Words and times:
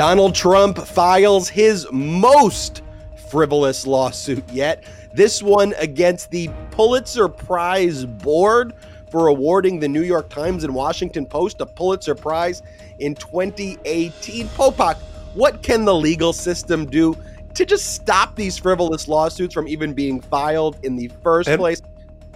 Donald 0.00 0.34
Trump 0.34 0.78
files 0.78 1.50
his 1.50 1.86
most 1.92 2.80
frivolous 3.28 3.86
lawsuit 3.86 4.42
yet. 4.50 4.82
This 5.12 5.42
one 5.42 5.74
against 5.76 6.30
the 6.30 6.48
Pulitzer 6.70 7.28
Prize 7.28 8.06
Board 8.06 8.72
for 9.10 9.26
awarding 9.26 9.78
the 9.78 9.88
New 9.88 10.00
York 10.00 10.30
Times 10.30 10.64
and 10.64 10.74
Washington 10.74 11.26
Post 11.26 11.60
a 11.60 11.66
Pulitzer 11.66 12.14
Prize 12.14 12.62
in 12.98 13.14
2018. 13.14 14.48
Popok, 14.48 14.96
what 15.34 15.62
can 15.62 15.84
the 15.84 15.94
legal 15.94 16.32
system 16.32 16.86
do 16.86 17.14
to 17.52 17.66
just 17.66 17.92
stop 17.92 18.34
these 18.34 18.56
frivolous 18.56 19.06
lawsuits 19.06 19.52
from 19.52 19.68
even 19.68 19.92
being 19.92 20.18
filed 20.18 20.78
in 20.82 20.96
the 20.96 21.08
first 21.22 21.50
and 21.50 21.58
place? 21.58 21.82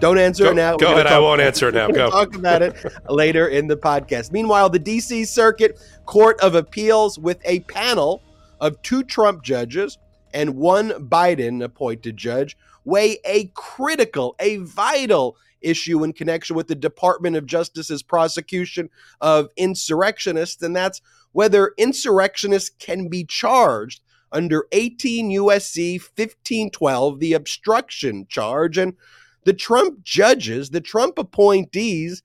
Don't 0.01 0.19
answer 0.19 0.45
go, 0.45 0.51
it 0.51 0.55
now. 0.55 0.77
Go 0.77 0.93
ahead. 0.93 1.07
I 1.07 1.19
won't 1.19 1.41
answer 1.41 1.69
it 1.69 1.75
now. 1.75 1.89
Go. 1.89 2.11
talk 2.11 2.35
about 2.35 2.63
it 2.63 2.77
later 3.09 3.49
in 3.49 3.69
the 3.69 3.77
podcast. 3.77 4.33
Meanwhile, 4.33 4.71
the 4.71 4.79
D.C. 4.79 5.25
Circuit 5.25 5.81
Court 6.05 6.39
of 6.41 6.55
Appeals, 6.55 7.19
with 7.19 7.41
a 7.45 7.61
panel 7.61 8.23
of 8.61 8.81
two 8.83 9.03
Trump 9.03 9.43
judges 9.43 9.99
and 10.33 10.57
one 10.57 10.91
Biden 10.91 11.63
appointed 11.63 12.17
judge, 12.17 12.57
weigh 12.85 13.19
a 13.25 13.47
critical, 13.55 14.35
a 14.41 14.57
vital 14.59 15.37
issue 15.61 16.05
in 16.05 16.13
connection 16.13 16.55
with 16.55 16.69
the 16.69 16.75
Department 16.75 17.37
of 17.37 17.47
Justice's 17.47 18.03
prosecution 18.03 18.91
of 19.21 19.49
insurrectionists, 19.57 20.63
and 20.63 20.77
that's 20.77 21.01
whether 21.33 21.73
insurrectionists 21.79 22.71
can 22.79 23.09
be 23.09 23.25
charged 23.25 24.01
under 24.31 24.67
18 24.73 25.31
USC 25.31 26.01
1512, 26.01 27.21
the 27.21 27.33
obstruction 27.33 28.27
charge. 28.29 28.77
And 28.77 28.95
the 29.45 29.53
Trump 29.53 30.03
judges, 30.03 30.71
the 30.71 30.81
Trump 30.81 31.19
appointees, 31.19 32.23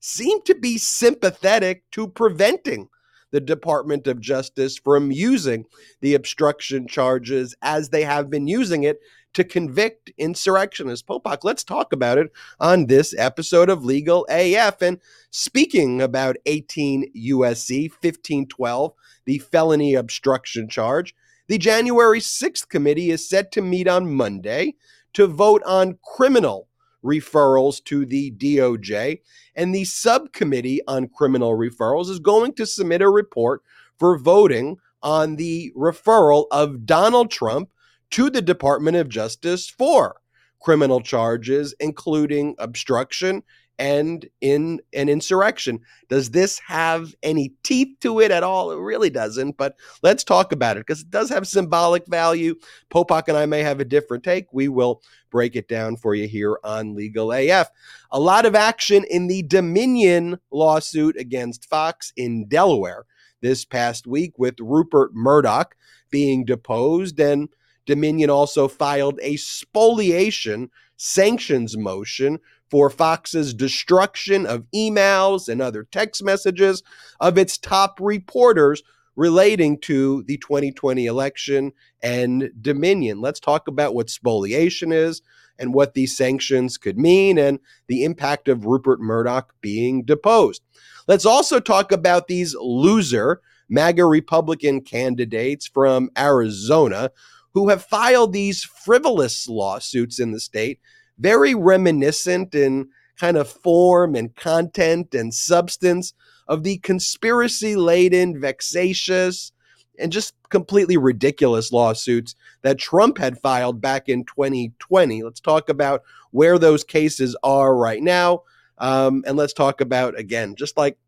seem 0.00 0.42
to 0.42 0.54
be 0.54 0.78
sympathetic 0.78 1.84
to 1.92 2.08
preventing 2.08 2.88
the 3.30 3.40
Department 3.40 4.06
of 4.06 4.20
Justice 4.20 4.76
from 4.76 5.10
using 5.10 5.64
the 6.00 6.14
obstruction 6.14 6.86
charges 6.86 7.54
as 7.62 7.88
they 7.88 8.02
have 8.04 8.30
been 8.30 8.46
using 8.46 8.82
it 8.84 9.00
to 9.34 9.44
convict 9.44 10.12
insurrectionists. 10.18 11.06
Popok, 11.06 11.38
let's 11.42 11.64
talk 11.64 11.92
about 11.92 12.18
it 12.18 12.30
on 12.60 12.86
this 12.86 13.14
episode 13.16 13.70
of 13.70 13.84
Legal 13.84 14.26
AF. 14.28 14.82
And 14.82 14.98
speaking 15.30 16.02
about 16.02 16.36
18 16.44 17.12
USC 17.16 17.90
1512, 17.90 18.92
the 19.24 19.38
felony 19.38 19.94
obstruction 19.94 20.68
charge, 20.68 21.14
the 21.48 21.58
January 21.58 22.20
6th 22.20 22.68
committee 22.68 23.10
is 23.10 23.28
set 23.28 23.50
to 23.52 23.62
meet 23.62 23.88
on 23.88 24.14
Monday 24.14 24.74
to 25.14 25.26
vote 25.26 25.62
on 25.64 25.98
criminal 26.04 26.68
referrals 27.04 27.82
to 27.84 28.06
the 28.06 28.30
DOJ. 28.32 29.20
And 29.54 29.74
the 29.74 29.84
subcommittee 29.84 30.80
on 30.86 31.08
criminal 31.08 31.56
referrals 31.56 32.08
is 32.08 32.18
going 32.18 32.54
to 32.54 32.66
submit 32.66 33.02
a 33.02 33.08
report 33.08 33.62
for 33.98 34.16
voting 34.16 34.78
on 35.02 35.36
the 35.36 35.72
referral 35.76 36.46
of 36.50 36.86
Donald 36.86 37.30
Trump 37.30 37.70
to 38.10 38.30
the 38.30 38.42
Department 38.42 38.96
of 38.96 39.08
Justice 39.08 39.68
for 39.68 40.20
criminal 40.60 41.00
charges, 41.00 41.74
including 41.80 42.54
obstruction 42.58 43.42
and 43.78 44.28
in 44.40 44.80
an 44.92 45.08
insurrection. 45.08 45.80
Does 46.08 46.30
this 46.30 46.58
have 46.60 47.14
any 47.22 47.54
teeth 47.62 47.96
to 48.00 48.20
it 48.20 48.30
at 48.30 48.42
all? 48.42 48.70
It 48.70 48.78
really 48.78 49.10
doesn't, 49.10 49.56
but 49.56 49.76
let's 50.02 50.24
talk 50.24 50.52
about 50.52 50.76
it 50.76 50.86
because 50.86 51.02
it 51.02 51.10
does 51.10 51.30
have 51.30 51.46
symbolic 51.46 52.06
value. 52.06 52.54
Popok 52.92 53.28
and 53.28 53.36
I 53.36 53.46
may 53.46 53.62
have 53.62 53.80
a 53.80 53.84
different 53.84 54.24
take. 54.24 54.46
We 54.52 54.68
will 54.68 55.02
break 55.30 55.56
it 55.56 55.68
down 55.68 55.96
for 55.96 56.14
you 56.14 56.28
here 56.28 56.58
on 56.62 56.94
Legal 56.94 57.32
AF. 57.32 57.68
A 58.10 58.20
lot 58.20 58.46
of 58.46 58.54
action 58.54 59.04
in 59.10 59.26
the 59.26 59.42
Dominion 59.42 60.38
lawsuit 60.50 61.16
against 61.16 61.68
Fox 61.68 62.12
in 62.16 62.46
Delaware 62.48 63.04
this 63.40 63.64
past 63.64 64.06
week 64.06 64.38
with 64.38 64.54
Rupert 64.60 65.10
Murdoch 65.14 65.74
being 66.10 66.44
deposed 66.44 67.18
and 67.18 67.48
Dominion 67.86 68.30
also 68.30 68.68
filed 68.68 69.18
a 69.22 69.36
spoliation 69.36 70.70
sanctions 70.96 71.76
motion 71.76 72.38
for 72.72 72.88
Fox's 72.88 73.52
destruction 73.52 74.46
of 74.46 74.64
emails 74.74 75.46
and 75.46 75.60
other 75.60 75.86
text 75.92 76.24
messages 76.24 76.82
of 77.20 77.36
its 77.36 77.58
top 77.58 77.98
reporters 78.00 78.82
relating 79.14 79.78
to 79.78 80.22
the 80.22 80.38
2020 80.38 81.04
election 81.04 81.72
and 82.02 82.50
Dominion. 82.62 83.20
Let's 83.20 83.40
talk 83.40 83.68
about 83.68 83.94
what 83.94 84.08
spoliation 84.08 84.90
is 84.90 85.20
and 85.58 85.74
what 85.74 85.92
these 85.92 86.16
sanctions 86.16 86.78
could 86.78 86.96
mean 86.96 87.36
and 87.36 87.58
the 87.88 88.04
impact 88.04 88.48
of 88.48 88.64
Rupert 88.64 89.02
Murdoch 89.02 89.52
being 89.60 90.02
deposed. 90.02 90.62
Let's 91.06 91.26
also 91.26 91.60
talk 91.60 91.92
about 91.92 92.26
these 92.26 92.56
loser 92.58 93.42
MAGA 93.68 94.06
Republican 94.06 94.80
candidates 94.80 95.66
from 95.66 96.08
Arizona 96.16 97.10
who 97.52 97.68
have 97.68 97.84
filed 97.84 98.32
these 98.32 98.64
frivolous 98.64 99.46
lawsuits 99.46 100.18
in 100.18 100.32
the 100.32 100.40
state 100.40 100.80
very 101.22 101.54
reminiscent 101.54 102.54
in 102.54 102.88
kind 103.16 103.36
of 103.36 103.48
form 103.48 104.14
and 104.16 104.34
content 104.34 105.14
and 105.14 105.32
substance 105.32 106.12
of 106.48 106.64
the 106.64 106.78
conspiracy 106.78 107.76
laden, 107.76 108.40
vexatious, 108.40 109.52
and 109.98 110.10
just 110.10 110.34
completely 110.48 110.96
ridiculous 110.96 111.70
lawsuits 111.70 112.34
that 112.62 112.78
Trump 112.78 113.18
had 113.18 113.38
filed 113.38 113.80
back 113.80 114.08
in 114.08 114.24
2020. 114.24 115.22
Let's 115.22 115.40
talk 115.40 115.68
about 115.68 116.02
where 116.32 116.58
those 116.58 116.82
cases 116.82 117.36
are 117.44 117.76
right 117.76 118.02
now. 118.02 118.42
Um, 118.78 119.22
and 119.26 119.36
let's 119.36 119.52
talk 119.52 119.80
about, 119.80 120.18
again, 120.18 120.56
just 120.56 120.76
like 120.76 120.98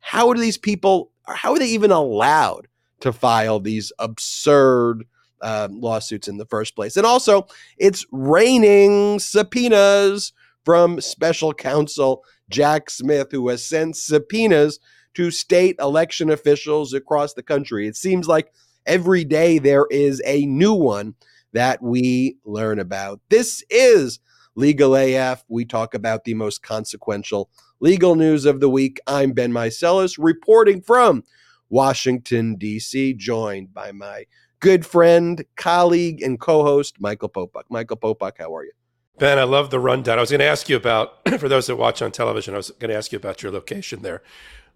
how 0.00 0.32
do 0.32 0.40
these 0.40 0.58
people, 0.58 1.12
how 1.26 1.52
are 1.52 1.58
they 1.58 1.68
even 1.68 1.92
allowed 1.92 2.66
to 3.00 3.12
file 3.12 3.60
these 3.60 3.92
absurd 3.98 5.04
um, 5.42 5.80
lawsuits 5.80 6.28
in 6.28 6.36
the 6.36 6.46
first 6.46 6.76
place. 6.76 6.96
And 6.96 7.06
also, 7.06 7.46
it's 7.78 8.06
raining 8.10 9.18
subpoenas 9.18 10.32
from 10.64 11.00
special 11.00 11.54
counsel 11.54 12.24
Jack 12.48 12.90
Smith, 12.90 13.28
who 13.30 13.48
has 13.48 13.64
sent 13.64 13.96
subpoenas 13.96 14.78
to 15.14 15.30
state 15.30 15.76
election 15.80 16.30
officials 16.30 16.92
across 16.92 17.34
the 17.34 17.42
country. 17.42 17.86
It 17.86 17.96
seems 17.96 18.28
like 18.28 18.52
every 18.86 19.24
day 19.24 19.58
there 19.58 19.86
is 19.90 20.22
a 20.24 20.46
new 20.46 20.74
one 20.74 21.14
that 21.52 21.82
we 21.82 22.36
learn 22.44 22.78
about. 22.78 23.20
This 23.28 23.64
is 23.70 24.20
Legal 24.54 24.94
AF. 24.94 25.44
We 25.48 25.64
talk 25.64 25.94
about 25.94 26.24
the 26.24 26.34
most 26.34 26.62
consequential 26.62 27.50
legal 27.80 28.14
news 28.14 28.44
of 28.44 28.60
the 28.60 28.68
week. 28.68 29.00
I'm 29.06 29.32
Ben 29.32 29.52
Meiselas, 29.52 30.16
reporting 30.18 30.82
from 30.82 31.24
Washington, 31.68 32.56
D.C., 32.56 33.14
joined 33.14 33.72
by 33.72 33.92
my 33.92 34.24
good 34.60 34.86
friend, 34.86 35.44
colleague, 35.56 36.22
and 36.22 36.38
co 36.38 36.62
host, 36.62 37.00
Michael 37.00 37.28
Popok. 37.28 37.64
Michael 37.68 37.96
Popok, 37.96 38.32
how 38.38 38.54
are 38.54 38.64
you? 38.64 38.72
Ben, 39.18 39.38
I 39.38 39.44
love 39.44 39.70
the 39.70 39.80
rundown. 39.80 40.18
I 40.18 40.20
was 40.20 40.30
going 40.30 40.40
to 40.40 40.46
ask 40.46 40.68
you 40.68 40.76
about, 40.76 41.18
for 41.38 41.48
those 41.48 41.66
that 41.66 41.76
watch 41.76 42.00
on 42.00 42.12
television, 42.12 42.54
I 42.54 42.58
was 42.58 42.70
going 42.70 42.90
to 42.90 42.96
ask 42.96 43.12
you 43.12 43.16
about 43.16 43.42
your 43.42 43.52
location 43.52 44.02
there. 44.02 44.22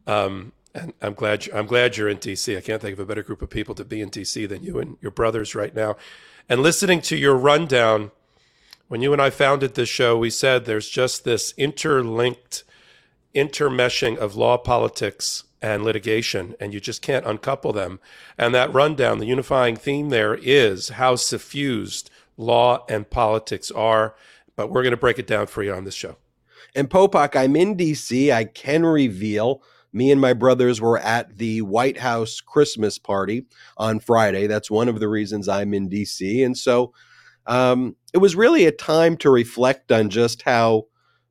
Um, 0.07 0.53
and 0.75 0.93
I'm 1.01 1.15
glad 1.15 1.49
I'm 1.55 1.67
glad 1.67 1.97
you're 1.97 2.09
in 2.09 2.19
DC. 2.19 2.57
I 2.57 2.61
can't 2.61 2.83
think 2.83 2.95
of 2.95 3.01
a 3.01 3.07
better 3.07 3.23
group 3.23 3.43
of 3.43 3.51
people 3.51 3.75
to 3.77 3.85
be 3.85 4.01
in 4.01 4.11
DC 4.11 4.49
than 4.49 4.65
you 4.65 4.79
and 4.81 4.97
your 5.01 5.13
brothers 5.13 5.55
right 5.55 5.75
now. 5.75 5.97
And 6.49 6.61
listening 6.61 7.01
to 7.03 7.17
your 7.17 7.37
rundown, 7.37 8.11
when 8.89 9.01
you 9.01 9.13
and 9.13 9.23
I 9.23 9.31
founded 9.31 9.75
this 9.75 9.89
show, 9.89 10.19
we 10.19 10.31
said 10.31 10.65
there's 10.65 10.89
just 10.89 11.25
this 11.25 11.55
interlinked 11.57 12.65
intermeshing 13.35 14.17
of 14.17 14.37
law, 14.37 14.57
politics, 14.59 15.45
and 15.65 15.83
litigation, 15.83 16.55
and 16.61 16.75
you 16.75 16.81
just 16.81 17.01
can't 17.01 17.25
uncouple 17.25 17.73
them. 17.73 17.99
And 18.37 18.55
that 18.55 18.73
rundown, 18.75 19.19
the 19.19 19.25
unifying 19.25 19.77
theme 19.77 20.11
there 20.11 20.35
is 20.35 20.91
how 20.91 21.17
suffused 21.17 22.11
law 22.37 22.85
and 22.87 23.09
politics 23.09 23.71
are. 23.71 24.15
But 24.57 24.71
we're 24.71 24.83
going 24.83 24.91
to 24.91 24.99
break 24.99 25.19
it 25.19 25.27
down 25.27 25.47
for 25.47 25.63
you 25.63 25.73
on 25.73 25.85
this 25.85 25.95
show. 25.95 26.19
And 26.75 26.91
Popok, 26.91 27.35
I'm 27.35 27.57
in 27.57 27.77
DC. 27.77 28.31
I 28.31 28.45
can 28.45 28.85
reveal 28.85 29.63
me 29.91 30.11
and 30.11 30.21
my 30.21 30.35
brothers 30.35 30.83
were 30.83 30.99
at 30.99 31.39
the 31.39 31.63
White 31.63 31.99
House 31.99 32.43
Christmas 32.43 32.99
party 32.99 33.47
on 33.79 34.01
Friday. 34.01 34.47
That's 34.47 34.71
one 34.71 34.89
of 34.89 35.01
the 35.01 35.09
reasons 35.09 35.49
I'm 35.49 35.73
in 35.73 35.89
DC. 35.89 36.45
And 36.45 36.59
so 36.59 36.93
um, 37.47 37.97
it 38.13 38.19
was 38.19 38.37
really 38.37 38.67
a 38.67 38.73
time 38.73 39.17
to 39.19 39.31
reflect 39.31 39.91
on 39.91 40.11
just 40.11 40.43
how 40.43 40.89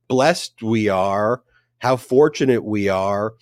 blessed 0.08 0.60
we 0.60 0.88
are, 0.88 1.42
how 1.78 1.96
fortunate 1.96 2.64
we 2.64 2.88
are, 2.88 3.34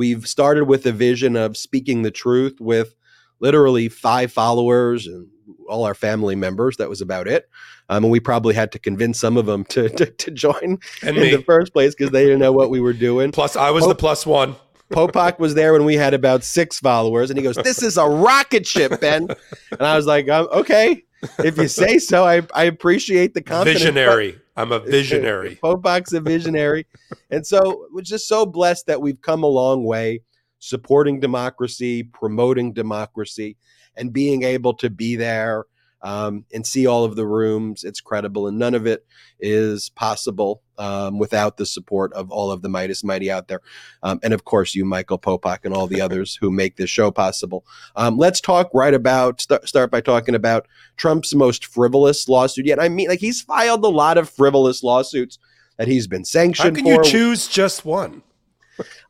We've 0.00 0.26
started 0.26 0.64
with 0.64 0.86
a 0.86 0.92
vision 0.92 1.36
of 1.36 1.58
speaking 1.58 2.00
the 2.00 2.10
truth 2.10 2.58
with 2.58 2.94
literally 3.38 3.90
five 3.90 4.32
followers 4.32 5.06
and 5.06 5.28
all 5.68 5.84
our 5.84 5.92
family 5.92 6.34
members. 6.34 6.78
That 6.78 6.88
was 6.88 7.02
about 7.02 7.28
it. 7.28 7.50
Um, 7.90 8.04
and 8.04 8.10
we 8.10 8.18
probably 8.18 8.54
had 8.54 8.72
to 8.72 8.78
convince 8.78 9.20
some 9.20 9.36
of 9.36 9.44
them 9.44 9.62
to, 9.66 9.88
to, 9.98 10.06
to 10.06 10.30
join 10.30 10.78
and 11.02 11.16
in 11.18 11.22
me. 11.22 11.36
the 11.36 11.42
first 11.42 11.74
place 11.74 11.94
because 11.94 12.12
they 12.12 12.24
didn't 12.24 12.38
know 12.38 12.50
what 12.50 12.70
we 12.70 12.80
were 12.80 12.94
doing. 12.94 13.30
Plus, 13.30 13.56
I 13.56 13.72
was 13.72 13.82
Pop- 13.82 13.90
the 13.90 13.94
plus 13.96 14.24
one. 14.24 14.56
Popok 14.90 15.38
was 15.38 15.52
there 15.52 15.74
when 15.74 15.84
we 15.84 15.96
had 15.96 16.14
about 16.14 16.44
six 16.44 16.80
followers, 16.80 17.28
and 17.28 17.38
he 17.38 17.42
goes, 17.42 17.56
"This 17.56 17.82
is 17.82 17.98
a 17.98 18.06
rocket 18.06 18.66
ship, 18.66 18.98
Ben." 19.02 19.28
And 19.70 19.82
I 19.82 19.96
was 19.96 20.06
like, 20.06 20.30
um, 20.30 20.48
"Okay, 20.50 21.04
if 21.38 21.56
you 21.56 21.68
say 21.68 21.98
so." 21.98 22.24
I, 22.24 22.42
I 22.54 22.64
appreciate 22.64 23.34
the 23.34 23.42
confidence. 23.42 23.80
Visionary. 23.80 24.38
I'm 24.56 24.72
a 24.72 24.80
visionary. 24.80 25.58
Popok's 25.62 26.12
a 26.12 26.20
visionary. 26.20 26.86
and 27.30 27.46
so 27.46 27.86
we're 27.92 28.02
just 28.02 28.28
so 28.28 28.44
blessed 28.44 28.86
that 28.86 29.00
we've 29.00 29.20
come 29.22 29.42
a 29.42 29.48
long 29.48 29.84
way 29.84 30.20
supporting 30.60 31.18
democracy, 31.18 32.02
promoting 32.02 32.72
democracy, 32.72 33.56
and 33.96 34.12
being 34.12 34.44
able 34.44 34.74
to 34.74 34.90
be 34.90 35.16
there 35.16 35.64
um, 36.02 36.44
and 36.52 36.66
see 36.66 36.86
all 36.86 37.04
of 37.04 37.16
the 37.16 37.26
rooms. 37.26 37.84
It's 37.84 38.00
credible, 38.00 38.46
and 38.46 38.58
none 38.58 38.74
of 38.74 38.86
it 38.86 39.06
is 39.38 39.90
possible 39.90 40.62
um, 40.78 41.18
without 41.18 41.56
the 41.56 41.66
support 41.66 42.12
of 42.14 42.30
all 42.30 42.50
of 42.50 42.62
the 42.62 42.68
Meidas 42.68 43.04
Mighty 43.04 43.30
out 43.30 43.48
there. 43.48 43.60
Um, 44.02 44.20
and 44.22 44.32
of 44.32 44.44
course, 44.44 44.74
you, 44.74 44.84
Michael 44.84 45.18
Popok, 45.18 45.64
and 45.64 45.74
all 45.74 45.86
the 45.86 46.00
others 46.00 46.36
who 46.40 46.50
make 46.50 46.76
this 46.76 46.90
show 46.90 47.10
possible. 47.10 47.64
Um, 47.96 48.16
let's 48.16 48.40
talk 48.40 48.70
right 48.72 48.94
about, 48.94 49.40
start, 49.40 49.68
start 49.68 49.90
by 49.90 50.00
talking 50.00 50.34
about 50.34 50.66
Trump's 50.96 51.34
most 51.34 51.66
frivolous 51.66 52.28
lawsuit 52.28 52.66
yet. 52.66 52.80
I 52.80 52.88
mean, 52.88 53.08
like, 53.08 53.20
he's 53.20 53.42
filed 53.42 53.84
a 53.84 53.88
lot 53.88 54.18
of 54.18 54.28
frivolous 54.28 54.82
lawsuits 54.82 55.38
that 55.76 55.88
he's 55.88 56.06
been 56.06 56.24
sanctioned 56.24 56.76
How 56.76 56.82
can 56.82 56.94
for. 56.96 57.04
you 57.04 57.10
choose 57.10 57.48
just 57.48 57.84
one? 57.84 58.22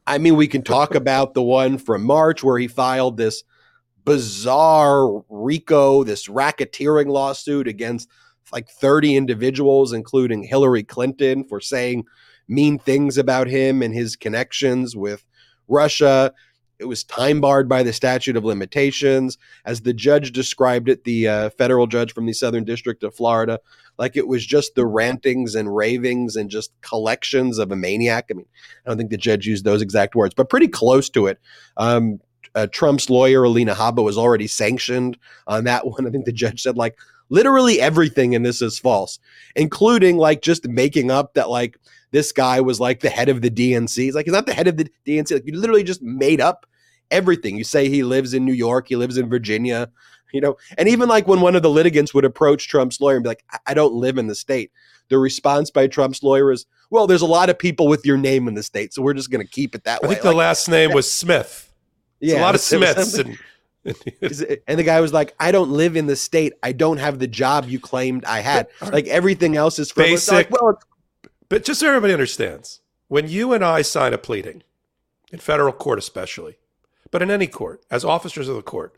I 0.07 0.19
mean, 0.19 0.35
we 0.35 0.49
can 0.49 0.63
talk 0.63 0.95
about 0.95 1.35
the 1.35 1.43
one 1.43 1.79
from 1.79 2.03
March 2.03 2.43
where 2.43 2.59
he 2.59 2.67
filed 2.67 3.17
this 3.17 3.45
bizarre 4.05 5.23
RICO, 5.29 6.05
this 6.05 6.29
racketeering 6.29 7.09
lawsuit 7.09 7.69
against 7.69 8.09
like 8.53 8.69
30 8.69 9.17
individuals, 9.17 9.93
including 9.93 10.43
Hillary 10.43 10.83
Clinton, 10.83 11.45
for 11.45 11.61
saying 11.61 12.05
mean 12.49 12.79
things 12.79 13.17
about 13.17 13.47
him 13.47 13.83
and 13.83 13.95
his 13.95 14.17
connections 14.17 14.97
with 14.97 15.25
Russia. 15.69 16.33
It 16.79 16.87
was 16.87 17.05
time 17.05 17.41
barred 17.41 17.69
by 17.69 17.83
the 17.83 17.93
statute 17.93 18.37
of 18.37 18.45
limitations. 18.45 19.39
As 19.65 19.83
the 19.83 19.93
judge 19.93 20.33
described 20.33 20.89
it, 20.89 21.05
the 21.05 21.29
uh, 21.29 21.51
federal 21.51 21.87
judge 21.87 22.13
from 22.13 22.27
the 22.27 22.33
Southern 22.33 22.65
District 22.65 23.03
of 23.05 23.15
Florida, 23.15 23.61
like 23.99 24.17
it 24.17 24.27
was 24.27 24.45
just 24.45 24.75
the 24.75 24.87
rantings 24.87 25.55
and 25.55 25.77
ravings 25.77 26.37
and 26.37 26.49
just 26.51 26.73
collections 26.81 27.59
of 27.59 27.71
a 27.71 27.77
maniac. 27.77 28.29
I 28.31 28.35
mean, 28.35 28.47
I 28.85 28.89
don't 28.89 28.97
think 28.97 29.11
the 29.11 29.19
judge 29.19 29.47
used 29.47 29.65
those 29.65 29.83
exact 29.83 30.15
words, 30.15 30.35
but 30.35 30.49
pretty 30.49 30.69
close 30.69 31.11
to 31.11 31.27
it. 31.27 31.39
Um, 31.77 32.19
uh, 32.55 32.67
Trump's 32.69 33.11
lawyer, 33.11 33.45
Alina 33.45 33.75
Habba, 33.75 34.03
was 34.03 34.19
already 34.19 34.47
sanctioned 34.47 35.17
on 35.47 35.65
that 35.65 35.87
one. 35.87 36.07
I 36.07 36.11
think 36.11 36.25
the 36.25 36.33
judge 36.33 36.63
said, 36.63 36.77
like, 36.77 36.99
literally 37.29 37.81
everything 37.81 38.33
in 38.33 38.43
this 38.43 38.61
is 38.61 38.79
false, 38.79 39.19
including 39.57 40.17
like 40.17 40.43
just 40.43 40.67
making 40.67 41.11
up 41.11 41.35
that, 41.35 41.51
like, 41.51 41.79
this 42.11 42.33
guy 42.33 42.61
was 42.61 42.81
like 42.81 43.01
the 43.01 43.11
head 43.11 43.29
of 43.29 43.41
the 43.41 43.51
DNC. 43.51 43.97
He's 43.97 44.15
like, 44.15 44.27
he's 44.27 44.35
not 44.35 44.47
the 44.47 44.55
head 44.55 44.67
of 44.67 44.77
the 44.77 44.91
DNC. 45.07 45.33
Like, 45.33 45.47
you 45.47 45.57
literally 45.57 45.85
just 45.85 46.03
made 46.03 46.41
up 46.41 46.67
everything. 47.11 47.57
You 47.57 47.65
say 47.65 47.89
he 47.89 48.03
lives 48.03 48.35
in 48.35 48.45
New 48.45 48.53
York, 48.53 48.89
he 48.89 48.97
lives 48.97 49.17
in 49.17 49.29
Virginia, 49.29 49.91
you 50.33 50.41
know, 50.41 50.57
and 50.79 50.89
even 50.89 51.09
like 51.09 51.27
when 51.27 51.41
one 51.41 51.57
of 51.57 51.63
the 51.63 51.71
litigants 51.71 52.15
would 52.15 52.25
approach 52.25 52.69
Trump's 52.69 53.01
lawyer 53.01 53.17
and 53.17 53.23
be 53.23 53.29
like, 53.29 53.45
I, 53.67 53.75
don't 53.75 53.95
live 53.95 54.19
in 54.19 54.27
the 54.27 54.35
state. 54.35 54.71
The 55.09 55.19
response 55.19 55.71
by 55.71 55.89
Trump's 55.89 56.23
lawyer 56.23 56.53
is, 56.53 56.67
well, 56.91 57.07
there's 57.07 57.23
a 57.23 57.27
lot 57.27 57.51
of 57.51 57.59
people 57.59 57.89
with 57.89 58.07
your 58.07 58.17
name 58.17 58.49
in 58.49 58.55
the 58.55 58.63
state, 58.63 58.95
so 58.95 59.03
we're 59.03 59.15
just 59.15 59.31
going 59.31 59.45
to 59.45 59.51
keep 59.51 59.75
it 59.75 59.85
that 59.85 60.01
I 60.03 60.07
way. 60.07 60.13
I 60.13 60.15
think 60.15 60.25
the 60.25 60.37
last 60.37 60.69
name 60.69 60.93
was 60.93 61.11
Smith. 61.11 61.70
Yeah, 62.21 62.41
a 62.41 62.43
lot 62.43 62.55
of 62.55 62.61
Smiths. 62.61 63.15
And, 63.15 63.39
and 63.85 64.79
the 64.79 64.85
guy 64.85 65.01
was 65.01 65.13
like, 65.13 65.35
I 65.41 65.53
don't 65.53 65.71
live 65.71 65.97
in 65.97 66.07
the 66.07 66.17
state. 66.17 66.53
I 66.63 66.73
don't 66.73 66.99
have 66.99 67.19
the 67.19 67.27
job 67.27 67.69
you 67.69 67.81
claimed 67.81 68.25
I 68.25 68.41
had. 68.41 68.69
Uh, 68.81 68.91
like 68.93 69.07
everything 69.07 69.57
else 69.57 69.79
is 69.79 69.93
basic. 69.93 70.33
Like, 70.33 70.51
well, 70.51 70.81
but 71.49 71.65
just 71.65 71.81
so 71.81 71.89
everybody 71.89 72.13
understands, 72.13 72.81
when 73.09 73.29
you 73.29 73.53
and 73.53 73.65
I 73.65 73.83
sign 73.83 74.13
a 74.13 74.19
pleading, 74.19 74.63
in 75.33 75.39
federal 75.39 75.73
court 75.73 75.99
especially, 75.99 76.59
but 77.11 77.23
in 77.23 77.31
any 77.31 77.47
court, 77.47 77.83
as 77.91 78.05
officers 78.05 78.49
of 78.49 78.57
the 78.57 78.63
court, 78.63 78.97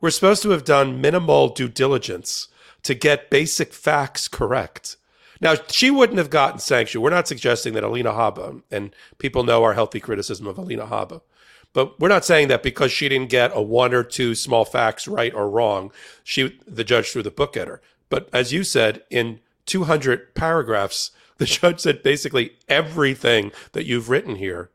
we're 0.00 0.10
supposed 0.10 0.42
to 0.42 0.50
have 0.50 0.64
done 0.64 1.00
minimal 1.00 1.48
due 1.48 1.68
diligence 1.68 2.48
to 2.82 2.94
get 2.94 3.30
basic 3.30 3.72
facts 3.72 4.28
correct. 4.28 4.96
Now, 5.40 5.54
she 5.68 5.90
wouldn't 5.90 6.18
have 6.18 6.30
gotten 6.30 6.58
sanctioned. 6.58 7.02
We're 7.02 7.10
not 7.10 7.28
suggesting 7.28 7.72
that 7.74 7.84
Alina 7.84 8.12
Habba, 8.12 8.62
and 8.70 8.94
people 9.18 9.42
know 9.42 9.64
our 9.64 9.74
healthy 9.74 10.00
criticism 10.00 10.46
of 10.46 10.58
Alina 10.58 10.86
Habba, 10.86 11.22
but 11.72 11.98
we're 12.00 12.08
not 12.08 12.24
saying 12.24 12.48
that 12.48 12.62
because 12.62 12.90
she 12.90 13.08
didn't 13.08 13.30
get 13.30 13.52
a 13.54 13.62
one 13.62 13.94
or 13.94 14.02
two 14.02 14.34
small 14.34 14.64
facts 14.64 15.06
right 15.06 15.32
or 15.32 15.48
wrong, 15.48 15.92
she 16.24 16.58
the 16.66 16.84
judge 16.84 17.10
threw 17.10 17.22
the 17.22 17.30
book 17.30 17.56
at 17.56 17.68
her. 17.68 17.80
But 18.08 18.28
as 18.32 18.52
you 18.52 18.64
said, 18.64 19.04
in 19.10 19.40
200 19.66 20.34
paragraphs, 20.34 21.12
the 21.38 21.46
judge 21.46 21.80
said 21.80 22.02
basically 22.02 22.58
everything 22.68 23.52
that 23.72 23.86
you've 23.86 24.10
written 24.10 24.36
here 24.36 24.70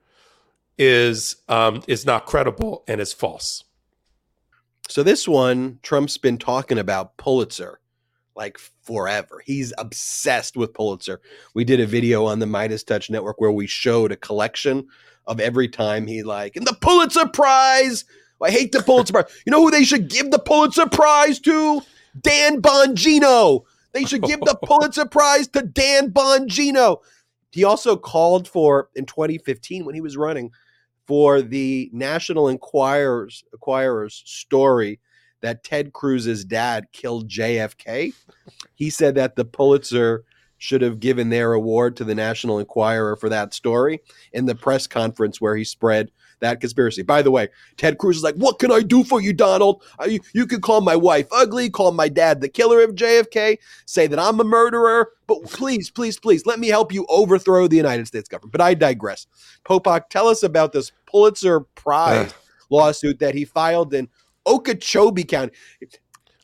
is 0.77 1.37
um, 1.47 1.83
is 1.87 2.05
not 2.05 2.25
credible 2.25 2.83
and 2.87 2.99
is 2.99 3.13
false. 3.13 3.63
So 4.87 5.03
this 5.03 5.27
one, 5.27 5.79
Trump's 5.81 6.17
been 6.17 6.37
talking 6.37 6.77
about 6.77 7.17
Pulitzer 7.17 7.79
like 8.35 8.57
forever. 8.83 9.41
He's 9.45 9.73
obsessed 9.77 10.57
with 10.57 10.73
Pulitzer. 10.73 11.21
We 11.53 11.63
did 11.63 11.79
a 11.79 11.85
video 11.85 12.25
on 12.25 12.39
the 12.39 12.45
MeidasTouch 12.45 13.09
Network 13.09 13.39
where 13.39 13.51
we 13.51 13.67
showed 13.67 14.11
a 14.11 14.17
collection 14.17 14.87
of 15.27 15.39
every 15.39 15.67
time 15.67 16.07
he 16.07 16.23
like 16.23 16.55
and 16.55 16.65
the 16.65 16.77
Pulitzer 16.81 17.27
Prize. 17.27 18.05
I 18.41 18.51
hate 18.51 18.71
the 18.71 18.83
Pulitzer 18.83 19.13
Prize. 19.13 19.41
You 19.45 19.51
know 19.51 19.61
who 19.61 19.71
they 19.71 19.83
should 19.83 20.09
give 20.09 20.29
the 20.29 20.39
Pulitzer 20.39 20.87
Prize 20.87 21.39
to? 21.41 21.81
Dan 22.21 22.61
Bongino. 22.61 23.63
They 23.93 24.03
should 24.03 24.23
give 24.23 24.41
the 24.41 24.55
Pulitzer 24.63 25.05
Prize 25.05 25.47
to 25.49 25.61
Dan 25.61 26.11
Bongino. 26.11 26.99
He 27.51 27.63
also 27.63 27.95
called 27.95 28.47
for 28.47 28.89
in 28.95 29.05
2015 29.05 29.85
when 29.85 29.95
he 29.95 30.01
was 30.01 30.17
running 30.17 30.51
for 31.07 31.41
the 31.41 31.89
National 31.93 32.49
Enquirer's 32.49 33.43
Enquirer's 33.53 34.21
story 34.25 34.99
that 35.41 35.63
Ted 35.63 35.93
Cruz's 35.93 36.43
dad 36.43 36.87
killed 36.91 37.29
JFK. 37.29 38.13
He 38.73 38.89
said 38.89 39.15
that 39.15 39.35
the 39.35 39.45
Pulitzer 39.45 40.25
should 40.65 40.81
have 40.81 40.99
given 40.99 41.29
their 41.29 41.53
award 41.53 41.95
to 41.95 42.03
the 42.03 42.15
National 42.15 42.57
Enquirer 42.57 43.15
for 43.15 43.29
that 43.29 43.53
story 43.53 44.01
in 44.33 44.47
the 44.47 44.55
press 44.55 44.87
conference 44.87 45.39
where 45.39 45.55
he 45.55 45.63
spread 45.63 46.11
that 46.39 46.59
conspiracy. 46.59 47.03
By 47.03 47.21
the 47.21 47.29
way, 47.29 47.49
Ted 47.77 47.99
Cruz 47.99 48.17
is 48.17 48.23
like, 48.23 48.35
"What 48.35 48.57
can 48.57 48.71
I 48.71 48.81
do 48.81 49.03
for 49.03 49.21
you, 49.21 49.31
Donald? 49.31 49.83
I, 49.99 50.19
you 50.33 50.47
can 50.47 50.61
call 50.61 50.81
my 50.81 50.95
wife 50.95 51.27
ugly, 51.31 51.69
call 51.69 51.91
my 51.91 52.09
dad 52.09 52.41
the 52.41 52.49
killer 52.49 52.83
of 52.83 52.95
JFK, 52.95 53.59
say 53.85 54.07
that 54.07 54.19
I'm 54.19 54.39
a 54.39 54.43
murderer, 54.43 55.11
but 55.27 55.43
please, 55.43 55.91
please, 55.91 56.19
please, 56.19 56.45
let 56.45 56.59
me 56.59 56.67
help 56.67 56.91
you 56.91 57.05
overthrow 57.09 57.67
the 57.67 57.77
United 57.77 58.07
States 58.07 58.27
government." 58.27 58.51
But 58.51 58.61
I 58.61 58.73
digress. 58.73 59.27
Popok, 59.65 60.09
tell 60.09 60.27
us 60.27 60.41
about 60.41 60.73
this 60.73 60.91
Pulitzer 61.05 61.61
Prize 61.61 62.33
lawsuit 62.71 63.19
that 63.19 63.35
he 63.35 63.45
filed 63.45 63.93
in 63.93 64.09
Okeechobee 64.47 65.23
County. 65.23 65.53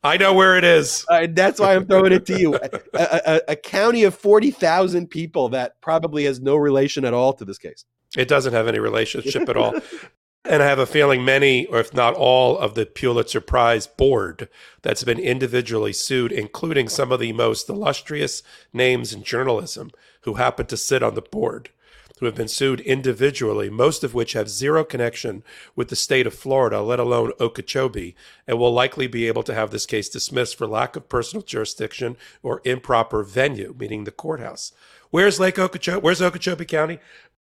I 0.03 0.18
know 0.18 0.33
where 0.33 0.57
it 0.57 0.63
is. 0.63 1.06
Uh, 1.09 1.27
that's 1.30 1.59
why 1.59 1.75
I'm 1.75 1.86
throwing 1.86 2.12
it 2.12 2.25
to 2.25 2.39
you. 2.39 2.56
A, 2.56 2.69
a, 2.94 3.42
a 3.50 3.56
county 3.56 4.03
of 4.03 4.15
40,000 4.15 5.07
people 5.07 5.50
that 5.50 5.80
probably 5.81 6.25
has 6.25 6.39
no 6.39 6.56
relation 6.56 7.06
at 7.06 7.13
all 7.13 7.33
to 7.33 7.45
this 7.45 7.57
case. 7.57 7.86
It 8.18 8.27
doesn't 8.27 8.53
have 8.53 8.68
any 8.68 8.80
relationship 8.80 9.48
at 9.48 9.57
all. 9.57 9.75
And 10.44 10.63
I 10.63 10.65
have 10.65 10.80
a 10.80 10.88
feeling 10.88 11.24
many, 11.24 11.68
or 11.68 11.80
if 11.80 11.94
not 11.94 12.15
all, 12.15 12.57
of 12.57 12.74
the 12.74 12.88
Pulitzer 12.88 13.42
Prize 13.42 13.85
board 13.85 14.49
that's 14.81 15.04
been 15.04 15.19
individually 15.19 15.94
sued, 15.94 16.31
including 16.31 16.90
some 16.90 17.11
of 17.11 17.19
the 17.19 17.31
most 17.31 17.69
illustrious 17.69 18.42
names 18.73 19.14
in 19.14 19.21
journalism 19.21 19.92
who 20.21 20.35
happen 20.35 20.66
to 20.66 20.78
sit 20.78 21.04
on 21.04 21.14
the 21.14 21.21
board, 21.21 21.69
who 22.21 22.28
have 22.28 22.35
been 22.35 22.47
sued 22.47 22.80
individually, 22.81 23.68
most 23.68 24.04
of 24.04 24.13
which 24.13 24.33
have 24.33 24.47
zero 24.47 24.83
connection 24.83 25.44
with 25.75 25.90
the 25.90 25.95
state 25.95 26.28
of 26.28 26.35
Florida, 26.35 26.80
let 26.80 26.99
alone 26.99 27.31
Okeechobee, 27.40 28.16
and 28.45 28.59
will 28.59 28.71
likely 28.71 29.07
be 29.07 29.28
able 29.28 29.42
to 29.42 29.56
have 29.56 29.71
this 29.71 29.87
case 29.87 30.07
dismissed 30.07 30.56
for 30.56 30.68
lack 30.68 30.95
of 30.95 31.09
personal 31.09 31.42
jurisdiction 31.42 32.16
or 32.44 32.61
improper 32.63 33.23
venue, 33.23 33.75
meaning 33.78 34.04
the 34.04 34.11
courthouse. 34.11 34.71
Where's 35.09 35.40
Lake 35.40 35.57
Okeechobee? 35.57 36.01
Where's 36.01 36.21
Okeechobee 36.21 36.66
County? 36.66 36.99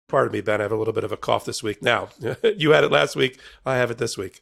Pardon 0.07 0.33
me, 0.33 0.41
Ben. 0.41 0.59
I 0.59 0.63
have 0.63 0.71
a 0.71 0.77
little 0.77 0.95
bit 0.95 1.03
of 1.03 1.11
a 1.11 1.17
cough 1.17 1.45
this 1.45 1.61
week. 1.61 1.83
Now, 1.83 2.09
you 2.57 2.71
had 2.71 2.83
it 2.83 2.91
last 2.91 3.15
week. 3.15 3.39
I 3.67 3.75
have 3.75 3.91
it 3.91 3.99
this 3.99 4.17
week. 4.17 4.41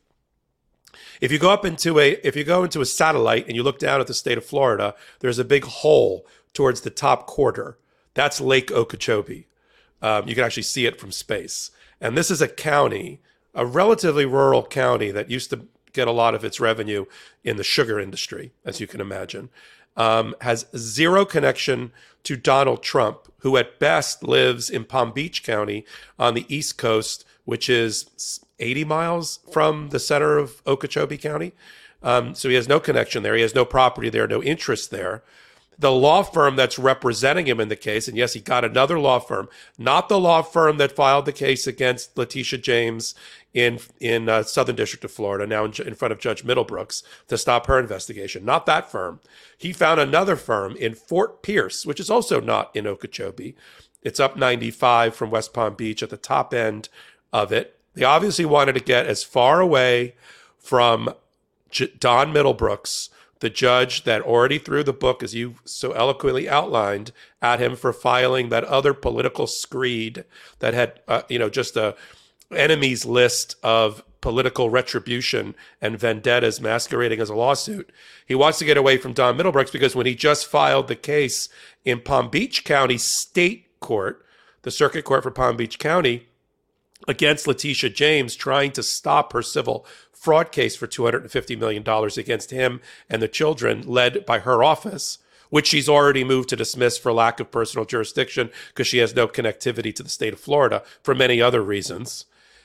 If 1.19 1.33
you 1.33 1.37
go 1.37 1.49
up 1.49 1.65
into 1.65 1.99
a 1.99 2.11
if 2.25 2.37
you 2.37 2.45
go 2.45 2.63
into 2.63 2.79
a 2.79 2.85
satellite 2.85 3.47
and 3.47 3.57
you 3.57 3.63
look 3.63 3.77
down 3.77 3.99
at 3.99 4.07
the 4.07 4.13
state 4.13 4.37
of 4.37 4.45
Florida, 4.45 4.95
there's 5.19 5.39
a 5.39 5.43
big 5.43 5.65
hole 5.65 6.25
towards 6.53 6.81
the 6.81 6.89
top 6.89 7.27
quarter. 7.27 7.77
That's 8.13 8.39
Lake 8.39 8.71
Okeechobee. 8.71 9.47
Um, 10.03 10.27
you 10.27 10.35
can 10.35 10.43
actually 10.43 10.63
see 10.63 10.85
it 10.85 10.99
from 10.99 11.11
space. 11.11 11.71
And 11.99 12.17
this 12.17 12.29
is 12.29 12.41
a 12.41 12.47
county, 12.47 13.21
a 13.55 13.65
relatively 13.65 14.25
rural 14.25 14.63
county 14.63 15.09
that 15.11 15.31
used 15.31 15.49
to 15.51 15.67
get 15.93 16.07
a 16.07 16.11
lot 16.11 16.35
of 16.35 16.43
its 16.43 16.59
revenue 16.59 17.05
in 17.43 17.55
the 17.55 17.63
sugar 17.63 17.99
industry, 17.99 18.51
as 18.65 18.81
you 18.81 18.85
can 18.85 18.99
imagine. 18.99 19.49
Um, 19.95 20.35
has 20.41 20.65
zero 20.75 21.23
connection 21.23 21.93
to 22.23 22.35
Donald 22.35 22.83
Trump, 22.83 23.31
who 23.39 23.55
at 23.57 23.79
best 23.79 24.23
lives 24.23 24.69
in 24.69 24.83
Palm 24.85 25.11
Beach 25.11 25.43
County 25.43 25.85
on 26.19 26.33
the 26.33 26.45
East 26.53 26.77
Coast, 26.77 27.25
which 27.45 27.69
is 27.69 28.39
80 28.59 28.85
miles 28.85 29.39
from 29.51 29.89
the 29.89 29.99
center 29.99 30.37
of 30.37 30.61
Okeechobee 30.65 31.17
County. 31.17 31.53
Um, 32.01 32.35
so 32.35 32.49
he 32.49 32.55
has 32.55 32.67
no 32.67 32.79
connection 32.79 33.23
there. 33.23 33.35
He 33.35 33.41
has 33.41 33.55
no 33.55 33.65
property 33.65 34.09
there, 34.09 34.27
no 34.27 34.43
interest 34.43 34.91
there. 34.91 35.23
The 35.77 35.91
law 35.91 36.23
firm 36.23 36.55
that's 36.55 36.77
representing 36.77 37.47
him 37.47 37.59
in 37.59 37.69
the 37.69 37.75
case, 37.75 38.07
and 38.07 38.15
yes, 38.15 38.33
he 38.33 38.39
got 38.39 38.63
another 38.63 38.99
law 38.99 39.19
firm, 39.19 39.49
not 39.77 40.07
the 40.09 40.19
law 40.19 40.41
firm 40.41 40.77
that 40.77 40.95
filed 40.95 41.25
the 41.25 41.31
case 41.31 41.65
against 41.67 42.17
Letitia 42.17 42.59
James 42.59 43.15
in 43.53 43.79
in 43.99 44.29
uh, 44.29 44.43
Southern 44.43 44.75
District 44.75 45.03
of 45.05 45.11
Florida, 45.11 45.45
now 45.45 45.65
in, 45.65 45.73
in 45.85 45.95
front 45.95 46.11
of 46.11 46.19
Judge 46.19 46.43
Middlebrooks 46.43 47.03
to 47.27 47.37
stop 47.37 47.67
her 47.67 47.79
investigation. 47.79 48.45
Not 48.45 48.65
that 48.65 48.91
firm. 48.91 49.19
He 49.57 49.73
found 49.73 49.99
another 49.99 50.35
firm 50.35 50.75
in 50.77 50.95
Fort 50.95 51.43
Pierce, 51.43 51.85
which 51.85 51.99
is 51.99 52.09
also 52.09 52.39
not 52.39 52.75
in 52.75 52.87
Okeechobee. 52.87 53.55
It's 54.01 54.19
up 54.19 54.35
95 54.35 55.15
from 55.15 55.31
West 55.31 55.53
Palm 55.53 55.75
Beach 55.75 56.03
at 56.03 56.09
the 56.09 56.17
top 56.17 56.53
end 56.53 56.89
of 57.31 57.51
it. 57.51 57.79
They 57.93 58.03
obviously 58.03 58.45
wanted 58.45 58.73
to 58.73 58.81
get 58.81 59.05
as 59.05 59.23
far 59.23 59.61
away 59.61 60.15
from 60.57 61.13
J- 61.69 61.91
Don 61.99 62.33
Middlebrooks, 62.33 63.09
the 63.43 63.49
judge 63.49 64.05
that 64.05 64.21
already 64.21 64.57
threw 64.57 64.85
the 64.85 64.93
book, 64.93 65.21
as 65.21 65.35
you 65.35 65.55
so 65.65 65.91
eloquently 65.91 66.47
outlined, 66.47 67.11
at 67.41 67.59
him 67.59 67.75
for 67.75 67.91
filing 67.91 68.47
that 68.47 68.63
other 68.63 68.93
political 68.93 69.47
screed 69.47 70.23
that 70.59 70.73
had, 70.73 71.01
uh, 71.09 71.23
you 71.27 71.37
know, 71.37 71.49
just 71.49 71.75
a 71.75 71.93
enemies 72.55 73.03
list 73.03 73.57
of 73.61 74.01
political 74.21 74.69
retribution 74.69 75.55
and 75.81 75.99
vendettas 75.99 76.61
masquerading 76.61 77.19
as 77.19 77.29
a 77.29 77.35
lawsuit. 77.35 77.91
He 78.25 78.33
wants 78.33 78.59
to 78.59 78.65
get 78.65 78.77
away 78.77 78.95
from 78.95 79.11
Don 79.11 79.37
Middlebrooks 79.37 79.73
because 79.73 79.93
when 79.93 80.05
he 80.05 80.15
just 80.15 80.47
filed 80.47 80.87
the 80.87 80.95
case 80.95 81.49
in 81.83 81.99
Palm 81.99 82.29
Beach 82.29 82.63
County 82.63 82.97
State 82.97 83.67
Court, 83.81 84.25
the 84.61 84.71
Circuit 84.71 85.03
Court 85.03 85.21
for 85.21 85.31
Palm 85.31 85.57
Beach 85.57 85.79
County, 85.79 86.29
against 87.09 87.45
Letitia 87.45 87.89
James, 87.89 88.35
trying 88.35 88.71
to 88.71 88.83
stop 88.83 89.33
her 89.33 89.41
civil 89.41 89.85
fraud 90.23 90.53
case 90.53 90.73
for 90.73 90.87
$250 90.87 91.59
million 91.59 91.83
against 92.17 92.51
him 92.51 92.79
and 93.09 93.21
the 93.21 93.27
children, 93.27 93.81
led 93.85 94.25
by 94.25 94.39
her 94.39 94.63
office, 94.63 95.17
which 95.49 95.67
she's 95.67 95.89
already 95.89 96.23
moved 96.23 96.47
to 96.47 96.55
dismiss 96.55 96.97
for 96.97 97.11
lack 97.11 97.41
of 97.41 97.51
personal 97.51 97.83
jurisdiction 97.83 98.49
because 98.69 98.87
she 98.87 98.99
has 98.99 99.13
no 99.13 99.27
connectivity 99.27 99.93
to 99.93 100.01
the 100.01 100.09
state 100.09 100.31
of 100.31 100.39
Florida 100.39 100.81
for 101.03 101.13
many 101.13 101.41
other 101.41 101.61
reasons. 101.61 102.23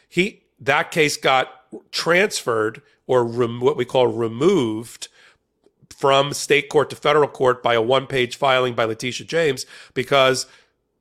He 0.09 0.45
that 0.61 0.93
case 0.93 1.17
got 1.17 1.49
transferred 1.91 2.81
or 3.09 3.25
rem- 3.25 3.61
what 3.61 3.77
we 3.77 3.85
call 3.85 4.07
removed 4.07 5.09
from 5.91 6.33
state 6.33 6.69
court 6.69 6.91
to 6.91 6.97
federal 6.97 7.29
court 7.29 7.61
by 7.61 7.75
a 7.75 7.83
one-page 7.83 8.37
filing 8.37 8.75
by 8.75 8.85
Letitia 8.85 9.27
James 9.27 9.67
because 9.95 10.47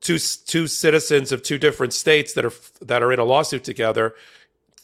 two 0.01 0.17
two 0.17 0.65
citizens 0.65 1.31
of 1.31 1.43
two 1.43 1.59
different 1.59 1.93
states 1.93 2.33
that 2.33 2.45
are 2.45 2.53
that 2.81 3.03
are 3.03 3.13
in 3.13 3.19
a 3.19 3.23
lawsuit 3.23 3.63
together, 3.63 4.15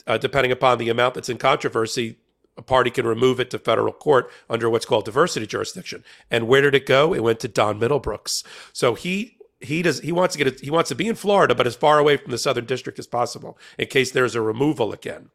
uh, 0.07 0.17
depending 0.17 0.51
upon 0.51 0.77
the 0.77 0.89
amount 0.89 1.15
that's 1.15 1.29
in 1.29 1.37
controversy, 1.37 2.17
a 2.57 2.61
party 2.61 2.91
can 2.91 3.07
remove 3.07 3.39
it 3.39 3.49
to 3.51 3.59
federal 3.59 3.93
court 3.93 4.29
under 4.49 4.69
what's 4.69 4.85
called 4.85 5.05
diversity 5.05 5.47
jurisdiction. 5.47 6.03
And 6.29 6.47
where 6.47 6.61
did 6.61 6.75
it 6.75 6.85
go? 6.85 7.13
It 7.13 7.23
went 7.23 7.39
to 7.41 7.47
Don 7.47 7.79
Middlebrooks. 7.79 8.43
So 8.71 8.93
he 8.93 9.37
he 9.59 9.81
does 9.81 9.99
he 10.01 10.11
wants 10.11 10.35
to 10.35 10.43
get 10.43 10.59
he 10.59 10.69
wants 10.69 10.89
to 10.89 10.95
be 10.95 11.07
in 11.07 11.15
Florida, 11.15 11.55
but 11.55 11.67
as 11.67 11.75
far 11.75 11.97
away 11.97 12.17
from 12.17 12.31
the 12.31 12.37
Southern 12.37 12.65
District 12.65 12.99
as 12.99 13.07
possible 13.07 13.57
in 13.77 13.87
case 13.87 14.11
there's 14.11 14.35
a 14.35 14.41
removal 14.41 14.91
again. 14.93 15.29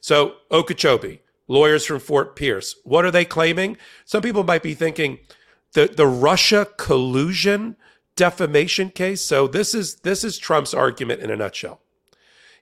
So 0.00 0.36
Okeechobee, 0.50 1.20
lawyers 1.46 1.86
from 1.86 2.00
Fort 2.00 2.36
Pierce, 2.36 2.76
what 2.84 3.04
are 3.04 3.10
they 3.10 3.24
claiming? 3.24 3.76
Some 4.04 4.22
people 4.22 4.44
might 4.44 4.62
be 4.62 4.74
thinking 4.74 5.18
the 5.72 5.86
the 5.86 6.06
Russia 6.06 6.66
collusion 6.76 7.76
defamation 8.16 8.90
case. 8.90 9.22
So 9.22 9.46
this 9.46 9.74
is 9.74 9.96
this 9.96 10.24
is 10.24 10.36
Trump's 10.36 10.74
argument 10.74 11.22
in 11.22 11.30
a 11.30 11.36
nutshell. 11.36 11.80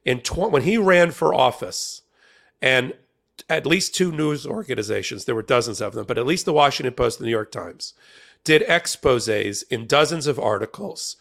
In 0.05 0.21
tw- 0.21 0.51
when 0.51 0.63
he 0.63 0.79
ran 0.79 1.11
for 1.11 1.35
office, 1.35 2.03
and 2.61 2.95
at 3.49 3.67
least 3.67 3.95
two 3.95 4.11
news 4.13 4.47
organizations, 4.47 5.25
there 5.25 5.35
were 5.35 5.43
dozens 5.43 5.81
of 5.81 5.95
them, 5.95 6.07
but 6.07 6.19
at 6.19 6.27
least 6.27 6.45
the 6.45 6.53
Washington 6.53 6.95
Post 6.95 7.19
and 7.19 7.25
the 7.25 7.29
New 7.29 7.37
York 7.37 7.53
Times 7.53 7.95
did 8.45 8.63
exposes 8.63 9.63
in 9.65 9.87
dozens 9.87 10.27
of 10.27 10.39
articles 10.39 11.17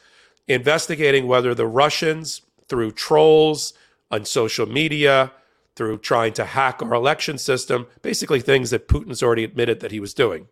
investigating 0.47 1.27
whether 1.27 1.53
the 1.53 1.67
Russians, 1.67 2.41
through 2.67 2.91
trolls 2.91 3.73
on 4.09 4.25
social 4.25 4.65
media, 4.65 5.31
through 5.75 5.99
trying 5.99 6.33
to 6.33 6.45
hack 6.45 6.81
our 6.81 6.93
election 6.93 7.37
system, 7.37 7.87
basically 8.01 8.39
things 8.39 8.69
that 8.71 8.87
Putin's 8.87 9.21
already 9.21 9.43
admitted 9.43 9.79
that 9.79 9.91
he 9.91 9.99
was 9.99 10.13
doing, 10.13 10.47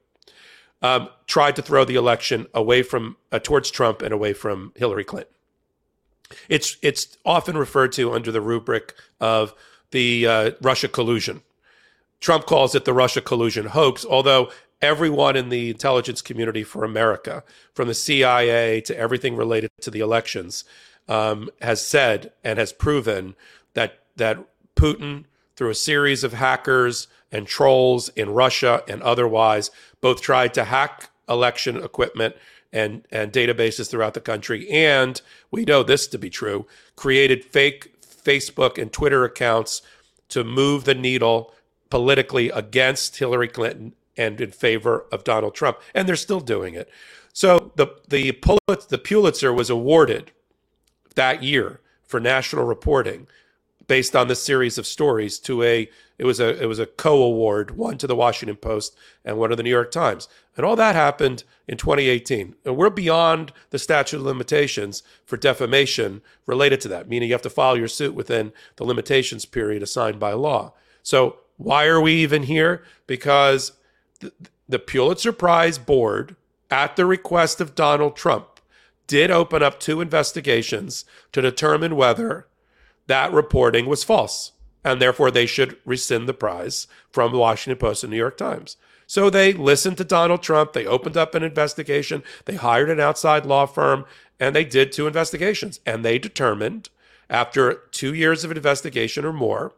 um, 0.81 1.09
tried 1.25 1.55
to 1.55 1.61
throw 1.61 1.85
the 1.85 1.95
election 1.95 2.45
away 2.53 2.83
from 2.83 3.17
uh, 3.31 3.39
towards 3.39 3.71
Trump 3.71 4.01
and 4.01 4.13
away 4.13 4.33
from 4.33 4.71
Hillary 4.75 5.03
Clinton. 5.03 5.34
It's 6.49 6.77
it's 6.81 7.17
often 7.25 7.57
referred 7.57 7.91
to 7.93 8.13
under 8.13 8.31
the 8.31 8.41
rubric 8.41 8.95
of 9.19 9.53
the 9.91 10.27
uh, 10.27 10.51
Russia 10.61 10.87
collusion. 10.87 11.41
Trump 12.19 12.45
calls 12.45 12.75
it 12.75 12.85
the 12.85 12.93
Russia 12.93 13.21
collusion 13.21 13.67
hoax, 13.67 14.05
although 14.05 14.51
everyone 14.81 15.35
in 15.35 15.49
the 15.49 15.69
intelligence 15.69 16.21
community 16.21 16.63
for 16.63 16.83
America, 16.83 17.43
from 17.73 17.87
the 17.87 17.93
CIA 17.93 18.81
to 18.81 18.97
everything 18.97 19.35
related 19.35 19.71
to 19.81 19.91
the 19.91 19.99
elections, 19.99 20.63
um, 21.07 21.49
has 21.61 21.85
said 21.85 22.31
and 22.43 22.59
has 22.59 22.73
proven 22.73 23.35
that 23.73 23.99
that 24.15 24.39
Putin, 24.75 25.25
through 25.55 25.69
a 25.69 25.75
series 25.75 26.23
of 26.23 26.33
hackers 26.33 27.07
and 27.31 27.47
trolls 27.47 28.09
in 28.09 28.29
Russia 28.29 28.83
and 28.87 29.01
otherwise, 29.03 29.71
both 30.01 30.21
tried 30.21 30.53
to 30.53 30.65
hack 30.65 31.09
election 31.27 31.77
equipment 31.77 32.35
and 32.75 33.07
and 33.09 33.31
databases 33.31 33.89
throughout 33.89 34.13
the 34.13 34.21
country, 34.21 34.69
and 34.69 35.21
we 35.49 35.63
know 35.63 35.81
this 35.81 36.05
to 36.07 36.19
be 36.19 36.29
true, 36.29 36.67
created 36.95 37.43
fake 37.43 38.01
Facebook 38.01 38.77
and 38.77 38.91
Twitter 38.91 39.23
accounts 39.23 39.81
to 40.29 40.43
move 40.43 40.83
the 40.83 40.93
needle 40.93 41.53
politically 41.89 42.49
against 42.49 43.17
Hillary 43.17 43.47
Clinton 43.47 43.93
and 44.17 44.41
in 44.41 44.51
favor 44.51 45.05
of 45.11 45.23
Donald 45.23 45.55
Trump, 45.55 45.77
and 45.93 46.07
they're 46.07 46.15
still 46.15 46.41
doing 46.41 46.75
it. 46.75 46.89
So 47.33 47.71
the 47.75 47.87
the 48.07 48.33
Pulitzer, 48.33 48.87
the 48.89 48.97
Pulitzer 48.97 49.53
was 49.53 49.69
awarded 49.69 50.31
that 51.15 51.41
year 51.41 51.79
for 52.03 52.19
national 52.19 52.65
reporting 52.65 53.27
based 53.87 54.15
on 54.15 54.27
this 54.27 54.43
series 54.43 54.77
of 54.77 54.85
stories 54.85 55.39
to 55.39 55.63
a 55.63 55.89
it 56.17 56.25
was 56.25 56.39
a 56.39 56.61
it 56.61 56.67
was 56.67 56.79
a 56.79 56.85
co-award 56.85 57.71
one 57.71 57.97
to 57.97 58.07
the 58.07 58.15
Washington 58.15 58.55
Post 58.55 58.95
and 59.23 59.37
one 59.37 59.49
to 59.49 59.55
the 59.55 59.63
New 59.63 59.69
York 59.69 59.91
Times. 59.91 60.27
And 60.55 60.65
all 60.65 60.75
that 60.75 60.95
happened 60.95 61.43
in 61.67 61.77
2018 61.77 62.55
and 62.63 62.77
we're 62.77 62.89
beyond 62.89 63.51
the 63.71 63.79
statute 63.79 64.17
of 64.17 64.23
limitations 64.23 65.03
for 65.25 65.37
defamation 65.37 66.21
related 66.45 66.79
to 66.81 66.87
that 66.89 67.09
meaning 67.09 67.29
you 67.29 67.33
have 67.33 67.41
to 67.41 67.49
file 67.49 67.77
your 67.77 67.87
suit 67.87 68.13
within 68.13 68.53
the 68.77 68.83
limitations 68.83 69.45
period 69.45 69.83
assigned 69.83 70.19
by 70.19 70.33
law. 70.33 70.73
So 71.03 71.37
why 71.57 71.85
are 71.85 72.01
we 72.01 72.13
even 72.15 72.43
here? 72.43 72.83
Because 73.07 73.73
the, 74.19 74.31
the 74.67 74.79
Pulitzer 74.79 75.31
Prize 75.31 75.77
board, 75.77 76.35
at 76.71 76.95
the 76.95 77.05
request 77.05 77.61
of 77.61 77.75
Donald 77.75 78.15
Trump, 78.15 78.59
did 79.07 79.29
open 79.29 79.61
up 79.61 79.79
two 79.79 80.01
investigations 80.01 81.05
to 81.31 81.41
determine 81.41 81.95
whether 81.95 82.47
that 83.07 83.31
reporting 83.31 83.85
was 83.85 84.03
false. 84.03 84.51
And 84.85 85.01
therefore, 85.01 85.31
they 85.31 85.47
should 85.47 85.77
rescind 85.83 86.29
the 86.29 86.33
prize 86.33 86.87
from 87.11 87.31
the 87.31 87.39
Washington 87.39 87.79
Post 87.79 88.03
and 88.03 88.11
New 88.11 88.17
York 88.17 88.37
Times. 88.37 88.77
So 89.07 89.29
they 89.29 89.51
listened 89.51 89.97
to 89.97 90.03
Donald 90.03 90.41
Trump. 90.41 90.73
They 90.73 90.85
opened 90.85 91.17
up 91.17 91.35
an 91.35 91.43
investigation. 91.43 92.23
They 92.45 92.55
hired 92.55 92.89
an 92.89 92.99
outside 92.99 93.45
law 93.45 93.65
firm 93.65 94.05
and 94.39 94.55
they 94.55 94.63
did 94.63 94.91
two 94.91 95.07
investigations. 95.07 95.79
And 95.85 96.05
they 96.05 96.19
determined, 96.19 96.89
after 97.29 97.83
two 97.91 98.13
years 98.13 98.43
of 98.43 98.51
investigation 98.51 99.25
or 99.25 99.33
more, 99.33 99.73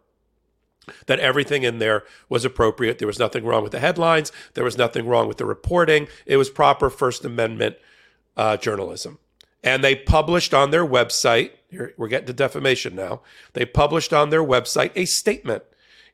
that 1.05 1.19
everything 1.19 1.63
in 1.63 1.79
there 1.79 2.03
was 2.29 2.45
appropriate. 2.45 2.99
There 2.99 3.07
was 3.07 3.19
nothing 3.19 3.45
wrong 3.45 3.63
with 3.63 3.73
the 3.73 3.79
headlines. 3.79 4.31
There 4.53 4.63
was 4.63 4.77
nothing 4.77 5.05
wrong 5.05 5.27
with 5.27 5.37
the 5.37 5.45
reporting. 5.45 6.07
It 6.25 6.37
was 6.37 6.49
proper 6.49 6.89
First 6.89 7.25
Amendment 7.25 7.75
uh, 8.37 8.57
journalism. 8.57 9.19
And 9.63 9.83
they 9.83 9.95
published 9.95 10.53
on 10.53 10.71
their 10.71 10.85
website, 10.85 11.51
here, 11.69 11.93
we're 11.97 12.07
getting 12.07 12.27
to 12.27 12.33
defamation 12.33 12.95
now. 12.95 13.21
They 13.53 13.65
published 13.65 14.13
on 14.13 14.29
their 14.29 14.43
website 14.43 14.91
a 14.95 15.05
statement 15.05 15.63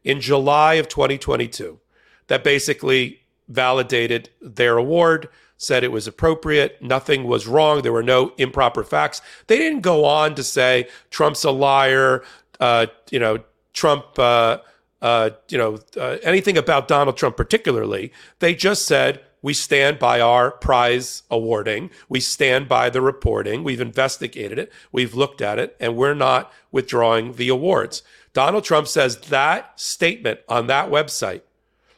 in 0.04 0.22
July 0.22 0.76
of 0.76 0.88
2022 0.88 1.80
that 2.28 2.44
basically 2.44 3.22
validated 3.48 4.30
their 4.42 4.78
award, 4.78 5.30
said 5.58 5.84
it 5.84 5.92
was 5.92 6.08
appropriate, 6.08 6.82
nothing 6.82 7.26
was 7.26 7.48
wrong, 7.48 7.82
there 7.82 7.94
were 7.94 8.04
no 8.04 8.34
improper 8.38 8.84
facts. 8.84 9.22
They 9.48 9.58
didn't 9.58 9.82
go 9.82 10.06
on 10.06 10.36
to 10.36 10.44
say 10.44 10.88
Trump's 11.10 11.44
a 11.44 11.52
liar, 11.52 12.24
uh, 12.60 12.88
you 13.12 13.20
know, 13.20 13.40
Trump, 13.74 14.18
uh, 14.18 14.60
uh, 15.02 15.32
you 15.50 15.58
know, 15.58 15.80
uh, 15.98 16.18
anything 16.24 16.58
about 16.58 16.88
Donald 16.88 17.18
Trump 17.18 17.38
particularly. 17.38 18.12
They 18.40 18.56
just 18.56 18.86
said, 18.86 19.22
we 19.44 19.54
stand 19.54 20.00
by 20.00 20.22
our 20.22 20.52
prize 20.52 21.24
awarding. 21.30 21.92
We 22.08 22.22
stand 22.22 22.70
by 22.70 22.90
the 22.90 23.02
reporting. 23.02 23.64
We've 23.64 23.82
investigated 23.82 24.58
it. 24.58 24.72
We've 24.92 25.14
looked 25.14 25.42
at 25.42 25.60
it, 25.60 25.76
and 25.82 25.98
we're 25.98 26.16
not 26.16 26.52
withdrawing 26.72 27.34
the 27.34 27.50
awards. 27.50 28.02
Donald 28.32 28.64
Trump 28.64 28.88
says 28.88 29.18
that 29.18 29.80
statement 29.80 30.40
on 30.48 30.68
that 30.68 30.90
website, 30.90 31.42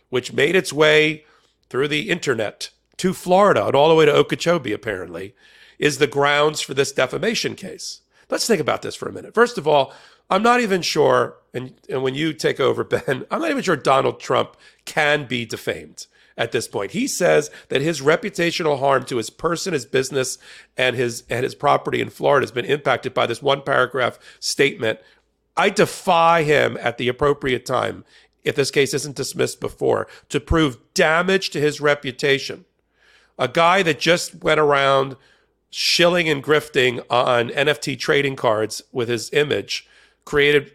which 0.09 0.33
made 0.33 0.55
its 0.55 0.73
way 0.73 1.23
through 1.69 1.87
the 1.87 2.09
internet 2.09 2.71
to 2.97 3.13
Florida 3.13 3.67
and 3.67 3.75
all 3.75 3.89
the 3.89 3.95
way 3.95 4.05
to 4.05 4.13
Okeechobee, 4.13 4.73
apparently, 4.73 5.35
is 5.77 5.99
the 5.99 6.07
grounds 6.07 6.61
for 6.61 6.73
this 6.73 6.91
defamation 6.91 7.55
case. 7.55 8.01
Let's 8.27 8.47
think 8.47 8.59
about 8.59 8.81
this 8.81 8.95
for 8.95 9.07
a 9.07 9.13
minute. 9.13 9.35
First 9.35 9.59
of 9.59 9.67
all, 9.67 9.93
I'm 10.31 10.41
not 10.41 10.61
even 10.61 10.81
sure, 10.81 11.35
and, 11.53 11.75
and 11.87 12.01
when 12.01 12.15
you 12.15 12.33
take 12.33 12.59
over, 12.59 12.83
Ben, 12.83 13.25
I'm 13.29 13.41
not 13.41 13.51
even 13.51 13.61
sure 13.61 13.75
Donald 13.75 14.19
Trump 14.19 14.57
can 14.85 15.27
be 15.27 15.45
defamed 15.45 16.07
at 16.37 16.51
this 16.51 16.67
point. 16.67 16.91
He 16.91 17.07
says 17.07 17.49
that 17.69 17.81
his 17.81 18.01
reputational 18.01 18.79
harm 18.79 19.05
to 19.05 19.17
his 19.17 19.29
person, 19.29 19.73
his 19.73 19.85
business, 19.85 20.37
and 20.77 20.95
his 20.95 21.23
and 21.29 21.43
his 21.43 21.55
property 21.55 22.01
in 22.01 22.09
Florida 22.09 22.43
has 22.43 22.51
been 22.51 22.65
impacted 22.65 23.13
by 23.13 23.25
this 23.25 23.41
one 23.41 23.61
paragraph 23.61 24.19
statement. 24.39 24.99
I 25.57 25.69
defy 25.69 26.43
him 26.43 26.77
at 26.81 26.97
the 26.97 27.07
appropriate 27.07 27.65
time, 27.65 28.03
if 28.43 28.55
this 28.55 28.71
case 28.71 28.93
isn't 28.93 29.15
dismissed 29.15 29.61
before, 29.61 30.07
to 30.29 30.39
prove 30.39 30.77
damage 30.93 31.49
to 31.51 31.61
his 31.61 31.79
reputation. 31.79 32.65
A 33.39 33.47
guy 33.47 33.81
that 33.83 33.99
just 33.99 34.43
went 34.43 34.59
around 34.59 35.15
shilling 35.69 36.29
and 36.29 36.43
grifting 36.43 37.03
on 37.09 37.49
NFT 37.49 37.97
trading 37.99 38.35
cards 38.35 38.81
with 38.91 39.09
his 39.09 39.31
image 39.33 39.87
created 40.23 40.71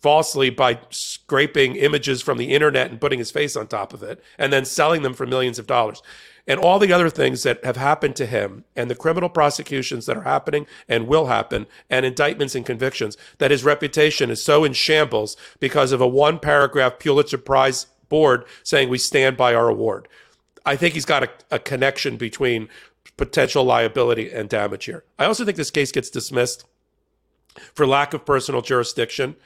falsely 0.00 0.50
by 0.50 0.78
scraping 0.88 1.76
images 1.76 2.22
from 2.22 2.38
the 2.38 2.52
internet 2.54 2.90
and 2.90 3.00
putting 3.00 3.18
his 3.18 3.30
face 3.30 3.56
on 3.56 3.66
top 3.66 3.92
of 3.92 4.02
it 4.02 4.22
and 4.38 4.52
then 4.52 4.64
selling 4.64 5.02
them 5.02 5.14
for 5.14 5.26
millions 5.26 5.58
of 5.58 5.66
dollars 5.66 6.02
and 6.46 6.58
all 6.58 6.78
the 6.78 6.92
other 6.92 7.10
things 7.10 7.42
that 7.42 7.64
have 7.64 7.76
happened 7.76 8.16
to 8.16 8.26
him 8.26 8.64
and 8.74 8.90
the 8.90 8.94
criminal 8.94 9.28
prosecutions 9.28 10.06
that 10.06 10.16
are 10.16 10.22
happening 10.22 10.66
and 10.88 11.06
will 11.06 11.26
happen 11.26 11.66
and 11.88 12.06
indictments 12.06 12.54
and 12.54 12.66
convictions 12.66 13.16
that 13.38 13.50
his 13.50 13.62
reputation 13.62 14.30
is 14.30 14.42
so 14.42 14.64
in 14.64 14.72
shambles 14.72 15.36
because 15.60 15.92
of 15.92 16.00
a 16.00 16.08
one 16.08 16.38
paragraph 16.38 16.98
Pulitzer 16.98 17.38
Prize 17.38 17.86
board 18.08 18.44
saying 18.62 18.88
we 18.88 18.98
stand 18.98 19.36
by 19.36 19.54
our 19.54 19.68
award. 19.68 20.08
I 20.64 20.76
think 20.76 20.94
he's 20.94 21.04
got 21.04 21.22
a, 21.22 21.30
a 21.50 21.58
connection 21.58 22.16
between 22.16 22.68
potential 23.16 23.64
liability 23.64 24.32
and 24.32 24.48
damage 24.48 24.86
here. 24.86 25.04
I 25.18 25.26
also 25.26 25.44
think 25.44 25.56
this 25.56 25.70
case 25.70 25.92
gets 25.92 26.10
dismissed 26.10 26.64
for 27.74 27.86
lack 27.86 28.14
of 28.14 28.24
personal 28.24 28.62
jurisdiction 28.62 29.36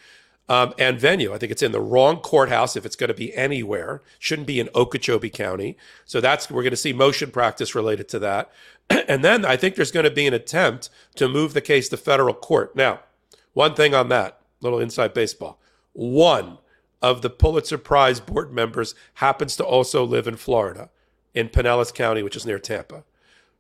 um, 0.49 0.75
and 0.79 1.01
venue. 1.01 1.33
I 1.33 1.39
think 1.39 1.53
it's 1.53 1.63
in 1.63 1.73
the 1.73 1.81
wrong 1.81 2.19
courthouse 2.19 2.77
if 2.77 2.85
it's 2.85 2.97
going 2.97 3.09
to 3.09 3.15
be 3.15 3.35
anywhere. 3.35 4.03
Shouldn't 4.19 4.47
be 4.47 4.61
in 4.61 4.69
Okeechobee 4.75 5.31
County. 5.31 5.77
So 6.05 6.21
that's 6.21 6.51
we're 6.51 6.63
going 6.63 6.71
to 6.71 6.77
see 6.77 6.93
motion 6.93 7.31
practice 7.31 7.75
related 7.75 8.09
to 8.11 8.19
that. 8.21 8.53
and 9.09 9.25
then 9.25 9.45
I 9.45 9.57
think 9.57 9.75
there's 9.75 9.93
going 9.93 10.05
to 10.05 10.11
be 10.11 10.27
an 10.27 10.35
attempt 10.35 10.91
to 11.17 11.29
move 11.29 11.55
the 11.55 11.61
case 11.61 11.89
to 11.89 11.97
federal 11.97 12.35
court. 12.35 12.77
Now, 12.77 13.01
one 13.53 13.75
thing 13.75 13.95
on 13.95 14.09
that, 14.09 14.41
little 14.61 14.81
inside 14.81 15.15
baseball. 15.15 15.59
One 15.93 16.59
of 17.01 17.23
the 17.23 17.31
Pulitzer 17.31 17.79
Prize 17.79 18.21
board 18.21 18.53
members 18.53 18.95
happens 19.15 19.57
to 19.57 19.65
also 19.65 20.05
live 20.05 20.27
in 20.27 20.37
Florida, 20.37 20.91
in 21.33 21.49
Pinellas 21.49 21.95
County, 21.95 22.23
which 22.23 22.37
is 22.37 22.47
near 22.47 22.59
Tampa. 22.59 23.05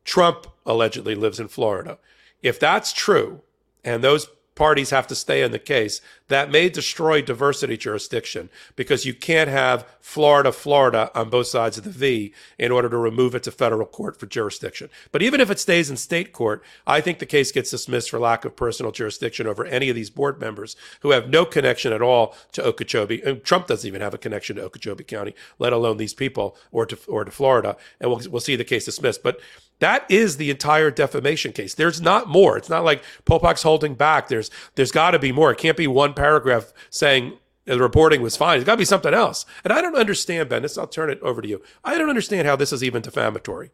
Trump 0.04 0.46
allegedly 0.66 1.14
lives 1.14 1.40
in 1.40 1.48
Florida. 1.48 1.98
If 2.42 2.60
that's 2.60 2.92
true, 2.92 3.42
and 3.84 4.02
those 4.02 4.28
parties 4.54 4.90
have 4.90 5.06
to 5.08 5.14
stay 5.14 5.42
in 5.42 5.52
the 5.52 5.58
case, 5.58 6.00
that 6.28 6.50
may 6.50 6.68
destroy 6.68 7.20
diversity 7.20 7.76
jurisdiction 7.76 8.48
because 8.76 9.04
you 9.04 9.12
can't 9.12 9.50
have 9.50 9.86
Florida, 10.00 10.52
Florida 10.52 11.10
on 11.14 11.28
both 11.28 11.46
sides 11.46 11.76
of 11.76 11.84
the 11.84 11.90
V 11.90 12.32
in 12.58 12.72
order 12.72 12.88
to 12.88 12.96
remove 12.96 13.34
it 13.34 13.42
to 13.42 13.50
federal 13.50 13.86
court 13.86 14.18
for 14.18 14.26
jurisdiction. 14.26 14.88
But 15.12 15.22
even 15.22 15.40
if 15.40 15.50
it 15.50 15.60
stays 15.60 15.90
in 15.90 15.96
state 15.96 16.32
court, 16.32 16.62
I 16.86 17.00
think 17.00 17.18
the 17.18 17.26
case 17.26 17.52
gets 17.52 17.70
dismissed 17.70 18.10
for 18.10 18.18
lack 18.18 18.44
of 18.44 18.56
personal 18.56 18.92
jurisdiction 18.92 19.46
over 19.46 19.66
any 19.66 19.88
of 19.90 19.96
these 19.96 20.10
board 20.10 20.40
members 20.40 20.76
who 21.00 21.10
have 21.10 21.28
no 21.28 21.44
connection 21.44 21.92
at 21.92 22.02
all 22.02 22.34
to 22.52 22.64
Okeechobee. 22.64 23.22
And 23.22 23.44
Trump 23.44 23.66
doesn't 23.66 23.86
even 23.86 24.00
have 24.00 24.14
a 24.14 24.18
connection 24.18 24.56
to 24.56 24.62
Okeechobee 24.62 25.04
County, 25.04 25.34
let 25.58 25.72
alone 25.72 25.98
these 25.98 26.14
people 26.14 26.56
or 26.72 26.86
to, 26.86 26.98
or 27.06 27.24
to 27.24 27.30
Florida. 27.30 27.76
And 28.00 28.10
we'll, 28.10 28.22
we'll 28.30 28.40
see 28.40 28.56
the 28.56 28.64
case 28.64 28.86
dismissed. 28.86 29.22
But 29.22 29.40
that 29.80 30.08
is 30.08 30.36
the 30.36 30.50
entire 30.50 30.90
defamation 30.90 31.52
case. 31.52 31.74
There's 31.74 32.00
not 32.00 32.28
more. 32.28 32.56
It's 32.56 32.68
not 32.70 32.84
like 32.84 33.02
Popok's 33.26 33.64
holding 33.64 33.94
back. 33.94 34.28
There's 34.28 34.50
there's 34.76 34.92
got 34.92 35.10
to 35.12 35.18
be 35.18 35.32
more. 35.32 35.50
It 35.50 35.58
can't 35.58 35.76
be 35.76 35.86
one 35.86 36.13
paragraph 36.14 36.72
saying 36.90 37.38
the 37.64 37.78
reporting 37.78 38.22
was 38.22 38.36
fine. 38.36 38.58
It's 38.58 38.66
got 38.66 38.74
to 38.74 38.78
be 38.78 38.84
something 38.84 39.14
else. 39.14 39.46
And 39.62 39.72
I 39.72 39.80
don't 39.80 39.96
understand, 39.96 40.48
Ben. 40.48 40.62
This 40.62 40.78
I'll 40.78 40.86
turn 40.86 41.10
it 41.10 41.20
over 41.20 41.40
to 41.42 41.48
you. 41.48 41.62
I 41.84 41.98
don't 41.98 42.08
understand 42.08 42.46
how 42.46 42.56
this 42.56 42.72
is 42.72 42.84
even 42.84 43.02
defamatory. 43.02 43.70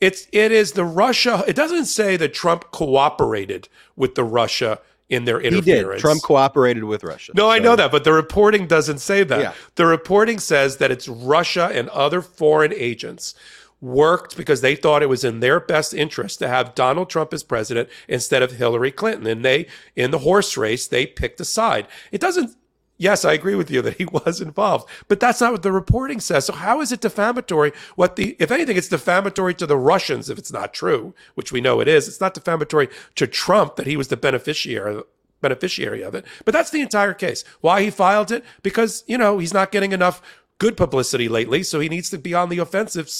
It's 0.00 0.28
it 0.32 0.52
is 0.52 0.72
the 0.72 0.84
Russia. 0.84 1.42
It 1.48 1.56
doesn't 1.56 1.86
say 1.86 2.16
that 2.16 2.32
Trump 2.32 2.70
cooperated 2.70 3.68
with 3.96 4.14
the 4.14 4.24
Russia 4.24 4.80
in 5.08 5.24
their 5.24 5.40
interference. 5.40 5.66
He 5.66 5.92
did. 5.94 5.98
Trump 5.98 6.22
cooperated 6.22 6.84
with 6.84 7.02
Russia. 7.02 7.32
No, 7.34 7.44
so. 7.44 7.50
I 7.50 7.58
know 7.58 7.74
that, 7.74 7.90
but 7.90 8.04
the 8.04 8.12
reporting 8.12 8.66
doesn't 8.66 8.98
say 8.98 9.24
that. 9.24 9.40
Yeah. 9.40 9.54
The 9.74 9.86
reporting 9.86 10.38
says 10.38 10.76
that 10.76 10.90
it's 10.90 11.08
Russia 11.08 11.70
and 11.72 11.88
other 11.88 12.20
foreign 12.22 12.72
agents 12.74 13.34
worked 13.80 14.36
because 14.36 14.60
they 14.60 14.74
thought 14.74 15.02
it 15.02 15.08
was 15.08 15.24
in 15.24 15.40
their 15.40 15.60
best 15.60 15.94
interest 15.94 16.38
to 16.38 16.48
have 16.48 16.74
Donald 16.74 17.08
Trump 17.08 17.32
as 17.32 17.42
president 17.42 17.88
instead 18.08 18.42
of 18.42 18.52
Hillary 18.52 18.90
Clinton. 18.90 19.26
And 19.26 19.44
they, 19.44 19.66
in 19.94 20.10
the 20.10 20.18
horse 20.18 20.56
race, 20.56 20.86
they 20.86 21.06
picked 21.06 21.40
a 21.40 21.44
side. 21.44 21.86
It 22.10 22.20
doesn't, 22.20 22.56
yes, 22.96 23.24
I 23.24 23.34
agree 23.34 23.54
with 23.54 23.70
you 23.70 23.80
that 23.82 23.98
he 23.98 24.04
was 24.12 24.40
involved, 24.40 24.88
but 25.06 25.20
that's 25.20 25.40
not 25.40 25.52
what 25.52 25.62
the 25.62 25.72
reporting 25.72 26.20
says. 26.20 26.46
So 26.46 26.54
how 26.54 26.80
is 26.80 26.90
it 26.90 27.00
defamatory? 27.00 27.72
What 27.94 28.16
the, 28.16 28.36
if 28.38 28.50
anything, 28.50 28.76
it's 28.76 28.88
defamatory 28.88 29.54
to 29.54 29.66
the 29.66 29.76
Russians 29.76 30.28
if 30.28 30.38
it's 30.38 30.52
not 30.52 30.74
true, 30.74 31.14
which 31.34 31.52
we 31.52 31.60
know 31.60 31.80
it 31.80 31.88
is. 31.88 32.08
It's 32.08 32.20
not 32.20 32.34
defamatory 32.34 32.88
to 33.14 33.26
Trump 33.26 33.76
that 33.76 33.86
he 33.86 33.96
was 33.96 34.08
the 34.08 34.16
beneficiary 34.16 35.02
beneficiary 35.40 36.02
of 36.02 36.16
it. 36.16 36.24
But 36.44 36.52
that's 36.52 36.70
the 36.70 36.80
entire 36.80 37.14
case. 37.14 37.44
Why 37.60 37.82
he 37.82 37.90
filed 37.90 38.32
it? 38.32 38.44
Because, 38.64 39.04
you 39.06 39.16
know, 39.16 39.38
he's 39.38 39.54
not 39.54 39.70
getting 39.70 39.92
enough 39.92 40.20
good 40.58 40.76
publicity 40.76 41.28
lately, 41.28 41.62
so 41.62 41.80
he 41.80 41.88
needs 41.88 42.10
to 42.10 42.18
be 42.18 42.34
on 42.34 42.48
the 42.48 42.58
offensive 42.58 43.10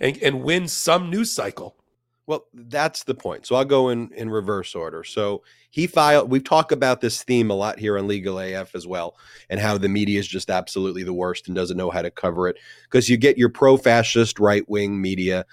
and, 0.00 0.16
and, 0.22 0.42
win 0.42 0.68
some 0.68 1.10
news 1.10 1.32
cycle. 1.32 1.76
Well, 2.26 2.46
that's 2.54 3.04
the 3.04 3.14
point. 3.14 3.46
So 3.46 3.56
I'll 3.56 3.64
go 3.64 3.90
in 3.90 4.10
in 4.14 4.30
reverse 4.30 4.74
order. 4.74 5.04
So 5.04 5.42
he 5.70 5.86
filed. 5.86 6.30
We've 6.30 6.44
talked 6.44 6.72
about 6.72 7.00
this 7.00 7.22
theme 7.22 7.50
a 7.50 7.54
lot 7.54 7.78
here 7.78 7.98
on 7.98 8.08
Legal 8.08 8.38
AF 8.38 8.74
as 8.74 8.86
well, 8.86 9.16
and 9.50 9.60
how 9.60 9.76
the 9.76 9.88
media 9.88 10.20
is 10.20 10.26
just 10.26 10.48
absolutely 10.48 11.02
the 11.02 11.12
worst 11.12 11.48
and 11.48 11.54
doesn't 11.54 11.76
know 11.76 11.90
how 11.90 12.00
to 12.00 12.10
cover 12.10 12.48
it 12.48 12.56
because 12.84 13.10
you 13.10 13.18
get 13.18 13.36
your 13.36 13.50
pro-fascist 13.50 14.38
right-wing 14.38 15.00
media 15.00 15.44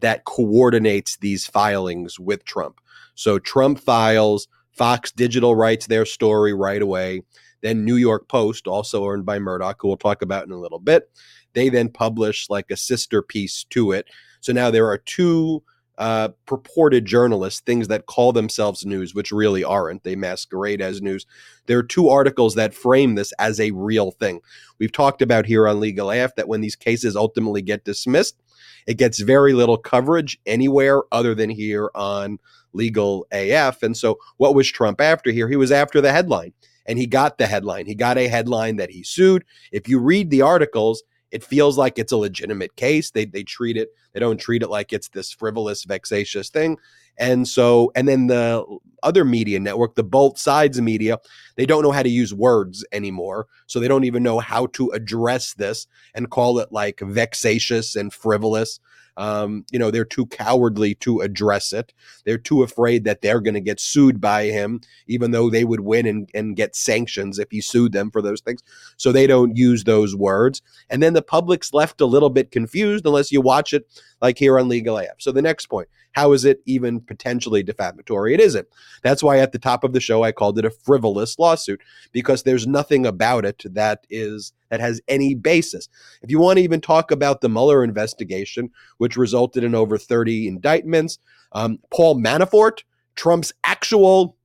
that 0.00 0.24
coordinates 0.24 1.16
these 1.18 1.46
filings 1.46 2.18
with 2.18 2.44
Trump. 2.44 2.80
So 3.14 3.38
Trump 3.38 3.78
files, 3.78 4.48
Fox 4.72 5.12
Digital 5.12 5.54
writes 5.54 5.86
their 5.86 6.04
story 6.04 6.52
right 6.52 6.82
away. 6.82 7.22
Then 7.62 7.84
New 7.84 7.96
York 7.96 8.28
Post, 8.28 8.66
also 8.66 9.04
owned 9.10 9.26
by 9.26 9.38
Murdoch, 9.38 9.80
who 9.80 9.88
we'll 9.88 9.96
talk 9.96 10.22
about 10.22 10.46
in 10.46 10.52
a 10.52 10.58
little 10.58 10.78
bit, 10.78 11.10
they 11.52 11.68
then 11.68 11.88
publish 11.88 12.48
like 12.48 12.70
a 12.70 12.76
sister 12.76 13.22
piece 13.22 13.64
to 13.70 13.92
it. 13.92 14.08
So 14.40 14.52
now 14.52 14.70
there 14.70 14.86
are 14.88 14.98
two 14.98 15.62
uh, 15.98 16.30
purported 16.46 17.04
journalists, 17.04 17.60
things 17.60 17.88
that 17.88 18.06
call 18.06 18.32
themselves 18.32 18.86
news, 18.86 19.14
which 19.14 19.30
really 19.30 19.62
aren't. 19.62 20.02
They 20.02 20.16
masquerade 20.16 20.80
as 20.80 21.02
news. 21.02 21.26
There 21.66 21.78
are 21.78 21.82
two 21.82 22.08
articles 22.08 22.54
that 22.54 22.72
frame 22.72 23.16
this 23.16 23.32
as 23.38 23.60
a 23.60 23.70
real 23.72 24.10
thing. 24.12 24.40
We've 24.78 24.92
talked 24.92 25.20
about 25.20 25.44
here 25.44 25.68
on 25.68 25.78
Legal 25.78 26.10
AF 26.10 26.34
that 26.36 26.48
when 26.48 26.62
these 26.62 26.74
cases 26.74 27.16
ultimately 27.16 27.60
get 27.60 27.84
dismissed, 27.84 28.40
it 28.86 28.96
gets 28.96 29.20
very 29.20 29.52
little 29.52 29.76
coverage 29.76 30.40
anywhere 30.46 31.02
other 31.12 31.34
than 31.34 31.50
here 31.50 31.90
on 31.94 32.38
Legal 32.72 33.26
AF. 33.30 33.82
And 33.82 33.94
so, 33.94 34.18
what 34.38 34.54
was 34.54 34.70
Trump 34.70 35.02
after 35.02 35.30
here? 35.30 35.48
He 35.48 35.56
was 35.56 35.70
after 35.70 36.00
the 36.00 36.12
headline 36.12 36.54
and 36.90 36.98
he 36.98 37.06
got 37.06 37.38
the 37.38 37.46
headline. 37.46 37.86
He 37.86 37.94
got 37.94 38.18
a 38.18 38.26
headline 38.26 38.74
that 38.76 38.90
he 38.90 39.04
sued. 39.04 39.44
If 39.70 39.88
you 39.88 40.00
read 40.00 40.28
the 40.28 40.42
articles, 40.42 41.04
it 41.30 41.44
feels 41.44 41.78
like 41.78 42.00
it's 42.00 42.10
a 42.10 42.16
legitimate 42.16 42.74
case. 42.74 43.12
They 43.12 43.26
they 43.26 43.44
treat 43.44 43.76
it, 43.76 43.90
they 44.12 44.18
don't 44.18 44.40
treat 44.40 44.64
it 44.64 44.70
like 44.70 44.92
it's 44.92 45.08
this 45.08 45.30
frivolous, 45.32 45.84
vexatious 45.84 46.50
thing. 46.50 46.78
And 47.16 47.46
so, 47.46 47.92
and 47.94 48.08
then 48.08 48.26
the 48.26 48.64
other 49.02 49.24
media 49.24 49.60
network, 49.60 49.94
the 49.94 50.02
both 50.02 50.38
sides 50.38 50.80
media, 50.80 51.18
they 51.56 51.66
don't 51.66 51.82
know 51.82 51.92
how 51.92 52.02
to 52.02 52.08
use 52.08 52.34
words 52.34 52.84
anymore. 52.92 53.46
So 53.66 53.80
they 53.80 53.88
don't 53.88 54.04
even 54.04 54.22
know 54.22 54.38
how 54.38 54.66
to 54.66 54.90
address 54.90 55.54
this 55.54 55.86
and 56.14 56.30
call 56.30 56.58
it 56.58 56.72
like 56.72 57.00
vexatious 57.00 57.96
and 57.96 58.12
frivolous. 58.12 58.80
Um, 59.16 59.66
you 59.70 59.78
know, 59.78 59.90
they're 59.90 60.04
too 60.04 60.26
cowardly 60.26 60.94
to 60.96 61.20
address 61.20 61.72
it. 61.72 61.92
They're 62.24 62.38
too 62.38 62.62
afraid 62.62 63.04
that 63.04 63.20
they're 63.20 63.40
going 63.40 63.54
to 63.54 63.60
get 63.60 63.80
sued 63.80 64.20
by 64.20 64.44
him, 64.44 64.80
even 65.08 65.32
though 65.32 65.50
they 65.50 65.64
would 65.64 65.80
win 65.80 66.06
and, 66.06 66.30
and 66.32 66.56
get 66.56 66.74
sanctions 66.74 67.38
if 67.38 67.50
he 67.50 67.60
sued 67.60 67.92
them 67.92 68.10
for 68.10 68.22
those 68.22 68.40
things. 68.40 68.62
So 68.96 69.12
they 69.12 69.26
don't 69.26 69.56
use 69.56 69.84
those 69.84 70.16
words. 70.16 70.62
And 70.88 71.02
then 71.02 71.12
the 71.12 71.22
public's 71.22 71.74
left 71.74 72.00
a 72.00 72.06
little 72.06 72.30
bit 72.30 72.50
confused 72.50 73.04
unless 73.04 73.30
you 73.30 73.40
watch 73.40 73.74
it 73.74 73.86
like 74.22 74.38
here 74.38 74.58
on 74.58 74.68
Legal 74.68 74.96
AF. 74.96 75.16
So 75.18 75.32
the 75.32 75.42
next 75.42 75.66
point 75.66 75.88
how 76.12 76.32
is 76.32 76.44
it 76.44 76.60
even 76.66 77.00
potentially 77.00 77.62
defamatory? 77.62 78.34
It 78.34 78.40
isn't. 78.40 78.66
That's 79.02 79.22
why 79.22 79.38
at 79.38 79.52
the 79.52 79.58
top 79.58 79.84
of 79.84 79.92
the 79.92 80.00
show 80.00 80.22
I 80.22 80.32
called 80.32 80.58
it 80.58 80.64
a 80.64 80.70
frivolous 80.70 81.38
lawsuit 81.38 81.80
because 82.12 82.42
there's 82.42 82.66
nothing 82.66 83.06
about 83.06 83.44
it 83.44 83.62
that 83.64 84.06
is 84.10 84.52
that 84.70 84.80
has 84.80 85.00
any 85.08 85.34
basis. 85.34 85.88
If 86.22 86.30
you 86.30 86.38
want 86.38 86.58
to 86.58 86.62
even 86.62 86.80
talk 86.80 87.10
about 87.10 87.40
the 87.40 87.48
Mueller 87.48 87.82
investigation, 87.82 88.70
which 88.98 89.16
resulted 89.16 89.64
in 89.64 89.74
over 89.74 89.98
30 89.98 90.48
indictments, 90.48 91.18
um, 91.52 91.78
Paul 91.90 92.16
Manafort, 92.16 92.84
Trump's 93.16 93.52
actual 93.64 94.36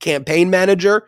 campaign 0.00 0.50
manager, 0.50 1.06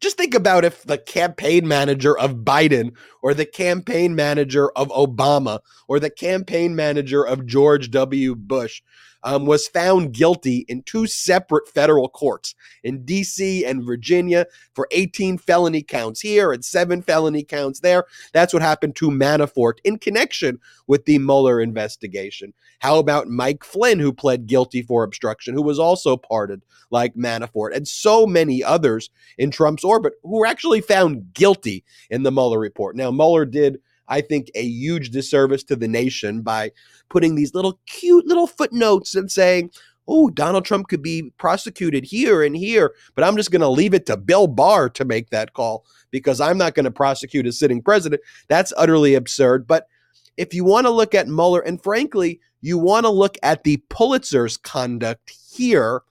just 0.00 0.16
think 0.16 0.34
about 0.34 0.64
if 0.64 0.82
the 0.84 0.98
campaign 0.98 1.68
manager 1.68 2.18
of 2.18 2.36
Biden 2.36 2.92
or 3.22 3.34
the 3.34 3.44
campaign 3.44 4.14
manager 4.14 4.70
of 4.70 4.88
Obama 4.88 5.60
or 5.88 6.00
the 6.00 6.10
campaign 6.10 6.74
manager 6.74 7.22
of 7.22 7.46
George 7.46 7.90
W. 7.90 8.34
Bush 8.34 8.82
um, 9.22 9.46
was 9.46 9.68
found 9.68 10.12
guilty 10.12 10.64
in 10.68 10.82
two 10.82 11.06
separate 11.06 11.68
federal 11.68 12.08
courts 12.08 12.54
in 12.82 13.04
D.C. 13.04 13.64
and 13.64 13.84
Virginia 13.84 14.46
for 14.74 14.88
18 14.90 15.38
felony 15.38 15.82
counts 15.82 16.20
here 16.20 16.52
and 16.52 16.64
seven 16.64 17.02
felony 17.02 17.44
counts 17.44 17.80
there. 17.80 18.04
That's 18.32 18.52
what 18.52 18.62
happened 18.62 18.96
to 18.96 19.10
Manafort 19.10 19.74
in 19.84 19.98
connection 19.98 20.58
with 20.86 21.04
the 21.04 21.18
Mueller 21.18 21.60
investigation. 21.60 22.52
How 22.80 22.98
about 22.98 23.28
Mike 23.28 23.64
Flynn, 23.64 23.98
who 23.98 24.12
pled 24.12 24.46
guilty 24.46 24.82
for 24.82 25.04
obstruction, 25.04 25.54
who 25.54 25.62
was 25.62 25.78
also 25.78 26.16
pardoned 26.16 26.62
like 26.90 27.14
Manafort, 27.14 27.74
and 27.74 27.86
so 27.86 28.26
many 28.26 28.64
others 28.64 29.10
in 29.38 29.50
Trump's 29.50 29.84
orbit 29.84 30.14
who 30.22 30.38
were 30.38 30.46
actually 30.46 30.80
found 30.80 31.32
guilty 31.34 31.84
in 32.08 32.22
the 32.22 32.32
Mueller 32.32 32.58
report. 32.58 32.96
Now, 32.96 33.10
Mueller 33.10 33.44
did 33.44 33.80
I 34.10 34.20
think, 34.20 34.50
a 34.54 34.62
huge 34.62 35.10
disservice 35.10 35.64
to 35.64 35.76
the 35.76 35.88
nation 35.88 36.42
by 36.42 36.72
putting 37.08 37.34
these 37.34 37.54
little 37.54 37.78
cute 37.86 38.26
little 38.26 38.46
footnotes 38.46 39.14
and 39.14 39.30
saying, 39.30 39.70
oh, 40.08 40.28
Donald 40.30 40.64
Trump 40.64 40.88
could 40.88 41.02
be 41.02 41.32
prosecuted 41.38 42.04
here 42.04 42.42
and 42.42 42.56
here, 42.56 42.92
but 43.14 43.24
I'm 43.24 43.36
just 43.36 43.52
going 43.52 43.60
to 43.60 43.68
leave 43.68 43.94
it 43.94 44.06
to 44.06 44.16
Bill 44.16 44.48
Barr 44.48 44.90
to 44.90 45.04
make 45.04 45.30
that 45.30 45.52
call. 45.52 45.84
because 46.10 46.40
I'm 46.40 46.58
not 46.58 46.74
going 46.74 46.84
to 46.84 46.90
prosecute 46.90 47.46
a 47.46 47.52
sitting 47.52 47.80
president. 47.80 48.20
That's 48.48 48.72
utterly 48.76 49.14
absurd. 49.14 49.66
But 49.66 49.86
if 50.36 50.52
you 50.52 50.64
want 50.64 50.86
to 50.86 50.90
look 50.90 51.14
at 51.14 51.28
Mueller, 51.28 51.60
and 51.60 51.82
frankly, 51.82 52.40
you 52.60 52.78
want 52.78 53.06
to 53.06 53.10
look 53.10 53.38
at 53.42 53.62
the 53.62 53.78
Pulitzer's 53.88 54.56
conduct 54.56 55.32
here, 55.52 56.02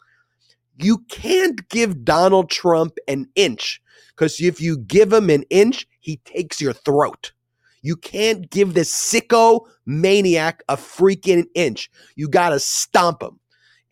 you 0.77 0.99
can't 1.09 1.67
give 1.69 2.05
Donald 2.05 2.49
Trump 2.49 2.97
an 3.07 3.27
inch 3.35 3.81
because 4.09 4.39
if 4.39 4.61
you 4.61 4.77
give 4.77 5.11
him 5.11 5.29
an 5.29 5.43
inch, 5.49 5.87
he 5.99 6.17
takes 6.25 6.61
your 6.61 6.73
throat. 6.73 7.33
You 7.81 7.95
can't 7.95 8.49
give 8.49 8.73
this 8.73 8.93
sicko 8.93 9.61
maniac 9.85 10.63
a 10.67 10.77
freaking 10.77 11.45
inch. 11.55 11.89
You 12.15 12.27
got 12.29 12.49
to 12.49 12.59
stomp 12.59 13.21
him. 13.21 13.39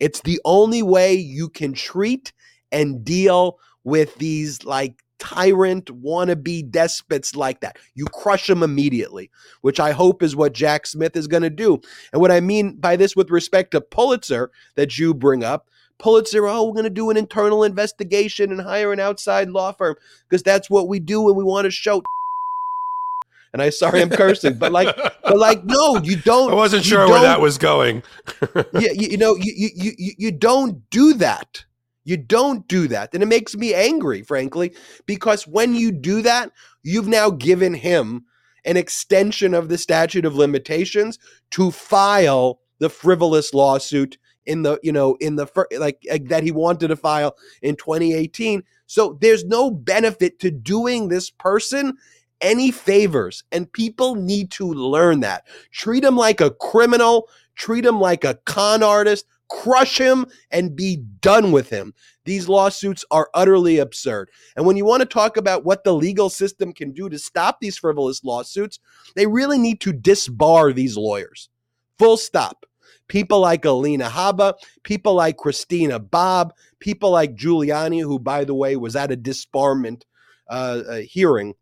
It's 0.00 0.20
the 0.20 0.40
only 0.44 0.82
way 0.82 1.14
you 1.14 1.48
can 1.48 1.72
treat 1.72 2.32
and 2.70 3.04
deal 3.04 3.58
with 3.84 4.14
these 4.16 4.64
like 4.64 5.02
tyrant 5.18 5.86
wannabe 5.86 6.70
despots 6.70 7.34
like 7.34 7.60
that. 7.60 7.76
You 7.94 8.06
crush 8.06 8.46
them 8.46 8.62
immediately, 8.62 9.30
which 9.62 9.80
I 9.80 9.92
hope 9.92 10.22
is 10.22 10.36
what 10.36 10.52
Jack 10.52 10.86
Smith 10.86 11.16
is 11.16 11.26
going 11.26 11.42
to 11.42 11.50
do. 11.50 11.80
And 12.12 12.20
what 12.20 12.30
I 12.30 12.40
mean 12.40 12.76
by 12.76 12.96
this 12.96 13.16
with 13.16 13.30
respect 13.30 13.72
to 13.72 13.80
Pulitzer 13.80 14.50
that 14.76 14.98
you 14.98 15.14
bring 15.14 15.42
up, 15.42 15.68
Pulitzer, 15.98 16.46
oh, 16.46 16.64
we're 16.64 16.74
going 16.74 16.84
to 16.84 16.90
do 16.90 17.10
an 17.10 17.16
internal 17.16 17.64
investigation 17.64 18.52
and 18.52 18.60
hire 18.60 18.92
an 18.92 19.00
outside 19.00 19.50
law 19.50 19.72
firm 19.72 19.96
because 20.28 20.44
that's 20.44 20.70
what 20.70 20.88
we 20.88 21.00
do 21.00 21.22
when 21.22 21.34
we 21.34 21.42
want 21.42 21.64
to 21.64 21.70
show. 21.72 22.02
And 23.52 23.62
I 23.62 23.70
sorry 23.70 24.02
I'm 24.02 24.10
cursing, 24.10 24.58
but 24.58 24.72
like, 24.72 24.94
but 24.96 25.38
like, 25.38 25.64
no, 25.64 25.98
you 26.02 26.16
don't. 26.16 26.50
I 26.50 26.54
wasn't 26.54 26.84
sure 26.84 27.08
where 27.08 27.22
that 27.22 27.40
was 27.40 27.58
going. 27.58 28.02
yeah, 28.74 28.92
you, 28.92 29.08
you 29.10 29.16
know, 29.16 29.36
you, 29.36 29.52
you 29.56 29.92
you 29.96 30.12
you 30.18 30.32
don't 30.32 30.88
do 30.90 31.14
that. 31.14 31.64
You 32.04 32.16
don't 32.16 32.66
do 32.68 32.88
that. 32.88 33.12
And 33.12 33.22
it 33.22 33.26
makes 33.26 33.54
me 33.54 33.74
angry, 33.74 34.22
frankly, 34.22 34.74
because 35.04 35.46
when 35.46 35.74
you 35.74 35.92
do 35.92 36.22
that, 36.22 36.52
you've 36.82 37.08
now 37.08 37.30
given 37.30 37.74
him 37.74 38.24
an 38.64 38.76
extension 38.76 39.54
of 39.54 39.68
the 39.68 39.78
statute 39.78 40.24
of 40.24 40.34
limitations 40.34 41.18
to 41.50 41.70
file 41.70 42.60
the 42.78 42.90
frivolous 42.90 43.52
lawsuit 43.54 44.18
in 44.46 44.62
the 44.62 44.80
you 44.82 44.92
know 44.92 45.16
in 45.20 45.36
the 45.36 45.46
fir- 45.46 45.68
like, 45.78 46.00
like 46.10 46.28
that 46.28 46.42
he 46.42 46.50
wanted 46.50 46.88
to 46.88 46.96
file 46.96 47.36
in 47.60 47.76
2018 47.76 48.62
so 48.86 49.18
there's 49.20 49.44
no 49.44 49.70
benefit 49.70 50.40
to 50.40 50.50
doing 50.50 51.08
this 51.08 51.30
person 51.30 51.96
any 52.40 52.70
favors 52.70 53.44
and 53.52 53.72
people 53.72 54.14
need 54.14 54.50
to 54.52 54.72
learn 54.72 55.20
that. 55.20 55.44
Treat 55.72 56.04
him 56.04 56.16
like 56.16 56.40
a 56.40 56.50
criminal 56.50 57.28
treat 57.58 57.84
him 57.84 58.00
like 58.00 58.24
a 58.24 58.38
con 58.46 58.82
artist 58.82 59.26
crush 59.50 59.98
him 59.98 60.26
and 60.50 60.76
be 60.76 60.96
done 61.20 61.52
with 61.52 61.68
him 61.68 61.92
these 62.24 62.48
lawsuits 62.48 63.06
are 63.10 63.30
utterly 63.32 63.78
absurd. 63.78 64.28
And 64.54 64.66
when 64.66 64.76
you 64.76 64.84
want 64.84 65.00
to 65.00 65.06
talk 65.06 65.38
about 65.38 65.64
what 65.64 65.82
the 65.82 65.94
legal 65.94 66.28
system 66.28 66.74
can 66.74 66.92
do 66.92 67.08
to 67.08 67.18
stop 67.18 67.58
these 67.58 67.78
frivolous 67.78 68.22
lawsuits 68.22 68.78
they 69.16 69.26
really 69.26 69.58
need 69.58 69.80
to 69.82 69.92
disbar 69.92 70.74
these 70.74 70.96
lawyers. 70.96 71.48
Full 71.98 72.16
stop. 72.16 72.64
People 73.08 73.40
like 73.40 73.64
Alina 73.64 74.08
Habba, 74.10 74.54
people 74.82 75.14
like 75.14 75.38
Christina 75.38 75.98
Bobb, 75.98 76.52
people 76.78 77.10
like 77.10 77.34
Giuliani, 77.34 78.02
who, 78.02 78.18
by 78.18 78.44
the 78.44 78.54
way, 78.54 78.76
was 78.76 78.94
at 78.94 79.10
a 79.10 79.16
disbarment 79.16 80.02
uh, 80.50 80.82
uh, 80.86 80.96
hearing 80.96 81.54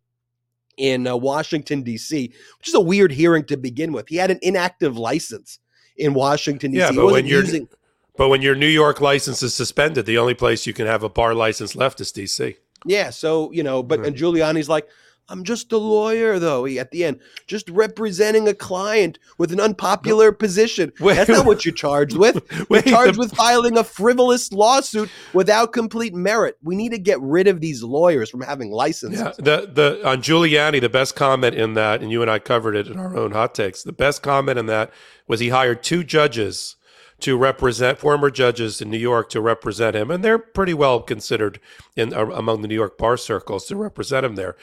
in 0.77 1.07
uh, 1.07 1.15
Washington, 1.15 1.81
D.C., 1.81 2.31
which 2.59 2.67
is 2.67 2.73
a 2.73 2.79
weird 2.79 3.11
hearing 3.11 3.43
to 3.45 3.57
begin 3.57 3.91
with. 3.91 4.07
He 4.07 4.15
had 4.15 4.31
an 4.31 4.39
inactive 4.41 4.97
license 4.97 5.59
in 5.97 6.13
Washington, 6.13 6.71
D.C. 6.71 6.79
Yeah, 6.79 6.91
but 6.91 7.11
when 7.11 7.25
you're 7.25 7.41
using- 7.41 7.67
but 8.15 8.29
when 8.29 8.41
your 8.41 8.55
New 8.55 8.67
York 8.67 8.99
license 8.99 9.43
is 9.43 9.53
suspended, 9.53 10.07
the 10.07 10.17
only 10.17 10.33
place 10.33 10.65
you 10.65 10.73
can 10.73 10.87
have 10.87 11.03
a 11.03 11.09
bar 11.09 11.35
license 11.35 11.75
left 11.75 12.01
is 12.01 12.11
D.C. 12.11 12.55
Yeah, 12.85 13.11
so 13.11 13.51
you 13.51 13.63
know, 13.63 13.83
but 13.83 13.99
mm-hmm. 13.99 14.07
and 14.07 14.15
Giuliani's 14.15 14.69
like, 14.69 14.87
I'm 15.29 15.43
just 15.43 15.71
a 15.71 15.77
lawyer, 15.77 16.39
though. 16.39 16.65
He 16.65 16.79
at 16.79 16.91
the 16.91 17.03
end, 17.03 17.19
just 17.47 17.69
representing 17.69 18.47
a 18.47 18.53
client 18.53 19.19
with 19.37 19.51
an 19.51 19.59
unpopular 19.59 20.31
position. 20.31 20.93
Wait, 20.99 21.15
That's 21.15 21.29
not 21.29 21.45
what 21.45 21.65
you're 21.65 21.73
charged 21.73 22.17
with. 22.17 22.35
Wait, 22.69 22.85
you're 22.85 22.95
charged 22.95 23.15
the, 23.15 23.19
with 23.19 23.35
filing 23.35 23.77
a 23.77 23.83
frivolous 23.83 24.51
lawsuit 24.51 25.09
without 25.33 25.73
complete 25.73 26.13
merit. 26.13 26.57
We 26.63 26.75
need 26.75 26.91
to 26.91 26.99
get 26.99 27.19
rid 27.21 27.47
of 27.47 27.59
these 27.59 27.83
lawyers 27.83 28.29
from 28.29 28.41
having 28.41 28.71
licenses. 28.71 29.19
Yeah, 29.19 29.33
the 29.37 29.69
the 29.71 30.07
on 30.07 30.21
Giuliani, 30.21 30.79
the 30.79 30.89
best 30.89 31.15
comment 31.15 31.55
in 31.55 31.73
that, 31.73 32.01
and 32.01 32.11
you 32.11 32.21
and 32.21 32.31
I 32.31 32.39
covered 32.39 32.75
it 32.75 32.87
in 32.87 32.97
our 32.97 33.15
own 33.15 33.31
hot 33.31 33.53
takes. 33.53 33.83
The 33.83 33.93
best 33.93 34.21
comment 34.23 34.57
in 34.57 34.65
that 34.67 34.91
was 35.27 35.39
he 35.39 35.49
hired 35.49 35.83
two 35.83 36.03
judges 36.03 36.77
to 37.19 37.35
represent 37.35 37.97
former 37.97 38.29
judges 38.29 38.79
in 38.79 38.91
New 38.91 38.97
York 38.97 39.29
to 39.29 39.41
represent 39.41 39.95
him, 39.95 40.11
and 40.11 40.23
they're 40.23 40.37
pretty 40.37 40.73
well 40.73 41.01
considered 41.01 41.59
in 41.95 42.13
uh, 42.13 42.25
among 42.27 42.61
the 42.61 42.67
New 42.67 42.75
York 42.75 42.97
bar 42.97 43.17
circles 43.17 43.65
to 43.65 43.75
represent 43.75 44.25
him 44.25 44.35
there. 44.35 44.55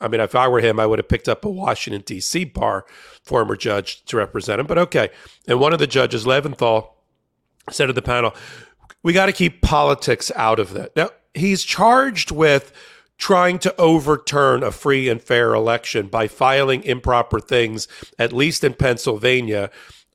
I 0.00 0.08
mean, 0.08 0.20
if 0.20 0.34
I 0.34 0.48
were 0.48 0.60
him, 0.60 0.80
I 0.80 0.86
would 0.86 0.98
have 0.98 1.08
picked 1.08 1.28
up 1.28 1.44
a 1.44 1.50
Washington, 1.50 2.02
D.C. 2.04 2.44
bar 2.44 2.86
former 3.22 3.56
judge 3.56 4.04
to 4.06 4.16
represent 4.16 4.60
him. 4.60 4.66
But 4.66 4.78
okay. 4.78 5.10
And 5.46 5.60
one 5.60 5.72
of 5.72 5.78
the 5.78 5.86
judges, 5.86 6.24
Leventhal, 6.24 6.90
said 7.70 7.86
to 7.86 7.92
the 7.92 8.02
panel, 8.02 8.34
we 9.02 9.12
got 9.12 9.26
to 9.26 9.32
keep 9.32 9.62
politics 9.62 10.32
out 10.36 10.58
of 10.58 10.74
it. 10.76 10.92
Now, 10.96 11.10
he's 11.34 11.64
charged 11.64 12.30
with 12.30 12.72
trying 13.18 13.58
to 13.58 13.78
overturn 13.78 14.62
a 14.62 14.72
free 14.72 15.08
and 15.08 15.22
fair 15.22 15.54
election 15.54 16.08
by 16.08 16.26
filing 16.26 16.82
improper 16.82 17.38
things, 17.38 17.86
at 18.18 18.32
least 18.32 18.64
in 18.64 18.74
Pennsylvania, 18.74 19.70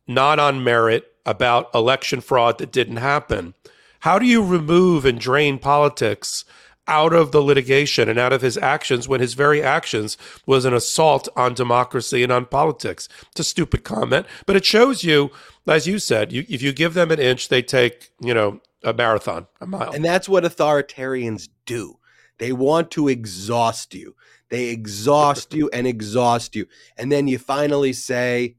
not 0.08 0.40
on 0.40 0.64
merit 0.64 1.12
about 1.26 1.74
election 1.74 2.22
fraud 2.22 2.58
that 2.58 2.72
didn't 2.72 2.98
happen. 2.98 3.54
How 4.02 4.20
do 4.20 4.26
you 4.26 4.44
remove 4.44 5.06
and 5.06 5.20
drain 5.20 5.60
politics 5.60 6.46
out 6.88 7.14
of 7.14 7.32
the 7.32 7.42
litigation 7.42 8.08
and 8.10 8.20
out 8.20 8.34
of 8.34 8.42
his 8.42 8.58
actions 8.58 9.08
when 9.08 9.20
his 9.20 9.34
very 9.34 9.62
actions 9.62 10.18
was 10.46 10.66
an 10.66 10.74
assault 10.74 11.28
on 11.36 11.54
democracy 11.54 12.24
and 12.24 12.32
on 12.32 12.46
politics. 12.46 13.10
It's 13.32 13.40
a 13.40 13.44
stupid 13.44 13.84
comment, 13.84 14.26
but 14.46 14.56
it 14.56 14.66
shows 14.66 15.04
you, 15.04 15.32
as 15.68 15.88
you 15.88 16.00
said, 16.00 16.32
you, 16.32 16.46
if 16.48 16.62
you 16.62 16.74
give 16.74 16.94
them 16.94 17.12
an 17.12 17.20
inch, 17.20 17.50
they 17.50 17.62
take, 17.62 18.12
you 18.20 18.34
know, 18.34 18.62
a 18.84 18.94
marathon, 18.94 19.48
a 19.60 19.66
mile. 19.66 19.92
And 19.92 20.06
that's 20.06 20.30
what 20.30 20.44
authoritarians 20.44 21.50
do. 21.66 21.98
They 22.38 22.52
want 22.52 22.92
to 22.92 23.08
exhaust 23.08 23.96
you. 23.96 24.16
They 24.50 24.70
exhaust 24.70 25.54
you 25.54 25.70
and 25.74 25.88
exhaust 25.88 26.56
you. 26.56 26.68
And 26.98 27.12
then 27.12 27.28
you 27.28 27.40
finally 27.40 27.94
say, 27.94 28.58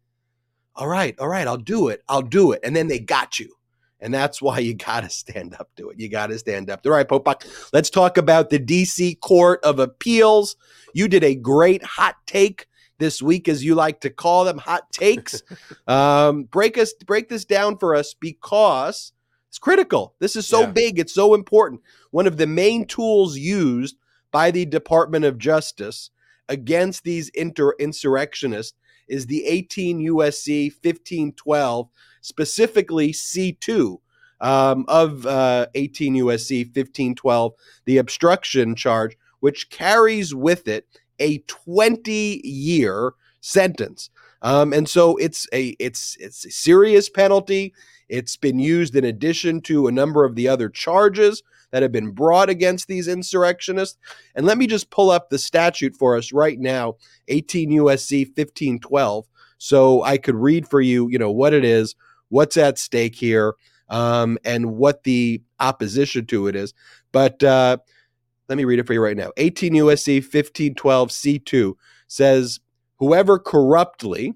all 0.75 0.89
right, 0.89 1.19
all 1.19 1.29
right, 1.29 1.47
I'll 1.47 1.57
do 1.57 1.89
it. 1.89 2.03
I'll 2.09 2.23
do 2.23 2.53
it. 2.53 2.61
And 2.65 2.75
then 2.75 2.89
they 2.89 2.99
got 2.99 3.39
you. 3.39 3.55
And 4.01 4.13
that's 4.13 4.43
why 4.43 4.59
you 4.59 4.75
got 4.75 5.03
to 5.03 5.11
stand 5.11 5.55
up 5.59 5.71
to 5.77 5.91
it. 5.91 5.99
You 5.99 6.09
got 6.09 6.27
to 6.29 6.39
stand 6.39 6.71
up. 6.71 6.85
All 6.85 6.93
right, 6.93 7.09
Popok, 7.09 7.47
let's 7.73 7.91
talk 7.91 8.19
about 8.19 8.51
the 8.51 8.59
DC 8.59 9.21
Court 9.21 9.61
of 9.65 9.79
Appeals. 9.79 10.57
You 10.93 11.09
did 11.09 11.25
a 11.25 11.35
great 11.35 11.83
hot 11.83 12.17
take 12.27 12.67
this 12.99 13.23
week, 13.23 13.49
as 13.49 13.65
you 13.65 13.75
like 13.75 14.01
to 14.01 14.11
call 14.11 14.45
them, 14.45 14.59
hot 14.59 14.91
takes. 14.93 15.43
um, 15.87 16.45
break 16.45 16.79
us, 16.79 16.93
break 17.07 17.29
this 17.29 17.45
down 17.45 17.79
for 17.79 17.95
us 17.95 18.15
because 18.15 19.13
it's 19.49 19.59
critical. 19.59 20.15
This 20.19 20.37
is 20.37 20.47
so 20.47 20.63
yeah. 20.63 20.71
big. 20.71 20.99
It's 20.99 21.15
so 21.15 21.35
important. 21.35 21.81
One 22.11 22.27
of 22.27 22.37
the 22.37 22.47
main 22.47 22.87
tools 22.87 23.37
used 23.37 23.97
by 24.31 24.51
the 24.51 24.67
Department 24.67 25.25
of 25.25 25.39
Justice 25.39 26.11
against 26.49 27.05
these 27.05 27.29
inter- 27.31 27.75
insurrectionists 27.79 28.77
is 29.09 29.27
the 29.27 29.47
18 29.47 30.01
USC 30.11 30.73
1512 30.73 31.89
specifically 32.27 33.13
C2 33.13 33.99
um, 34.41 34.85
of 34.89 35.27
uh, 35.27 35.67
18 35.75 36.15
USC 36.17 36.67
1512, 36.67 37.53
the 37.85 37.99
obstruction 37.99 38.75
charge, 38.75 39.17
which 39.41 39.71
carries 39.71 40.35
with 40.35 40.67
it 40.67 40.87
a 41.21 41.39
20 41.39 42.41
year 42.45 43.13
sentence. 43.41 44.11
Um, 44.43 44.73
and 44.73 44.89
so 44.89 45.17
it's 45.17 45.47
a 45.53 45.77
it's 45.79 46.17
it's 46.21 46.45
a 46.45 46.51
serious 46.51 47.09
penalty. 47.09 47.73
It's 48.09 48.37
been 48.37 48.59
used 48.59 48.95
in 48.95 49.05
addition 49.05 49.61
to 49.63 49.87
a 49.87 49.93
number 49.93 50.25
of 50.25 50.35
the 50.35 50.49
other 50.49 50.69
charges 50.69 51.43
that 51.71 51.83
have 51.83 51.93
been 51.93 52.11
brought 52.11 52.51
against 52.51 52.87
these 52.87 53.09
insurrectionists. 53.09 53.99
And 54.35 54.47
let 54.47 54.59
me 54.59 54.67
just 54.67 54.91
pull 54.91 55.11
up 55.11 55.31
the 55.31 55.39
statute 55.39 55.97
for 55.97 56.17
us 56.17 56.33
right 56.33 56.59
now, 56.59 56.97
18 57.29 57.71
USC 57.71 58.27
1512, 58.27 59.27
so 59.59 60.03
I 60.03 60.19
could 60.19 60.37
read 60.37 60.69
for 60.69 60.81
you, 60.81 61.09
you 61.11 61.19
know, 61.19 61.31
what 61.31 61.55
it 61.55 61.65
is, 61.65 61.95
what's 62.29 62.57
at 62.57 62.79
stake 62.79 63.15
here, 63.15 63.55
um, 63.89 64.39
and 64.45 64.77
what 64.77 65.05
the 65.05 65.43
opposition 65.61 66.27
to 66.27 66.49
it 66.49 66.57
is. 66.57 66.75
But 67.13 67.43
uh, 67.43 67.79
let 68.49 68.59
me 68.59 68.65
read 68.65 68.79
it 68.79 68.87
for 68.87 68.93
you 68.93 69.03
right 69.03 69.17
now. 69.17 69.31
18 69.37 69.75
USC 69.75 70.17
1512 70.17 71.09
C2 71.11 71.75
says, 72.09 72.61
whoever 72.99 73.39
corruptly, 73.39 74.35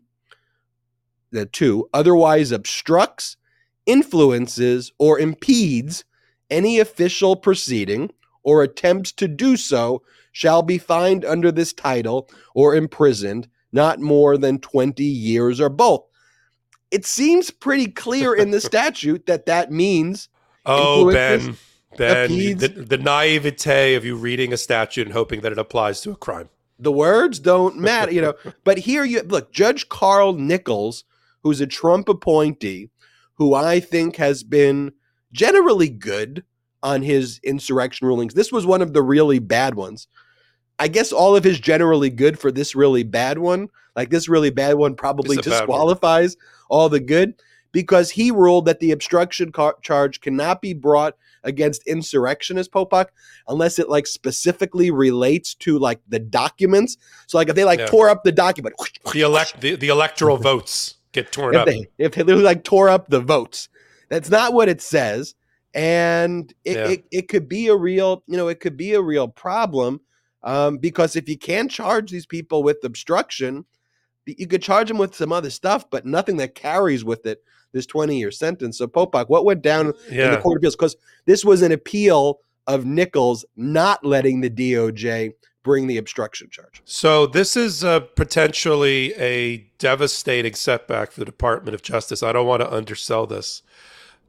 the 1.30 1.46
two, 1.46 1.88
otherwise 1.92 2.52
obstructs, 2.52 3.36
influences, 3.86 4.92
or 4.98 5.18
impedes 5.18 6.04
any 6.50 6.78
official 6.80 7.36
proceeding 7.36 8.10
or 8.42 8.62
attempts 8.62 9.12
to 9.12 9.28
do 9.28 9.56
so 9.56 10.02
shall 10.32 10.62
be 10.62 10.78
fined 10.78 11.24
under 11.24 11.52
this 11.52 11.72
title 11.72 12.28
or 12.54 12.74
imprisoned 12.74 13.48
not 13.72 14.00
more 14.00 14.36
than 14.36 14.58
20 14.58 15.04
years 15.04 15.60
or 15.60 15.68
both 15.68 16.04
it 16.90 17.06
seems 17.06 17.50
pretty 17.50 17.86
clear 17.86 18.34
in 18.34 18.50
the 18.50 18.60
statute 18.60 19.26
that 19.26 19.46
that 19.46 19.70
means 19.70 20.28
oh 20.66 21.10
ben 21.10 21.56
Ben, 21.96 22.30
the, 22.56 22.68
the 22.68 22.98
naivete 22.98 23.94
of 23.94 24.04
you 24.04 24.16
reading 24.16 24.52
a 24.52 24.56
statute 24.56 25.06
and 25.06 25.12
hoping 25.12 25.40
that 25.40 25.52
it 25.52 25.58
applies 25.58 26.00
to 26.02 26.12
a 26.12 26.16
crime. 26.16 26.48
The 26.78 26.92
words 26.92 27.38
don't 27.38 27.76
matter, 27.78 28.12
you 28.12 28.20
know. 28.20 28.34
but 28.64 28.78
here 28.78 29.04
you 29.04 29.22
look, 29.22 29.52
Judge 29.52 29.88
Carl 29.88 30.34
Nichols, 30.34 31.04
who's 31.42 31.60
a 31.60 31.66
Trump 31.66 32.08
appointee, 32.08 32.90
who 33.34 33.54
I 33.54 33.80
think 33.80 34.16
has 34.16 34.42
been 34.42 34.92
generally 35.32 35.88
good 35.88 36.44
on 36.82 37.02
his 37.02 37.40
insurrection 37.42 38.06
rulings. 38.06 38.34
This 38.34 38.52
was 38.52 38.64
one 38.64 38.82
of 38.82 38.92
the 38.92 39.02
really 39.02 39.38
bad 39.38 39.74
ones. 39.74 40.06
I 40.80 40.88
guess 40.88 41.12
all 41.12 41.36
of 41.36 41.44
his 41.44 41.60
generally 41.60 42.08
good 42.08 42.38
for 42.38 42.50
this 42.50 42.74
really 42.74 43.02
bad 43.02 43.38
one. 43.38 43.68
Like 43.94 44.08
this 44.08 44.30
really 44.30 44.48
bad 44.48 44.76
one 44.76 44.94
probably 44.94 45.36
disqualifies 45.36 46.36
all 46.70 46.88
the 46.88 47.00
good 47.00 47.34
because 47.70 48.10
he 48.10 48.30
ruled 48.30 48.64
that 48.64 48.80
the 48.80 48.90
obstruction 48.90 49.52
car- 49.52 49.76
charge 49.82 50.22
cannot 50.22 50.62
be 50.62 50.72
brought 50.72 51.16
against 51.44 51.86
insurrectionist 51.86 52.72
Popok 52.72 53.06
unless 53.46 53.78
it 53.78 53.90
like 53.90 54.06
specifically 54.06 54.90
relates 54.90 55.54
to 55.56 55.78
like 55.78 56.00
the 56.08 56.18
documents. 56.18 56.96
So 57.26 57.36
like 57.36 57.50
if 57.50 57.56
they 57.56 57.64
like 57.64 57.80
yeah. 57.80 57.86
tore 57.86 58.08
up 58.08 58.24
the 58.24 58.32
document, 58.32 58.74
the 59.12 59.20
elect 59.20 59.60
the, 59.60 59.76
the 59.76 59.88
electoral 59.88 60.38
votes 60.38 60.96
get 61.12 61.30
torn 61.30 61.54
if 61.54 61.60
up. 61.60 61.66
They, 61.66 61.86
if 61.98 62.14
they 62.14 62.22
like 62.22 62.64
tore 62.64 62.88
up 62.88 63.08
the 63.08 63.20
votes, 63.20 63.68
that's 64.08 64.30
not 64.30 64.54
what 64.54 64.70
it 64.70 64.80
says, 64.80 65.34
and 65.74 66.52
it, 66.64 66.76
yeah. 66.76 66.88
it, 66.88 67.04
it 67.10 67.28
could 67.28 67.50
be 67.50 67.68
a 67.68 67.76
real 67.76 68.22
you 68.26 68.38
know 68.38 68.48
it 68.48 68.60
could 68.60 68.78
be 68.78 68.94
a 68.94 69.02
real 69.02 69.28
problem 69.28 70.00
um, 70.42 70.78
because 70.78 71.16
if 71.16 71.28
you 71.28 71.38
can't 71.38 71.70
charge 71.70 72.10
these 72.10 72.26
people 72.26 72.62
with 72.62 72.82
obstruction, 72.84 73.64
you 74.26 74.46
could 74.46 74.62
charge 74.62 74.88
them 74.88 74.98
with 74.98 75.14
some 75.14 75.32
other 75.32 75.50
stuff, 75.50 75.88
but 75.90 76.06
nothing 76.06 76.36
that 76.38 76.54
carries 76.54 77.04
with 77.04 77.26
it 77.26 77.42
this 77.72 77.86
20 77.86 78.18
year 78.18 78.30
sentence. 78.30 78.78
So, 78.78 78.86
Popok, 78.86 79.28
what 79.28 79.44
went 79.44 79.62
down 79.62 79.92
yeah. 80.10 80.26
in 80.26 80.30
the 80.32 80.40
Court 80.40 80.56
of 80.56 80.60
Appeals? 80.60 80.76
Because 80.76 80.96
this 81.26 81.44
was 81.44 81.62
an 81.62 81.72
appeal 81.72 82.40
of 82.66 82.84
Nichols 82.84 83.44
not 83.56 84.04
letting 84.04 84.40
the 84.40 84.50
DOJ 84.50 85.32
bring 85.62 85.86
the 85.86 85.98
obstruction 85.98 86.48
charge. 86.50 86.80
So, 86.84 87.26
this 87.26 87.56
is 87.56 87.84
uh, 87.84 88.00
potentially 88.00 89.14
a 89.14 89.58
devastating 89.78 90.54
setback 90.54 91.12
for 91.12 91.20
the 91.20 91.26
Department 91.26 91.74
of 91.74 91.82
Justice. 91.82 92.22
I 92.22 92.32
don't 92.32 92.46
want 92.46 92.62
to 92.62 92.72
undersell 92.72 93.26
this. 93.26 93.62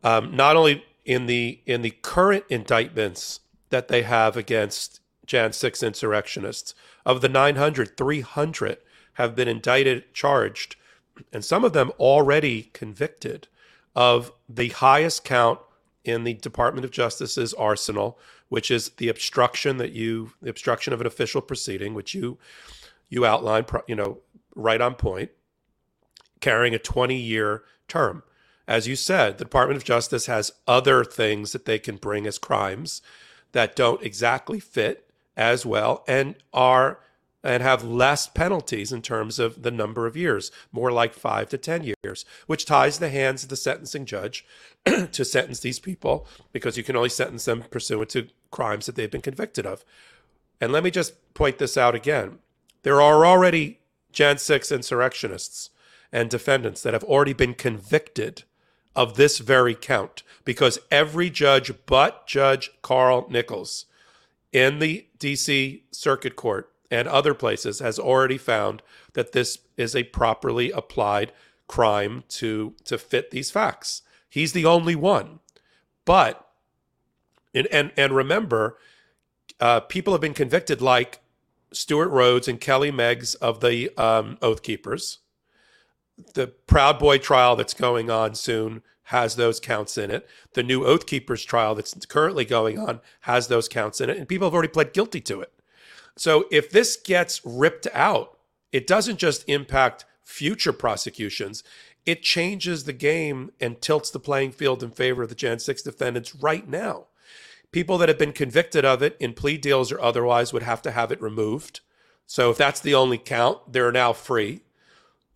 Um, 0.03 0.35
not 0.35 0.55
only 0.55 0.83
in 1.05 1.25
the 1.25 1.59
in 1.65 1.81
the 1.81 1.91
current 1.91 2.45
indictments 2.49 3.41
that 3.69 3.87
they 3.87 4.03
have 4.03 4.35
against 4.37 5.00
Jan 5.31 5.53
6 5.53 5.81
insurrectionists, 5.81 6.75
of 7.05 7.21
the 7.21 7.29
900, 7.29 7.95
300 7.95 8.79
have 9.13 9.33
been 9.33 9.47
indicted, 9.47 10.13
charged, 10.13 10.75
and 11.31 11.45
some 11.45 11.63
of 11.63 11.71
them 11.71 11.89
already 11.91 12.63
convicted 12.73 13.47
of 13.95 14.33
the 14.49 14.67
highest 14.69 15.23
count 15.23 15.59
in 16.03 16.25
the 16.25 16.33
Department 16.33 16.83
of 16.83 16.91
Justice's 16.91 17.53
arsenal, 17.53 18.19
which 18.49 18.69
is 18.69 18.89
the 18.97 19.07
obstruction 19.07 19.77
that 19.77 19.93
you 19.93 20.33
the 20.41 20.49
obstruction 20.49 20.91
of 20.91 20.99
an 20.99 21.07
official 21.07 21.39
proceeding, 21.41 21.93
which 21.93 22.13
you 22.13 22.37
you 23.07 23.25
outline, 23.25 23.65
you 23.87 23.95
know, 23.95 24.17
right 24.53 24.81
on 24.81 24.95
point, 24.95 25.31
carrying 26.41 26.75
a 26.75 26.79
20 26.79 27.15
year 27.15 27.63
term. 27.87 28.23
As 28.67 28.85
you 28.85 28.97
said, 28.97 29.37
the 29.37 29.45
Department 29.45 29.77
of 29.77 29.85
Justice 29.85 30.25
has 30.25 30.51
other 30.67 31.05
things 31.05 31.53
that 31.53 31.63
they 31.63 31.79
can 31.79 31.95
bring 31.95 32.27
as 32.27 32.37
crimes 32.37 33.01
that 33.53 33.77
don't 33.77 34.03
exactly 34.03 34.59
fit 34.59 35.07
as 35.35 35.65
well 35.65 36.03
and 36.07 36.35
are 36.53 36.99
and 37.43 37.63
have 37.63 37.83
less 37.83 38.27
penalties 38.27 38.91
in 38.91 39.01
terms 39.01 39.39
of 39.39 39.63
the 39.63 39.71
number 39.71 40.05
of 40.05 40.15
years, 40.15 40.51
more 40.71 40.91
like 40.91 41.13
five 41.13 41.49
to 41.49 41.57
10 41.57 41.93
years, 42.03 42.23
which 42.45 42.65
ties 42.65 42.99
the 42.99 43.09
hands 43.09 43.43
of 43.43 43.49
the 43.49 43.55
sentencing 43.55 44.05
judge 44.05 44.45
to 45.11 45.25
sentence 45.25 45.59
these 45.59 45.79
people 45.79 46.27
because 46.51 46.77
you 46.77 46.83
can 46.83 46.95
only 46.95 47.09
sentence 47.09 47.45
them 47.45 47.63
pursuant 47.71 48.09
to 48.09 48.27
crimes 48.51 48.85
that 48.85 48.95
they've 48.95 49.11
been 49.11 49.21
convicted 49.21 49.65
of. 49.65 49.83
And 50.59 50.71
let 50.71 50.83
me 50.83 50.91
just 50.91 51.33
point 51.33 51.57
this 51.57 51.77
out 51.77 51.95
again. 51.95 52.37
There 52.83 53.01
are 53.01 53.25
already 53.25 53.79
Jan 54.11 54.37
6 54.37 54.71
insurrectionists 54.71 55.71
and 56.11 56.29
defendants 56.29 56.83
that 56.83 56.93
have 56.93 57.03
already 57.03 57.33
been 57.33 57.53
convicted 57.53 58.43
of 58.95 59.15
this 59.15 59.39
very 59.39 59.73
count 59.73 60.21
because 60.43 60.77
every 60.91 61.29
judge 61.29 61.71
but 61.85 62.27
Judge 62.27 62.71
Carl 62.81 63.27
Nichols 63.29 63.85
in 64.51 64.79
the 64.79 65.07
DC 65.17 65.81
Circuit 65.91 66.35
Court 66.35 66.71
and 66.89 67.07
other 67.07 67.33
places 67.33 67.79
has 67.79 67.97
already 67.97 68.37
found 68.37 68.81
that 69.13 69.31
this 69.31 69.59
is 69.77 69.95
a 69.95 70.03
properly 70.03 70.71
applied 70.71 71.31
crime 71.67 72.23
to 72.27 72.73
to 72.83 72.97
fit 72.97 73.31
these 73.31 73.49
facts. 73.49 74.01
He's 74.29 74.53
the 74.53 74.65
only 74.65 74.95
one. 74.95 75.39
But 76.05 76.47
and 77.53 77.67
and, 77.67 77.91
and 77.95 78.13
remember, 78.13 78.77
uh, 79.59 79.79
people 79.81 80.13
have 80.13 80.21
been 80.21 80.33
convicted 80.33 80.81
like 80.81 81.19
Stewart 81.71 82.09
Rhodes 82.09 82.47
and 82.47 82.59
Kelly 82.59 82.91
Meggs 82.91 83.35
of 83.35 83.61
the 83.61 83.89
um, 83.97 84.37
Oath 84.41 84.61
Keepers. 84.61 85.19
The 86.33 86.47
Proud 86.47 86.99
Boy 86.99 87.17
trial 87.17 87.55
that's 87.55 87.73
going 87.73 88.09
on 88.09 88.35
soon 88.35 88.83
has 89.11 89.35
those 89.35 89.59
counts 89.59 89.97
in 89.97 90.09
it. 90.09 90.25
The 90.53 90.63
new 90.63 90.85
Oath 90.85 91.05
Keepers 91.05 91.43
trial 91.43 91.75
that's 91.75 91.93
currently 92.05 92.45
going 92.45 92.79
on 92.79 93.01
has 93.21 93.49
those 93.49 93.67
counts 93.67 93.99
in 93.99 94.09
it, 94.09 94.17
and 94.17 94.25
people 94.25 94.47
have 94.47 94.53
already 94.53 94.69
pled 94.69 94.93
guilty 94.93 95.19
to 95.21 95.41
it. 95.41 95.51
So 96.15 96.45
if 96.49 96.71
this 96.71 96.95
gets 96.95 97.41
ripped 97.43 97.87
out, 97.93 98.37
it 98.71 98.87
doesn't 98.87 99.19
just 99.19 99.43
impact 99.49 100.05
future 100.23 100.71
prosecutions, 100.71 101.61
it 102.05 102.23
changes 102.23 102.85
the 102.85 102.93
game 102.93 103.51
and 103.59 103.81
tilts 103.81 104.09
the 104.09 104.19
playing 104.19 104.53
field 104.53 104.81
in 104.81 104.91
favor 104.91 105.23
of 105.23 105.29
the 105.29 105.35
Jan 105.35 105.59
6 105.59 105.81
defendants 105.81 106.33
right 106.33 106.67
now. 106.67 107.07
People 107.73 107.97
that 107.97 108.07
have 108.07 108.17
been 108.17 108.31
convicted 108.31 108.85
of 108.85 109.03
it 109.03 109.17
in 109.19 109.33
plea 109.33 109.57
deals 109.57 109.91
or 109.91 109.99
otherwise 109.99 110.53
would 110.53 110.63
have 110.63 110.81
to 110.83 110.91
have 110.91 111.11
it 111.11 111.21
removed. 111.21 111.81
So 112.25 112.49
if 112.49 112.57
that's 112.57 112.79
the 112.79 112.95
only 112.95 113.17
count, 113.17 113.73
they're 113.73 113.91
now 113.91 114.13
free. 114.13 114.61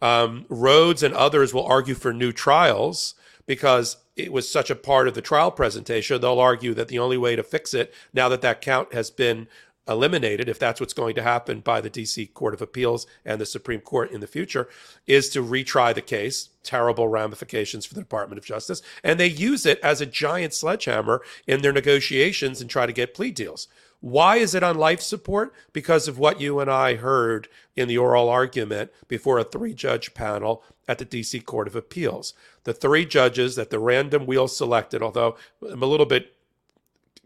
Um, 0.01 0.45
Rhodes 0.47 1.03
and 1.03 1.13
others 1.13 1.53
will 1.53 1.65
argue 1.65 1.93
for 1.93 2.13
new 2.13 2.31
trials 2.31 3.15
because 3.45 3.97
it 4.15 4.31
was 4.31 4.49
such 4.49 4.69
a 4.69 4.75
part 4.75 5.07
of 5.07 5.13
the 5.13 5.21
trial 5.21 5.51
presentation. 5.51 6.19
They'll 6.19 6.39
argue 6.39 6.73
that 6.73 6.87
the 6.87 6.99
only 6.99 7.17
way 7.17 7.35
to 7.35 7.43
fix 7.43 7.73
it, 7.73 7.93
now 8.13 8.29
that 8.29 8.41
that 8.41 8.61
count 8.61 8.93
has 8.93 9.09
been 9.09 9.47
eliminated, 9.87 10.49
if 10.49 10.57
that's 10.57 10.79
what's 10.79 10.93
going 10.93 11.15
to 11.15 11.21
happen 11.21 11.59
by 11.59 11.79
the 11.79 11.89
DC 11.89 12.33
Court 12.33 12.53
of 12.53 12.61
Appeals 12.61 13.05
and 13.23 13.39
the 13.39 13.45
Supreme 13.45 13.81
Court 13.81 14.11
in 14.11 14.19
the 14.19 14.27
future, 14.27 14.67
is 15.05 15.29
to 15.29 15.43
retry 15.43 15.93
the 15.93 16.01
case. 16.01 16.49
Terrible 16.63 17.07
ramifications 17.07 17.85
for 17.85 17.93
the 17.93 18.01
Department 18.01 18.39
of 18.39 18.45
Justice. 18.45 18.81
And 19.03 19.19
they 19.19 19.27
use 19.27 19.65
it 19.65 19.79
as 19.81 20.01
a 20.01 20.05
giant 20.07 20.53
sledgehammer 20.53 21.21
in 21.45 21.61
their 21.61 21.73
negotiations 21.73 22.61
and 22.61 22.69
try 22.69 22.85
to 22.87 22.93
get 22.93 23.13
plea 23.13 23.31
deals. 23.31 23.67
Why 24.01 24.37
is 24.37 24.53
it 24.53 24.63
on 24.63 24.77
life 24.77 25.01
support? 25.01 25.53
Because 25.73 26.07
of 26.07 26.19
what 26.19 26.39
you 26.39 26.59
and 26.59 26.69
I 26.69 26.95
heard 26.95 27.47
in 27.75 27.87
the 27.87 27.97
oral 27.97 28.29
argument 28.29 28.91
before 29.07 29.39
a 29.39 29.43
three 29.43 29.73
judge 29.73 30.13
panel 30.13 30.63
at 30.87 30.99
the 30.99 31.05
DC 31.05 31.43
Court 31.45 31.67
of 31.67 31.75
Appeals. 31.75 32.33
The 32.63 32.73
three 32.73 33.05
judges 33.05 33.55
that 33.55 33.69
the 33.69 33.79
random 33.79 34.25
wheel 34.25 34.47
selected, 34.47 35.01
although 35.01 35.35
I'm 35.67 35.81
a 35.81 35.87
little 35.87 36.05
bit 36.05 36.35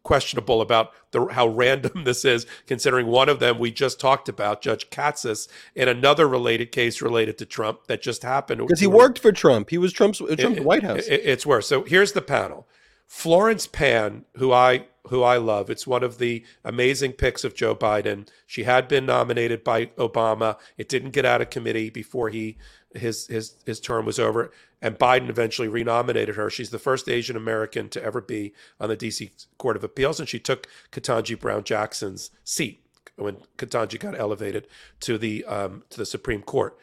questionable 0.04 0.62
about 0.62 0.92
the, 1.12 1.26
how 1.28 1.48
random 1.48 2.04
this 2.04 2.26
is, 2.26 2.46
considering 2.68 3.08
one 3.08 3.30
of 3.30 3.40
them 3.40 3.60
we 3.60 3.72
just 3.72 4.00
talked 4.00 4.30
about, 4.30 4.62
Judge 4.62 4.90
Katsas, 4.90 5.48
in 5.76 5.88
another 5.88 6.28
related 6.28 6.72
case 6.72 7.02
related 7.02 7.38
to 7.40 7.46
Trump 7.46 7.88
that 7.88 8.02
just 8.02 8.24
happened. 8.24 8.62
Because 8.62 8.80
he 8.80 8.88
worked 8.88 9.20
for 9.20 9.32
Trump. 9.32 9.70
He 9.70 9.78
was 9.78 9.94
Trump's, 9.94 10.20
Trump's 10.20 10.42
it, 10.42 10.64
White 10.64 10.84
House. 10.84 11.08
It, 11.08 11.22
it's 11.24 11.46
worse. 11.46 11.68
So 11.68 11.84
here's 11.84 12.14
the 12.14 12.22
panel. 12.22 12.68
Florence 13.08 13.68
Pan, 13.68 14.26
who 14.38 14.52
I 14.54 14.86
who 15.10 15.24
I 15.24 15.38
love. 15.38 15.70
It's 15.70 15.88
one 15.88 16.04
of 16.04 16.18
the 16.18 16.44
amazing 16.64 17.14
picks 17.14 17.44
of 17.44 17.56
Joe 17.56 17.76
Biden. 17.76 18.28
She 18.46 18.64
had 18.64 18.88
been 18.88 19.06
nominated 19.06 19.64
by 19.64 19.88
Obama. 19.98 20.58
It 20.78 20.90
didn't 20.90 21.12
get 21.12 21.26
out 21.26 21.42
of 21.42 21.50
committee 21.50 21.90
before 21.90 22.30
he 22.30 22.58
his 22.94 23.28
his 23.28 23.56
his 23.66 23.80
term 23.80 24.06
was 24.06 24.20
over, 24.20 24.52
and 24.82 24.98
Biden 24.98 25.30
eventually 25.30 25.68
renominated 25.68 26.36
her. 26.36 26.50
She's 26.50 26.72
the 26.72 26.80
first 26.80 27.08
Asian 27.08 27.36
American 27.36 27.90
to 27.90 28.04
ever 28.04 28.22
be 28.22 28.54
on 28.80 28.90
the 28.90 28.96
D.C. 28.96 29.32
Court 29.58 29.76
of 29.76 29.84
Appeals, 29.84 30.20
and 30.20 30.28
she 30.28 30.40
took 30.40 30.68
Ketanji 30.92 31.40
Brown 31.40 31.64
Jackson's 31.64 32.32
seat 32.44 32.84
when 33.16 33.38
Ketanji 33.58 34.00
got 34.00 34.18
elevated 34.18 34.68
to 35.02 35.18
the 35.18 35.46
um, 35.46 35.84
to 35.90 35.98
the 35.98 36.06
Supreme 36.06 36.42
Court. 36.42 36.78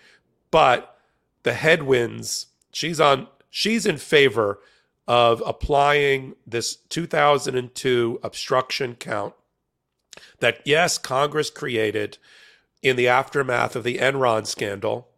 But 0.51 0.97
the 1.43 1.55
headwinds, 1.55 2.47
she's 2.73 3.01
on. 3.01 3.29
She's 3.51 3.87
in 3.87 3.97
favor 3.97 4.61
of 5.09 5.43
applying 5.47 6.35
this 6.47 6.77
2002 6.77 8.21
obstruction 8.23 8.95
count 8.95 9.35
that 10.41 10.61
yes, 10.65 10.99
Congress 10.99 11.51
created 11.51 12.19
in 12.83 12.97
the 12.97 13.09
aftermath 13.09 13.77
of 13.77 13.85
the 13.85 13.99
Enron 13.99 14.47
scandal 14.47 15.09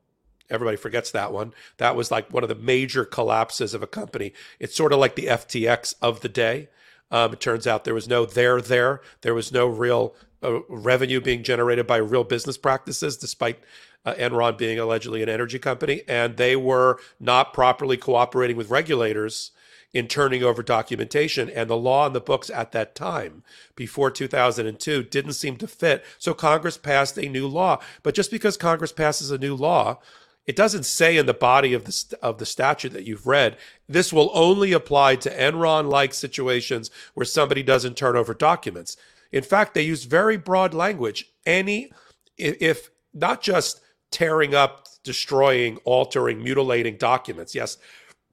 Everybody 0.51 0.77
forgets 0.77 1.11
that 1.11 1.33
one. 1.33 1.53
That 1.77 1.96
was 1.96 2.11
like 2.11 2.33
one 2.33 2.42
of 2.42 2.48
the 2.48 2.55
major 2.55 3.05
collapses 3.05 3.74
of 3.74 3.83
a 3.83 3.87
company. 3.87 4.33
It's 4.59 4.74
sort 4.74 4.92
of 4.92 4.98
like 4.98 5.14
the 5.14 5.27
FTX 5.27 5.94
of 6.01 6.20
the 6.20 6.29
day. 6.29 6.68
Um, 7.11 7.35
it 7.35 7.40
turns 7.40 7.66
out 7.66 7.85
there 7.85 7.94
was 7.94 8.09
no 8.09 8.24
there 8.24 8.61
there. 8.61 9.01
There 9.20 9.35
was 9.35 9.53
no 9.53 9.66
real 9.66 10.14
uh, 10.42 10.61
revenue 10.68 11.20
being 11.20 11.42
generated 11.42 11.87
by 11.87 11.98
real 11.98 12.24
business 12.24 12.57
practices, 12.57 13.16
despite 13.16 13.59
uh, 14.05 14.14
Enron 14.14 14.57
being 14.57 14.79
allegedly 14.79 15.22
an 15.22 15.29
energy 15.29 15.59
company. 15.59 16.03
And 16.09 16.37
they 16.37 16.57
were 16.57 16.98
not 17.20 17.53
properly 17.53 17.96
cooperating 17.96 18.57
with 18.57 18.70
regulators 18.70 19.51
in 19.92 20.07
turning 20.07 20.42
over 20.42 20.62
documentation. 20.62 21.48
And 21.51 21.68
the 21.68 21.77
law 21.77 22.07
in 22.07 22.12
the 22.12 22.20
books 22.20 22.51
at 22.51 22.72
that 22.72 22.94
time, 22.94 23.42
before 23.74 24.11
2002, 24.11 25.03
didn't 25.05 25.33
seem 25.33 25.57
to 25.57 25.66
fit. 25.66 26.05
So 26.18 26.35
Congress 26.35 26.77
passed 26.77 27.16
a 27.18 27.29
new 27.29 27.46
law. 27.46 27.81
But 28.03 28.14
just 28.14 28.31
because 28.31 28.57
Congress 28.57 28.92
passes 28.92 29.31
a 29.31 29.38
new 29.38 29.55
law, 29.55 30.01
it 30.46 30.57
doesn't 30.57 30.85
say 30.85 31.16
in 31.16 31.27
the 31.27 31.35
body 31.35 31.74
of 31.74 31.85
the 31.85 32.18
of 32.22 32.38
the 32.38 32.46
statute 32.46 32.94
that 32.94 33.07
you've 33.07 33.27
read 33.27 33.59
this 33.87 34.14
will 34.14 34.31
only 34.33 34.72
apply 34.72 35.16
to 35.16 35.31
Enron 35.31 35.90
like 35.90 36.14
situations 36.14 36.90
where 37.12 37.27
somebody 37.27 37.62
doesn't 37.62 37.98
turn 37.98 38.16
over 38.16 38.33
documents. 38.33 38.96
In 39.31 39.42
fact, 39.42 39.74
they 39.74 39.83
use 39.83 40.05
very 40.05 40.38
broad 40.38 40.72
language. 40.72 41.27
Any 41.44 41.92
if 42.38 42.90
not 43.12 43.42
just 43.42 43.81
tearing 44.11 44.55
up, 44.55 44.87
destroying, 45.05 45.77
altering, 45.85 46.42
mutilating 46.42 46.96
documents. 46.96 47.55
Yes, 47.55 47.77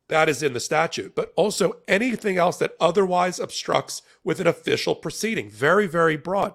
that 0.08 0.30
is 0.30 0.44
in 0.44 0.54
the 0.54 0.60
statute, 0.60 1.16
but 1.16 1.34
also 1.36 1.78
anything 1.88 2.38
else 2.38 2.58
that 2.58 2.76
otherwise 2.80 3.40
obstructs 3.40 4.02
with 4.24 4.40
an 4.40 4.48
official 4.48 4.96
proceeding. 4.96 5.50
Very, 5.50 5.88
very 5.88 6.18
broad. 6.18 6.54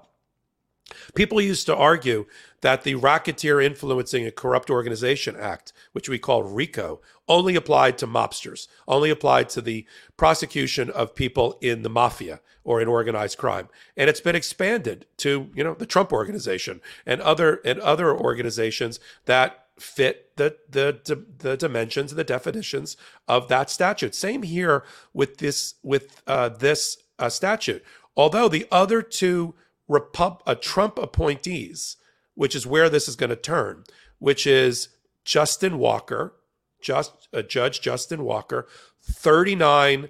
People 1.15 1.41
used 1.41 1.67
to 1.67 1.77
argue 1.77 2.27
that 2.63 2.83
the 2.83 2.97
Racketeer 2.97 3.61
Influencing 3.61 4.27
a 4.27 4.33
Corrupt 4.33 4.71
Organization 4.71 5.37
Act, 5.37 5.73
which 5.93 6.09
we 6.09 6.19
call 6.19 6.43
RICO, 6.43 7.01
only 7.29 7.55
applied 7.55 7.97
to 7.99 8.07
mobsters, 8.07 8.67
only 8.89 9.11
applied 9.11 9.49
to 9.51 9.61
the 9.61 9.87
prosecution 10.17 10.91
of 10.91 11.15
people 11.15 11.57
in 11.61 11.83
the 11.83 11.89
mafia 11.89 12.41
or 12.65 12.81
in 12.81 12.89
organized 12.89 13.39
crime. 13.39 13.69
And 13.97 14.11
it's 14.11 14.21
been 14.21 14.37
expanded 14.37 15.07
to, 15.19 15.51
you 15.55 15.65
know, 15.65 15.75
the 15.75 15.87
Trump 15.87 16.13
organization 16.13 16.81
and 17.07 17.21
other 17.21 17.61
and 17.65 17.81
other 17.81 18.15
organizations 18.15 19.01
that 19.27 19.60
fit 19.81 20.37
the 20.37 20.57
the 20.69 21.25
the 21.39 21.57
dimensions 21.57 22.13
and 22.13 22.19
the 22.19 22.25
definitions 22.25 22.97
of 23.27 23.49
that 23.49 23.71
statute. 23.71 24.15
Same 24.15 24.43
here 24.43 24.85
with 25.13 25.39
this 25.39 25.75
with 25.83 26.23
uh, 26.27 26.51
this 26.51 26.99
uh, 27.19 27.29
statute. 27.29 27.85
Although 28.17 28.49
the 28.49 28.67
other 28.71 29.03
two 29.03 29.55
Repub- 29.89 30.43
uh, 30.47 30.55
Trump 30.55 30.99
appointees, 30.99 31.97
which 32.35 32.55
is 32.55 32.67
where 32.67 32.89
this 32.89 33.09
is 33.09 33.17
going 33.17 33.31
to 33.31 33.37
turn, 33.37 33.85
which 34.19 34.47
is 34.47 34.89
Justin 35.25 35.79
Walker, 35.79 36.35
just 36.81 37.29
uh, 37.35 37.43
Judge 37.43 37.81
Justin 37.81 38.25
Walker, 38.25 38.69
39. 39.03 40.09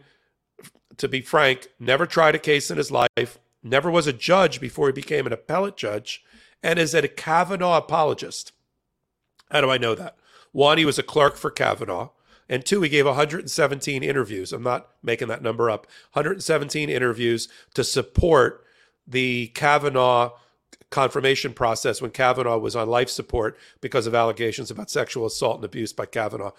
To 0.98 1.08
be 1.08 1.22
frank, 1.22 1.68
never 1.78 2.04
tried 2.04 2.34
a 2.34 2.38
case 2.38 2.70
in 2.70 2.76
his 2.76 2.90
life, 2.90 3.38
never 3.62 3.90
was 3.90 4.06
a 4.06 4.12
judge 4.12 4.60
before 4.60 4.88
he 4.88 4.92
became 4.92 5.26
an 5.26 5.32
appellate 5.32 5.78
judge, 5.78 6.22
and 6.62 6.78
is 6.78 6.94
a 6.94 7.08
Kavanaugh 7.08 7.78
apologist. 7.78 8.52
How 9.50 9.60
do 9.60 9.70
I 9.70 9.78
know 9.78 9.94
that? 9.94 10.16
One, 10.52 10.78
he 10.78 10.84
was 10.84 10.98
a 10.98 11.02
clerk 11.02 11.36
for 11.36 11.50
Kavanaugh. 11.50 12.10
And 12.48 12.64
two, 12.64 12.82
he 12.82 12.88
gave 12.88 13.06
117 13.06 14.02
interviews. 14.02 14.52
I'm 14.52 14.62
not 14.64 14.88
making 15.02 15.28
that 15.28 15.42
number 15.42 15.70
up. 15.70 15.86
117 16.14 16.90
interviews 16.90 17.48
to 17.74 17.84
support 17.84 18.64
the 19.06 19.48
Kavanaugh 19.48 20.32
confirmation 20.90 21.52
process 21.52 22.02
when 22.02 22.10
Kavanaugh 22.10 22.58
was 22.58 22.74
on 22.74 22.88
life 22.88 23.08
support 23.08 23.56
because 23.80 24.06
of 24.06 24.14
allegations 24.14 24.70
about 24.70 24.90
sexual 24.90 25.24
assault 25.24 25.56
and 25.56 25.64
abuse 25.64 25.92
by 25.92 26.04
Kavanaugh 26.04 26.52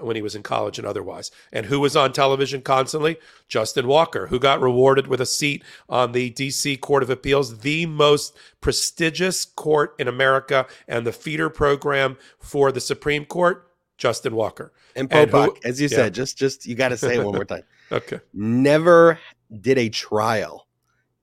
when 0.00 0.16
he 0.16 0.22
was 0.22 0.34
in 0.34 0.42
college 0.42 0.78
and 0.78 0.86
otherwise. 0.86 1.30
And 1.52 1.66
who 1.66 1.80
was 1.80 1.94
on 1.94 2.12
television 2.12 2.62
constantly? 2.62 3.18
Justin 3.46 3.86
Walker, 3.86 4.28
who 4.28 4.38
got 4.38 4.60
rewarded 4.60 5.06
with 5.06 5.20
a 5.20 5.26
seat 5.26 5.62
on 5.88 6.12
the 6.12 6.30
DC 6.30 6.80
Court 6.80 7.02
of 7.02 7.10
Appeals, 7.10 7.60
the 7.60 7.84
most 7.84 8.34
prestigious 8.62 9.44
court 9.44 9.94
in 9.98 10.08
America 10.08 10.66
and 10.88 11.06
the 11.06 11.12
feeder 11.12 11.50
program 11.50 12.16
for 12.38 12.72
the 12.72 12.80
Supreme 12.80 13.24
Court. 13.24 13.70
Justin 13.96 14.34
Walker 14.34 14.72
and 14.96 15.08
Popok, 15.08 15.64
as 15.64 15.80
you 15.80 15.86
yeah. 15.86 15.96
said, 15.96 16.14
just 16.14 16.36
just 16.36 16.66
you 16.66 16.74
got 16.74 16.88
to 16.88 16.96
say 16.96 17.14
it 17.14 17.24
one 17.24 17.32
more 17.32 17.44
time. 17.44 17.62
okay, 17.92 18.18
never 18.32 19.20
did 19.60 19.78
a 19.78 19.88
trial. 19.88 20.66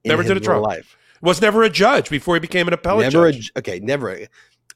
never 0.05 0.23
did 0.23 0.37
a 0.37 0.39
trial. 0.39 0.61
Life 0.61 0.97
was 1.21 1.41
never 1.41 1.63
a 1.63 1.69
judge 1.69 2.09
before 2.09 2.35
he 2.35 2.39
became 2.39 2.67
an 2.67 2.73
appellate 2.73 3.11
never 3.11 3.31
judge. 3.31 3.51
A, 3.55 3.59
okay, 3.59 3.79
never. 3.79 4.27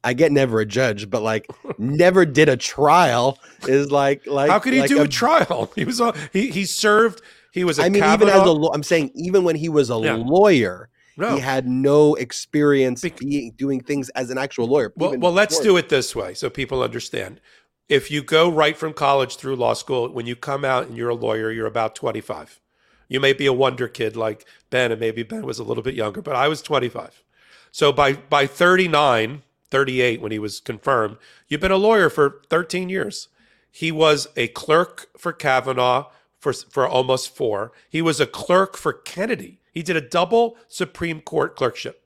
I 0.03 0.13
get 0.13 0.31
never 0.31 0.59
a 0.59 0.65
judge, 0.65 1.09
but 1.09 1.23
like 1.23 1.47
never 1.79 2.25
did 2.25 2.47
a 2.47 2.55
trial 2.55 3.39
is 3.67 3.91
like 3.91 4.25
like 4.27 4.49
how 4.49 4.59
could 4.59 4.73
he 4.73 4.81
like 4.81 4.89
do 4.89 4.99
a, 4.99 5.03
a, 5.03 5.07
trial? 5.07 5.71
He 5.75 5.83
was 5.83 5.99
a, 5.99 6.13
he 6.31 6.51
he 6.51 6.65
served. 6.65 7.21
He 7.51 7.63
was. 7.63 7.79
I 7.79 7.89
mean, 7.89 8.03
Kavanaugh. 8.03 8.41
even 8.41 8.61
as 8.61 8.67
a 8.67 8.71
I'm 8.71 8.83
saying 8.83 9.11
even 9.15 9.43
when 9.43 9.55
he 9.55 9.67
was 9.67 9.89
a 9.89 9.97
yeah. 9.97 10.13
lawyer. 10.13 10.89
No. 11.17 11.33
He 11.33 11.39
had 11.39 11.65
no 11.65 12.15
experience 12.15 13.01
Be- 13.01 13.09
being, 13.17 13.51
doing 13.51 13.79
things 13.79 14.09
as 14.09 14.29
an 14.31 14.37
actual 14.37 14.67
lawyer. 14.67 14.91
Well, 14.97 15.17
well 15.17 15.31
let's 15.31 15.61
do 15.61 15.77
it 15.77 15.87
this 15.87 16.13
way 16.13 16.33
so 16.33 16.49
people 16.49 16.83
understand. 16.83 17.39
If 17.87 18.11
you 18.11 18.21
go 18.21 18.49
right 18.49 18.75
from 18.75 18.91
college 18.91 19.37
through 19.37 19.55
law 19.55 19.75
school, 19.75 20.09
when 20.09 20.25
you 20.25 20.35
come 20.35 20.65
out 20.65 20.87
and 20.87 20.97
you're 20.97 21.07
a 21.07 21.15
lawyer, 21.15 21.51
you're 21.51 21.67
about 21.67 21.95
25. 21.95 22.59
You 23.07 23.19
may 23.19 23.33
be 23.33 23.45
a 23.45 23.53
wonder 23.53 23.87
kid 23.87 24.15
like 24.15 24.45
Ben, 24.69 24.91
and 24.91 24.99
maybe 24.99 25.23
Ben 25.23 25.45
was 25.45 25.59
a 25.59 25.63
little 25.63 25.83
bit 25.83 25.95
younger, 25.95 26.21
but 26.21 26.35
I 26.35 26.47
was 26.47 26.61
25. 26.61 27.23
So 27.71 27.91
by 27.91 28.13
by 28.13 28.47
39, 28.47 29.43
38 29.69 30.21
when 30.21 30.31
he 30.31 30.39
was 30.39 30.59
confirmed, 30.59 31.17
you've 31.47 31.61
been 31.61 31.71
a 31.71 31.77
lawyer 31.77 32.09
for 32.09 32.41
13 32.49 32.89
years. 32.89 33.27
He 33.69 33.91
was 33.91 34.27
a 34.35 34.47
clerk 34.49 35.07
for 35.17 35.33
Kavanaugh 35.33 36.09
for 36.39 36.53
for 36.53 36.87
almost 36.87 37.35
4. 37.35 37.71
He 37.89 38.01
was 38.01 38.19
a 38.19 38.25
clerk 38.25 38.77
for 38.77 38.93
Kennedy. 38.93 39.59
He 39.71 39.83
did 39.83 39.97
a 39.97 40.01
double 40.01 40.57
Supreme 40.67 41.19
Court 41.19 41.55
clerkship. 41.55 42.01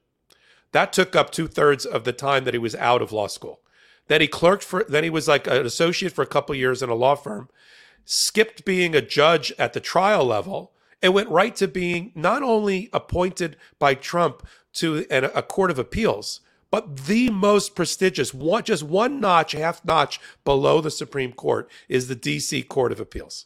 That 0.71 0.93
took 0.93 1.15
up 1.15 1.31
two 1.31 1.47
thirds 1.47 1.85
of 1.85 2.03
the 2.03 2.13
time 2.13 2.43
that 2.45 2.53
he 2.53 2.59
was 2.59 2.75
out 2.75 3.01
of 3.01 3.12
law 3.12 3.27
school. 3.27 3.62
Then 4.07 4.21
he 4.21 4.27
clerked 4.27 4.63
for 4.63 4.83
then 4.89 5.03
he 5.03 5.09
was 5.09 5.27
like 5.27 5.47
an 5.47 5.65
associate 5.65 6.13
for 6.13 6.23
a 6.23 6.27
couple 6.27 6.55
years 6.55 6.81
in 6.81 6.89
a 6.89 6.95
law 6.95 7.15
firm, 7.15 7.49
skipped 8.05 8.65
being 8.65 8.95
a 8.95 9.01
judge 9.01 9.53
at 9.59 9.73
the 9.73 9.79
trial 9.79 10.25
level 10.25 10.73
it 11.01 11.09
went 11.09 11.29
right 11.29 11.55
to 11.55 11.67
being 11.67 12.12
not 12.15 12.43
only 12.43 12.89
appointed 12.93 13.57
by 13.77 13.93
Trump 13.93 14.45
to 14.73 15.05
an, 15.09 15.25
a 15.25 15.41
court 15.41 15.71
of 15.71 15.79
appeals, 15.79 16.41
but 16.71 17.05
the 17.05 17.29
most 17.29 17.75
prestigious, 17.75 18.33
one, 18.33 18.63
just 18.63 18.83
one 18.83 19.19
notch, 19.19 19.53
half 19.53 19.83
notch 19.83 20.19
below 20.45 20.81
the 20.81 20.91
Supreme 20.91 21.33
Court 21.33 21.69
is 21.88 22.07
the 22.07 22.15
DC 22.15 22.67
Court 22.67 22.91
of 22.91 22.99
Appeals. 22.99 23.45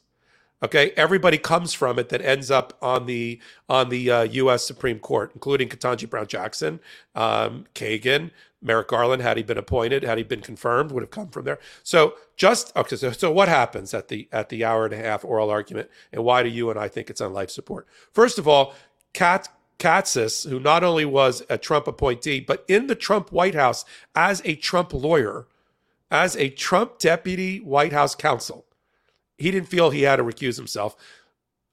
Okay, 0.64 0.92
everybody 0.96 1.38
comes 1.38 1.74
from 1.74 2.00
it 2.00 2.08
that 2.08 2.22
ends 2.22 2.50
up 2.50 2.78
on 2.82 3.06
the 3.06 3.40
on 3.68 3.90
the 3.90 4.10
uh, 4.10 4.22
U.S. 4.24 4.66
Supreme 4.66 4.98
Court, 4.98 5.32
including 5.34 5.68
Ketanji 5.68 6.10
Brown 6.10 6.26
Jackson, 6.26 6.80
um, 7.16 7.66
Kagan, 7.76 8.32
Merrick 8.62 8.88
Garland, 8.88 9.22
had 9.22 9.36
he 9.36 9.44
been 9.44 9.58
appointed, 9.58 10.04
had 10.04 10.18
he 10.18 10.24
been 10.24 10.40
confirmed, 10.40 10.92
would 10.92 11.04
have 11.04 11.12
come 11.12 11.28
from 11.28 11.44
there. 11.44 11.60
So 11.84 12.14
just 12.38 12.76
okay. 12.78 12.96
So, 12.96 13.12
so 13.12 13.30
what 13.30 13.50
happens 13.50 13.94
at 13.94 14.08
the 14.08 14.30
at 14.32 14.48
the 14.48 14.64
hour 14.64 14.86
and 14.86 14.94
a 14.94 14.98
half 14.98 15.26
oral 15.26 15.50
argument, 15.50 15.90
and 16.14 16.24
why 16.24 16.44
do 16.44 16.50
you 16.50 16.70
and 16.70 16.80
I 16.80 16.88
think 16.88 17.10
it's 17.10 17.20
on 17.20 17.34
life 17.34 17.50
support? 17.50 17.86
First 18.14 18.40
of 18.40 18.48
all, 18.48 18.74
Kat 19.12 19.50
who 19.84 20.62
not 20.62 20.82
only 20.82 21.04
was 21.04 21.44
a 21.50 21.58
Trump 21.58 21.88
appointee, 21.90 22.40
but 22.40 22.64
in 22.70 22.88
the 22.88 22.96
Trump 22.96 23.34
White 23.34 23.56
House 23.56 23.84
as 24.16 24.42
a 24.46 24.56
Trump 24.56 24.94
lawyer, 24.94 25.46
as 26.10 26.38
a 26.38 26.48
Trump 26.48 27.00
deputy 27.00 27.60
White 27.60 27.92
House 27.92 28.16
counsel, 28.16 28.66
he 29.38 29.52
didn't 29.52 29.70
feel 29.70 29.90
he 29.90 30.04
had 30.04 30.18
to 30.18 30.24
recuse 30.24 30.58
himself 30.58 30.96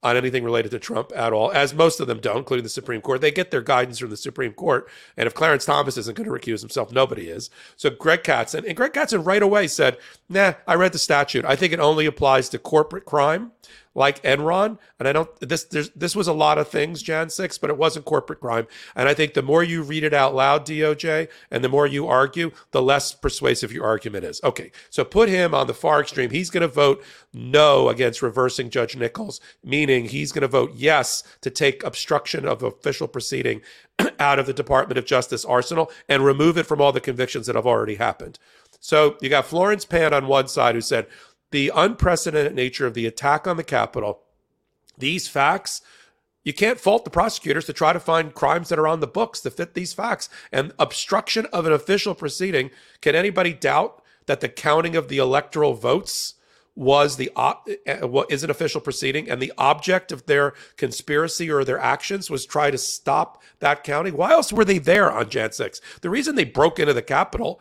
on 0.03 0.17
anything 0.17 0.43
related 0.45 0.71
to 0.71 0.79
Trump 0.79 1.13
at 1.15 1.33
all, 1.33 1.53
as 1.53 1.75
most 1.75 2.01
of 2.01 2.07
them 2.07 2.21
don't, 2.21 2.39
including 2.39 2.63
the 2.63 2.71
Supreme 2.71 3.03
Court. 3.03 3.21
They 3.21 3.31
get 3.31 3.51
their 3.51 3.61
guidance 3.61 3.99
from 3.99 4.09
the 4.09 4.17
Supreme 4.17 4.55
Court. 4.55 4.89
And 5.17 5.27
if 5.27 5.35
Clarence 5.35 5.67
Thomas 5.67 5.99
isn't 5.99 6.17
going 6.17 6.27
to 6.27 6.35
recuse 6.35 6.61
himself, 6.61 6.91
nobody 6.91 7.29
is. 7.29 7.51
So 7.77 7.91
Greg 7.91 8.23
Katsas, 8.23 8.65
and 8.67 8.77
Greg 8.77 8.95
Katsas 8.95 9.23
right 9.23 9.43
away 9.43 9.67
said, 9.67 9.99
nah, 10.29 10.55
I 10.67 10.75
read 10.75 10.93
the 10.93 10.99
statute. 10.99 11.45
I 11.45 11.55
think 11.55 11.75
it 11.75 11.81
only 11.81 12.07
applies 12.07 12.49
to 12.49 12.59
corporate 12.59 13.05
crime 13.05 13.53
like 14.01 14.23
Enron. 14.23 14.79
And 14.99 15.07
I 15.07 15.13
don't 15.13 15.29
this 15.41 15.65
this 15.95 16.17
was 16.17 16.27
a 16.27 16.33
lot 16.33 16.59
of 16.59 16.67
things, 16.67 17.03
Jan 17.03 17.31
6, 17.31 17.59
but 17.59 17.71
it 17.71 17.77
wasn't 17.77 18.07
corporate 18.07 18.41
crime. 18.41 18.67
And 18.97 19.09
I 19.09 19.15
think 19.15 19.35
the 19.35 19.43
more 19.43 19.63
you 19.63 19.83
read 19.83 20.03
it 20.03 20.15
out 20.15 20.35
loud, 20.35 20.67
DOJ, 20.67 21.29
and 21.51 21.63
the 21.63 21.69
more 21.69 21.87
you 21.87 22.09
argue, 22.09 22.51
the 22.73 22.83
less 22.83 23.13
persuasive 23.13 23.73
your 23.73 23.85
argument 23.85 24.25
is. 24.25 24.41
Okay, 24.43 24.73
so 24.89 25.05
put 25.05 25.29
him 25.29 25.55
on 25.55 25.69
the 25.69 25.75
far 25.75 26.01
extreme. 26.01 26.31
He's 26.31 26.51
going 26.51 26.63
to 26.63 26.69
vote 26.69 27.05
no 27.33 27.89
against 27.91 28.23
reversing 28.23 28.71
Judge 28.71 28.97
Nichols, 28.97 29.41
meaning 29.63 30.07
he's 30.07 30.33
going 30.33 30.43
to 30.43 30.49
vote 30.49 30.73
yes 30.75 31.23
to 31.43 31.51
take 31.51 31.85
obstruction 31.85 32.49
of 32.49 32.63
official 32.63 33.07
proceeding 33.07 33.61
out 34.19 34.39
of 34.39 34.47
the 34.47 34.55
Department 34.55 34.99
of 34.99 35.05
Justice 35.05 35.45
arsenal 35.45 35.91
and 36.09 36.25
remove 36.25 36.57
it 36.57 36.67
from 36.67 36.81
all 36.81 36.93
the 36.93 37.01
convictions 37.01 37.47
that 37.47 37.57
have 37.57 37.67
already 37.67 37.97
happened. 37.97 38.39
So 38.81 39.17
you 39.21 39.29
got 39.29 39.45
Florence 39.45 39.85
Pan 39.85 40.15
on 40.15 40.27
one 40.27 40.49
side 40.49 40.75
who 40.75 40.81
said, 40.81 41.07
the 41.51 41.73
unprecedented 41.75 42.55
nature 42.55 42.87
of 42.87 42.95
the 42.95 43.07
attack 43.07 43.47
on 43.47 43.57
the 43.57 43.65
Capitol, 43.65 44.23
these 44.97 45.29
facts, 45.29 45.83
you 46.45 46.53
can't 46.53 46.81
fault 46.81 47.05
the 47.05 47.11
prosecutors 47.11 47.67
to 47.67 47.73
try 47.73 47.93
to 47.93 48.01
find 48.01 48.35
crimes 48.35 48.69
that 48.69 48.79
are 48.79 48.89
on 48.89 49.01
the 49.01 49.07
books 49.07 49.41
to 49.41 49.51
fit 49.51 49.75
these 49.75 49.93
facts. 49.93 50.29
And 50.51 50.73
obstruction 50.79 51.47
of 51.53 51.67
an 51.67 51.73
official 51.73 52.15
proceeding, 52.15 52.71
can 53.01 53.15
anybody 53.15 53.53
doubt 53.53 54.03
that 54.27 54.41
the 54.41 54.49
counting 54.49 54.97
of 54.97 55.09
the 55.09 55.19
electoral 55.19 55.75
votes 55.75 56.35
was 56.77 57.17
the 57.17 57.31
uh, 57.37 57.55
what 58.07 58.31
is 58.31 58.43
an 58.43 58.51
official 58.51 58.81
proceeding? 58.81 59.29
And 59.29 59.43
the 59.43 59.53
object 59.59 60.13
of 60.13 60.27
their 60.27 60.55
conspiracy 60.77 61.51
or 61.51 61.65
their 61.65 61.79
actions 61.79 62.31
was 62.31 62.47
try 62.47 62.71
to 62.71 62.79
stop 62.79 63.43
that 63.59 63.85
counting? 63.85 64.17
Why 64.17 64.31
else 64.31 64.53
were 64.53 64.65
they 64.65 64.79
there 64.79 65.11
on 65.11 65.29
jan 65.29 65.53
6 65.53 65.81
the 66.01 66.11
reason 66.11 66.37
they 66.37 66.45
broke 66.45 66.79
into 66.79 66.95
the 66.95 67.03
capitol 67.03 67.61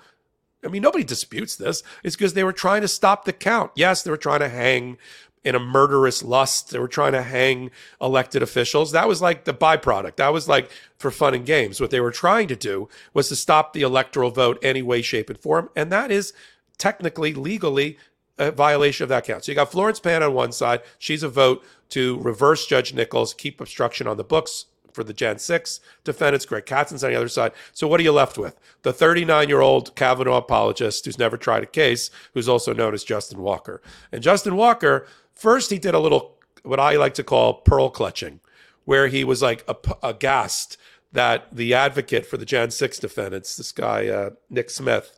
I 0.64 0.68
mean, 0.68 0.82
nobody 0.82 1.04
disputes 1.04 1.56
this. 1.56 1.84
It's 2.04 2.16
because 2.16 2.34
they 2.34 2.44
were 2.44 2.54
trying 2.54 2.82
to 2.82 2.88
stop 2.88 3.26
the 3.26 3.34
count. 3.34 3.72
Yes, 3.76 4.04
they 4.04 4.12
were 4.12 4.18
trying 4.18 4.42
to 4.42 4.50
hang 4.50 4.98
in 5.44 5.56
a 5.56 5.60
murderous 5.60 6.22
lust. 6.22 6.72
They 6.72 6.80
were 6.80 6.88
trying 6.88 7.14
to 7.14 7.22
hang 7.22 7.72
elected 8.02 8.44
officials. 8.44 8.92
That 8.92 9.08
was 9.08 9.22
like 9.22 9.46
the 9.46 9.54
byproduct. 9.54 10.18
That 10.18 10.34
was 10.34 10.48
like 10.50 10.70
for 10.98 11.12
fun 11.12 11.34
and 11.34 11.46
games. 11.46 11.80
What 11.80 11.92
they 11.92 12.02
were 12.02 12.12
trying 12.12 12.48
to 12.50 12.56
do 12.56 12.90
was 13.14 13.30
to 13.30 13.36
stop 13.36 13.72
the 13.72 13.84
electoral 13.84 14.32
vote 14.32 14.60
any 14.62 14.82
way, 14.82 15.02
shape, 15.02 15.30
and 15.30 15.40
form. 15.40 15.70
And 15.76 15.92
that 15.92 16.12
is 16.12 16.34
technically, 16.78 17.34
legally, 17.34 17.98
a 18.38 18.52
violation 18.52 19.04
of 19.04 19.10
that 19.10 19.26
count. 19.26 19.46
So 19.46 19.52
you 19.52 19.56
got 19.56 19.72
Florence 19.72 20.00
Pan 20.00 20.24
on 20.24 20.34
one 20.34 20.52
side. 20.52 20.82
She's 20.98 21.24
a 21.24 21.30
vote 21.30 21.64
to 21.90 22.20
reverse 22.20 22.66
Judge 22.66 22.94
Nichols, 22.94 23.34
keep 23.34 23.62
obstruction 23.62 24.08
on 24.08 24.18
the 24.18 24.24
books 24.24 24.66
for 24.94 25.04
the 25.04 25.14
Jan 25.14 25.40
6 25.40 25.80
defendants. 26.04 26.46
Greg 26.46 26.66
Katsas's 26.66 27.04
on 27.04 27.12
the 27.12 27.18
other 27.18 27.28
side. 27.28 27.52
So 27.74 27.88
what 27.88 28.00
are 28.00 28.04
you 28.04 28.12
left 28.12 28.38
with? 28.38 28.60
The 28.82 28.94
39 28.94 29.48
year 29.48 29.62
old 29.62 29.96
Kavanaugh 29.96 30.38
apologist 30.38 31.06
who's 31.06 31.20
never 31.20 31.38
tried 31.38 31.64
a 31.64 31.68
case, 31.68 32.10
who's 32.34 32.50
also 32.50 32.74
known 32.74 32.94
as 32.94 33.04
Justin 33.04 33.42
Walker. 33.42 33.82
And 34.12 34.24
Justin 34.24 34.56
Walker, 34.56 35.08
first 35.34 35.70
he 35.70 35.80
did 35.80 35.94
a 35.94 36.00
little, 36.00 36.38
what 36.64 36.80
I 36.80 36.96
like 36.96 37.14
to 37.16 37.24
call 37.24 37.56
pearl 37.56 37.90
clutching, 37.90 38.40
where 38.86 39.08
he 39.08 39.24
was 39.24 39.42
like 39.42 39.68
aghast 40.04 40.78
that 41.12 41.48
the 41.52 41.74
advocate 41.74 42.26
for 42.26 42.38
the 42.38 42.46
Jan 42.46 42.72
6 42.72 43.00
defendants, 43.00 43.56
this 43.56 43.72
guy, 43.72 44.08
uh, 44.08 44.32
Nick 44.50 44.70
Smith, 44.70 45.12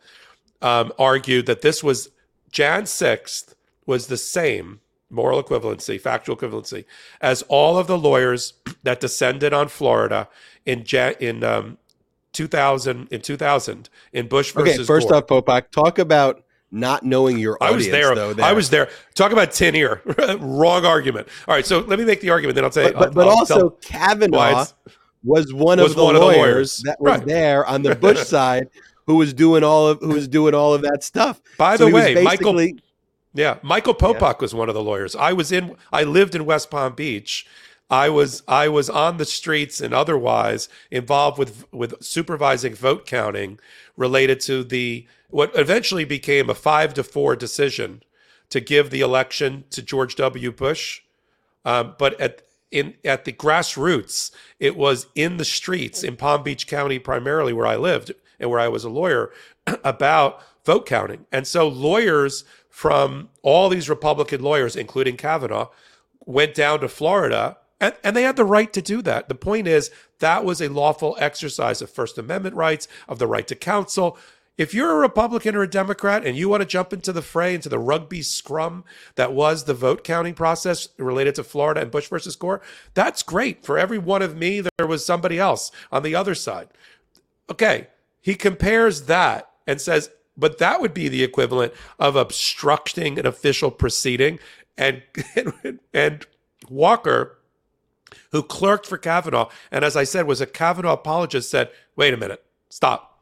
um, 0.62 0.94
argued 0.98 1.46
that 1.48 1.62
this 1.62 1.84
was 1.84 2.10
Jan 2.52 2.84
6th 2.84 3.56
was 3.86 4.08
the 4.08 4.18
same 4.18 4.80
moral 5.12 5.44
equivalency, 5.44 6.00
factual 6.00 6.36
equivalency, 6.36 6.86
as 7.20 7.44
all 7.44 7.78
of 7.78 7.88
the 7.88 7.98
lawyers 7.98 8.54
that 8.84 9.00
descended 9.00 9.54
on 9.54 9.68
Florida 9.68 10.28
in 10.66 10.86
in 11.20 11.44
um, 11.44 11.78
2000 12.34 13.08
in 13.12 13.22
2000 13.22 13.90
in 14.14 14.28
Bush 14.28 14.52
versus. 14.52 14.80
Okay, 14.80 14.84
first 14.86 15.10
Gore. 15.10 15.18
off, 15.18 15.28
Popok, 15.28 15.70
talk 15.72 16.00
about 16.00 16.44
not 16.72 17.04
knowing 17.04 17.38
your 17.38 17.58
audience. 17.62 17.74
I 17.74 17.76
was 17.76 17.88
there. 17.90 18.16
Though, 18.16 18.34
there. 18.34 18.46
I 18.46 18.54
was 18.54 18.70
there. 18.70 18.90
Talk 19.14 19.32
about 19.32 19.52
tin 19.52 19.76
ear. 19.76 20.02
Wrong 20.40 20.86
argument. 20.86 21.28
All 21.48 21.54
right, 21.54 21.66
so 21.66 21.80
let 21.80 22.00
me 22.00 22.06
make 22.06 22.22
the 22.22 22.30
argument. 22.30 22.56
Then 22.56 22.64
I'll 22.64 22.72
say. 22.72 22.92
But, 22.92 22.94
but, 22.94 23.08
I'll, 23.08 23.14
but 23.14 23.28
I'll 23.28 23.38
also 23.38 23.70
Kavanaugh 23.82 24.66
was 25.24 25.54
one 25.54 25.80
was 25.80 25.92
of 25.92 25.98
the 25.98 26.04
one 26.04 26.16
lawyers 26.16 26.26
of 26.26 26.34
the 26.34 26.42
lawyers. 26.42 26.78
that 26.86 27.02
was 27.02 27.20
right. 27.20 27.28
there 27.28 27.66
on 27.66 27.82
the 27.82 27.96
Bush 28.08 28.20
side 28.20 28.70
who 29.06 29.16
was 29.16 29.34
doing 29.34 29.64
all 29.64 29.88
of 29.88 30.00
who 30.00 30.10
was 30.10 30.28
doing 30.28 30.54
all 30.54 30.74
of 30.74 30.82
that 30.84 31.04
stuff. 31.04 31.42
By 31.58 31.76
so 31.76 31.86
the 31.86 31.92
way, 31.92 32.24
Michael 32.24 32.56
Yeah, 33.34 33.58
Michael 33.62 33.96
Popok 33.96 34.42
was 34.42 34.54
one 34.54 34.68
of 34.68 34.76
the 34.76 34.84
lawyers. 34.84 35.16
I 35.16 35.34
was 35.34 35.52
in. 35.52 35.76
I 35.92 36.04
lived 36.04 36.36
in 36.36 36.46
West 36.46 36.70
Palm 36.70 36.94
Beach. 36.94 37.46
I 37.90 38.10
was 38.10 38.44
I 38.48 38.70
was 38.70 38.90
on 38.90 39.18
the 39.18 39.26
streets 39.26 39.82
and 39.82 39.94
otherwise 39.94 40.70
involved 40.90 41.38
with 41.38 41.66
with 41.72 42.02
supervising 42.04 42.74
vote 42.74 43.06
counting 43.06 43.60
related 43.98 44.40
to 44.42 44.64
the 44.64 45.06
what 45.30 45.52
eventually 45.56 46.06
became 46.06 46.50
a 46.50 46.56
five 46.56 46.94
to 46.96 47.04
four 47.04 47.36
decision 47.36 48.04
to 48.50 48.60
give 48.60 48.90
the 48.90 49.02
election 49.02 49.66
to 49.72 49.82
George 49.82 50.16
W. 50.16 50.52
Bush. 50.52 51.02
Um, 51.64 51.96
but 51.98 52.20
at 52.20 52.44
in 52.72 52.96
at 53.04 53.26
the 53.26 53.34
grassroots, 53.34 54.32
it 54.60 54.76
was 54.78 55.08
in 55.16 55.38
the 55.38 55.46
streets 55.46 56.04
in 56.04 56.16
Palm 56.16 56.44
Beach 56.44 56.68
County 56.68 57.00
primarily 57.00 57.54
where 57.54 57.68
I 57.68 57.76
lived 57.76 58.12
and 58.40 58.50
where 58.50 58.60
I 58.60 58.70
was 58.70 58.84
a 58.86 58.90
lawyer 58.90 59.32
about 59.84 60.42
vote 60.66 60.86
counting. 60.86 61.26
And 61.32 61.46
so 61.46 61.68
lawyers 61.68 62.46
from 62.72 63.30
all 63.44 63.70
these 63.70 63.90
Republican 63.90 64.42
lawyers, 64.42 64.76
including 64.76 65.18
Kavanaugh, 65.18 65.70
went 66.26 66.56
down 66.56 66.80
to 66.80 66.88
Florida 66.88 67.58
and, 67.82 67.96
and 68.04 68.16
they 68.16 68.24
had 68.24 68.38
the 68.38 68.46
right 68.46 68.72
to 68.74 68.82
do 68.82 69.02
that. 69.02 69.28
The 69.28 69.36
point 69.36 69.68
is, 69.68 69.92
that 70.20 70.46
was 70.46 70.62
a 70.62 70.70
lawful 70.70 71.18
exercise 71.20 71.82
of 71.82 71.90
First 71.90 72.18
Amendment 72.18 72.56
rights, 72.56 72.88
of 73.10 73.18
the 73.18 73.28
right 73.28 73.48
to 73.48 73.56
counsel. 73.56 74.18
If 74.56 74.74
you're 74.76 74.92
a 74.92 75.00
Republican 75.00 75.56
or 75.56 75.64
a 75.64 75.70
Democrat 75.70 76.24
and 76.24 76.38
you 76.38 76.48
want 76.48 76.62
to 76.62 76.68
jump 76.68 76.94
into 76.94 77.12
the 77.12 77.24
fray, 77.24 77.56
into 77.56 77.70
the 77.70 77.80
rugby 77.80 78.22
scrum 78.22 78.84
that 79.16 79.34
was 79.34 79.64
the 79.64 79.74
vote 79.74 80.04
counting 80.04 80.36
process 80.36 80.90
related 80.98 81.34
to 81.36 81.44
Florida 81.44 81.82
and 81.82 81.90
Bush 81.90 82.08
versus 82.08 82.36
Gore, 82.36 82.62
that's 82.94 83.24
great. 83.24 83.66
For 83.66 83.80
every 83.80 83.98
one 83.98 84.22
of 84.22 84.38
me, 84.38 84.62
there 84.62 84.88
was 84.88 85.04
somebody 85.04 85.40
else 85.40 85.72
on 85.92 86.04
the 86.04 86.14
other 86.14 86.36
side. 86.36 86.70
Okay, 87.50 87.88
he 88.22 88.36
compares 88.36 89.04
that 89.04 89.50
and 89.66 89.82
says, 89.82 90.12
but 90.38 90.58
that 90.60 90.82
would 90.82 90.94
be 90.94 91.08
the 91.08 91.24
equivalent 91.24 91.74
of 92.00 92.16
obstructing 92.16 93.20
an 93.20 93.26
official 93.26 93.72
proceeding. 93.72 94.40
And 94.78 95.04
and, 95.36 95.80
and 95.94 96.26
Walker, 96.70 97.38
who 98.32 98.44
clerked 98.44 98.86
for 98.86 98.98
Kavanaugh, 98.98 99.50
and 99.72 99.84
as 99.84 99.96
I 99.96 100.04
said, 100.04 100.28
was 100.28 100.42
a 100.42 100.46
Kavanaugh 100.46 100.94
apologist, 100.94 101.50
said, 101.50 101.70
"Wait 101.96 102.14
a 102.14 102.18
minute, 102.18 102.44
stop." 102.70 103.20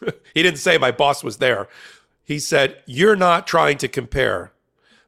he 0.34 0.42
didn't 0.42 0.58
say 0.58 0.78
my 0.78 0.90
boss 0.90 1.24
was 1.24 1.38
there. 1.38 1.68
He 2.22 2.38
said, 2.38 2.82
"You're 2.86 3.16
not 3.16 3.46
trying 3.46 3.78
to 3.78 3.88
compare 3.88 4.52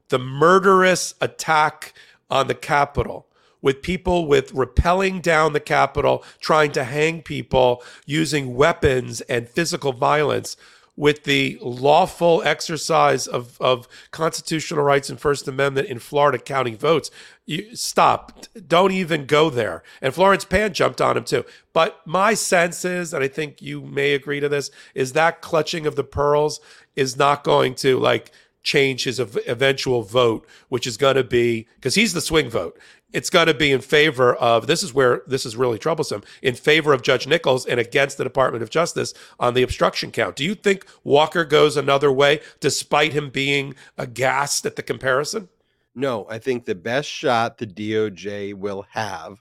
the 0.08 0.18
murderous 0.18 1.14
attack 1.20 1.94
on 2.30 2.48
the 2.48 2.54
Capitol." 2.54 3.26
with 3.64 3.80
people 3.80 4.26
with 4.26 4.52
rappelling 4.52 5.22
down 5.22 5.54
the 5.54 5.58
Capitol, 5.58 6.22
trying 6.38 6.70
to 6.70 6.84
hang 6.84 7.22
people 7.22 7.82
using 8.04 8.54
weapons 8.54 9.22
and 9.22 9.48
physical 9.48 9.94
violence 9.94 10.54
with 10.96 11.24
the 11.24 11.58
lawful 11.60 12.42
exercise 12.44 13.26
of, 13.26 13.60
of 13.60 13.88
constitutional 14.10 14.82
rights 14.82 15.10
and 15.10 15.20
First 15.20 15.48
Amendment 15.48 15.88
in 15.88 15.98
Florida 15.98 16.38
counting 16.38 16.76
votes. 16.76 17.10
You 17.46 17.74
stop. 17.74 18.46
Don't 18.66 18.92
even 18.92 19.26
go 19.26 19.50
there. 19.50 19.82
And 20.00 20.14
Florence 20.14 20.44
Pan 20.44 20.72
jumped 20.72 21.00
on 21.00 21.16
him 21.16 21.24
too. 21.24 21.44
But 21.72 22.00
my 22.06 22.34
sense 22.34 22.84
is, 22.84 23.12
and 23.12 23.24
I 23.24 23.28
think 23.28 23.60
you 23.60 23.80
may 23.80 24.14
agree 24.14 24.40
to 24.40 24.48
this, 24.48 24.70
is 24.94 25.12
that 25.12 25.42
clutching 25.42 25.86
of 25.86 25.96
the 25.96 26.04
pearls 26.04 26.60
is 26.94 27.16
not 27.16 27.44
going 27.44 27.74
to 27.76 27.98
like 27.98 28.30
change 28.62 29.04
his 29.04 29.18
eventual 29.18 30.02
vote, 30.02 30.46
which 30.68 30.86
is 30.86 30.96
going 30.96 31.16
to 31.16 31.24
be 31.24 31.66
because 31.76 31.96
he's 31.96 32.14
the 32.14 32.20
swing 32.20 32.48
vote 32.48 32.78
it's 33.14 33.30
going 33.30 33.46
to 33.46 33.54
be 33.54 33.70
in 33.70 33.80
favor 33.80 34.34
of 34.34 34.66
this 34.66 34.82
is 34.82 34.92
where 34.92 35.22
this 35.26 35.46
is 35.46 35.56
really 35.56 35.78
troublesome 35.78 36.24
in 36.42 36.54
favor 36.54 36.92
of 36.92 37.02
Judge 37.02 37.28
Nichols 37.28 37.64
and 37.64 37.78
against 37.78 38.18
the 38.18 38.24
Department 38.24 38.64
of 38.64 38.70
Justice 38.70 39.14
on 39.38 39.54
the 39.54 39.62
obstruction 39.62 40.10
count. 40.10 40.34
Do 40.34 40.44
you 40.44 40.56
think 40.56 40.84
Walker 41.04 41.44
goes 41.44 41.76
another 41.76 42.10
way 42.10 42.40
despite 42.58 43.12
him 43.12 43.30
being 43.30 43.76
aghast 43.96 44.66
at 44.66 44.74
the 44.74 44.82
comparison? 44.82 45.48
No, 45.94 46.26
I 46.28 46.40
think 46.40 46.64
the 46.64 46.74
best 46.74 47.08
shot 47.08 47.58
the 47.58 47.68
DOJ 47.68 48.54
will 48.54 48.84
have 48.90 49.40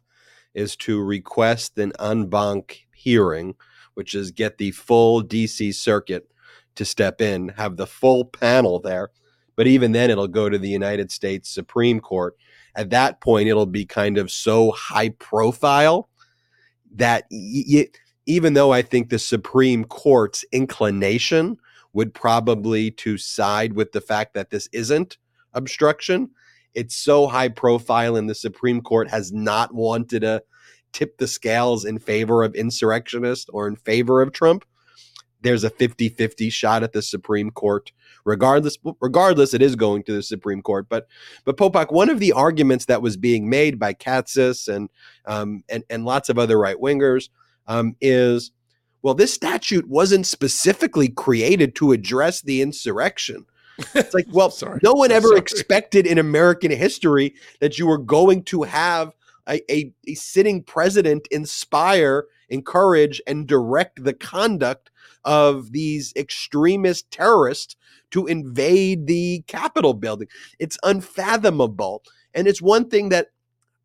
is 0.53 0.75
to 0.75 1.03
request 1.03 1.79
an 1.79 1.93
en 1.99 2.31
hearing, 2.93 3.55
which 3.95 4.13
is 4.13 4.29
get 4.29 4.59
the 4.59 4.69
full 4.69 5.23
DC 5.23 5.73
circuit 5.73 6.29
to 6.75 6.85
step 6.85 7.21
in, 7.21 7.49
have 7.49 7.77
the 7.77 7.87
full 7.87 8.23
panel 8.23 8.79
there. 8.79 9.09
But 9.55 9.65
even 9.65 9.93
then, 9.93 10.11
it'll 10.11 10.27
go 10.27 10.47
to 10.47 10.59
the 10.59 10.69
United 10.69 11.11
States 11.11 11.49
Supreme 11.49 11.99
Court 11.99 12.37
at 12.75 12.89
that 12.89 13.21
point 13.21 13.47
it'll 13.47 13.65
be 13.65 13.85
kind 13.85 14.17
of 14.17 14.31
so 14.31 14.71
high 14.71 15.09
profile 15.09 16.09
that 16.95 17.25
y- 17.31 17.87
even 18.25 18.53
though 18.53 18.71
I 18.71 18.81
think 18.81 19.09
the 19.09 19.19
Supreme 19.19 19.83
Court's 19.85 20.45
inclination 20.51 21.57
would 21.93 22.13
probably 22.13 22.89
to 22.91 23.17
side 23.17 23.73
with 23.73 23.91
the 23.91 24.01
fact 24.01 24.33
that 24.33 24.49
this 24.49 24.67
isn't 24.71 25.17
obstruction, 25.53 26.29
it's 26.73 26.95
so 26.95 27.27
high 27.27 27.49
profile 27.49 28.15
and 28.15 28.29
the 28.29 28.35
Supreme 28.35 28.81
Court 28.81 29.09
has 29.09 29.31
not 29.31 29.73
wanted 29.73 30.21
to 30.21 30.43
tip 30.91 31.17
the 31.17 31.27
scales 31.27 31.85
in 31.85 31.99
favor 31.99 32.43
of 32.43 32.55
insurrectionists 32.55 33.49
or 33.49 33.67
in 33.67 33.75
favor 33.75 34.21
of 34.21 34.31
Trump. 34.31 34.65
There's 35.43 35.63
a 35.63 35.69
50-50 35.69 36.51
shot 36.51 36.83
at 36.83 36.93
the 36.93 37.01
Supreme 37.01 37.51
Court 37.51 37.91
regardless 38.25 38.77
regardless 39.01 39.53
it 39.53 39.61
is 39.61 39.75
going 39.75 40.03
to 40.03 40.13
the 40.13 40.23
Supreme 40.23 40.61
Court. 40.61 40.87
But 40.89 41.07
but 41.45 41.57
Popok, 41.57 41.91
one 41.91 42.09
of 42.09 42.19
the 42.19 42.31
arguments 42.31 42.85
that 42.85 43.01
was 43.01 43.17
being 43.17 43.49
made 43.49 43.79
by 43.79 43.93
Katsas 43.93 44.67
and 44.67 44.89
um, 45.25 45.63
and 45.69 45.83
and 45.89 46.05
lots 46.05 46.29
of 46.29 46.39
other 46.39 46.57
right 46.57 46.77
wingers 46.77 47.29
um, 47.67 47.95
is 48.01 48.51
well, 49.01 49.13
this 49.13 49.33
statute 49.33 49.87
wasn't 49.89 50.25
specifically 50.25 51.09
created 51.09 51.75
to 51.75 51.91
address 51.91 52.41
the 52.41 52.61
insurrection. 52.61 53.45
It's 53.93 54.13
like, 54.13 54.27
well, 54.31 54.49
sorry. 54.49 54.79
no 54.81 54.93
one 54.93 55.11
ever 55.11 55.27
sorry. 55.27 55.39
expected 55.39 56.07
in 56.07 56.17
American 56.17 56.71
history 56.71 57.35
that 57.59 57.77
you 57.77 57.85
were 57.85 57.97
going 57.97 58.43
to 58.43 58.63
have 58.63 59.11
a, 59.47 59.59
a, 59.69 59.91
a 60.07 60.13
sitting 60.13 60.63
president 60.63 61.27
inspire, 61.31 62.27
encourage, 62.47 63.21
and 63.27 63.45
direct 63.45 64.01
the 64.05 64.13
conduct 64.13 64.89
of 65.25 65.71
these 65.71 66.13
extremist 66.15 67.09
terrorists 67.11 67.75
to 68.11 68.27
invade 68.27 69.07
the 69.07 69.43
Capitol 69.47 69.93
building. 69.93 70.27
It's 70.59 70.77
unfathomable. 70.83 72.03
And 72.33 72.47
it's 72.47 72.61
one 72.61 72.89
thing 72.89 73.09
that 73.09 73.27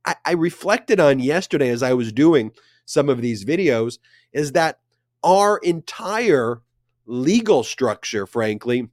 I, 0.04 0.16
I 0.24 0.32
reflected 0.32 1.00
on 1.00 1.18
yesterday 1.20 1.70
as 1.70 1.82
I 1.82 1.92
was 1.94 2.12
doing 2.12 2.52
some 2.84 3.08
of 3.08 3.20
these 3.20 3.44
videos 3.44 3.98
is 4.32 4.52
that 4.52 4.80
our 5.22 5.58
entire 5.58 6.62
legal 7.06 7.64
structure, 7.64 8.26
frankly, 8.26 8.88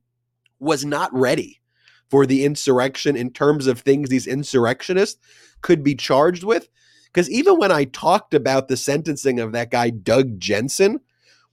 was 0.59 0.85
not 0.85 1.13
ready 1.13 1.61
for 2.09 2.25
the 2.25 2.45
insurrection 2.45 3.15
in 3.15 3.31
terms 3.31 3.67
of 3.67 3.79
things 3.79 4.09
these 4.09 4.27
insurrectionists 4.27 5.19
could 5.61 5.83
be 5.83 5.95
charged 5.95 6.43
with. 6.43 6.69
Because 7.05 7.29
even 7.29 7.57
when 7.57 7.71
I 7.71 7.85
talked 7.85 8.33
about 8.33 8.67
the 8.67 8.77
sentencing 8.77 9.39
of 9.39 9.53
that 9.53 9.71
guy, 9.71 9.89
Doug 9.89 10.39
Jensen, 10.39 10.99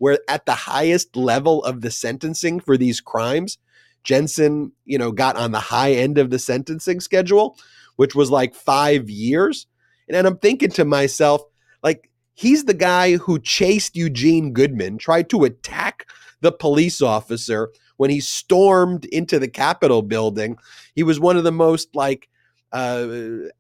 where 0.03 0.19
at 0.27 0.47
the 0.47 0.55
highest 0.55 1.15
level 1.15 1.63
of 1.63 1.81
the 1.81 1.91
sentencing 1.93 2.59
for 2.59 2.77
these 2.77 3.01
crimes, 3.01 3.57
Jensen, 4.03 4.73
you 4.85 4.99
know, 4.99 5.13
got 5.13 5.37
on 5.37 5.53
the 5.53 5.61
high 5.61 5.93
end 5.93 6.19
of 6.19 6.31
the 6.31 6.41
sentencing 6.41 6.99
schedule, 6.99 7.57
which 7.95 8.13
was 8.13 8.29
like 8.29 8.53
five 8.53 9.09
years. 9.09 9.69
And 10.09 10.27
I'm 10.27 10.39
thinking 10.39 10.71
to 10.71 10.85
myself, 10.85 11.43
like, 11.85 12.11
he's 12.35 12.65
the 12.65 12.75
guy 12.75 13.17
who 13.17 13.39
chased 13.39 13.95
Eugene 13.95 14.53
Goodman, 14.53 14.99
tried 14.99 15.31
to 15.31 15.45
attack 15.45 16.07
the 16.41 16.51
police 16.51 17.01
officer 17.01 17.71
when 17.97 18.11
he 18.11 18.19
stormed 18.19 19.05
into 19.05 19.39
the 19.39 19.47
Capitol 19.47 20.03
building. 20.03 20.57
He 20.97 21.05
was 21.05 21.21
one 21.21 21.37
of 21.37 21.45
the 21.45 21.53
most 21.53 21.95
like 21.95 22.29
uh, 22.73 23.07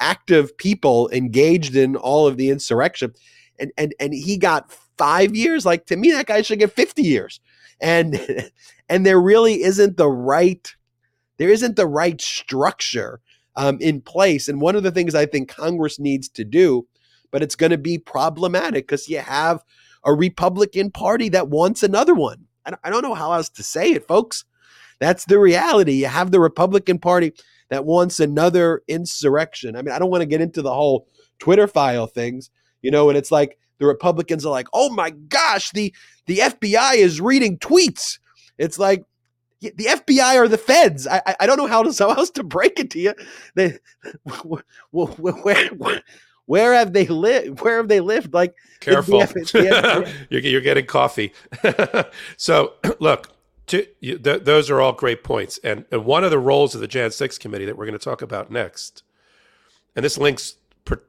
active 0.00 0.56
people 0.58 1.08
engaged 1.12 1.76
in 1.76 1.94
all 1.94 2.26
of 2.26 2.36
the 2.36 2.50
insurrection, 2.50 3.14
and 3.60 3.70
and 3.78 3.94
and 4.00 4.12
he 4.12 4.38
got 4.38 4.76
five 5.02 5.34
years. 5.34 5.66
Like 5.66 5.86
to 5.86 5.96
me, 5.96 6.12
that 6.12 6.26
guy 6.26 6.42
should 6.42 6.60
get 6.60 6.72
fifty 6.72 7.02
years. 7.02 7.40
And 7.80 8.20
and 8.88 9.04
there 9.04 9.20
really 9.20 9.62
isn't 9.62 9.96
the 9.96 10.08
right 10.08 10.74
there 11.38 11.50
isn't 11.50 11.74
the 11.74 11.86
right 11.86 12.20
structure 12.20 13.20
um, 13.56 13.78
in 13.80 14.00
place. 14.00 14.48
And 14.48 14.60
one 14.60 14.76
of 14.76 14.84
the 14.84 14.92
things 14.92 15.14
I 15.14 15.26
think 15.26 15.48
Congress 15.48 15.98
needs 15.98 16.28
to 16.30 16.44
do, 16.44 16.86
but 17.32 17.42
it's 17.42 17.56
going 17.56 17.70
to 17.70 17.78
be 17.78 17.98
problematic 17.98 18.86
because 18.86 19.08
you 19.08 19.18
have 19.18 19.64
a 20.04 20.12
Republican 20.12 20.90
Party 20.90 21.28
that 21.30 21.48
wants 21.48 21.82
another 21.82 22.14
one. 22.14 22.46
I 22.84 22.90
don't 22.90 23.02
know 23.02 23.14
how 23.14 23.32
else 23.32 23.48
to 23.48 23.62
say 23.64 23.90
it, 23.90 24.06
folks. 24.06 24.44
That's 25.00 25.24
the 25.24 25.40
reality. 25.40 25.94
You 25.94 26.06
have 26.06 26.30
the 26.30 26.38
Republican 26.38 27.00
Party 27.00 27.32
that 27.70 27.84
wants 27.84 28.20
another 28.20 28.82
insurrection. 28.86 29.74
I 29.74 29.82
mean, 29.82 29.92
I 29.92 29.98
don't 29.98 30.10
want 30.10 30.22
to 30.22 30.26
get 30.26 30.40
into 30.40 30.62
the 30.62 30.72
whole 30.72 31.08
Twitter 31.40 31.66
file 31.66 32.06
things, 32.06 32.50
you 32.82 32.92
know, 32.92 33.08
and 33.08 33.18
it's 33.18 33.32
like 33.32 33.58
the 33.82 33.88
Republicans 33.88 34.46
are 34.46 34.50
like, 34.50 34.68
"Oh 34.72 34.90
my 34.90 35.10
gosh, 35.10 35.70
the 35.72 35.92
the 36.26 36.38
FBI 36.38 36.94
is 36.94 37.20
reading 37.20 37.58
tweets." 37.58 38.18
It's 38.58 38.78
like 38.78 39.04
the 39.60 39.70
FBI 39.70 40.36
are 40.36 40.48
the 40.48 40.58
feds. 40.58 41.06
I 41.06 41.20
I 41.40 41.46
don't 41.46 41.58
know 41.58 41.66
how, 41.66 41.82
to, 41.82 41.92
how 41.98 42.14
else 42.14 42.30
to 42.30 42.44
break 42.44 42.78
it 42.78 42.90
to 42.90 43.00
you. 43.00 43.14
They, 43.54 43.78
where, 44.90 45.32
where, 45.34 46.02
where 46.46 46.74
have 46.74 46.92
they 46.92 47.06
lived? 47.06 47.60
Where 47.60 47.78
have 47.78 47.88
they 47.88 48.00
lived? 48.00 48.32
Like 48.32 48.54
careful, 48.80 49.24
you're, 49.54 50.04
you're 50.30 50.60
getting 50.60 50.86
coffee. 50.86 51.32
so 52.36 52.74
look, 53.00 53.28
to, 53.68 53.86
you, 54.00 54.18
th- 54.18 54.44
those 54.44 54.70
are 54.70 54.80
all 54.80 54.92
great 54.92 55.24
points, 55.24 55.58
and, 55.62 55.84
and 55.90 56.04
one 56.04 56.24
of 56.24 56.30
the 56.30 56.38
roles 56.38 56.74
of 56.74 56.80
the 56.80 56.88
Jan 56.88 57.10
Six 57.10 57.38
Committee 57.38 57.64
that 57.64 57.76
we're 57.76 57.86
going 57.86 57.98
to 57.98 58.04
talk 58.04 58.22
about 58.22 58.50
next, 58.50 59.02
and 59.94 60.04
this 60.04 60.18
links 60.18 60.56
per, 60.84 61.00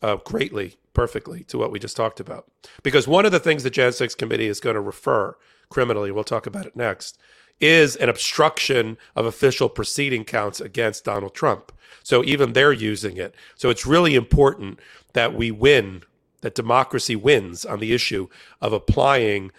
uh, 0.00 0.16
greatly, 0.16 0.76
perfectly 0.94 1.44
to 1.44 1.58
what 1.58 1.70
we 1.70 1.78
just 1.78 1.96
talked 1.96 2.20
about, 2.20 2.46
because 2.82 3.08
one 3.08 3.26
of 3.26 3.32
the 3.32 3.40
things 3.40 3.62
the 3.62 3.70
Jan 3.70 3.92
Six 3.92 4.14
Committee 4.14 4.46
is 4.46 4.60
going 4.60 4.74
to 4.74 4.80
refer 4.80 5.36
criminally, 5.68 6.10
we'll 6.10 6.24
talk 6.24 6.46
about 6.46 6.66
it 6.66 6.76
next, 6.76 7.18
is 7.60 7.96
an 7.96 8.08
obstruction 8.08 8.98
of 9.14 9.24
official 9.24 9.68
proceeding 9.68 10.24
counts 10.24 10.60
against 10.60 11.04
Donald 11.04 11.34
Trump. 11.34 11.72
So 12.02 12.24
even 12.24 12.52
they're 12.52 12.72
using 12.72 13.16
it. 13.16 13.34
So 13.54 13.70
it's 13.70 13.86
really 13.86 14.14
important 14.14 14.80
that 15.12 15.34
we 15.34 15.50
win, 15.50 16.02
that 16.40 16.54
democracy 16.54 17.14
wins 17.14 17.64
on 17.64 17.78
the 17.78 17.92
issue 17.92 18.28
of 18.60 18.72
applying 18.72 19.52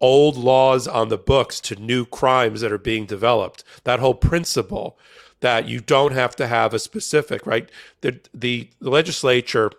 old 0.00 0.36
laws 0.36 0.86
on 0.86 1.08
the 1.08 1.18
books 1.18 1.60
to 1.60 1.74
new 1.76 2.06
crimes 2.06 2.60
that 2.60 2.72
are 2.72 2.78
being 2.78 3.04
developed. 3.04 3.64
That 3.84 4.00
whole 4.00 4.14
principle 4.14 4.98
that 5.40 5.68
you 5.68 5.80
don't 5.80 6.12
have 6.12 6.36
to 6.36 6.46
have 6.46 6.72
a 6.72 6.78
specific, 6.78 7.46
right? 7.46 7.68
The, 8.02 8.20
the 8.32 8.70
legislature, 8.80 9.72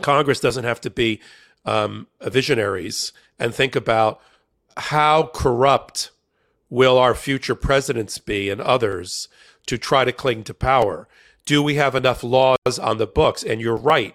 Congress 0.00 0.40
doesn't 0.40 0.64
have 0.64 0.80
to 0.82 0.90
be 0.90 1.20
um, 1.64 2.06
visionaries 2.22 3.12
and 3.38 3.54
think 3.54 3.74
about 3.76 4.20
how 4.76 5.30
corrupt 5.34 6.10
will 6.70 6.98
our 6.98 7.14
future 7.14 7.54
presidents 7.54 8.18
be 8.18 8.50
and 8.50 8.60
others 8.60 9.28
to 9.66 9.78
try 9.78 10.04
to 10.04 10.12
cling 10.12 10.44
to 10.44 10.54
power? 10.54 11.08
Do 11.46 11.62
we 11.62 11.76
have 11.76 11.94
enough 11.94 12.22
laws 12.22 12.78
on 12.78 12.98
the 12.98 13.06
books? 13.06 13.42
And 13.42 13.60
you're 13.60 13.76
right. 13.76 14.14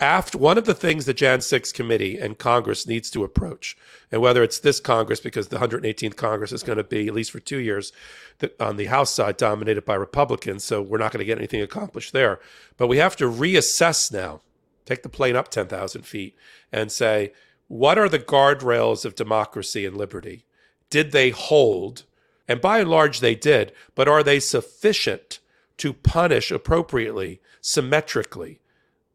After 0.00 0.36
one 0.36 0.58
of 0.58 0.64
the 0.64 0.74
things 0.74 1.04
the 1.04 1.14
Jan 1.14 1.40
6 1.40 1.70
committee 1.70 2.18
and 2.18 2.36
Congress 2.36 2.88
needs 2.88 3.08
to 3.10 3.22
approach, 3.22 3.76
and 4.10 4.20
whether 4.20 4.42
it's 4.42 4.58
this 4.58 4.80
Congress, 4.80 5.20
because 5.20 5.46
the 5.46 5.58
118th 5.58 6.16
Congress 6.16 6.50
is 6.50 6.64
going 6.64 6.78
to 6.78 6.82
be, 6.84 7.06
at 7.06 7.14
least 7.14 7.30
for 7.30 7.38
two 7.38 7.58
years, 7.58 7.92
on 8.58 8.76
the 8.76 8.86
House 8.86 9.14
side, 9.14 9.36
dominated 9.36 9.84
by 9.84 9.94
Republicans. 9.94 10.64
So 10.64 10.82
we're 10.82 10.98
not 10.98 11.12
going 11.12 11.20
to 11.20 11.24
get 11.24 11.38
anything 11.38 11.62
accomplished 11.62 12.12
there. 12.12 12.40
But 12.76 12.88
we 12.88 12.96
have 12.96 13.14
to 13.16 13.30
reassess 13.30 14.12
now, 14.12 14.40
take 14.84 15.02
the 15.02 15.08
plane 15.08 15.36
up 15.36 15.48
10,000 15.48 16.02
feet, 16.02 16.36
and 16.70 16.90
say, 16.92 17.32
what 17.68 17.98
are 17.98 18.08
the 18.08 18.18
guardrails 18.18 19.04
of 19.04 19.14
democracy 19.14 19.86
and 19.86 19.96
liberty? 19.96 20.44
did 20.92 21.10
they 21.10 21.30
hold? 21.30 22.04
And 22.46 22.60
by 22.60 22.80
and 22.80 22.90
large, 22.90 23.20
they 23.20 23.34
did. 23.34 23.72
But 23.94 24.08
are 24.08 24.22
they 24.22 24.38
sufficient 24.38 25.38
to 25.78 25.94
punish 25.94 26.50
appropriately, 26.50 27.40
symmetrically, 27.62 28.60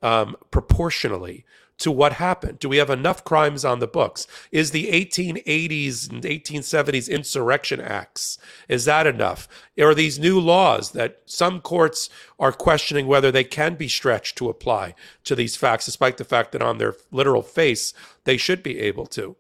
um, 0.02 0.36
proportionally 0.50 1.46
to 1.80 1.92
what 1.92 2.14
happened? 2.14 2.60
Do 2.60 2.70
we 2.70 2.78
have 2.78 2.90
enough 2.90 3.24
crimes 3.24 3.64
on 3.64 3.80
the 3.80 3.88
books? 3.88 4.28
Is 4.52 4.72
the 4.72 4.88
1880s 4.92 6.10
and 6.10 6.24
1870s 6.24 7.10
insurrection 7.10 7.80
acts, 7.80 8.38
is 8.68 8.86
that 8.86 9.08
enough? 9.08 9.48
Are 9.80 9.94
these 9.94 10.20
new 10.20 10.40
laws 10.40 10.92
that 10.92 11.22
some 11.26 11.62
courts 11.62 12.10
are 12.40 12.52
questioning 12.52 13.08
whether 13.08 13.32
they 13.32 13.44
can 13.44 13.76
be 13.76 13.88
stretched 13.88 14.38
to 14.38 14.50
apply 14.50 14.96
to 15.24 15.36
these 15.36 15.56
facts, 15.56 15.86
despite 15.86 16.18
the 16.18 16.26
fact 16.26 16.52
that 16.52 16.62
on 16.62 16.78
their 16.78 16.96
literal 17.12 17.44
face, 17.44 17.94
they 18.24 18.38
should 18.38 18.64
be 18.64 18.80
able 18.80 19.06
to? 19.08 19.36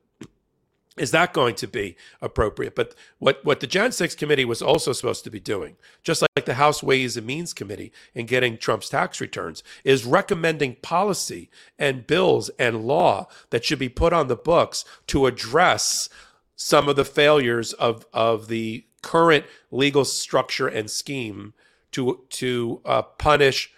Is 0.97 1.11
that 1.11 1.33
going 1.33 1.55
to 1.55 1.67
be 1.67 1.95
appropriate? 2.21 2.75
But 2.75 2.95
what, 3.19 3.43
what 3.45 3.59
the 3.59 3.67
Jan 3.67 3.91
6 3.91 4.15
committee 4.15 4.45
was 4.45 4.61
also 4.61 4.93
supposed 4.93 5.23
to 5.23 5.29
be 5.29 5.39
doing, 5.39 5.77
just 6.03 6.21
like 6.21 6.45
the 6.45 6.55
House 6.55 6.81
Ways 6.81 7.17
and 7.17 7.27
Means 7.27 7.53
Committee 7.53 7.91
in 8.13 8.25
getting 8.25 8.57
Trump's 8.57 8.89
tax 8.89 9.21
returns, 9.21 9.63
is 9.83 10.05
recommending 10.05 10.75
policy 10.81 11.49
and 11.77 12.07
bills 12.07 12.49
and 12.59 12.85
law 12.85 13.27
that 13.49 13.65
should 13.65 13.79
be 13.79 13.89
put 13.89 14.13
on 14.13 14.27
the 14.27 14.35
books 14.35 14.85
to 15.07 15.25
address 15.25 16.09
some 16.55 16.89
of 16.89 16.95
the 16.95 17.05
failures 17.05 17.73
of, 17.73 18.05
of 18.13 18.47
the 18.47 18.85
current 19.01 19.45
legal 19.71 20.03
structure 20.03 20.67
and 20.67 20.89
scheme 20.89 21.53
to, 21.91 22.23
to 22.29 22.81
uh, 22.85 23.01
punish, 23.01 23.71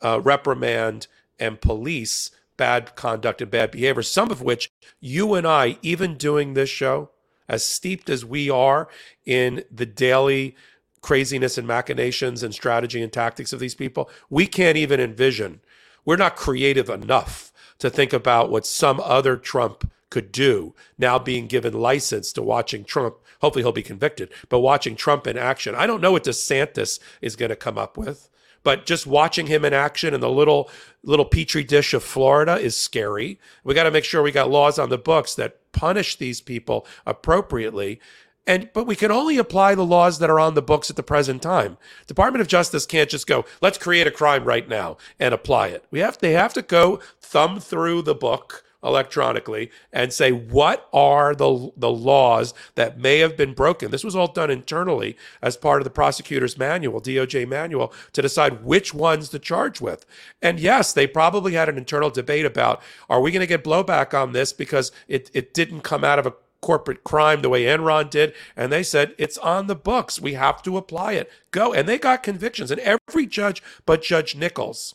uh, 0.00 0.20
reprimand, 0.20 1.06
and 1.38 1.60
police 1.60 2.30
bad 2.62 2.94
conduct 2.94 3.42
and 3.42 3.50
bad 3.50 3.72
behavior, 3.72 4.04
some 4.04 4.30
of 4.30 4.40
which 4.40 4.70
you 5.00 5.34
and 5.34 5.44
I, 5.44 5.78
even 5.82 6.16
doing 6.16 6.54
this 6.54 6.70
show, 6.70 7.10
as 7.48 7.66
steeped 7.66 8.08
as 8.08 8.24
we 8.24 8.48
are 8.48 8.86
in 9.26 9.64
the 9.68 9.84
daily 9.84 10.54
craziness 11.00 11.58
and 11.58 11.66
machinations 11.66 12.40
and 12.44 12.54
strategy 12.54 13.02
and 13.02 13.12
tactics 13.12 13.52
of 13.52 13.58
these 13.58 13.74
people, 13.74 14.08
we 14.30 14.46
can't 14.46 14.76
even 14.76 15.00
envision. 15.00 15.60
We're 16.04 16.14
not 16.14 16.36
creative 16.36 16.88
enough 16.88 17.52
to 17.80 17.90
think 17.90 18.12
about 18.12 18.48
what 18.48 18.64
some 18.64 19.00
other 19.00 19.36
Trump 19.36 19.90
could 20.08 20.30
do 20.30 20.72
now 20.96 21.18
being 21.18 21.48
given 21.48 21.72
license 21.72 22.32
to 22.34 22.42
watching 22.42 22.84
Trump. 22.84 23.16
Hopefully 23.40 23.64
he'll 23.64 23.72
be 23.72 23.82
convicted, 23.82 24.30
but 24.48 24.60
watching 24.60 24.94
Trump 24.94 25.26
in 25.26 25.36
action. 25.36 25.74
I 25.74 25.88
don't 25.88 26.00
know 26.00 26.12
what 26.12 26.22
DeSantis 26.22 27.00
is 27.20 27.34
going 27.34 27.50
to 27.50 27.56
come 27.56 27.76
up 27.76 27.96
with. 27.98 28.28
But 28.62 28.86
just 28.86 29.06
watching 29.06 29.46
him 29.46 29.64
in 29.64 29.72
action 29.72 30.14
in 30.14 30.20
the 30.20 30.30
little 30.30 30.70
little 31.02 31.24
petri 31.24 31.64
dish 31.64 31.94
of 31.94 32.04
Florida 32.04 32.56
is 32.56 32.76
scary. 32.76 33.40
We 33.64 33.74
got 33.74 33.84
to 33.84 33.90
make 33.90 34.04
sure 34.04 34.22
we 34.22 34.32
got 34.32 34.50
laws 34.50 34.78
on 34.78 34.88
the 34.88 34.98
books 34.98 35.34
that 35.34 35.58
punish 35.72 36.16
these 36.16 36.40
people 36.40 36.86
appropriately. 37.06 38.00
And 38.46 38.70
but 38.72 38.86
we 38.86 38.96
can 38.96 39.12
only 39.12 39.38
apply 39.38 39.74
the 39.74 39.84
laws 39.84 40.18
that 40.18 40.30
are 40.30 40.40
on 40.40 40.54
the 40.54 40.62
books 40.62 40.90
at 40.90 40.96
the 40.96 41.02
present 41.02 41.42
time. 41.42 41.78
Department 42.06 42.40
of 42.40 42.48
Justice 42.48 42.86
can't 42.86 43.10
just 43.10 43.26
go, 43.26 43.44
let's 43.60 43.78
create 43.78 44.06
a 44.06 44.12
crime 44.12 44.44
right 44.44 44.68
now 44.68 44.96
and 45.18 45.32
apply 45.32 45.68
it. 45.68 45.84
We 45.90 46.00
have 46.00 46.18
they 46.18 46.32
have 46.32 46.52
to 46.54 46.62
go 46.62 47.00
thumb 47.20 47.60
through 47.60 48.02
the 48.02 48.14
book 48.14 48.64
electronically 48.82 49.70
and 49.92 50.12
say 50.12 50.32
what 50.32 50.88
are 50.92 51.34
the 51.34 51.70
the 51.76 51.90
laws 51.90 52.52
that 52.74 52.98
may 52.98 53.18
have 53.18 53.36
been 53.36 53.54
broken. 53.54 53.90
This 53.90 54.04
was 54.04 54.16
all 54.16 54.32
done 54.32 54.50
internally 54.50 55.16
as 55.40 55.56
part 55.56 55.80
of 55.80 55.84
the 55.84 55.90
prosecutor's 55.90 56.58
manual, 56.58 57.00
DOJ 57.00 57.46
manual, 57.46 57.92
to 58.12 58.22
decide 58.22 58.64
which 58.64 58.92
ones 58.92 59.28
to 59.30 59.38
charge 59.38 59.80
with. 59.80 60.04
And 60.40 60.58
yes, 60.58 60.92
they 60.92 61.06
probably 61.06 61.54
had 61.54 61.68
an 61.68 61.78
internal 61.78 62.10
debate 62.10 62.44
about 62.44 62.82
are 63.08 63.20
we 63.20 63.30
going 63.30 63.40
to 63.40 63.46
get 63.46 63.64
blowback 63.64 64.20
on 64.20 64.32
this 64.32 64.52
because 64.52 64.92
it 65.08 65.30
it 65.32 65.54
didn't 65.54 65.82
come 65.82 66.04
out 66.04 66.18
of 66.18 66.26
a 66.26 66.34
corporate 66.62 67.04
crime 67.04 67.42
the 67.42 67.50
way 67.50 67.64
Enron 67.64 68.08
did. 68.08 68.32
And 68.56 68.72
they 68.72 68.82
said, 68.82 69.14
it's 69.18 69.36
on 69.38 69.66
the 69.66 69.74
books. 69.74 70.20
We 70.20 70.34
have 70.34 70.62
to 70.62 70.78
apply 70.78 71.12
it. 71.14 71.30
Go. 71.50 71.74
And 71.74 71.86
they 71.86 71.98
got 71.98 72.22
convictions. 72.22 72.70
And 72.70 72.80
every 72.80 73.26
judge 73.26 73.62
but 73.84 74.00
Judge 74.00 74.34
Nichols, 74.34 74.94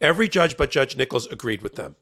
every 0.00 0.28
judge 0.28 0.56
but 0.56 0.70
Judge 0.70 0.96
Nichols 0.96 1.26
agreed 1.26 1.60
with 1.60 1.74
them. 1.74 1.96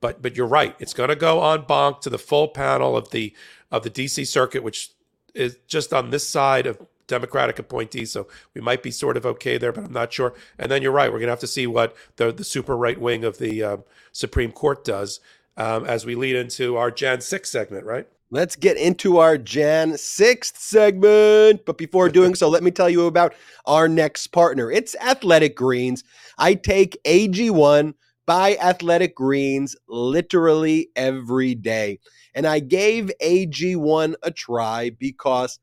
But 0.00 0.22
but 0.22 0.36
you're 0.36 0.46
right. 0.46 0.74
It's 0.78 0.94
going 0.94 1.10
to 1.10 1.16
go 1.16 1.52
en 1.52 1.62
banc 1.62 2.00
to 2.02 2.10
the 2.10 2.18
full 2.18 2.48
panel 2.48 2.96
of 2.96 3.10
the 3.10 3.34
of 3.70 3.82
the 3.82 3.90
DC 3.90 4.26
circuit, 4.26 4.62
which 4.62 4.90
is 5.34 5.56
just 5.66 5.92
on 5.92 6.10
this 6.10 6.26
side 6.26 6.66
of 6.66 6.80
Democratic 7.06 7.58
appointees. 7.58 8.12
So 8.12 8.28
we 8.54 8.60
might 8.60 8.82
be 8.82 8.90
sort 8.90 9.16
of 9.16 9.26
okay 9.26 9.58
there, 9.58 9.72
but 9.72 9.84
I'm 9.84 9.92
not 9.92 10.12
sure. 10.12 10.34
And 10.58 10.70
then 10.70 10.82
you're 10.82 10.92
right. 10.92 11.12
We're 11.12 11.18
going 11.18 11.28
to 11.28 11.32
have 11.32 11.40
to 11.40 11.46
see 11.46 11.66
what 11.66 11.96
the 12.16 12.32
the 12.32 12.44
super 12.44 12.76
right 12.76 13.00
wing 13.00 13.24
of 13.24 13.38
the 13.38 13.62
um, 13.62 13.84
Supreme 14.12 14.52
Court 14.52 14.84
does 14.84 15.20
um, 15.56 15.84
as 15.84 16.06
we 16.06 16.14
lead 16.14 16.36
into 16.36 16.76
our 16.76 16.90
Jan 16.90 17.20
6 17.20 17.50
segment, 17.50 17.84
right? 17.84 18.06
Let's 18.32 18.54
get 18.54 18.76
into 18.76 19.18
our 19.18 19.36
Jan 19.36 19.92
6th 19.92 20.56
segment. 20.56 21.66
But 21.66 21.76
before 21.76 22.08
doing 22.08 22.34
so, 22.36 22.48
let 22.48 22.62
me 22.62 22.70
tell 22.70 22.88
you 22.88 23.06
about 23.06 23.34
our 23.66 23.88
next 23.88 24.28
partner. 24.28 24.70
It's 24.70 24.94
Athletic 24.96 25.56
Greens. 25.56 26.04
I 26.38 26.54
take 26.54 27.02
AG1 27.04 27.94
by 28.30 28.56
Athletic 28.62 29.16
Greens 29.16 29.74
literally 29.88 30.88
every 30.94 31.52
day. 31.52 31.98
And 32.32 32.46
I 32.46 32.60
gave 32.60 33.10
AG1 33.20 34.14
a 34.22 34.30
try 34.30 34.90
because 34.90 35.58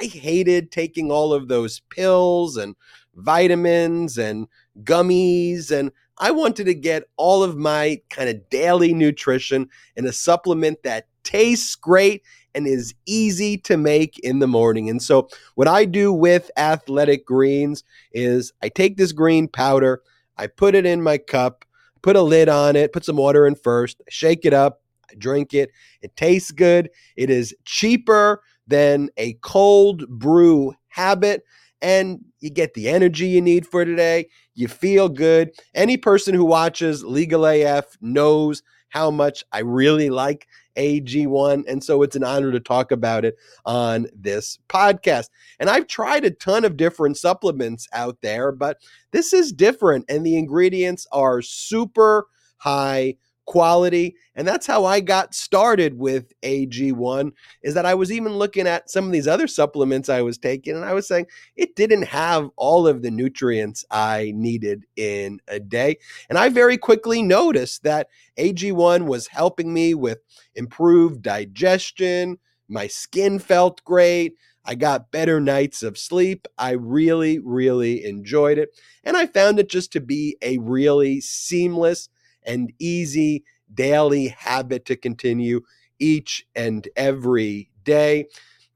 I 0.00 0.06
hated 0.06 0.72
taking 0.72 1.12
all 1.12 1.34
of 1.34 1.48
those 1.48 1.82
pills 1.90 2.56
and 2.56 2.76
vitamins 3.14 4.16
and 4.16 4.48
gummies 4.84 5.70
and 5.70 5.92
I 6.16 6.30
wanted 6.30 6.64
to 6.64 6.74
get 6.74 7.04
all 7.18 7.44
of 7.44 7.58
my 7.58 8.00
kind 8.08 8.30
of 8.30 8.48
daily 8.48 8.94
nutrition 8.94 9.68
in 9.94 10.06
a 10.06 10.12
supplement 10.12 10.84
that 10.84 11.08
tastes 11.24 11.74
great 11.74 12.22
and 12.54 12.66
is 12.66 12.94
easy 13.04 13.58
to 13.58 13.76
make 13.76 14.18
in 14.20 14.38
the 14.38 14.48
morning. 14.48 14.88
And 14.88 15.02
so, 15.02 15.28
what 15.56 15.68
I 15.68 15.84
do 15.84 16.10
with 16.10 16.50
athletic 16.56 17.26
greens 17.26 17.84
is 18.12 18.54
I 18.62 18.70
take 18.70 18.96
this 18.96 19.12
green 19.12 19.46
powder, 19.46 20.00
I 20.38 20.46
put 20.46 20.74
it 20.74 20.86
in 20.86 21.02
my 21.02 21.18
cup, 21.18 21.66
put 22.02 22.16
a 22.16 22.22
lid 22.22 22.48
on 22.48 22.76
it, 22.76 22.92
put 22.92 23.04
some 23.04 23.16
water 23.16 23.46
in 23.46 23.54
first, 23.54 24.02
shake 24.08 24.44
it 24.44 24.54
up, 24.54 24.80
drink 25.18 25.54
it. 25.54 25.70
It 26.02 26.16
tastes 26.16 26.50
good. 26.50 26.90
It 27.16 27.30
is 27.30 27.54
cheaper 27.64 28.42
than 28.66 29.10
a 29.16 29.34
cold 29.42 30.08
brew 30.08 30.74
habit 30.88 31.42
and 31.80 32.20
you 32.40 32.50
get 32.50 32.74
the 32.74 32.88
energy 32.88 33.28
you 33.28 33.40
need 33.40 33.66
for 33.66 33.84
today. 33.84 34.28
You 34.54 34.68
feel 34.68 35.08
good. 35.08 35.50
Any 35.74 35.96
person 35.96 36.34
who 36.34 36.44
watches 36.44 37.04
Legal 37.04 37.46
AF 37.46 37.86
knows 38.00 38.62
how 38.88 39.10
much 39.10 39.44
I 39.52 39.60
really 39.60 40.10
like 40.10 40.46
AG1. 40.78 41.64
And 41.68 41.82
so 41.82 42.02
it's 42.02 42.16
an 42.16 42.24
honor 42.24 42.52
to 42.52 42.60
talk 42.60 42.92
about 42.92 43.24
it 43.24 43.36
on 43.66 44.06
this 44.14 44.58
podcast. 44.68 45.28
And 45.60 45.68
I've 45.68 45.86
tried 45.86 46.24
a 46.24 46.30
ton 46.30 46.64
of 46.64 46.76
different 46.76 47.18
supplements 47.18 47.88
out 47.92 48.18
there, 48.22 48.52
but 48.52 48.78
this 49.10 49.32
is 49.32 49.52
different. 49.52 50.04
And 50.08 50.24
the 50.24 50.38
ingredients 50.38 51.06
are 51.12 51.42
super 51.42 52.26
high 52.58 53.16
quality 53.48 54.14
and 54.34 54.46
that's 54.46 54.66
how 54.66 54.84
i 54.84 55.00
got 55.00 55.34
started 55.34 55.98
with 55.98 56.38
ag1 56.42 57.32
is 57.62 57.72
that 57.72 57.86
i 57.86 57.94
was 57.94 58.12
even 58.12 58.34
looking 58.34 58.66
at 58.66 58.90
some 58.90 59.06
of 59.06 59.10
these 59.10 59.26
other 59.26 59.46
supplements 59.46 60.10
i 60.10 60.20
was 60.20 60.36
taking 60.36 60.76
and 60.76 60.84
i 60.84 60.92
was 60.92 61.08
saying 61.08 61.24
it 61.56 61.74
didn't 61.74 62.02
have 62.02 62.50
all 62.56 62.86
of 62.86 63.00
the 63.00 63.10
nutrients 63.10 63.86
i 63.90 64.30
needed 64.36 64.84
in 64.96 65.40
a 65.48 65.58
day 65.58 65.96
and 66.28 66.36
i 66.36 66.50
very 66.50 66.76
quickly 66.76 67.22
noticed 67.22 67.82
that 67.84 68.08
ag1 68.38 69.06
was 69.06 69.28
helping 69.28 69.72
me 69.72 69.94
with 69.94 70.18
improved 70.54 71.22
digestion 71.22 72.36
my 72.68 72.86
skin 72.86 73.38
felt 73.38 73.82
great 73.82 74.34
I 74.66 74.74
got 74.74 75.10
better 75.10 75.40
nights 75.40 75.82
of 75.82 75.96
sleep. 75.96 76.46
I 76.58 76.72
really, 76.72 77.38
really 77.38 78.04
enjoyed 78.04 78.58
it. 78.58 78.68
And 79.02 79.16
I 79.16 79.24
found 79.24 79.58
it 79.58 79.70
just 79.70 79.92
to 79.92 80.00
be 80.00 80.36
a 80.42 80.58
really 80.58 81.22
seamless 81.22 82.10
and 82.44 82.72
easy 82.78 83.44
daily 83.72 84.28
habit 84.28 84.84
to 84.86 84.96
continue 84.96 85.60
each 85.98 86.46
and 86.54 86.88
every 86.96 87.70
day. 87.84 88.26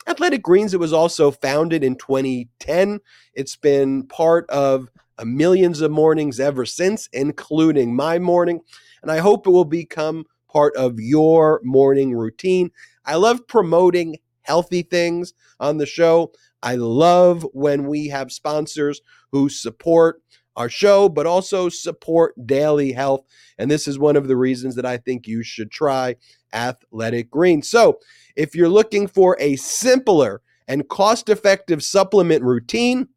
Athletic 0.07 0.43
Greens, 0.43 0.75
it 0.75 0.81
was 0.81 0.93
also 0.93 1.31
founded 1.31 1.85
in 1.85 1.97
2010. 1.97 3.01
It's 3.35 3.57
been 3.57 4.07
part 4.09 4.49
of 4.51 4.89
millions 5.25 5.81
of 5.81 5.91
mornings 5.91 6.41
ever 6.41 6.67
since, 6.67 7.09
including 7.13 7.95
my 7.95 8.19
morning. 8.19 8.61
And 9.03 9.11
I 9.11 9.19
hope 9.19 9.47
it 9.47 9.51
will 9.51 9.65
become 9.65 10.25
part 10.51 10.75
of 10.77 10.99
your 10.99 11.61
morning 11.63 12.15
routine. 12.15 12.71
I 13.05 13.15
love 13.17 13.47
promoting 13.47 14.17
healthy 14.43 14.83
things 14.83 15.35
on 15.61 15.79
the 15.79 15.87
show. 15.87 16.33
I 16.63 16.75
love 16.75 17.47
when 17.53 17.87
we 17.87 18.09
have 18.09 18.33
sponsors 18.33 19.01
who 19.31 19.49
support 19.49 20.21
our 20.57 20.69
show, 20.69 21.09
but 21.09 21.27
also 21.27 21.69
support 21.69 22.35
daily 22.47 22.93
health. 22.93 23.25
And 23.59 23.71
this 23.71 23.89
is 23.89 23.99
one 23.99 24.17
of 24.17 24.29
the 24.29 24.37
reasons 24.37 24.75
that 24.77 24.87
I 24.87 24.97
think 24.97 25.27
you 25.27 25.43
should 25.43 25.71
try 25.71 26.17
Athletic 26.53 27.31
Greens. 27.31 27.69
So, 27.69 27.99
if 28.37 28.55
you're 28.55 28.69
looking 28.69 29.07
for 29.07 29.37
a 29.41 29.57
simpler 29.57 30.43
and 30.69 30.89
cost 30.89 31.29
effective 31.29 31.83
supplement 31.83 32.43
routine, 32.43 33.09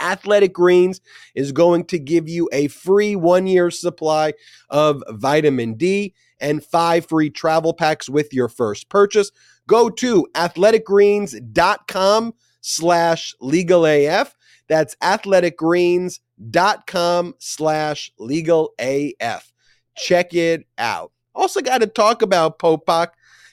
Athletic 0.00 0.52
Greens 0.52 1.00
is 1.34 1.52
going 1.52 1.84
to 1.86 1.98
give 1.98 2.28
you 2.28 2.48
a 2.52 2.68
free 2.68 3.16
one 3.16 3.46
year 3.46 3.70
supply 3.70 4.34
of 4.70 5.02
vitamin 5.10 5.74
D 5.74 6.14
and 6.40 6.64
five 6.64 7.06
free 7.06 7.30
travel 7.30 7.74
packs 7.74 8.08
with 8.08 8.32
your 8.32 8.48
first 8.48 8.88
purchase. 8.88 9.30
Go 9.66 9.90
to 9.90 10.26
athleticgreens.com 10.34 12.34
slash 12.60 13.34
legal 13.40 13.86
AF. 13.86 14.34
That's 14.68 14.94
athleticgreens.com 14.96 16.22
dot 16.50 16.86
com 16.86 17.34
slash 17.38 18.10
legal 18.18 18.74
AF. 18.78 19.52
Check 19.96 20.34
it 20.34 20.66
out. 20.76 21.12
Also, 21.34 21.60
got 21.60 21.78
to 21.78 21.86
talk 21.86 22.22
about 22.22 22.58
Popok. 22.58 23.08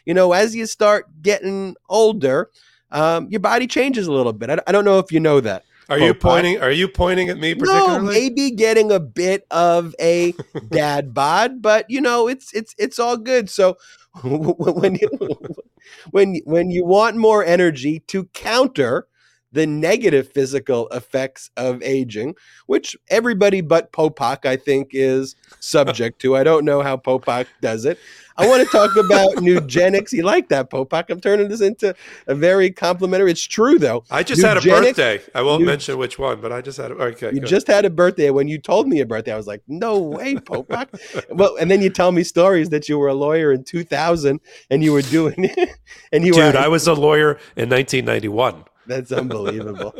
You 0.06 0.14
know, 0.14 0.34
as 0.34 0.56
you 0.56 0.66
start 0.66 1.06
getting 1.22 1.76
older, 1.90 2.52
um, 2.92 3.28
your 3.30 3.40
body 3.40 3.68
changes 3.68 4.08
a 4.08 4.12
little 4.12 4.34
bit. 4.34 4.50
I, 4.50 4.60
I 4.68 4.72
don't 4.72 4.86
know 4.86 5.00
if 5.00 5.12
you 5.12 5.20
know 5.20 5.40
that. 5.42 5.64
Are 5.88 6.00
you 6.00 6.16
pointing? 6.16 6.60
Are 6.62 6.72
you 6.72 6.88
pointing 6.88 7.30
at 7.30 7.38
me 7.38 7.54
particularly? 7.54 8.06
No, 8.06 8.12
maybe 8.12 8.52
getting 8.52 8.92
a 8.92 9.00
bit 9.00 9.46
of 9.52 9.96
a 10.00 10.34
dad 10.70 11.14
bod, 11.14 11.62
but 11.62 11.86
you 11.90 12.02
know, 12.02 12.28
it's 12.28 12.54
it's 12.54 12.74
it's 12.78 12.98
all 12.98 13.18
good. 13.18 13.50
So 13.50 13.78
when 14.24 14.96
you 14.96 15.10
when 16.12 16.42
when 16.46 16.72
you 16.72 16.86
want 16.86 17.18
more 17.18 17.44
energy 17.46 18.00
to 18.08 18.26
counter 18.26 19.08
the 19.56 19.66
negative 19.66 20.32
physical 20.34 20.90
effects 20.90 21.50
of 21.56 21.82
aging, 21.82 22.36
which 22.68 22.96
everybody 23.08 23.62
but 23.62 23.94
Popok, 23.94 24.46
I 24.46 24.58
think, 24.58 24.90
is 24.92 25.38
subject 25.62 26.20
to. 26.22 26.36
I 26.36 26.44
don't 26.44 26.66
know 26.66 26.82
how 26.82 26.98
Popok 26.98 27.48
does 27.62 27.86
it. 27.86 27.98
I 28.38 28.48
want 28.50 28.64
to 28.64 28.70
talk 28.70 28.98
about 28.98 29.36
Nugenix. 29.36 30.12
You 30.12 30.24
like 30.24 30.50
that, 30.50 30.70
Popok? 30.70 31.10
I'm 31.10 31.22
turning 31.22 31.48
this 31.48 31.62
into 31.62 31.96
a 32.28 32.36
very 32.36 32.70
complimentary. 32.70 33.32
It's 33.32 33.42
true, 33.42 33.80
though. 33.80 34.04
I 34.12 34.24
just 34.24 34.42
Nugenix, 34.42 34.46
had 34.46 34.58
a 34.58 34.82
birthday. 34.82 35.22
I 35.34 35.42
won't 35.42 35.64
mention 35.64 35.98
which 35.98 36.20
one, 36.20 36.42
but 36.42 36.52
I 36.52 36.60
just 36.60 36.78
had 36.78 36.92
a 36.92 36.96
okay. 36.96 37.32
You 37.34 37.40
just 37.40 37.68
had 37.68 37.86
a 37.86 37.90
birthday. 37.90 38.30
When 38.32 38.50
you 38.50 38.58
told 38.58 38.90
me 38.90 39.00
a 39.00 39.06
birthday, 39.06 39.32
I 39.32 39.38
was 39.38 39.48
like, 39.48 39.62
no 39.70 40.00
way, 40.00 40.36
Popok. 40.36 41.26
well, 41.30 41.56
and 41.56 41.72
then 41.72 41.82
you 41.82 41.90
tell 41.90 42.12
me 42.12 42.24
stories 42.24 42.70
that 42.72 42.90
you 42.90 43.00
were 43.00 43.08
a 43.08 43.14
lawyer 43.14 43.54
in 43.54 43.64
2000 43.64 44.42
and 44.70 44.84
you 44.84 44.92
were 44.92 45.02
doing, 45.04 45.36
it. 45.38 45.70
and 46.12 46.26
you 46.26 46.34
Dude, 46.34 46.44
were. 46.44 46.52
Dude, 46.52 46.60
I 46.60 46.68
was 46.68 46.88
a 46.88 46.94
lawyer 46.94 47.40
in 47.56 47.70
1991. 47.70 48.66
That's 48.88 49.12
unbelievable. 49.12 49.96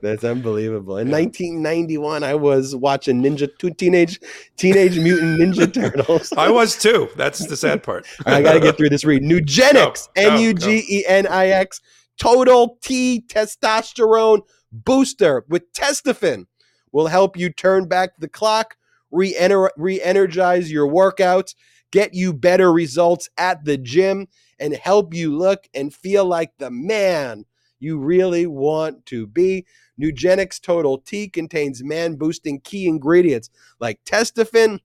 That's 0.00 0.24
unbelievable. 0.24 0.98
In 0.98 1.10
1991, 1.10 2.22
I 2.22 2.34
was 2.34 2.74
watching 2.76 3.22
Ninja 3.22 3.48
two 3.58 3.70
teenage 3.70 4.20
Teenage 4.56 4.98
Mutant 4.98 5.40
Ninja 5.40 5.72
Turtles. 5.72 6.32
I 6.36 6.50
was 6.50 6.76
too. 6.76 7.08
That's 7.16 7.46
the 7.46 7.56
sad 7.56 7.82
part. 7.82 8.06
I 8.26 8.42
got 8.42 8.54
to 8.54 8.60
get 8.60 8.76
through 8.76 8.90
this 8.90 9.04
read. 9.04 9.22
Nugenix, 9.22 10.08
N 10.16 10.40
U 10.40 10.54
G 10.54 10.84
E 10.88 11.04
N 11.06 11.26
I 11.26 11.48
X, 11.48 11.80
Total 12.18 12.78
T 12.82 13.24
testosterone 13.28 14.40
booster 14.72 15.44
with 15.48 15.72
Testofen 15.72 16.46
will 16.92 17.06
help 17.06 17.36
you 17.36 17.50
turn 17.50 17.86
back 17.86 18.16
the 18.18 18.28
clock, 18.28 18.76
re-energize 19.10 20.70
your 20.70 20.86
workouts, 20.86 21.54
get 21.90 22.14
you 22.14 22.32
better 22.32 22.72
results 22.72 23.28
at 23.36 23.64
the 23.64 23.76
gym, 23.76 24.28
and 24.58 24.74
help 24.74 25.12
you 25.12 25.36
look 25.36 25.68
and 25.74 25.94
feel 25.94 26.24
like 26.24 26.52
the 26.58 26.70
man 26.70 27.44
you 27.78 27.98
really 27.98 28.46
want 28.46 29.06
to 29.06 29.26
be. 29.26 29.66
Nugenix 30.00 30.60
Total 30.60 30.98
T 30.98 31.28
contains 31.28 31.82
man 31.82 32.16
boosting 32.16 32.60
key 32.60 32.86
ingredients 32.86 33.50
like 33.80 34.04
testofen. 34.04 34.80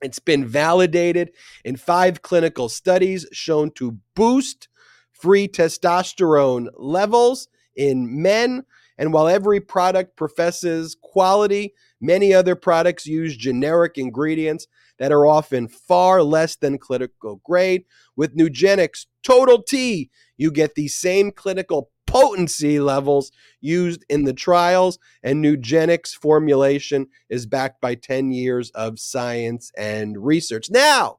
It's 0.00 0.18
been 0.18 0.46
validated 0.46 1.32
in 1.64 1.76
five 1.76 2.22
clinical 2.22 2.68
studies 2.68 3.26
shown 3.32 3.70
to 3.72 3.98
boost 4.14 4.68
free 5.12 5.48
testosterone 5.48 6.68
levels 6.76 7.48
in 7.74 8.22
men. 8.22 8.64
And 8.96 9.12
while 9.12 9.28
every 9.28 9.60
product 9.60 10.16
professes 10.16 10.96
quality, 11.00 11.74
many 12.00 12.32
other 12.32 12.54
products 12.54 13.06
use 13.06 13.36
generic 13.36 13.98
ingredients 13.98 14.66
that 14.98 15.12
are 15.12 15.26
often 15.26 15.68
far 15.68 16.22
less 16.22 16.56
than 16.56 16.78
clinical 16.78 17.40
grade. 17.44 17.84
With 18.16 18.36
Nugenix 18.36 19.06
Total 19.22 19.62
T, 19.62 20.10
you 20.36 20.50
get 20.50 20.74
the 20.74 20.88
same 20.88 21.30
clinical 21.30 21.90
potency 22.08 22.80
levels 22.80 23.30
used 23.60 24.04
in 24.08 24.24
the 24.24 24.32
trials, 24.32 24.98
and 25.22 25.44
Nugenix 25.44 26.14
formulation 26.14 27.06
is 27.28 27.46
backed 27.46 27.80
by 27.80 27.94
10 27.94 28.32
years 28.32 28.70
of 28.70 28.98
science 28.98 29.70
and 29.76 30.24
research. 30.24 30.70
Now, 30.70 31.18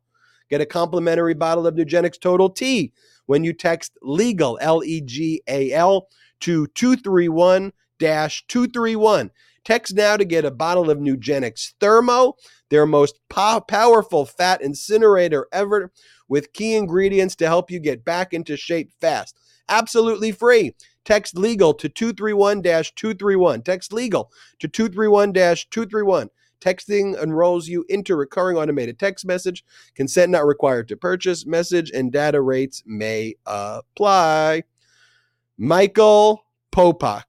get 0.50 0.62
a 0.62 0.66
complimentary 0.66 1.36
bottle 1.36 1.68
of 1.68 1.76
Nugenix 1.76 2.20
Total 2.20 2.50
T 2.50 2.92
when 3.28 3.44
you 3.44 3.54
text 3.54 3.98
legal, 4.02 4.58
L 4.62 4.84
E 4.84 5.02
G 5.02 5.42
A 5.48 5.72
L, 5.72 6.08
to 6.42 6.68
231 6.68 7.72
231. 8.00 9.32
Text 9.66 9.94
now 9.94 10.18
to 10.18 10.26
get 10.26 10.46
a 10.46 10.52
bottle 10.52 10.90
of 10.90 10.98
Nugenix 10.98 11.74
Thermo, 11.80 12.36
their 12.70 12.86
most 12.86 13.20
po- 13.30 13.62
powerful 13.62 14.26
fat 14.26 14.62
incinerator 14.62 15.48
ever 15.52 15.92
with 16.28 16.54
key 16.54 16.76
ingredients 16.76 17.36
to 17.36 17.46
help 17.46 17.70
you 17.70 17.80
get 17.80 18.06
back 18.06 18.34
into 18.34 18.56
shape 18.58 18.92
fast. 19.00 19.38
Absolutely 19.70 20.32
free. 20.32 20.76
Text 21.06 21.38
legal 21.38 21.74
to 21.74 21.90
231 21.90 22.62
231. 22.62 23.62
Text 23.62 23.94
legal 23.94 24.32
to 24.60 24.68
231 24.68 25.34
231. 25.34 26.30
Texting 26.60 27.22
enrolls 27.22 27.68
you 27.68 27.86
into 27.88 28.16
recurring 28.16 28.58
automated 28.58 29.00
text 29.00 29.26
message. 29.26 29.64
Consent 29.96 30.32
not 30.32 30.46
required 30.46 30.88
to 30.90 30.98
purchase. 30.98 31.46
Message 31.46 31.90
and 31.92 32.12
data 32.12 32.42
rates 32.42 32.84
may 32.86 33.36
apply. 33.46 34.64
Michael 35.58 36.44
Popok. 36.72 37.24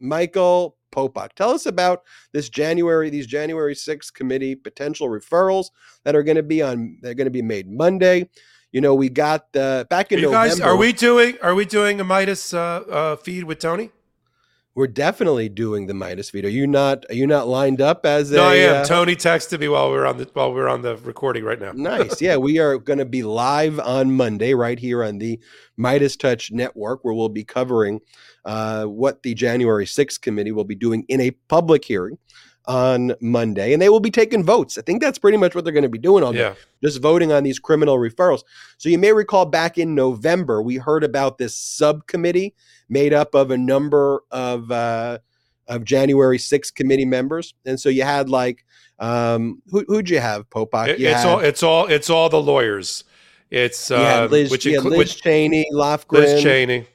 Michael 0.00 0.76
Popok. 0.90 1.34
Tell 1.34 1.50
us 1.50 1.66
about 1.66 2.02
this 2.32 2.48
January, 2.48 3.10
these 3.10 3.26
January 3.26 3.74
6th 3.74 4.12
committee 4.14 4.54
potential 4.54 5.08
referrals 5.08 5.66
that 6.04 6.16
are 6.16 6.22
going 6.22 6.36
to 6.36 6.42
be 6.42 6.62
on. 6.62 6.98
They're 7.02 7.14
going 7.14 7.26
to 7.26 7.30
be 7.30 7.42
made 7.42 7.70
Monday. 7.70 8.28
You 8.72 8.80
know, 8.80 8.94
we 8.94 9.08
got 9.08 9.52
the 9.52 9.86
back 9.90 10.12
in 10.12 10.20
you 10.20 10.26
November. 10.26 10.48
guys, 10.48 10.60
are 10.60 10.76
we 10.76 10.92
doing? 10.92 11.36
Are 11.42 11.54
we 11.54 11.64
doing 11.64 12.00
a 12.00 12.04
Meidas 12.04 12.54
uh, 12.54 12.88
uh, 12.90 13.16
feed 13.16 13.44
with 13.44 13.58
Tony? 13.58 13.90
We're 14.76 14.86
definitely 14.86 15.48
doing 15.48 15.88
the 15.88 15.92
Meidas 15.92 16.30
feed. 16.30 16.44
Are 16.44 16.50
you 16.50 16.68
not? 16.68 17.04
Are 17.10 17.14
you 17.14 17.26
not 17.26 17.48
lined 17.48 17.80
up 17.80 18.06
as 18.06 18.30
no, 18.30 18.44
a? 18.44 18.50
I 18.50 18.54
am. 18.54 18.76
uh, 18.76 18.84
Tony 18.84 19.16
texted 19.16 19.58
me 19.58 19.66
while 19.66 19.90
we 19.90 19.96
are 19.96 20.06
on 20.06 20.18
the 20.18 20.30
while 20.32 20.52
we 20.52 20.60
are 20.60 20.68
on 20.68 20.82
the 20.82 20.96
recording 20.98 21.42
right 21.42 21.60
now. 21.60 21.72
nice. 21.72 22.20
Yeah, 22.22 22.36
we 22.36 22.60
are 22.60 22.78
going 22.78 23.00
to 23.00 23.04
be 23.04 23.24
live 23.24 23.80
on 23.80 24.12
Monday 24.12 24.54
right 24.54 24.78
here 24.78 25.02
on 25.02 25.18
the 25.18 25.40
MeidasTouch 25.76 26.52
Network, 26.52 27.04
where 27.04 27.12
we'll 27.12 27.28
be 27.28 27.44
covering 27.44 28.00
uh, 28.44 28.84
what 28.84 29.24
the 29.24 29.34
January 29.34 29.84
6th 29.84 30.20
committee 30.20 30.52
will 30.52 30.64
be 30.64 30.76
doing 30.76 31.04
in 31.08 31.20
a 31.20 31.32
public 31.48 31.84
hearing 31.84 32.18
on 32.66 33.14
Monday, 33.20 33.72
and 33.72 33.80
they 33.80 33.88
will 33.88 34.00
be 34.00 34.10
taking 34.10 34.44
votes. 34.44 34.78
I 34.78 34.82
think 34.82 35.00
that's 35.00 35.18
pretty 35.18 35.38
much 35.38 35.54
what 35.54 35.64
they're 35.64 35.72
going 35.72 35.82
to 35.82 35.88
be 35.88 35.98
doing 35.98 36.22
all 36.22 36.32
day, 36.32 36.40
Yeah, 36.40 36.54
just 36.82 37.00
voting 37.00 37.32
on 37.32 37.42
these 37.42 37.58
criminal 37.58 37.96
referrals. 37.96 38.42
So 38.78 38.88
you 38.88 38.98
may 38.98 39.12
recall 39.12 39.46
back 39.46 39.78
in 39.78 39.94
November, 39.94 40.62
we 40.62 40.76
heard 40.76 41.02
about 41.02 41.38
this 41.38 41.54
subcommittee 41.56 42.54
made 42.88 43.12
up 43.12 43.34
of 43.34 43.50
a 43.50 43.56
number 43.58 44.22
of 44.30 44.70
uh, 44.70 45.18
of 45.68 45.84
January 45.84 46.38
6th 46.38 46.74
committee 46.74 47.04
members, 47.04 47.54
and 47.64 47.78
so 47.80 47.88
you 47.88 48.02
had 48.02 48.28
like 48.28 48.64
um, 48.98 49.62
who, 49.70 49.84
who'd 49.88 50.10
you 50.10 50.20
have, 50.20 50.48
Popok? 50.50 50.98
You 50.98 51.08
it's 51.08 51.22
had- 51.22 51.26
all 51.26 51.40
it's 51.40 51.62
all 51.62 51.86
it's 51.86 52.10
all 52.10 52.28
the 52.28 52.40
lawyers. 52.40 53.04
It's 53.50 53.90
uh, 53.90 54.28
Liz, 54.30 54.50
which 54.50 54.64
inclu- 54.64 54.90
Liz 54.90 54.98
which- 54.98 55.22
Cheney, 55.22 55.66
Lofgren. 55.72 56.12
Liz 56.12 56.42
Cheney, 56.42 56.86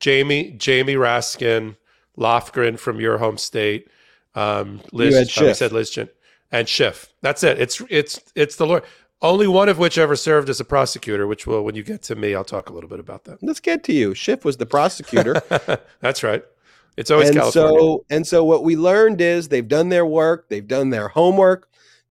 Jamie 0.00 0.50
Jamie 0.50 0.94
Raskin, 0.96 1.76
Lofgren 2.18 2.78
from 2.78 3.00
your 3.00 3.18
home 3.18 3.38
state, 3.38 3.88
um, 4.34 4.80
Liz. 4.92 5.36
You 5.36 5.54
said 5.54 5.72
Liz 5.72 5.90
Chin, 5.90 6.08
and 6.50 6.68
Schiff. 6.68 7.12
That's 7.20 7.42
it. 7.42 7.60
It's 7.60 7.82
it's 7.90 8.20
it's 8.34 8.56
the 8.56 8.66
lawyer. 8.66 8.82
Only 9.20 9.46
one 9.46 9.68
of 9.68 9.78
which 9.78 9.98
ever 9.98 10.16
served 10.16 10.48
as 10.48 10.58
a 10.60 10.64
prosecutor. 10.64 11.26
Which 11.26 11.46
will, 11.46 11.62
when 11.64 11.74
you 11.74 11.82
get 11.82 12.02
to 12.04 12.14
me, 12.14 12.34
I'll 12.34 12.44
talk 12.44 12.70
a 12.70 12.72
little 12.72 12.90
bit 12.90 13.00
about 13.00 13.24
that. 13.24 13.42
Let's 13.42 13.60
get 13.60 13.84
to 13.84 13.92
you. 13.92 14.14
Schiff 14.14 14.44
was 14.44 14.56
the 14.56 14.66
prosecutor. 14.66 15.42
That's 16.00 16.22
right. 16.22 16.44
It's 16.96 17.10
always 17.10 17.30
and 17.30 17.38
California. 17.38 17.78
so 17.80 18.04
and 18.10 18.26
so 18.26 18.44
what 18.44 18.64
we 18.64 18.76
learned 18.76 19.20
is 19.20 19.48
they've 19.48 19.66
done 19.66 19.88
their 19.88 20.04
work, 20.04 20.48
they've 20.48 20.66
done 20.66 20.90
their 20.90 21.08
homework. 21.08 21.68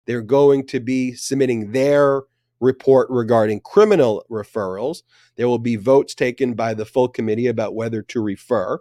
They're 0.07 0.23
going 0.23 0.67
to 0.69 0.81
be 0.81 1.15
submitting 1.15 1.73
their 1.73 2.23
report 2.61 3.09
regarding 3.11 3.61
criminal 3.61 4.25
referrals. 4.31 5.03
There 5.37 5.49
will 5.49 5.59
be 5.59 5.77
votes 5.77 6.15
taken 6.15 6.55
by 6.55 6.75
the 6.75 6.85
full 6.85 7.09
committee 7.09 7.47
about 7.47 7.75
whether 7.75 8.03
to 8.03 8.21
refer. 8.23 8.81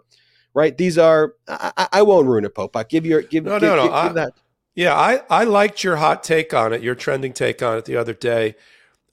Right? 0.54 0.76
These 0.76 0.98
are 0.98 1.34
I, 1.48 1.72
I- 1.76 1.88
I 1.92 2.02
won't 2.02 2.26
ruin 2.26 2.44
it, 2.44 2.54
Pope. 2.54 2.76
I'll 2.76 2.84
give 2.84 3.06
your 3.06 3.22
give, 3.22 3.44
No, 3.44 3.58
give, 3.60 3.68
no, 3.68 3.76
no, 3.76 3.82
give- 3.84 3.92
I- 3.92 4.06
give 4.06 4.14
that. 4.14 4.32
Yeah, 4.74 4.94
I, 4.94 5.22
I 5.28 5.44
liked 5.44 5.82
your 5.84 5.96
hot 5.96 6.22
take 6.22 6.54
on 6.54 6.72
it, 6.72 6.80
your 6.80 6.94
trending 6.94 7.32
take 7.32 7.60
on 7.60 7.76
it 7.78 7.84
the 7.84 7.96
other 7.96 8.14
day. 8.14 8.54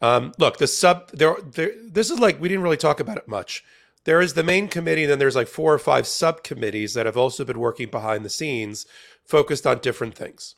Um, 0.01 0.31
look, 0.37 0.57
the 0.57 0.67
sub 0.67 1.09
there, 1.11 1.35
there 1.43 1.71
this 1.83 2.11
is 2.11 2.19
like 2.19 2.39
we 2.39 2.47
didn't 2.47 2.63
really 2.63 2.77
talk 2.77 2.99
about 2.99 3.17
it 3.17 3.27
much. 3.27 3.63
There 4.03 4.21
is 4.21 4.35
the 4.35 4.43
main 4.43 4.67
committee, 4.69 5.03
and 5.03 5.11
then 5.11 5.19
there's 5.19 5.35
like 5.35 5.47
four 5.47 5.73
or 5.73 5.79
five 5.79 6.05
subcommittees 6.07 6.93
that 6.93 7.05
have 7.07 7.17
also 7.17 7.43
been 7.43 7.59
working 7.59 7.89
behind 7.89 8.23
the 8.23 8.29
scenes, 8.29 8.85
focused 9.25 9.65
on 9.67 9.79
different 9.79 10.15
things. 10.15 10.55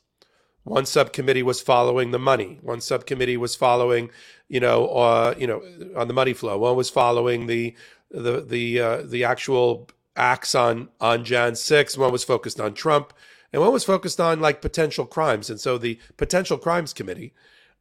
One 0.62 0.84
subcommittee 0.86 1.42
was 1.42 1.60
following 1.62 2.10
the 2.10 2.18
money. 2.18 2.58
One 2.62 2.82
subcommittee 2.82 3.38
was 3.38 3.56
following, 3.56 4.10
you 4.48 4.60
know, 4.60 4.86
uh, 4.88 5.34
you 5.38 5.46
know, 5.46 5.62
on 5.96 6.06
the 6.06 6.14
money 6.14 6.34
flow. 6.34 6.58
One 6.58 6.76
was 6.76 6.90
following 6.90 7.46
the 7.46 7.74
the 8.10 8.42
the 8.42 8.80
uh, 8.80 9.02
the 9.04 9.24
actual 9.24 9.88
acts 10.16 10.54
on 10.54 10.88
on 11.00 11.24
Jan 11.24 11.54
6. 11.54 11.96
One 11.96 12.12
was 12.12 12.24
focused 12.24 12.60
on 12.60 12.74
Trump, 12.74 13.12
and 13.52 13.62
one 13.62 13.72
was 13.72 13.84
focused 13.84 14.20
on 14.20 14.40
like 14.40 14.62
potential 14.62 15.06
crimes. 15.06 15.50
And 15.50 15.60
so 15.60 15.78
the 15.78 15.98
potential 16.16 16.58
crimes 16.58 16.92
committee, 16.92 17.32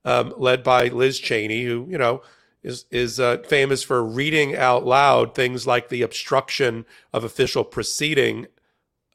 um, 0.06 0.34
led 0.38 0.64
by 0.64 0.88
Liz 0.88 1.20
Cheney, 1.20 1.64
who 1.64 1.88
you 1.90 1.98
know 1.98 2.22
is 2.64 2.86
is 2.92 3.20
uh, 3.20 3.38
famous 3.48 3.84
for 3.84 4.04
reading 4.04 4.56
out 4.56 4.86
loud 4.86 5.34
things 5.34 5.66
like 5.66 5.90
the 5.90 6.02
obstruction 6.02 6.86
of 7.14 7.24
official 7.24 7.64
proceeding 7.64 8.48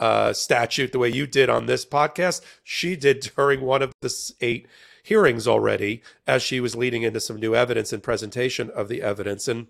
uh, 0.01 0.33
statute, 0.33 0.93
the 0.93 0.99
way 0.99 1.09
you 1.09 1.27
did 1.27 1.49
on 1.49 1.67
this 1.67 1.85
podcast, 1.85 2.41
she 2.62 2.97
did 2.97 3.31
during 3.37 3.61
one 3.61 3.83
of 3.83 3.93
the 4.01 4.33
eight 4.41 4.67
hearings 5.03 5.47
already, 5.47 6.03
as 6.27 6.43
she 6.43 6.61
was 6.61 6.75
leading 6.75 7.03
into 7.03 7.21
some 7.21 7.37
new 7.39 7.55
evidence 7.55 7.93
and 7.93 8.03
presentation 8.03 8.71
of 8.71 8.89
the 8.89 9.03
evidence. 9.03 9.47
And 9.47 9.67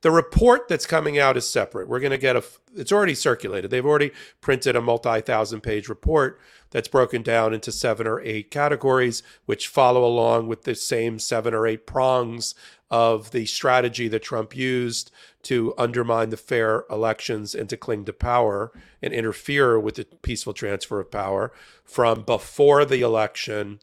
the 0.00 0.10
report 0.10 0.68
that's 0.68 0.86
coming 0.86 1.18
out 1.18 1.36
is 1.36 1.48
separate. 1.48 1.88
We're 1.88 2.00
going 2.00 2.10
to 2.10 2.18
get 2.18 2.36
a, 2.36 2.44
it's 2.76 2.92
already 2.92 3.14
circulated. 3.14 3.70
They've 3.70 3.84
already 3.84 4.12
printed 4.40 4.76
a 4.76 4.82
multi 4.82 5.20
thousand 5.20 5.62
page 5.62 5.88
report 5.88 6.38
that's 6.70 6.88
broken 6.88 7.22
down 7.22 7.54
into 7.54 7.72
seven 7.72 8.06
or 8.06 8.20
eight 8.20 8.50
categories, 8.50 9.22
which 9.46 9.68
follow 9.68 10.04
along 10.04 10.48
with 10.48 10.64
the 10.64 10.74
same 10.74 11.18
seven 11.18 11.54
or 11.54 11.66
eight 11.66 11.86
prongs 11.86 12.54
of 12.90 13.30
the 13.30 13.46
strategy 13.46 14.08
that 14.08 14.22
Trump 14.22 14.56
used 14.56 15.10
to 15.42 15.74
undermine 15.78 16.30
the 16.30 16.36
fair 16.36 16.84
elections 16.90 17.54
and 17.54 17.68
to 17.68 17.76
cling 17.76 18.04
to 18.04 18.12
power 18.12 18.72
and 19.02 19.12
interfere 19.12 19.78
with 19.78 19.96
the 19.96 20.04
peaceful 20.22 20.52
transfer 20.52 21.00
of 21.00 21.10
power 21.10 21.52
from 21.84 22.22
before 22.22 22.84
the 22.84 23.02
election, 23.02 23.80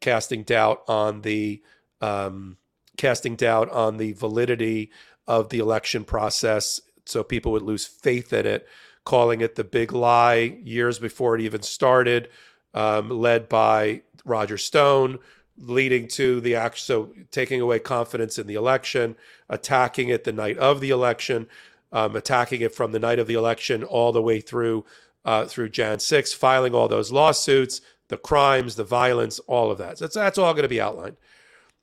casting 0.00 0.42
doubt 0.42 0.82
on 0.88 1.22
the 1.22 1.62
um, 2.00 2.56
casting 2.96 3.36
doubt 3.36 3.70
on 3.70 3.96
the 3.96 4.12
validity 4.12 4.90
of 5.26 5.48
the 5.48 5.58
election 5.58 6.04
process, 6.04 6.80
so 7.04 7.22
people 7.22 7.52
would 7.52 7.62
lose 7.62 7.86
faith 7.86 8.32
in 8.32 8.46
it, 8.46 8.66
calling 9.04 9.40
it 9.40 9.54
the 9.54 9.64
big 9.64 9.92
lie 9.92 10.58
years 10.62 10.98
before 10.98 11.34
it 11.34 11.40
even 11.40 11.62
started, 11.62 12.28
um, 12.74 13.10
led 13.10 13.48
by 13.48 14.02
Roger 14.24 14.58
Stone, 14.58 15.18
leading 15.58 16.08
to 16.08 16.40
the 16.40 16.54
act, 16.54 16.78
so 16.78 17.12
taking 17.30 17.60
away 17.60 17.78
confidence 17.78 18.38
in 18.38 18.46
the 18.46 18.54
election, 18.54 19.16
attacking 19.48 20.08
it 20.08 20.24
the 20.24 20.32
night 20.32 20.58
of 20.58 20.80
the 20.80 20.90
election, 20.90 21.46
um, 21.92 22.16
attacking 22.16 22.60
it 22.62 22.74
from 22.74 22.92
the 22.92 22.98
night 22.98 23.18
of 23.18 23.26
the 23.26 23.34
election 23.34 23.84
all 23.84 24.12
the 24.12 24.22
way 24.22 24.40
through 24.40 24.84
uh, 25.24 25.44
through 25.44 25.68
Jan 25.68 26.00
6, 26.00 26.32
filing 26.32 26.74
all 26.74 26.88
those 26.88 27.12
lawsuits, 27.12 27.80
the 28.08 28.16
crimes, 28.16 28.74
the 28.74 28.84
violence, 28.84 29.38
all 29.40 29.70
of 29.70 29.78
that. 29.78 29.98
So 29.98 30.04
that's, 30.04 30.14
that's 30.14 30.38
all 30.38 30.52
going 30.52 30.64
to 30.64 30.68
be 30.68 30.80
outlined. 30.80 31.16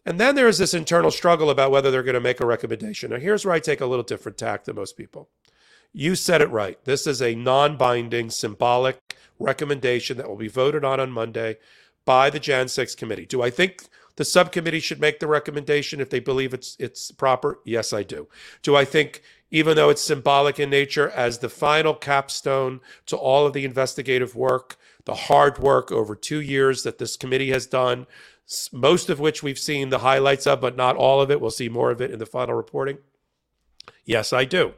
And 0.06 0.20
then 0.20 0.36
there's 0.36 0.58
this 0.58 0.74
internal 0.74 1.12
struggle 1.12 1.50
about 1.50 1.72
whether 1.72 1.92
they're 1.92 2.04
going 2.04 2.14
to 2.14 2.20
make 2.20 2.40
a 2.40 2.46
recommendation. 2.46 3.12
Now, 3.12 3.18
here's 3.18 3.46
where 3.46 3.54
I 3.54 3.60
take 3.60 3.82
a 3.82 3.86
little 3.86 4.04
different 4.04 4.38
tack 4.38 4.64
than 4.64 4.76
most 4.76 4.98
people. 4.98 5.30
You 5.92 6.16
said 6.16 6.42
it 6.42 6.50
right. 6.50 6.84
This 6.86 7.08
is 7.08 7.22
a 7.22 7.36
non 7.36 7.78
binding, 7.78 8.30
symbolic 8.30 9.18
recommendation 9.40 10.18
that 10.18 10.28
will 10.28 10.36
be 10.36 10.48
voted 10.48 10.84
on 10.84 11.00
on 11.00 11.12
Monday 11.12 11.58
by 12.06 12.30
the 12.30 12.40
Jan 12.40 12.68
6 12.68 12.96
committee. 12.96 13.26
Do 13.26 13.42
I 13.42 13.50
think 13.50 13.88
the 14.16 14.26
subcommittee 14.26 14.80
should 14.80 15.00
make 15.00 15.20
the 15.20 15.28
recommendation 15.28 16.00
if 16.00 16.10
they 16.10 16.20
believe 16.20 16.54
it's 16.54 16.76
it's 16.80 17.12
proper? 17.12 17.60
Yes, 17.66 17.94
I 17.94 18.04
do. 18.04 18.28
Do 18.62 18.76
I 18.76 18.86
think 18.86 19.22
even 19.52 19.76
though 19.76 19.90
it's 19.90 20.02
symbolic 20.02 20.60
in 20.60 20.70
nature 20.70 21.10
as 21.10 21.40
the 21.40 21.50
final 21.50 21.96
capstone 21.96 22.82
to 23.08 23.16
all 23.18 23.48
of 23.48 23.54
the 23.54 23.66
investigative 23.66 24.36
work, 24.36 24.78
the 25.06 25.16
hard 25.16 25.58
work 25.58 25.92
over 25.92 26.16
2 26.16 26.40
years 26.40 26.84
that 26.84 27.00
this 27.00 27.18
committee 27.18 27.50
has 27.52 27.66
done, 27.66 28.06
most 28.72 29.10
of 29.10 29.20
which 29.20 29.44
we've 29.44 29.60
seen 29.60 29.90
the 29.90 30.00
highlights 30.00 30.48
of 30.48 30.62
but 30.62 30.76
not 30.76 30.96
all 30.96 31.22
of 31.22 31.30
it. 31.30 31.42
We'll 31.42 31.52
see 31.52 31.70
more 31.70 31.92
of 31.92 32.02
it 32.02 32.12
in 32.12 32.20
the 32.20 32.26
final 32.26 32.56
reporting. 32.56 32.98
Yes, 34.06 34.34
I 34.34 34.46
do. 34.46 34.74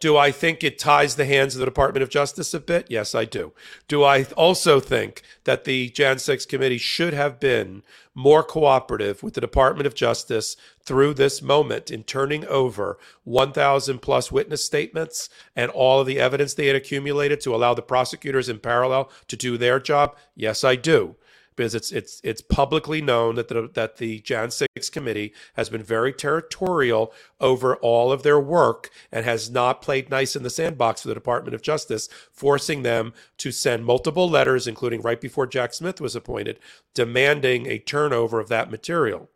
Do 0.00 0.16
I 0.16 0.32
think 0.32 0.62
it 0.62 0.78
ties 0.78 1.16
the 1.16 1.24
hands 1.24 1.54
of 1.54 1.60
the 1.60 1.64
Department 1.64 2.02
of 2.02 2.10
Justice 2.10 2.52
a 2.52 2.60
bit? 2.60 2.88
Yes, 2.90 3.14
I 3.14 3.24
do. 3.24 3.52
Do 3.88 4.02
I 4.02 4.24
also 4.36 4.80
think 4.80 5.22
that 5.44 5.64
the 5.64 5.88
Jan 5.88 6.18
6 6.18 6.44
committee 6.46 6.78
should 6.78 7.14
have 7.14 7.40
been 7.40 7.82
more 8.14 8.42
cooperative 8.42 9.22
with 9.22 9.34
the 9.34 9.40
Department 9.40 9.86
of 9.86 9.94
Justice 9.94 10.56
through 10.82 11.14
this 11.14 11.40
moment 11.40 11.90
in 11.90 12.02
turning 12.02 12.44
over 12.46 12.98
1,000 13.22 14.00
plus 14.00 14.30
witness 14.30 14.64
statements 14.64 15.30
and 15.56 15.70
all 15.70 16.00
of 16.00 16.06
the 16.06 16.20
evidence 16.20 16.54
they 16.54 16.66
had 16.66 16.76
accumulated 16.76 17.40
to 17.40 17.54
allow 17.54 17.72
the 17.72 17.80
prosecutors 17.80 18.48
in 18.48 18.58
parallel 18.58 19.10
to 19.28 19.36
do 19.36 19.56
their 19.56 19.80
job? 19.80 20.16
Yes, 20.34 20.64
I 20.64 20.76
do 20.76 21.16
because 21.56 21.74
it's 21.74 21.92
it's 21.92 22.20
it's 22.24 22.40
publicly 22.40 23.00
known 23.00 23.34
that 23.36 23.48
the 23.48 23.70
that 23.74 23.96
the 23.96 24.20
Jan 24.20 24.50
6 24.50 24.90
committee 24.90 25.32
has 25.54 25.68
been 25.68 25.82
very 25.82 26.12
territorial 26.12 27.12
over 27.40 27.76
all 27.76 28.12
of 28.12 28.22
their 28.22 28.40
work 28.40 28.90
and 29.12 29.24
has 29.24 29.50
not 29.50 29.82
played 29.82 30.10
nice 30.10 30.34
in 30.34 30.42
the 30.42 30.50
sandbox 30.50 31.02
for 31.02 31.08
the 31.08 31.14
Department 31.14 31.54
of 31.54 31.62
Justice, 31.62 32.08
forcing 32.30 32.82
them 32.82 33.12
to 33.38 33.52
send 33.52 33.84
multiple 33.84 34.28
letters, 34.28 34.66
including 34.66 35.00
right 35.02 35.20
before 35.20 35.46
Jack 35.46 35.74
Smith 35.74 36.00
was 36.00 36.16
appointed, 36.16 36.58
demanding 36.94 37.66
a 37.66 37.78
turnover 37.78 38.40
of 38.40 38.48
that 38.48 38.70
material. 38.70 39.30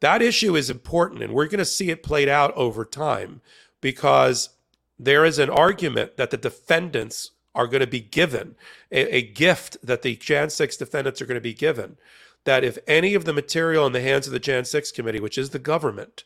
That 0.00 0.22
issue 0.22 0.56
is 0.56 0.68
important, 0.68 1.22
and 1.22 1.32
we're 1.32 1.46
going 1.46 1.58
to 1.58 1.64
see 1.64 1.90
it 1.90 2.02
played 2.02 2.28
out 2.28 2.52
over 2.54 2.84
time 2.84 3.40
because 3.80 4.50
there 4.98 5.24
is 5.24 5.38
an 5.38 5.50
argument 5.50 6.16
that 6.16 6.30
the 6.30 6.36
defendants 6.36 7.30
are 7.54 7.66
going 7.66 7.80
to 7.80 7.86
be 7.86 8.00
given 8.00 8.56
a, 8.90 9.16
a 9.16 9.22
gift 9.22 9.76
that 9.82 10.02
the 10.02 10.16
Jan 10.16 10.50
6 10.50 10.76
defendants 10.76 11.20
are 11.20 11.26
going 11.26 11.36
to 11.36 11.40
be 11.40 11.54
given 11.54 11.96
that 12.44 12.64
if 12.64 12.78
any 12.86 13.14
of 13.14 13.24
the 13.24 13.32
material 13.32 13.86
in 13.86 13.92
the 13.92 14.00
hands 14.00 14.26
of 14.26 14.32
the 14.32 14.38
Jan 14.38 14.64
6 14.64 14.92
committee, 14.92 15.20
which 15.20 15.38
is 15.38 15.50
the 15.50 15.58
government, 15.58 16.24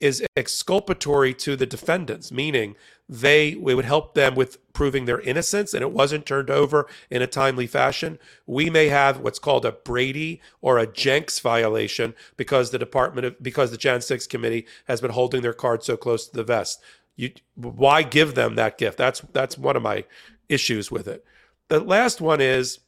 is 0.00 0.24
exculpatory 0.36 1.32
to 1.32 1.54
the 1.54 1.64
defendants, 1.64 2.32
meaning 2.32 2.74
they 3.08 3.54
we 3.54 3.72
would 3.74 3.84
help 3.84 4.14
them 4.14 4.34
with 4.34 4.58
proving 4.72 5.04
their 5.04 5.20
innocence 5.20 5.72
and 5.72 5.82
it 5.82 5.92
wasn't 5.92 6.26
turned 6.26 6.50
over 6.50 6.88
in 7.08 7.22
a 7.22 7.26
timely 7.26 7.68
fashion, 7.68 8.18
we 8.44 8.68
may 8.68 8.88
have 8.88 9.20
what's 9.20 9.38
called 9.38 9.64
a 9.64 9.70
Brady 9.70 10.40
or 10.60 10.76
a 10.76 10.88
Jencks 10.88 11.40
violation 11.40 12.14
because 12.36 12.70
the 12.70 12.80
department 12.80 13.26
of 13.26 13.40
because 13.40 13.70
the 13.70 13.76
Jan 13.76 14.00
6 14.00 14.26
committee 14.26 14.66
has 14.86 15.00
been 15.00 15.12
holding 15.12 15.42
their 15.42 15.52
card 15.52 15.84
so 15.84 15.96
close 15.96 16.26
to 16.26 16.36
the 16.36 16.42
vest. 16.42 16.82
You 17.14 17.30
why 17.54 18.02
give 18.02 18.34
them 18.34 18.56
that 18.56 18.78
gift? 18.78 18.98
That's 18.98 19.20
that's 19.32 19.56
one 19.56 19.76
of 19.76 19.82
my 19.82 20.04
issues 20.52 20.90
with 20.90 21.08
it. 21.08 21.24
The 21.68 21.80
last 21.80 22.20
one 22.20 22.40
is 22.40 22.80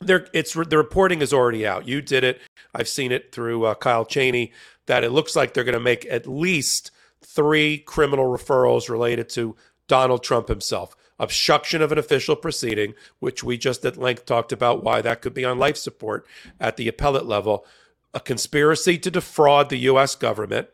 there 0.00 0.26
it's 0.32 0.54
the 0.54 0.78
reporting 0.78 1.20
is 1.20 1.32
already 1.32 1.66
out. 1.66 1.86
You 1.86 2.00
did 2.00 2.24
it. 2.24 2.40
I've 2.74 2.88
seen 2.88 3.12
it 3.12 3.32
through 3.32 3.64
uh, 3.64 3.74
Kyle 3.74 4.04
Cheney 4.04 4.52
that 4.86 5.04
it 5.04 5.10
looks 5.10 5.36
like 5.36 5.52
they're 5.52 5.64
going 5.64 5.74
to 5.74 5.80
make 5.80 6.06
at 6.06 6.26
least 6.26 6.90
three 7.22 7.78
criminal 7.78 8.26
referrals 8.26 8.88
related 8.88 9.28
to 9.30 9.56
Donald 9.88 10.22
Trump 10.22 10.48
himself. 10.48 10.96
Obstruction 11.18 11.82
of 11.82 11.92
an 11.92 11.98
official 11.98 12.34
proceeding, 12.34 12.94
which 13.18 13.44
we 13.44 13.58
just 13.58 13.84
at 13.84 13.98
length 13.98 14.24
talked 14.24 14.52
about 14.52 14.82
why 14.82 15.02
that 15.02 15.20
could 15.20 15.34
be 15.34 15.44
on 15.44 15.58
life 15.58 15.76
support 15.76 16.26
at 16.58 16.76
the 16.76 16.88
appellate 16.88 17.26
level. 17.26 17.66
A 18.14 18.20
conspiracy 18.20 18.96
to 18.98 19.10
defraud 19.10 19.68
the 19.68 19.76
U.S. 19.78 20.14
government, 20.14 20.68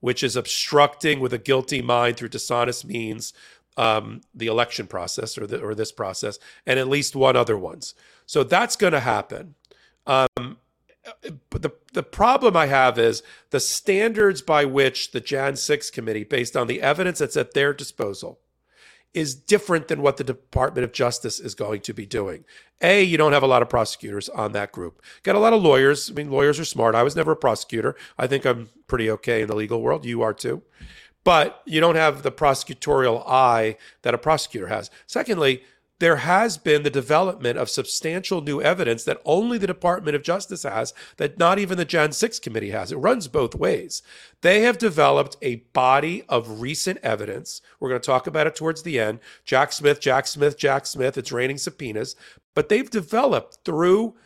which 0.00 0.22
is 0.22 0.34
obstructing 0.34 1.20
with 1.20 1.34
a 1.34 1.38
guilty 1.38 1.82
mind 1.82 2.16
through 2.16 2.30
dishonest 2.30 2.86
means 2.86 3.34
um, 3.76 4.20
the 4.34 4.46
election 4.46 4.86
process 4.86 5.38
or 5.38 5.46
the, 5.46 5.60
or 5.60 5.74
this 5.74 5.92
process, 5.92 6.38
and 6.66 6.78
at 6.78 6.88
least 6.88 7.16
one 7.16 7.36
other 7.36 7.56
ones. 7.56 7.94
So 8.26 8.44
that's 8.44 8.76
going 8.76 8.92
to 8.92 9.00
happen. 9.00 9.54
Um, 10.06 10.58
but 11.50 11.62
the 11.62 11.72
the 11.92 12.02
problem 12.02 12.56
I 12.56 12.66
have 12.66 12.98
is 12.98 13.22
the 13.50 13.60
standards 13.60 14.40
by 14.40 14.64
which 14.64 15.10
the 15.10 15.20
Jan 15.20 15.56
6 15.56 15.90
committee, 15.90 16.24
based 16.24 16.56
on 16.56 16.68
the 16.68 16.80
evidence 16.80 17.18
that's 17.18 17.36
at 17.36 17.54
their 17.54 17.74
disposal, 17.74 18.38
is 19.12 19.34
different 19.34 19.88
than 19.88 20.00
what 20.00 20.16
the 20.16 20.24
Department 20.24 20.84
of 20.84 20.92
Justice 20.92 21.40
is 21.40 21.54
going 21.54 21.80
to 21.82 21.92
be 21.92 22.06
doing. 22.06 22.44
A, 22.80 23.02
you 23.02 23.16
don't 23.16 23.32
have 23.32 23.42
a 23.42 23.48
lot 23.48 23.62
of 23.62 23.68
prosecutors 23.68 24.28
on 24.28 24.52
that 24.52 24.72
group. 24.72 25.02
Got 25.22 25.36
a 25.36 25.40
lot 25.40 25.52
of 25.52 25.62
lawyers. 25.62 26.10
I 26.10 26.14
mean, 26.14 26.30
lawyers 26.30 26.58
are 26.58 26.64
smart. 26.64 26.94
I 26.94 27.02
was 27.02 27.16
never 27.16 27.32
a 27.32 27.36
prosecutor. 27.36 27.96
I 28.16 28.26
think 28.26 28.44
I'm 28.44 28.70
pretty 28.86 29.10
okay 29.10 29.42
in 29.42 29.48
the 29.48 29.56
legal 29.56 29.82
world. 29.82 30.04
You 30.04 30.22
are 30.22 30.34
too 30.34 30.62
but 31.24 31.62
you 31.64 31.80
don't 31.80 31.96
have 31.96 32.22
the 32.22 32.32
prosecutorial 32.32 33.22
eye 33.26 33.76
that 34.02 34.14
a 34.14 34.18
prosecutor 34.18 34.68
has. 34.68 34.90
Secondly, 35.06 35.62
there 36.02 36.16
has 36.16 36.58
been 36.58 36.82
the 36.82 36.90
development 36.90 37.56
of 37.56 37.70
substantial 37.70 38.40
new 38.40 38.60
evidence 38.60 39.04
that 39.04 39.22
only 39.24 39.56
the 39.56 39.68
Department 39.68 40.16
of 40.16 40.24
Justice 40.24 40.64
has, 40.64 40.92
that 41.16 41.38
not 41.38 41.60
even 41.60 41.78
the 41.78 41.84
Jan 41.84 42.10
6 42.10 42.40
committee 42.40 42.70
has. 42.70 42.90
It 42.90 42.96
runs 42.96 43.28
both 43.28 43.54
ways. 43.54 44.02
They 44.40 44.62
have 44.62 44.78
developed 44.78 45.36
a 45.42 45.62
body 45.72 46.24
of 46.28 46.60
recent 46.60 46.98
evidence. 47.04 47.62
We're 47.78 47.90
going 47.90 48.00
to 48.00 48.06
talk 48.06 48.26
about 48.26 48.48
it 48.48 48.56
towards 48.56 48.82
the 48.82 48.98
end. 48.98 49.20
Jack 49.44 49.72
Smith, 49.72 50.00
Jack 50.00 50.26
Smith, 50.26 50.58
Jack 50.58 50.86
Smith, 50.86 51.16
it's 51.16 51.30
raining 51.30 51.58
subpoenas. 51.58 52.16
But 52.52 52.68
they've 52.68 52.90
developed 52.90 53.58
through 53.64 54.16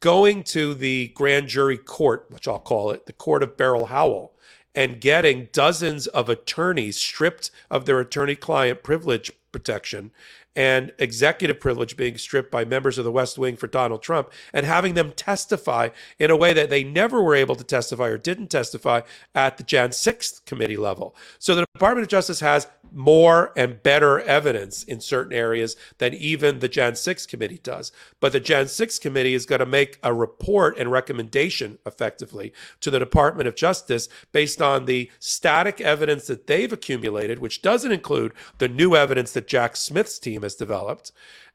going 0.00 0.42
to 0.44 0.72
the 0.72 1.08
grand 1.08 1.48
jury 1.48 1.76
court, 1.76 2.28
which 2.30 2.48
I'll 2.48 2.58
call 2.58 2.92
it, 2.92 3.04
the 3.04 3.12
court 3.12 3.42
of 3.42 3.58
Beryl 3.58 3.86
Howell 3.86 4.29
and 4.74 5.00
getting 5.00 5.48
dozens 5.52 6.06
of 6.08 6.28
attorneys 6.28 6.96
stripped 6.96 7.50
of 7.70 7.86
their 7.86 8.00
attorney 8.00 8.36
client 8.36 8.82
privilege 8.82 9.32
protection 9.52 10.10
and 10.56 10.92
executive 10.98 11.60
privilege 11.60 11.96
being 11.96 12.18
stripped 12.18 12.50
by 12.50 12.64
members 12.64 12.98
of 12.98 13.04
the 13.04 13.12
West 13.12 13.38
Wing 13.38 13.56
for 13.56 13.66
Donald 13.66 14.02
Trump 14.02 14.30
and 14.52 14.66
having 14.66 14.94
them 14.94 15.12
testify 15.12 15.90
in 16.18 16.30
a 16.30 16.36
way 16.36 16.52
that 16.52 16.70
they 16.70 16.82
never 16.82 17.22
were 17.22 17.36
able 17.36 17.54
to 17.54 17.64
testify 17.64 18.08
or 18.08 18.18
didn't 18.18 18.48
testify 18.48 19.00
at 19.34 19.58
the 19.58 19.64
Jan 19.64 19.90
6th 19.90 20.44
committee 20.46 20.76
level. 20.76 21.14
So 21.38 21.54
the 21.54 21.66
Department 21.72 22.04
of 22.04 22.08
Justice 22.08 22.40
has 22.40 22.66
more 22.92 23.52
and 23.56 23.82
better 23.82 24.20
evidence 24.20 24.82
in 24.82 25.00
certain 25.00 25.32
areas 25.32 25.76
than 25.98 26.14
even 26.14 26.58
the 26.58 26.68
Jan 26.68 26.94
6 26.94 27.26
committee 27.26 27.60
does. 27.62 27.92
But 28.20 28.32
the 28.32 28.40
Jan 28.40 28.68
6 28.68 28.98
committee 28.98 29.34
is 29.34 29.46
going 29.46 29.60
to 29.60 29.66
make 29.66 29.98
a 30.02 30.12
report 30.12 30.78
and 30.78 30.90
recommendation 30.90 31.78
effectively 31.86 32.52
to 32.80 32.90
the 32.90 32.98
Department 32.98 33.48
of 33.48 33.56
Justice 33.56 34.08
based 34.32 34.60
on 34.60 34.84
the 34.84 35.10
static 35.18 35.80
evidence 35.80 36.26
that 36.26 36.46
they've 36.46 36.72
accumulated, 36.72 37.38
which 37.38 37.62
doesn't 37.62 37.92
include 37.92 38.32
the 38.58 38.68
new 38.68 38.94
evidence 38.94 39.32
that 39.32 39.48
Jack 39.48 39.76
Smith's 39.76 40.18
team 40.18 40.42
has 40.42 40.54
developed. 40.54 41.12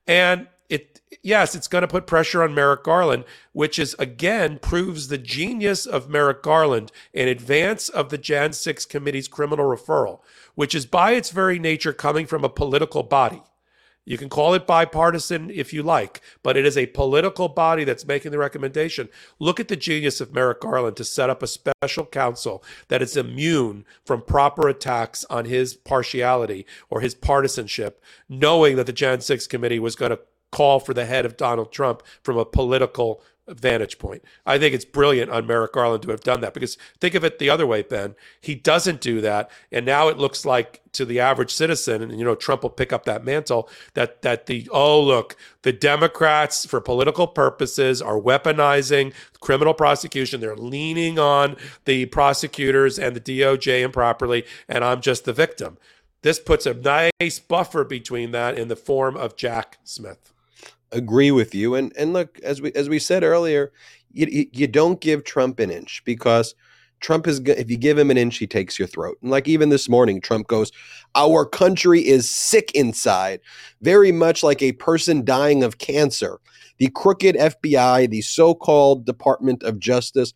And 0.07 0.47
it 0.69 1.01
yes, 1.21 1.55
it's 1.55 1.67
going 1.67 1.81
to 1.81 1.87
put 1.87 2.07
pressure 2.07 2.43
on 2.43 2.53
Merrick 2.53 2.83
Garland, 2.83 3.25
which 3.53 3.79
is 3.79 3.95
again 3.99 4.59
proves 4.59 5.07
the 5.07 5.17
genius 5.17 5.85
of 5.85 6.09
Merrick 6.09 6.41
Garland 6.41 6.91
in 7.13 7.27
advance 7.27 7.89
of 7.89 8.09
the 8.09 8.17
Jan 8.17 8.53
6 8.53 8.85
committee's 8.85 9.27
criminal 9.27 9.65
referral, 9.65 10.19
which 10.55 10.75
is 10.75 10.85
by 10.85 11.11
its 11.11 11.31
very 11.31 11.59
nature 11.59 11.93
coming 11.93 12.25
from 12.25 12.43
a 12.43 12.49
political 12.49 13.03
body. 13.03 13.41
You 14.07 14.19
can 14.19 14.29
call 14.29 14.53
it 14.53 14.67
bipartisan 14.67 15.49
if 15.49 15.73
you 15.73 15.81
like, 15.81 16.21
but 16.43 16.55
it 16.55 16.63
is 16.63 16.77
a 16.77 16.85
political 16.85 17.49
body 17.49 17.83
that's 17.83 18.05
making 18.05 18.31
the 18.31 18.37
recommendation. 18.37 19.09
Look 19.39 19.59
at 19.59 19.67
the 19.67 19.75
genius 19.75 20.21
of 20.21 20.31
Merrick 20.31 20.61
Garland 20.61 20.95
to 20.97 21.03
set 21.03 21.31
up 21.31 21.41
a 21.41 21.47
special 21.47 22.05
counsel 22.05 22.63
that 22.89 23.01
is 23.01 23.17
immune 23.17 23.83
from 24.05 24.21
proper 24.21 24.69
attacks 24.69 25.25
on 25.31 25.45
his 25.45 25.73
partiality 25.73 26.67
or 26.87 27.01
his 27.01 27.15
partisanship, 27.15 28.03
knowing 28.29 28.75
that 28.75 28.85
the 28.85 28.93
Jan 28.93 29.21
6 29.21 29.47
committee 29.47 29.79
was 29.79 29.95
going 29.95 30.11
to 30.11 30.19
call 30.55 30.79
for 30.79 30.93
the 30.93 31.05
head 31.05 31.25
of 31.25 31.35
Donald 31.35 31.73
Trump 31.73 32.01
from 32.23 32.37
a 32.37 32.45
political 32.45 33.21
vantage 33.47 33.99
point. 33.99 34.23
I 34.45 34.57
think 34.57 34.73
it's 34.73 34.85
brilliant 34.85 35.29
on 35.29 35.45
Merrick 35.45 35.73
Garland 35.73 36.01
to 36.03 36.11
have 36.11 36.21
done 36.21 36.39
that 36.41 36.53
because 36.53 36.77
think 36.99 37.13
of 37.13 37.23
it 37.23 37.37
the 37.37 37.49
other 37.49 37.67
way, 37.67 37.81
Ben. 37.83 38.15
He 38.41 38.55
doesn't 38.55 39.01
do 39.01 39.21
that, 39.21 39.51
and 39.69 39.85
now 39.85 40.07
it 40.07 40.17
looks 40.17 40.45
like 40.45 40.81
to 40.93 41.05
the 41.05 41.19
average 41.19 41.53
citizen, 41.53 42.01
and 42.01 42.17
you 42.17 42.23
know 42.23 42.35
Trump 42.35 42.63
will 42.63 42.69
pick 42.69 42.93
up 42.93 43.05
that 43.05 43.23
mantle 43.23 43.69
that 43.93 44.21
that 44.21 44.45
the 44.47 44.67
oh 44.71 45.01
look, 45.01 45.35
the 45.61 45.73
Democrats 45.73 46.65
for 46.65 46.81
political 46.81 47.27
purposes 47.27 48.01
are 48.01 48.19
weaponizing 48.19 49.13
criminal 49.41 49.73
prosecution. 49.73 50.41
They're 50.41 50.55
leaning 50.55 51.19
on 51.19 51.57
the 51.83 52.05
prosecutors 52.07 52.97
and 52.97 53.15
the 53.15 53.21
DOJ 53.21 53.83
improperly, 53.83 54.45
and 54.67 54.83
I'm 54.83 55.01
just 55.01 55.25
the 55.25 55.33
victim. 55.33 55.77
This 56.23 56.39
puts 56.39 56.65
a 56.65 56.73
nice 56.73 57.37
buffer 57.37 57.83
between 57.83 58.31
that 58.31 58.57
in 58.57 58.69
the 58.69 58.75
form 58.75 59.15
of 59.15 59.35
Jack 59.35 59.77
Smith 59.83 60.31
agree 60.95 61.31
with 61.31 61.53
you. 61.53 61.75
And 61.75 61.93
and 61.97 62.13
look, 62.13 62.39
as 62.41 62.61
we 62.61 62.71
as 62.73 62.89
we 62.89 62.99
said 62.99 63.23
earlier, 63.23 63.71
you 64.11 64.47
you 64.51 64.67
don't 64.67 65.01
give 65.01 65.23
Trump 65.23 65.59
an 65.59 65.69
inch 65.69 66.01
because 66.05 66.55
Trump 67.01 67.27
is 67.27 67.39
if 67.39 67.69
you 67.69 67.77
give 67.77 67.97
him 67.97 68.09
an 68.09 68.17
inch, 68.17 68.37
he 68.37 68.47
takes 68.47 68.79
your 68.79 68.87
throat. 68.87 69.17
And 69.21 69.29
like 69.29 69.47
even 69.47 69.69
this 69.69 69.89
morning, 69.89 70.21
Trump 70.21 70.47
goes, 70.47 70.71
"Our 71.13 71.45
country 71.45 72.07
is 72.07 72.29
sick 72.29 72.71
inside, 72.73 73.41
very 73.81 74.11
much 74.11 74.41
like 74.41 74.61
a 74.61 74.71
person 74.73 75.25
dying 75.25 75.63
of 75.63 75.77
cancer." 75.77 76.39
The 76.77 76.89
crooked 76.93 77.35
FBI, 77.35 78.07
the 78.07 78.21
so-called 78.21 79.05
Department 79.05 79.63
of 79.63 79.79
Justice, 79.79 80.33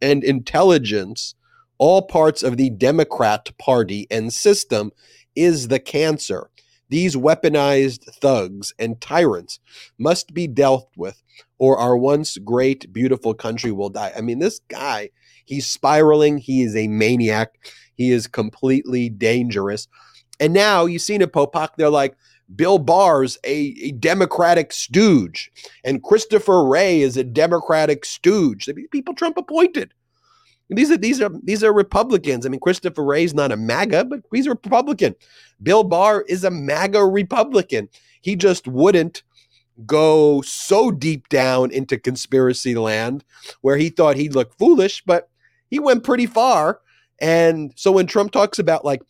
and 0.00 0.24
intelligence, 0.24 1.34
all 1.78 2.02
parts 2.02 2.42
of 2.42 2.56
the 2.56 2.70
Democrat 2.70 3.50
Party 3.58 4.06
and 4.10 4.32
system, 4.32 4.90
is 5.34 5.68
the 5.68 5.80
cancer. 5.80 6.50
These 6.92 7.16
weaponized 7.16 8.04
thugs 8.16 8.74
and 8.78 9.00
tyrants 9.00 9.60
must 9.98 10.34
be 10.34 10.46
dealt 10.46 10.90
with, 10.94 11.22
or 11.58 11.78
our 11.78 11.96
once 11.96 12.36
great, 12.36 12.92
beautiful 12.92 13.32
country 13.32 13.72
will 13.72 13.88
die. 13.88 14.12
I 14.14 14.20
mean, 14.20 14.40
this 14.40 14.60
guy, 14.68 15.08
he's 15.46 15.66
spiraling. 15.66 16.36
He 16.36 16.60
is 16.62 16.76
a 16.76 16.88
maniac. 16.88 17.54
He 17.94 18.10
is 18.12 18.26
completely 18.26 19.08
dangerous. 19.08 19.88
And 20.38 20.52
now 20.52 20.84
you've 20.84 21.00
seen 21.00 21.22
it, 21.22 21.32
Popok. 21.32 21.70
They're 21.78 21.88
like, 21.88 22.14
Bill 22.54 22.76
Barr's 22.76 23.38
a, 23.42 23.74
a 23.80 23.92
Democratic 23.92 24.70
stooge, 24.70 25.50
and 25.84 26.02
Christopher 26.02 26.62
Wray 26.62 27.00
is 27.00 27.16
a 27.16 27.24
Democratic 27.24 28.04
stooge. 28.04 28.68
People 28.90 29.14
Trump 29.14 29.38
appointed. 29.38 29.94
These 30.70 30.90
are 30.90 30.96
these 30.96 31.20
are 31.20 31.30
these 31.42 31.62
are 31.62 31.72
Republicans. 31.72 32.46
I 32.46 32.48
mean, 32.48 32.60
Christopher 32.60 33.04
Wray's 33.04 33.34
not 33.34 33.52
a 33.52 33.56
MAGA, 33.56 34.04
but 34.06 34.20
he's 34.32 34.46
a 34.46 34.50
Republican. 34.50 35.14
Bill 35.62 35.84
Barr 35.84 36.22
is 36.28 36.44
a 36.44 36.50
MAGA 36.50 37.04
Republican. 37.04 37.88
He 38.20 38.36
just 38.36 38.66
wouldn't 38.66 39.22
go 39.86 40.42
so 40.42 40.90
deep 40.90 41.28
down 41.28 41.70
into 41.70 41.98
conspiracy 41.98 42.74
land 42.74 43.24
where 43.62 43.76
he 43.76 43.88
thought 43.88 44.16
he'd 44.16 44.34
look 44.34 44.56
foolish, 44.58 45.02
but 45.04 45.28
he 45.70 45.78
went 45.78 46.04
pretty 46.04 46.26
far. 46.26 46.80
And 47.20 47.72
so 47.76 47.92
when 47.92 48.06
Trump 48.06 48.32
talks 48.32 48.58
about 48.58 48.84
like 48.84 49.02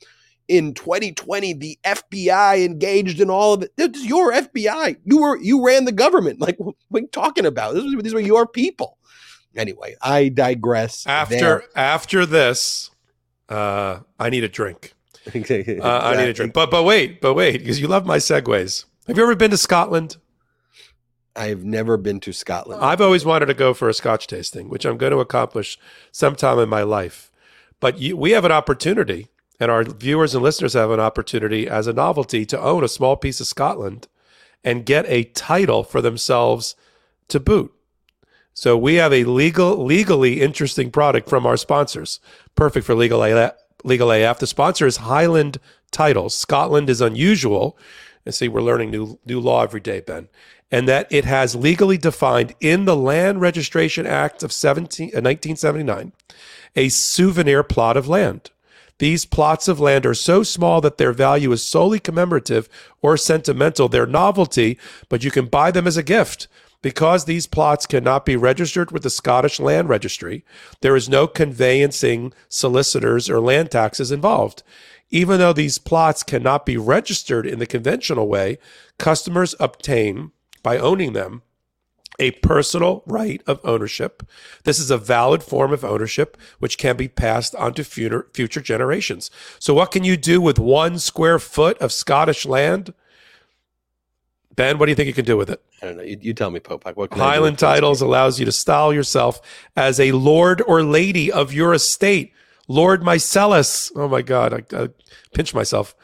in 0.48 0.74
2020 0.74 1.54
the 1.54 1.78
FBI 1.84 2.64
engaged 2.64 3.20
in 3.20 3.30
all 3.30 3.54
of 3.54 3.62
it, 3.62 3.72
it's 3.78 4.04
your 4.04 4.32
FBI. 4.32 4.96
You 5.04 5.20
were 5.20 5.38
you 5.38 5.64
ran 5.64 5.84
the 5.84 5.92
government. 5.92 6.40
Like 6.40 6.56
what 6.58 6.74
are 6.94 7.00
you 7.00 7.08
talking 7.08 7.46
about? 7.46 7.74
This 7.74 7.84
these 8.02 8.14
were 8.14 8.20
your 8.20 8.46
people. 8.46 8.98
Anyway, 9.56 9.94
I 10.00 10.28
digress. 10.28 11.06
After 11.06 11.36
there. 11.36 11.64
after 11.76 12.26
this, 12.26 12.90
uh, 13.48 14.00
I 14.18 14.30
need 14.30 14.44
a 14.44 14.48
drink. 14.48 14.94
Exactly. 15.32 15.80
Uh, 15.80 16.00
I 16.02 16.16
need 16.16 16.28
a 16.28 16.32
drink. 16.32 16.52
But 16.52 16.70
but 16.70 16.84
wait, 16.84 17.20
but 17.20 17.34
wait, 17.34 17.58
because 17.58 17.80
you 17.80 17.86
love 17.88 18.06
my 18.06 18.18
segues. 18.18 18.84
Have 19.06 19.16
you 19.16 19.22
ever 19.22 19.34
been 19.34 19.50
to 19.50 19.56
Scotland? 19.56 20.16
I've 21.34 21.64
never 21.64 21.96
been 21.96 22.20
to 22.20 22.32
Scotland. 22.32 22.82
I've 22.82 23.00
always 23.00 23.24
wanted 23.24 23.46
to 23.46 23.54
go 23.54 23.72
for 23.72 23.88
a 23.88 23.94
Scotch 23.94 24.26
tasting, 24.26 24.68
which 24.68 24.84
I'm 24.84 24.98
going 24.98 25.12
to 25.12 25.20
accomplish 25.20 25.78
sometime 26.10 26.58
in 26.58 26.68
my 26.68 26.82
life. 26.82 27.30
But 27.80 27.98
you, 27.98 28.16
we 28.16 28.32
have 28.32 28.44
an 28.44 28.52
opportunity, 28.52 29.28
and 29.58 29.70
our 29.70 29.82
viewers 29.82 30.34
and 30.34 30.42
listeners 30.42 30.74
have 30.74 30.90
an 30.90 31.00
opportunity 31.00 31.68
as 31.68 31.86
a 31.86 31.92
novelty 31.92 32.44
to 32.46 32.60
own 32.60 32.84
a 32.84 32.88
small 32.88 33.16
piece 33.16 33.40
of 33.40 33.46
Scotland 33.46 34.08
and 34.62 34.86
get 34.86 35.06
a 35.08 35.24
title 35.24 35.82
for 35.82 36.00
themselves 36.00 36.76
to 37.28 37.40
boot. 37.40 37.72
So 38.54 38.76
we 38.76 38.96
have 38.96 39.12
a 39.12 39.24
legal, 39.24 39.82
legally 39.82 40.40
interesting 40.40 40.90
product 40.90 41.28
from 41.28 41.46
our 41.46 41.56
sponsors, 41.56 42.20
perfect 42.54 42.86
for 42.86 42.94
legal 42.94 43.22
AF. 43.22 43.54
Legal 43.84 44.12
AF. 44.12 44.38
The 44.38 44.46
sponsor 44.46 44.86
is 44.86 44.98
Highland 44.98 45.58
Titles. 45.90 46.38
Scotland 46.38 46.88
is 46.88 47.00
unusual. 47.00 47.76
And 48.24 48.32
see, 48.32 48.46
we're 48.46 48.62
learning 48.62 48.90
new 48.90 49.18
new 49.26 49.40
law 49.40 49.64
every 49.64 49.80
day, 49.80 50.00
Ben. 50.00 50.28
And 50.70 50.86
that 50.88 51.08
it 51.10 51.24
has 51.24 51.56
legally 51.56 51.98
defined 51.98 52.54
in 52.60 52.84
the 52.84 52.96
Land 52.96 53.40
Registration 53.40 54.06
Act 54.06 54.44
of 54.44 54.52
17, 54.52 55.08
uh, 55.08 55.20
1979 55.20 56.12
a 56.76 56.88
souvenir 56.88 57.62
plot 57.62 57.96
of 57.96 58.08
land. 58.08 58.50
These 58.98 59.26
plots 59.26 59.68
of 59.68 59.80
land 59.80 60.06
are 60.06 60.14
so 60.14 60.42
small 60.42 60.80
that 60.80 60.98
their 60.98 61.12
value 61.12 61.50
is 61.52 61.62
solely 61.62 61.98
commemorative 61.98 62.68
or 63.00 63.16
sentimental. 63.16 63.88
They're 63.88 64.06
novelty, 64.06 64.78
but 65.08 65.24
you 65.24 65.30
can 65.30 65.46
buy 65.46 65.70
them 65.70 65.86
as 65.86 65.96
a 65.96 66.02
gift. 66.02 66.46
Because 66.82 67.24
these 67.24 67.46
plots 67.46 67.86
cannot 67.86 68.26
be 68.26 68.36
registered 68.36 68.90
with 68.90 69.04
the 69.04 69.10
Scottish 69.10 69.60
Land 69.60 69.88
Registry, 69.88 70.44
there 70.80 70.96
is 70.96 71.08
no 71.08 71.26
conveyancing, 71.28 72.32
solicitors, 72.48 73.30
or 73.30 73.40
land 73.40 73.70
taxes 73.70 74.10
involved. 74.10 74.62
Even 75.10 75.38
though 75.38 75.52
these 75.52 75.78
plots 75.78 76.22
cannot 76.22 76.66
be 76.66 76.76
registered 76.76 77.46
in 77.46 77.58
the 77.58 77.66
conventional 77.66 78.28
way, 78.28 78.58
customers 78.98 79.54
obtain, 79.60 80.32
by 80.62 80.78
owning 80.78 81.12
them, 81.12 81.42
a 82.18 82.30
personal 82.32 83.02
right 83.06 83.42
of 83.46 83.60
ownership. 83.64 84.22
This 84.64 84.78
is 84.78 84.90
a 84.90 84.98
valid 84.98 85.42
form 85.42 85.72
of 85.72 85.84
ownership 85.84 86.36
which 86.58 86.78
can 86.78 86.96
be 86.96 87.08
passed 87.08 87.54
on 87.56 87.74
to 87.74 87.84
future, 87.84 88.28
future 88.32 88.60
generations. 88.60 89.30
So, 89.58 89.74
what 89.74 89.90
can 89.90 90.04
you 90.04 90.16
do 90.16 90.40
with 90.40 90.58
one 90.58 90.98
square 90.98 91.38
foot 91.38 91.78
of 91.78 91.92
Scottish 91.92 92.44
land? 92.44 92.92
Ben, 94.54 94.78
what 94.78 94.86
do 94.86 94.92
you 94.92 94.96
think 94.96 95.06
you 95.06 95.14
can 95.14 95.24
do 95.24 95.36
with 95.36 95.50
it? 95.50 95.62
I 95.80 95.86
don't 95.86 95.96
know. 95.96 96.02
You, 96.02 96.18
you 96.20 96.34
tell 96.34 96.50
me, 96.50 96.60
Popok. 96.60 96.96
What 96.96 97.10
can 97.10 97.20
I 97.20 97.24
do 97.24 97.30
Highland 97.30 97.58
titles 97.58 98.00
allows 98.00 98.38
you 98.38 98.44
to 98.44 98.52
style 98.52 98.92
yourself 98.92 99.40
as 99.76 99.98
a 99.98 100.12
lord 100.12 100.62
or 100.66 100.82
lady 100.82 101.32
of 101.32 101.52
your 101.52 101.72
estate. 101.72 102.32
Lord 102.68 103.02
Meiselas. 103.02 103.90
Oh 103.96 104.08
my 104.08 104.22
God, 104.22 104.52
I, 104.52 104.82
I 104.82 104.88
pinch 105.34 105.54
myself. 105.54 105.94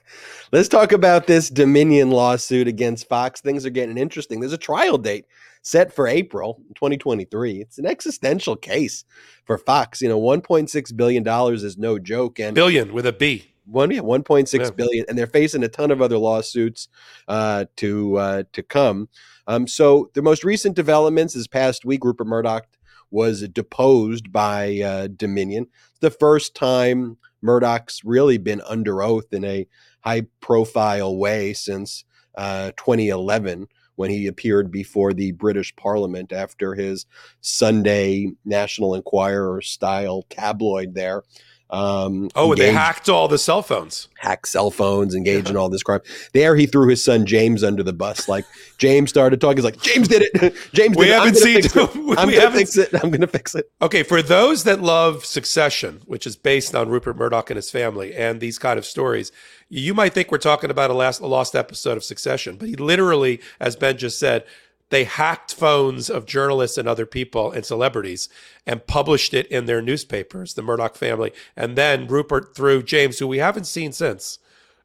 Let's 0.53 0.69
talk 0.69 0.93
about 0.93 1.27
this 1.27 1.51
Dominion 1.51 2.11
lawsuit 2.11 2.69
against 2.69 3.09
Fox. 3.09 3.41
Things 3.41 3.67
are 3.67 3.71
getting 3.71 3.99
interesting. 3.99 4.41
There's 4.41 4.53
a 4.53 4.59
trial 4.59 4.99
date 4.99 5.27
set 5.63 5.93
for 5.93 6.07
April 6.07 6.63
2023. 6.75 7.61
It's 7.61 7.79
an 7.79 7.87
existential 7.87 8.57
case 8.57 9.05
for 9.45 9.59
Fox. 9.59 10.01
You 10.01 10.09
know, 10.09 10.21
1.6 10.21 10.97
billion 10.97 11.23
dollars 11.23 11.65
is 11.65 11.79
no 11.79 11.99
joke, 11.99 12.39
and 12.39 12.55
Billion 12.55 12.93
with 12.93 13.07
a 13.07 13.13
B. 13.13 13.47
one 13.67 13.91
yeah, 13.91 14.01
1.6 14.01 14.53
Yeah. 14.59 14.71
billion, 14.71 15.05
and 15.09 15.19
they're 15.19 15.27
facing 15.27 15.63
a 15.65 15.69
ton 15.69 15.91
of 15.91 16.01
other 16.03 16.19
lawsuits 16.19 16.89
uh, 17.29 17.67
to 17.77 18.17
uh, 18.17 18.43
to 18.53 18.63
come. 18.63 19.09
Um, 19.47 19.67
so 19.67 20.11
the 20.15 20.23
most 20.23 20.45
recent 20.45 20.77
developments 20.77 21.35
this 21.35 21.47
past 21.47 21.85
week, 21.85 22.05
Rupert 22.05 22.27
Murdoch 22.27 22.67
was 23.11 23.49
deposed 23.49 24.31
by 24.31 24.81
uh, 24.81 25.07
Dominion. 25.09 25.67
The 26.01 26.11
first 26.11 26.55
time 26.55 27.17
Murdoch's 27.41 28.03
really 28.05 28.37
been 28.37 28.61
under 28.69 29.03
oath 29.03 29.33
in 29.33 29.45
a 29.45 29.67
high 30.01 30.23
profile 30.41 31.17
way 31.17 31.55
since 31.55 32.05
uh, 32.37 32.73
2011 32.77 33.67
when 33.99 34.11
he 34.11 34.29
appeared 34.29 34.71
before 34.71 35.13
the 35.13 35.33
British 35.33 35.75
Parliament 35.75 36.33
after 36.33 36.73
his 36.73 37.05
Sunday 37.41 38.31
National 38.45 38.95
Enquirer 38.95 39.61
style 39.61 40.25
tabloid 40.31 40.95
there. 40.95 41.25
Um, 41.71 42.31
Oh, 42.35 42.53
and 42.53 42.61
they 42.61 42.73
hacked 42.73 43.09
all 43.11 43.29
the 43.29 43.37
cell 43.39 43.61
phones. 43.63 44.09
hack 44.17 44.47
cell 44.47 44.71
phones, 44.71 45.15
engage 45.15 45.51
in 45.51 45.57
all 45.57 45.69
this 45.69 45.83
crime. 45.83 46.01
There, 46.33 46.57
he 46.57 46.67
threw 46.67 46.89
his 46.89 47.05
son 47.05 47.27
James 47.27 47.63
under 47.63 47.83
the 47.83 47.93
bus. 47.93 48.29
Like 48.29 48.47
James 48.79 49.11
started 49.11 49.41
talking, 49.41 49.59
he's 49.59 49.65
like, 49.65 49.81
"James 49.83 50.09
did 50.09 50.23
it. 50.33 50.55
James 50.73 50.97
We 50.97 51.07
it. 51.11 51.13
Haven't 51.13 51.35
gonna 51.35 51.37
seen- 51.37 51.63
Fix 51.63 51.77
it. 51.77 51.95
we 51.95 52.11
I'm 52.17 52.29
gonna 52.29 52.41
haven't- 52.41 52.59
fix 52.59 52.77
it. 52.79 52.89
I'm 53.03 53.11
gonna 53.11 53.27
fix 53.27 53.55
it." 53.55 53.71
Okay, 53.83 54.03
for 54.03 54.23
those 54.23 54.65
that 54.65 54.81
love 54.81 55.25
Succession, 55.27 56.01
which 56.07 56.27
is 56.27 56.37
based 56.37 56.75
on 56.75 56.89
Rupert 56.89 57.17
Murdoch 57.17 57.51
and 57.51 57.57
his 57.57 57.71
family, 57.71 58.15
and 58.15 58.41
these 58.41 58.59
kind 58.59 58.79
of 58.79 58.87
stories, 58.87 59.31
you 59.69 59.93
might 59.93 60.15
think 60.15 60.31
we're 60.33 60.39
talking 60.39 60.71
about 60.71 60.91
a, 60.91 60.95
last, 60.95 61.21
a 61.21 61.27
lost 61.27 61.55
episode 61.55 61.97
of 61.99 62.05
Succession, 62.05 62.57
but 62.57 62.69
he 62.69 62.77
literally, 62.77 63.41
as 63.61 63.77
Ben 63.77 63.99
just 63.99 64.19
said, 64.19 64.45
they 64.91 65.05
hacked 65.05 65.53
phones 65.55 66.09
of 66.09 66.25
journalists 66.27 66.79
and 66.79 66.89
other 66.89 67.05
people 67.07 67.53
and 67.53 67.65
celebrities 67.65 68.29
and 68.67 68.87
published 68.87 69.35
it 69.35 69.47
in 69.49 69.67
their 69.67 69.83
newspapers, 69.83 70.55
the 70.55 70.63
Murdoch 70.63 70.97
family, 70.97 71.33
and 71.57 71.77
then 71.77 72.07
Rupert 72.07 72.55
threw 72.57 72.83
James, 72.83 73.19
who 73.19 73.27
we 73.29 73.39
haven't 73.39 73.65
seen 73.65 73.93
since, 73.93 74.39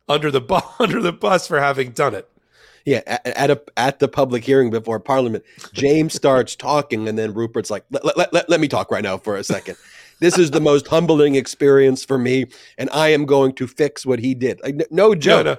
under 0.10 0.30
the 0.30 0.42
bu- 0.42 0.60
under 0.80 1.02
the 1.02 1.14
bus 1.14 1.48
for 1.48 1.60
having 1.60 1.92
done 1.92 2.14
it. 2.16 2.30
Yeah, 2.86 3.02
at, 3.08 3.26
at 3.28 3.50
a 3.52 3.62
at 3.78 4.00
the 4.00 4.10
public 4.10 4.44
hearing 4.44 4.70
before 4.70 5.00
Parliament, 5.00 5.46
James 5.72 6.14
starts 6.22 6.56
talking, 6.56 7.08
and 7.08 7.18
then 7.18 7.34
Rupert's 7.34 7.72
like, 7.72 7.86
let, 7.92 8.18
let, 8.18 8.34
let, 8.34 8.50
let 8.50 8.60
me 8.60 8.68
talk 8.68 8.92
right 8.92 9.04
now 9.04 9.18
for 9.18 9.38
a 9.38 9.44
second. 9.44 9.78
This 10.20 10.38
is 10.38 10.52
the 10.52 10.60
most 10.62 10.88
humbling 10.88 11.36
experience 11.36 12.04
for 12.04 12.18
me, 12.18 12.48
and 12.78 12.90
I 12.92 13.10
am 13.10 13.26
going 13.26 13.54
to 13.54 13.68
fix 13.68 14.06
what 14.06 14.20
he 14.20 14.34
did. 14.36 14.60
Like, 14.64 14.76
no 14.76 14.86
No, 14.92 15.16
joke. 15.16 15.46
no, 15.46 15.58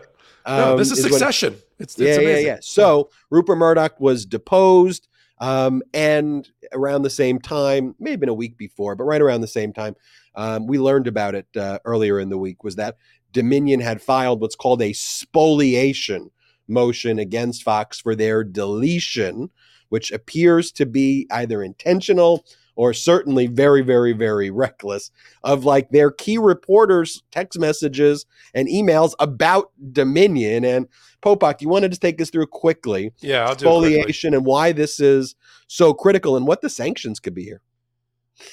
no, 0.56 0.72
Um, 0.72 0.78
this 0.78 0.90
is 0.90 1.02
what- 1.02 1.12
Succession. 1.12 1.56
It's, 1.78 1.98
yeah, 1.98 2.08
it's 2.08 2.18
yeah, 2.18 2.22
amazing. 2.22 2.46
yeah. 2.46 2.58
So 2.60 3.10
Rupert 3.30 3.58
Murdoch 3.58 3.98
was 4.00 4.26
deposed, 4.26 5.08
um, 5.38 5.82
and 5.92 6.48
around 6.72 7.02
the 7.02 7.10
same 7.10 7.38
time, 7.38 7.94
may 7.98 8.12
have 8.12 8.20
been 8.20 8.28
a 8.28 8.34
week 8.34 8.56
before, 8.56 8.94
but 8.94 9.04
right 9.04 9.20
around 9.20 9.40
the 9.40 9.46
same 9.46 9.72
time, 9.72 9.96
um, 10.34 10.66
we 10.66 10.78
learned 10.78 11.06
about 11.06 11.34
it 11.34 11.46
uh, 11.56 11.78
earlier 11.84 12.18
in 12.18 12.28
the 12.28 12.38
week. 12.38 12.64
Was 12.64 12.76
that 12.76 12.96
Dominion 13.32 13.80
had 13.80 14.00
filed 14.00 14.40
what's 14.40 14.56
called 14.56 14.80
a 14.82 14.92
spoliation 14.92 16.30
motion 16.68 17.18
against 17.18 17.62
Fox 17.62 18.00
for 18.00 18.14
their 18.14 18.44
deletion, 18.44 19.50
which 19.88 20.10
appears 20.12 20.72
to 20.72 20.86
be 20.86 21.26
either 21.30 21.62
intentional 21.62 22.44
or 22.76 22.92
certainly 22.92 23.46
very, 23.46 23.82
very, 23.82 24.12
very 24.12 24.50
reckless 24.50 25.10
of 25.42 25.64
like 25.64 25.90
their 25.90 26.10
key 26.10 26.38
reporters' 26.38 27.22
text 27.30 27.58
messages 27.58 28.26
and 28.54 28.68
emails 28.68 29.14
about 29.18 29.70
Dominion. 29.92 30.64
And 30.64 30.88
Popak, 31.22 31.60
you 31.60 31.68
want 31.68 31.90
to 31.90 31.98
take 31.98 32.20
us 32.20 32.30
through 32.30 32.46
quickly 32.48 33.12
Yeah, 33.20 33.46
I'll 33.46 33.54
do 33.54 33.66
it 33.84 34.04
quickly. 34.04 34.34
and 34.34 34.44
why 34.44 34.72
this 34.72 35.00
is 35.00 35.34
so 35.66 35.94
critical 35.94 36.36
and 36.36 36.46
what 36.46 36.60
the 36.60 36.70
sanctions 36.70 37.20
could 37.20 37.34
be 37.34 37.44
here. 37.44 37.60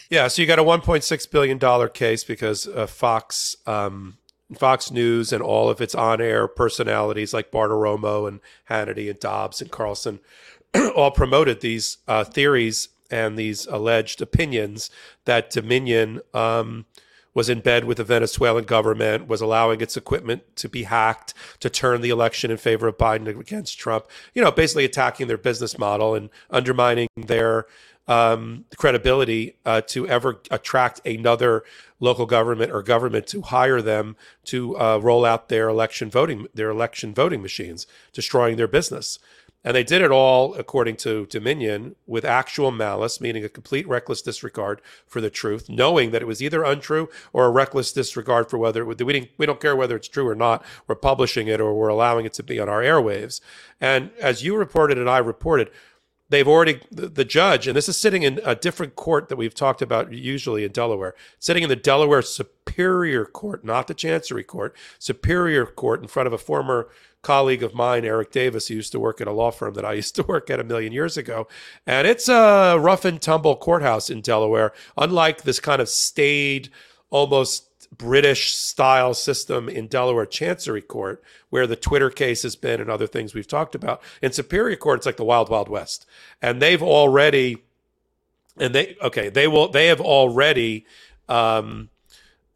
Yeah, 0.09 0.27
so 0.27 0.41
you 0.41 0.47
got 0.47 0.59
a 0.59 0.63
1.6 0.63 1.31
billion 1.31 1.57
dollar 1.57 1.87
case 1.89 2.23
because 2.23 2.67
uh, 2.67 2.85
Fox, 2.85 3.55
um, 3.65 4.17
Fox 4.55 4.91
News, 4.91 5.33
and 5.33 5.41
all 5.41 5.69
of 5.69 5.81
its 5.81 5.95
on-air 5.95 6.47
personalities 6.47 7.33
like 7.33 7.51
Bartiromo 7.51 8.27
and 8.27 8.39
Hannity 8.69 9.09
and 9.09 9.19
Dobbs 9.19 9.59
and 9.59 9.71
Carlson 9.71 10.19
all 10.95 11.11
promoted 11.11 11.61
these 11.61 11.97
uh, 12.07 12.23
theories 12.23 12.89
and 13.11 13.37
these 13.37 13.67
alleged 13.67 14.21
opinions 14.21 14.89
that 15.25 15.49
Dominion 15.49 16.21
um, 16.33 16.85
was 17.33 17.49
in 17.49 17.59
bed 17.59 17.85
with 17.85 17.97
the 17.97 18.03
Venezuelan 18.03 18.65
government, 18.65 19.27
was 19.27 19.41
allowing 19.41 19.81
its 19.81 19.95
equipment 19.95 20.43
to 20.57 20.67
be 20.67 20.83
hacked 20.83 21.33
to 21.59 21.69
turn 21.69 22.01
the 22.01 22.09
election 22.09 22.51
in 22.51 22.57
favor 22.57 22.87
of 22.87 22.97
Biden 22.97 23.27
against 23.39 23.79
Trump. 23.79 24.05
You 24.33 24.41
know, 24.41 24.51
basically 24.51 24.85
attacking 24.85 25.27
their 25.27 25.37
business 25.37 25.77
model 25.77 26.15
and 26.15 26.29
undermining 26.49 27.07
their 27.15 27.67
um, 28.07 28.65
credibility 28.75 29.55
uh, 29.65 29.81
to 29.81 30.07
ever 30.07 30.41
attract 30.49 31.05
another 31.05 31.63
local 31.99 32.25
government 32.25 32.71
or 32.71 32.81
government 32.81 33.27
to 33.27 33.41
hire 33.41 33.81
them 33.81 34.17
to 34.45 34.77
uh, 34.77 34.97
roll 34.97 35.23
out 35.23 35.49
their 35.49 35.69
election 35.69 36.09
voting 36.09 36.47
their 36.53 36.69
election 36.69 37.13
voting 37.13 37.41
machines, 37.41 37.87
destroying 38.11 38.57
their 38.57 38.67
business. 38.67 39.19
And 39.63 39.75
they 39.75 39.83
did 39.83 40.01
it 40.01 40.09
all, 40.09 40.55
according 40.55 40.95
to 40.97 41.27
Dominion, 41.27 41.95
with 42.07 42.25
actual 42.25 42.71
malice, 42.71 43.21
meaning 43.21 43.45
a 43.45 43.49
complete 43.49 43.87
reckless 43.87 44.21
disregard 44.21 44.81
for 45.05 45.21
the 45.21 45.29
truth, 45.29 45.69
knowing 45.69 46.11
that 46.11 46.21
it 46.23 46.27
was 46.27 46.41
either 46.41 46.63
untrue 46.63 47.09
or 47.31 47.45
a 47.45 47.51
reckless 47.51 47.93
disregard 47.93 48.49
for 48.49 48.57
whether 48.57 48.83
we, 48.83 49.29
we 49.37 49.45
don't 49.45 49.61
care 49.61 49.75
whether 49.75 49.95
it's 49.95 50.07
true 50.07 50.27
or 50.27 50.35
not. 50.35 50.65
We're 50.87 50.95
publishing 50.95 51.47
it 51.47 51.61
or 51.61 51.75
we're 51.75 51.89
allowing 51.89 52.25
it 52.25 52.33
to 52.33 52.43
be 52.43 52.59
on 52.59 52.69
our 52.69 52.81
airwaves. 52.81 53.39
And 53.79 54.09
as 54.19 54.43
you 54.43 54.55
reported 54.55 54.97
and 54.97 55.09
I 55.09 55.19
reported, 55.19 55.69
they've 56.31 56.47
already 56.47 56.79
the, 56.91 57.23
judge 57.23 57.67
and 57.67 57.75
this 57.77 57.87
is 57.87 57.95
sitting 57.95 58.23
in 58.23 58.39
a 58.43 58.55
different 58.55 58.95
court 58.95 59.29
that 59.29 59.35
we've 59.35 59.53
talked 59.53 59.81
about 59.81 60.11
usually 60.11 60.65
in 60.65 60.71
delaware 60.71 61.13
sitting 61.39 61.61
in 61.61 61.69
the 61.69 61.75
delaware 61.75 62.21
superior 62.21 63.25
court 63.25 63.63
not 63.63 63.87
the 63.87 63.93
chancery 63.93 64.43
court 64.43 64.75
superior 64.97 65.65
court 65.65 66.01
in 66.01 66.07
front 66.07 66.27
of 66.27 66.33
a 66.33 66.37
former 66.37 66.89
colleague 67.21 67.61
of 67.61 67.75
mine 67.75 68.03
eric 68.03 68.31
davis 68.31 68.67
who 68.67 68.73
used 68.73 68.91
to 68.91 68.99
work 68.99 69.21
at 69.21 69.27
a 69.27 69.31
law 69.31 69.51
firm 69.51 69.75
that 69.75 69.85
i 69.85 69.93
used 70.01 70.15
to 70.15 70.23
work 70.23 70.49
at 70.49 70.59
a 70.59 70.63
million 70.63 70.93
years 70.93 71.17
ago. 71.17 71.47
And 71.85 72.07
it's 72.07 72.29
a 72.29 72.77
rough 72.79 73.05
and 73.05 73.21
tumble 73.21 73.55
courthouse 73.55 74.09
in 74.09 74.21
delaware 74.21 74.71
unlike 74.97 75.43
this 75.43 75.59
kind 75.59 75.81
of 75.81 75.89
staid 75.89 76.69
almost 77.09 77.67
British 77.95 78.53
style 78.55 79.13
system 79.13 79.67
in 79.67 79.87
Delaware 79.87 80.25
Chancery 80.25 80.81
Court, 80.81 81.21
where 81.49 81.67
the 81.67 81.75
Twitter 81.75 82.09
case 82.09 82.43
has 82.43 82.55
been 82.55 82.79
and 82.79 82.89
other 82.89 83.07
things 83.07 83.33
we've 83.33 83.47
talked 83.47 83.75
about. 83.75 84.01
In 84.21 84.31
Superior 84.31 84.77
Court, 84.77 84.99
it's 84.99 85.05
like 85.05 85.17
the 85.17 85.25
Wild 85.25 85.49
Wild 85.49 85.69
West, 85.69 86.05
and 86.41 86.61
they've 86.61 86.81
already, 86.81 87.63
and 88.57 88.73
they 88.73 88.95
okay, 89.01 89.29
they 89.29 89.47
will, 89.47 89.67
they 89.67 89.87
have 89.87 90.01
already 90.01 90.85
um, 91.27 91.89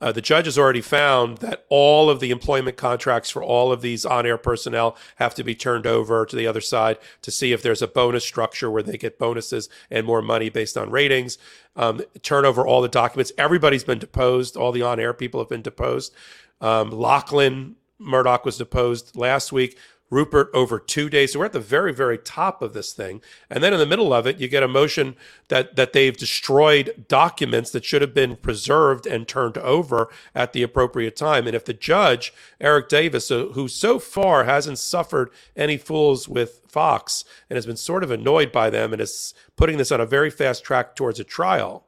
uh, 0.02 0.12
the 0.12 0.22
judge 0.22 0.46
has 0.46 0.58
already 0.58 0.82
found 0.82 1.38
that 1.38 1.66
all 1.70 2.10
of 2.10 2.20
the 2.20 2.32
employment 2.32 2.76
contracts 2.76 3.30
for 3.30 3.42
all 3.42 3.72
of 3.72 3.82
these 3.82 4.06
on 4.06 4.26
air 4.26 4.38
personnel 4.38 4.98
have 5.16 5.34
to 5.36 5.44
be 5.44 5.56
turned 5.56 5.88
over 5.88 6.26
to 6.26 6.36
the 6.36 6.46
other 6.46 6.62
side 6.62 6.98
to 7.22 7.32
see 7.32 7.54
if 7.54 7.62
there's 7.62 7.82
a 7.82 7.88
bonus 7.88 8.26
structure 8.26 8.70
where 8.70 8.84
they 8.84 8.98
get 8.98 9.18
bonuses 9.18 9.70
and 9.90 10.06
more 10.06 10.22
money 10.22 10.50
based 10.50 10.78
on 10.78 10.90
ratings. 10.90 11.38
Um, 11.76 12.02
turn 12.22 12.46
over 12.46 12.68
all 12.68 12.82
the 12.82 12.90
documents. 12.90 13.32
Everybody's 13.38 13.84
been 13.86 14.00
deposed. 14.00 14.58
All 14.58 14.72
the 14.72 14.82
on 14.82 15.00
air 15.00 15.14
people 15.14 15.40
have 15.40 15.50
been 15.50 15.62
deposed. 15.62 16.14
Um, 16.60 16.90
Lachlan 16.92 17.76
Murdoch 17.98 18.46
was 18.46 18.58
deposed 18.58 19.16
last 19.16 19.52
week. 19.52 19.78
Rupert 20.10 20.50
over 20.54 20.78
two 20.80 21.10
days. 21.10 21.34
So 21.34 21.40
we're 21.40 21.46
at 21.46 21.54
the 21.54 21.60
very, 21.60 21.92
very 21.94 22.18
top 22.18 22.62
of 22.62 22.74
this 22.74 22.94
thing. 22.94 23.22
And 23.50 23.64
then 23.64 23.74
in 23.74 23.80
the 23.80 23.86
middle 23.86 24.14
of 24.14 24.28
it, 24.28 24.40
you 24.40 24.48
get 24.48 24.64
a 24.64 24.68
motion 24.68 25.16
that 25.48 25.76
that 25.76 25.94
they've 25.94 26.16
destroyed 26.16 27.06
documents 27.08 27.72
that 27.72 27.84
should 27.84 28.02
have 28.02 28.14
been 28.14 28.36
preserved 28.36 29.08
and 29.08 29.28
turned 29.28 29.58
over 29.58 30.10
at 30.34 30.54
the 30.54 30.64
appropriate 30.64 31.16
time. 31.16 31.48
And 31.48 31.56
if 31.56 31.66
the 31.66 31.74
judge, 31.74 32.34
Eric 32.62 32.88
Davis, 32.88 33.32
uh, 33.32 33.48
who 33.54 33.68
so 33.68 33.98
far 34.00 34.44
hasn't 34.44 34.80
suffered 34.80 35.32
any 35.56 35.78
fools 35.78 36.30
with 36.30 36.62
Fox 36.68 37.24
and 37.50 37.58
has 37.58 37.66
been 37.66 37.78
sort 37.78 38.04
of 38.04 38.12
annoyed 38.12 38.52
by 38.52 38.70
them 38.70 38.94
and 38.94 39.02
is 39.02 39.34
putting 39.56 39.78
this 39.78 39.92
on 39.92 40.02
a 40.02 40.06
very 40.06 40.30
fast 40.30 40.64
track 40.64 40.96
towards 40.96 41.20
a 41.20 41.24
trial, 41.24 41.86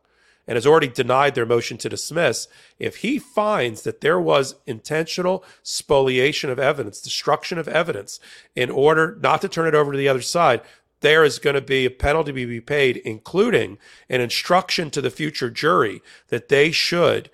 and 0.48 0.56
has 0.56 0.66
already 0.66 0.88
denied 0.88 1.36
their 1.36 1.46
motion 1.46 1.78
to 1.78 1.90
dismiss, 1.90 2.48
if 2.80 2.98
he 2.98 3.20
finds 3.20 3.82
that 3.82 4.02
there 4.02 4.20
was 4.20 4.56
intentional 4.66 5.44
spoliation 5.62 6.50
of 6.50 6.60
evidence, 6.60 7.02
destruction 7.02 7.58
of 7.58 7.68
evidence, 7.68 8.20
in 8.56 8.70
order 8.70 9.18
not 9.22 9.42
to 9.42 9.50
turn 9.50 9.68
it 9.68 9.76
over 9.76 9.92
to 9.92 9.98
the 9.98 10.08
other 10.08 10.22
side, 10.22 10.62
there 11.02 11.24
is 11.24 11.38
going 11.38 11.54
to 11.54 11.62
be 11.62 11.86
a 11.86 11.92
penalty 11.92 12.32
to 12.32 12.48
be 12.48 12.62
paid, 12.62 12.98
including 12.98 13.78
an 14.10 14.22
instruction 14.22 14.90
to 14.90 15.02
the 15.02 15.12
future 15.12 15.50
jury 15.50 16.02
that 16.30 16.50
they 16.50 16.72
should 16.72 17.30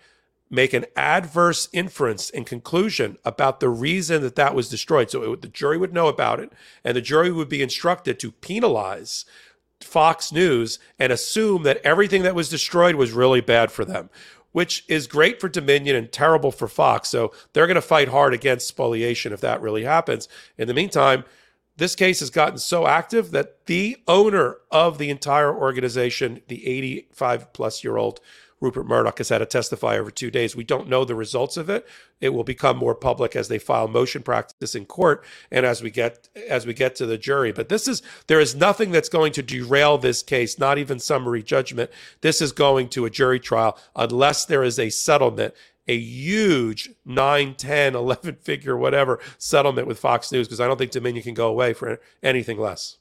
make 0.50 0.74
an 0.74 0.86
adverse 0.96 1.68
inference 1.74 2.30
and 2.30 2.46
conclusion 2.46 3.18
about 3.26 3.60
the 3.60 3.70
reason 3.70 4.22
that 4.22 4.36
that 4.36 4.54
was 4.54 4.70
destroyed. 4.70 5.10
So 5.10 5.34
it, 5.34 5.42
the 5.42 5.48
jury 5.48 5.78
would 5.78 5.94
know 5.94 6.08
about 6.08 6.40
it, 6.40 6.52
and 6.84 6.96
the 6.96 7.02
jury 7.02 7.32
would 7.32 7.50
be 7.50 7.64
instructed 7.64 8.20
to 8.20 8.32
penalize 8.32 9.26
Fox 9.84 10.32
News 10.32 10.80
and 10.98 11.12
assume 11.12 11.64
that 11.64 11.82
everything 11.84 12.24
that 12.24 12.36
was 12.36 12.50
destroyed 12.50 12.96
was 12.96 13.12
really 13.12 13.42
bad 13.42 13.72
for 13.72 13.86
them, 13.86 14.10
which 14.52 14.84
is 14.88 15.08
great 15.08 15.40
for 15.40 15.50
Dominion 15.50 15.96
and 15.96 16.12
terrible 16.12 16.52
for 16.52 16.68
Fox. 16.68 17.10
So 17.10 17.34
they're 17.54 17.68
going 17.68 17.76
to 17.76 17.82
fight 17.82 18.10
hard 18.10 18.34
against 18.34 18.68
spoliation 18.68 19.34
if 19.34 19.42
that 19.42 19.62
really 19.62 19.84
happens. 19.84 20.28
In 20.58 20.68
the 20.68 20.74
meantime, 20.74 21.26
this 21.78 21.96
case 21.96 22.20
has 22.20 22.30
gotten 22.30 22.60
so 22.60 22.86
active 22.86 23.32
that 23.32 23.66
the 23.66 23.98
owner 24.08 24.58
of 24.72 24.98
the 24.98 25.10
entire 25.10 25.54
organization, 25.54 26.42
the 26.48 26.68
85 26.68 27.54
plus 27.54 27.84
year 27.84 27.98
old 27.98 28.20
Rupert 28.64 28.88
Murdoch 28.88 29.18
has 29.18 29.28
had 29.28 29.40
to 29.40 29.46
testify 29.46 29.98
over 29.98 30.10
two 30.10 30.32
days. 30.32 30.56
We 30.56 30.64
don't 30.64 30.88
know 30.88 31.04
the 31.04 31.16
results 31.16 31.58
of 31.58 31.70
it. 31.70 31.86
It 32.22 32.30
will 32.30 32.46
become 32.46 32.78
more 32.78 32.96
public 32.96 33.36
as 33.36 33.50
they 33.50 33.60
file 33.60 33.90
motion 33.90 34.24
practice 34.24 34.74
in 34.74 34.86
court 34.86 35.26
and 35.52 35.66
as 35.66 35.84
we 35.84 35.92
get 35.92 36.30
as 36.48 36.66
we 36.66 36.74
get 36.74 36.96
to 36.96 37.06
the 37.06 37.18
jury. 37.18 37.52
But 37.52 37.68
this 37.68 37.90
is 37.90 38.02
there 38.28 38.40
is 38.40 38.56
nothing 38.56 38.92
that's 38.92 39.10
going 39.10 39.34
to 39.34 39.44
derail 39.44 39.98
this 39.98 40.24
case, 40.24 40.58
not 40.58 40.78
even 40.78 40.98
summary 41.00 41.44
judgment. 41.44 41.92
This 42.22 42.42
is 42.42 42.54
going 42.54 42.88
to 42.90 43.04
a 43.04 43.10
jury 43.10 43.40
trial 43.40 43.78
unless 43.98 44.46
there 44.46 44.64
is 44.64 44.80
a 44.80 44.90
settlement 44.90 45.54
a 45.86 45.98
huge 45.98 46.90
9, 47.04 47.56
10, 47.56 47.96
11 47.98 48.36
figure, 48.36 48.78
whatever 48.78 49.20
settlement 49.38 49.86
with 49.86 50.00
Fox 50.00 50.32
News 50.32 50.48
because 50.48 50.62
I 50.62 50.68
don't 50.68 50.78
think 50.78 50.92
Dominion 50.92 51.24
can 51.24 51.34
go 51.34 51.50
away 51.50 51.74
for 51.74 52.00
anything 52.24 52.58
less. 52.58 52.98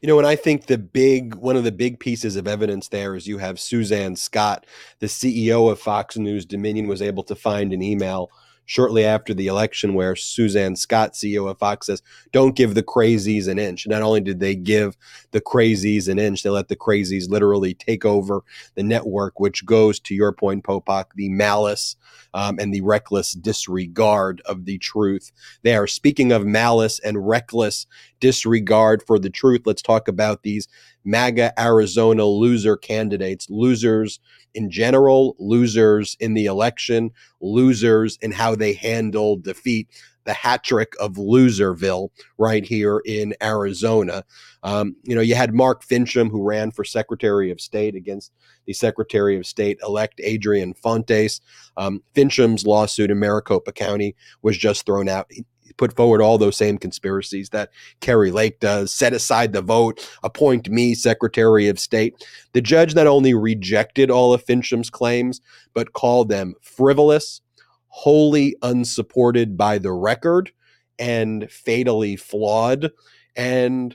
You 0.00 0.08
know, 0.08 0.18
and 0.18 0.26
I 0.26 0.36
think 0.36 0.66
the 0.66 0.78
big 0.78 1.34
one 1.36 1.56
of 1.56 1.64
the 1.64 1.72
big 1.72 1.98
pieces 1.98 2.36
of 2.36 2.46
evidence 2.46 2.88
there 2.88 3.16
is 3.16 3.26
you 3.26 3.38
have 3.38 3.58
Suzanne 3.58 4.14
Scott, 4.14 4.66
the 4.98 5.06
CEO 5.06 5.70
of 5.70 5.80
Fox 5.80 6.16
News 6.16 6.44
Dominion, 6.44 6.86
was 6.86 7.00
able 7.00 7.22
to 7.24 7.34
find 7.34 7.72
an 7.72 7.82
email 7.82 8.30
shortly 8.66 9.04
after 9.04 9.32
the 9.32 9.46
election 9.46 9.94
where 9.94 10.14
Suzanne 10.14 10.76
Scott, 10.76 11.14
CEO 11.14 11.48
of 11.50 11.58
Fox, 11.58 11.86
says, 11.86 12.02
Don't 12.32 12.56
give 12.56 12.74
the 12.74 12.82
crazies 12.82 13.48
an 13.48 13.58
inch. 13.58 13.86
Not 13.86 14.02
only 14.02 14.20
did 14.20 14.40
they 14.40 14.54
give 14.54 14.96
the 15.30 15.40
crazies 15.40 16.08
an 16.08 16.18
inch, 16.18 16.42
they 16.42 16.50
let 16.50 16.68
the 16.68 16.76
crazies 16.76 17.30
literally 17.30 17.74
take 17.74 18.04
over 18.04 18.42
the 18.74 18.82
network, 18.82 19.40
which 19.40 19.64
goes 19.64 19.98
to 20.00 20.14
your 20.14 20.32
point, 20.32 20.64
Popok, 20.64 21.06
the 21.14 21.28
malice 21.28 21.96
um, 22.34 22.58
and 22.58 22.74
the 22.74 22.82
reckless 22.82 23.32
disregard 23.32 24.42
of 24.44 24.66
the 24.66 24.78
truth. 24.78 25.32
They 25.62 25.74
are 25.74 25.86
speaking 25.86 26.32
of 26.32 26.44
malice 26.44 26.98
and 26.98 27.26
reckless 27.26 27.86
disregard 28.20 29.02
for 29.02 29.18
the 29.18 29.30
truth, 29.30 29.62
let's 29.64 29.82
talk 29.82 30.08
about 30.08 30.42
these 30.42 30.68
MAGA 31.06 31.58
Arizona 31.58 32.24
loser 32.24 32.76
candidates, 32.76 33.48
losers 33.48 34.20
in 34.54 34.70
general, 34.70 35.36
losers 35.38 36.16
in 36.20 36.34
the 36.34 36.46
election, 36.46 37.10
losers 37.40 38.18
in 38.20 38.32
how 38.32 38.54
they 38.54 38.74
handle 38.74 39.36
defeat. 39.36 39.88
The 40.24 40.32
hat 40.32 40.64
trick 40.64 40.94
of 40.98 41.12
Loserville 41.12 42.08
right 42.36 42.64
here 42.64 43.00
in 43.06 43.32
Arizona. 43.40 44.24
Um, 44.64 44.96
you 45.04 45.14
know, 45.14 45.20
you 45.20 45.36
had 45.36 45.54
Mark 45.54 45.84
Finchem, 45.84 46.28
who 46.28 46.42
ran 46.42 46.72
for 46.72 46.82
Secretary 46.82 47.52
of 47.52 47.60
State 47.60 47.94
against 47.94 48.32
the 48.66 48.72
Secretary 48.72 49.36
of 49.36 49.46
State 49.46 49.78
elect 49.84 50.20
Adrian 50.24 50.74
Fontes. 50.74 51.40
Um, 51.76 52.02
Finchem's 52.12 52.66
lawsuit 52.66 53.12
in 53.12 53.20
Maricopa 53.20 53.70
County 53.70 54.16
was 54.42 54.58
just 54.58 54.84
thrown 54.84 55.08
out 55.08 55.30
put 55.76 55.94
forward 55.94 56.20
all 56.20 56.38
those 56.38 56.56
same 56.56 56.78
conspiracies 56.78 57.50
that 57.50 57.70
Kari 58.00 58.30
Lake 58.30 58.60
does, 58.60 58.92
set 58.92 59.12
aside 59.12 59.52
the 59.52 59.62
vote, 59.62 60.08
appoint 60.22 60.68
me 60.68 60.94
Secretary 60.94 61.68
of 61.68 61.78
State. 61.78 62.24
The 62.52 62.60
judge 62.60 62.94
not 62.94 63.06
only 63.06 63.34
rejected 63.34 64.10
all 64.10 64.32
of 64.32 64.44
Finchem's 64.44 64.90
claims, 64.90 65.40
but 65.74 65.92
called 65.92 66.28
them 66.28 66.54
frivolous, 66.60 67.40
wholly 67.88 68.56
unsupported 68.62 69.56
by 69.56 69.78
the 69.78 69.92
record, 69.92 70.50
and 70.98 71.50
fatally 71.50 72.16
flawed. 72.16 72.90
And 73.36 73.94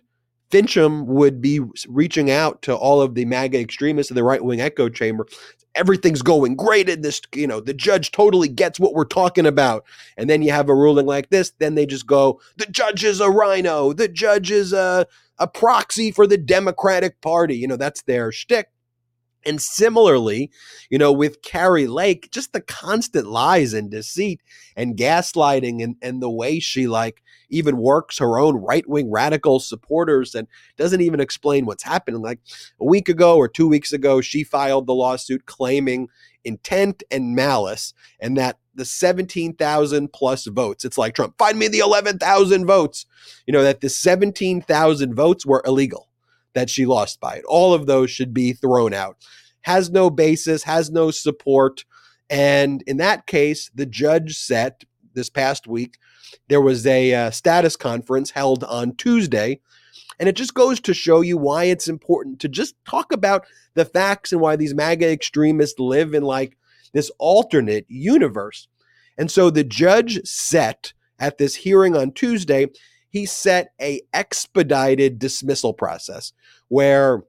Finchem 0.51 1.05
would 1.05 1.41
be 1.41 1.61
reaching 1.87 2.29
out 2.29 2.61
to 2.63 2.75
all 2.75 3.01
of 3.01 3.15
the 3.15 3.25
MAGA 3.25 3.59
extremists 3.59 4.11
in 4.11 4.15
the 4.15 4.23
right 4.23 4.43
wing 4.43 4.61
echo 4.61 4.89
chamber 4.89 5.25
everything's 5.75 6.21
going 6.21 6.55
great 6.55 6.89
in 6.89 7.01
this 7.01 7.21
you 7.33 7.47
know 7.47 7.59
the 7.59 7.73
judge 7.73 8.11
totally 8.11 8.47
gets 8.47 8.79
what 8.79 8.93
we're 8.93 9.05
talking 9.05 9.45
about. 9.45 9.85
And 10.17 10.29
then 10.29 10.41
you 10.41 10.51
have 10.51 10.69
a 10.69 10.75
ruling 10.75 11.05
like 11.05 11.29
this 11.29 11.51
then 11.59 11.75
they 11.75 11.85
just 11.85 12.07
go 12.07 12.41
the 12.57 12.65
judge 12.65 13.03
is 13.03 13.19
a 13.19 13.29
RINO 13.29 13.93
the 13.93 14.07
judge 14.07 14.51
is 14.51 14.73
a, 14.73 15.07
a 15.39 15.47
proxy 15.47 16.11
for 16.11 16.27
the 16.27 16.37
democratic 16.37 17.21
party. 17.21 17.55
You 17.55 17.67
know 17.67 17.77
that's 17.77 18.03
their 18.03 18.31
shtick. 18.31 18.67
And 19.43 19.59
similarly, 19.59 20.51
you 20.91 20.99
know, 20.99 21.11
with 21.11 21.41
Kari 21.41 21.87
Lake, 21.87 22.29
just 22.31 22.53
the 22.53 22.61
constant 22.61 23.25
lies 23.25 23.73
and 23.73 23.89
deceit 23.89 24.39
and 24.75 24.95
gaslighting 24.95 25.83
and, 25.83 25.95
and 26.01 26.21
the 26.21 26.29
way 26.29 26.59
she 26.59 26.87
like 26.87 27.23
even 27.51 27.77
works 27.77 28.17
her 28.17 28.39
own 28.39 28.55
right 28.55 28.87
wing 28.87 29.11
radical 29.11 29.59
supporters 29.59 30.33
and 30.33 30.47
doesn't 30.77 31.01
even 31.01 31.19
explain 31.19 31.65
what's 31.65 31.83
happening. 31.83 32.21
Like 32.21 32.39
a 32.79 32.85
week 32.85 33.09
ago 33.09 33.37
or 33.37 33.47
two 33.47 33.67
weeks 33.67 33.93
ago, 33.93 34.21
she 34.21 34.43
filed 34.43 34.87
the 34.87 34.95
lawsuit 34.95 35.45
claiming 35.45 36.07
intent 36.43 37.03
and 37.11 37.35
malice 37.35 37.93
and 38.19 38.35
that 38.37 38.57
the 38.73 38.85
17,000 38.85 40.13
plus 40.13 40.45
votes, 40.45 40.85
it's 40.85 40.97
like 40.97 41.13
Trump, 41.13 41.37
find 41.37 41.59
me 41.59 41.67
the 41.67 41.79
11,000 41.79 42.65
votes, 42.65 43.05
you 43.45 43.51
know, 43.51 43.63
that 43.63 43.81
the 43.81 43.89
17,000 43.89 45.13
votes 45.13 45.45
were 45.45 45.61
illegal 45.65 46.07
that 46.53 46.69
she 46.69 46.85
lost 46.85 47.19
by 47.19 47.35
it. 47.35 47.45
All 47.45 47.73
of 47.73 47.85
those 47.85 48.09
should 48.11 48.33
be 48.33 48.53
thrown 48.53 48.93
out. 48.93 49.17
Has 49.61 49.89
no 49.89 50.09
basis, 50.09 50.63
has 50.63 50.89
no 50.89 51.11
support. 51.11 51.85
And 52.29 52.83
in 52.87 52.97
that 52.97 53.27
case, 53.27 53.69
the 53.75 53.85
judge 53.85 54.37
set 54.37 54.83
this 55.13 55.29
past 55.29 55.67
week, 55.67 55.97
there 56.47 56.61
was 56.61 56.85
a 56.85 57.13
uh, 57.13 57.31
status 57.31 57.75
conference 57.75 58.31
held 58.31 58.63
on 58.63 58.95
Tuesday. 58.95 59.59
And 60.19 60.29
it 60.29 60.35
just 60.35 60.53
goes 60.53 60.79
to 60.81 60.93
show 60.93 61.21
you 61.21 61.37
why 61.37 61.63
it's 61.65 61.87
important 61.87 62.39
to 62.41 62.49
just 62.49 62.75
talk 62.85 63.11
about 63.11 63.45
the 63.73 63.85
facts 63.85 64.31
and 64.31 64.39
why 64.39 64.55
these 64.55 64.75
MAGA 64.75 65.09
extremists 65.11 65.79
live 65.79 66.13
in 66.13 66.23
like 66.23 66.57
this 66.93 67.11
alternate 67.17 67.85
universe. 67.87 68.67
And 69.17 69.31
so 69.31 69.49
the 69.49 69.63
judge 69.63 70.23
set 70.23 70.93
at 71.19 71.37
this 71.37 71.55
hearing 71.55 71.95
on 71.95 72.11
Tuesday, 72.11 72.67
he 73.09 73.25
set 73.25 73.73
a 73.81 74.01
expedited 74.13 75.19
dismissal 75.19 75.73
process 75.73 76.33
where 76.67 77.23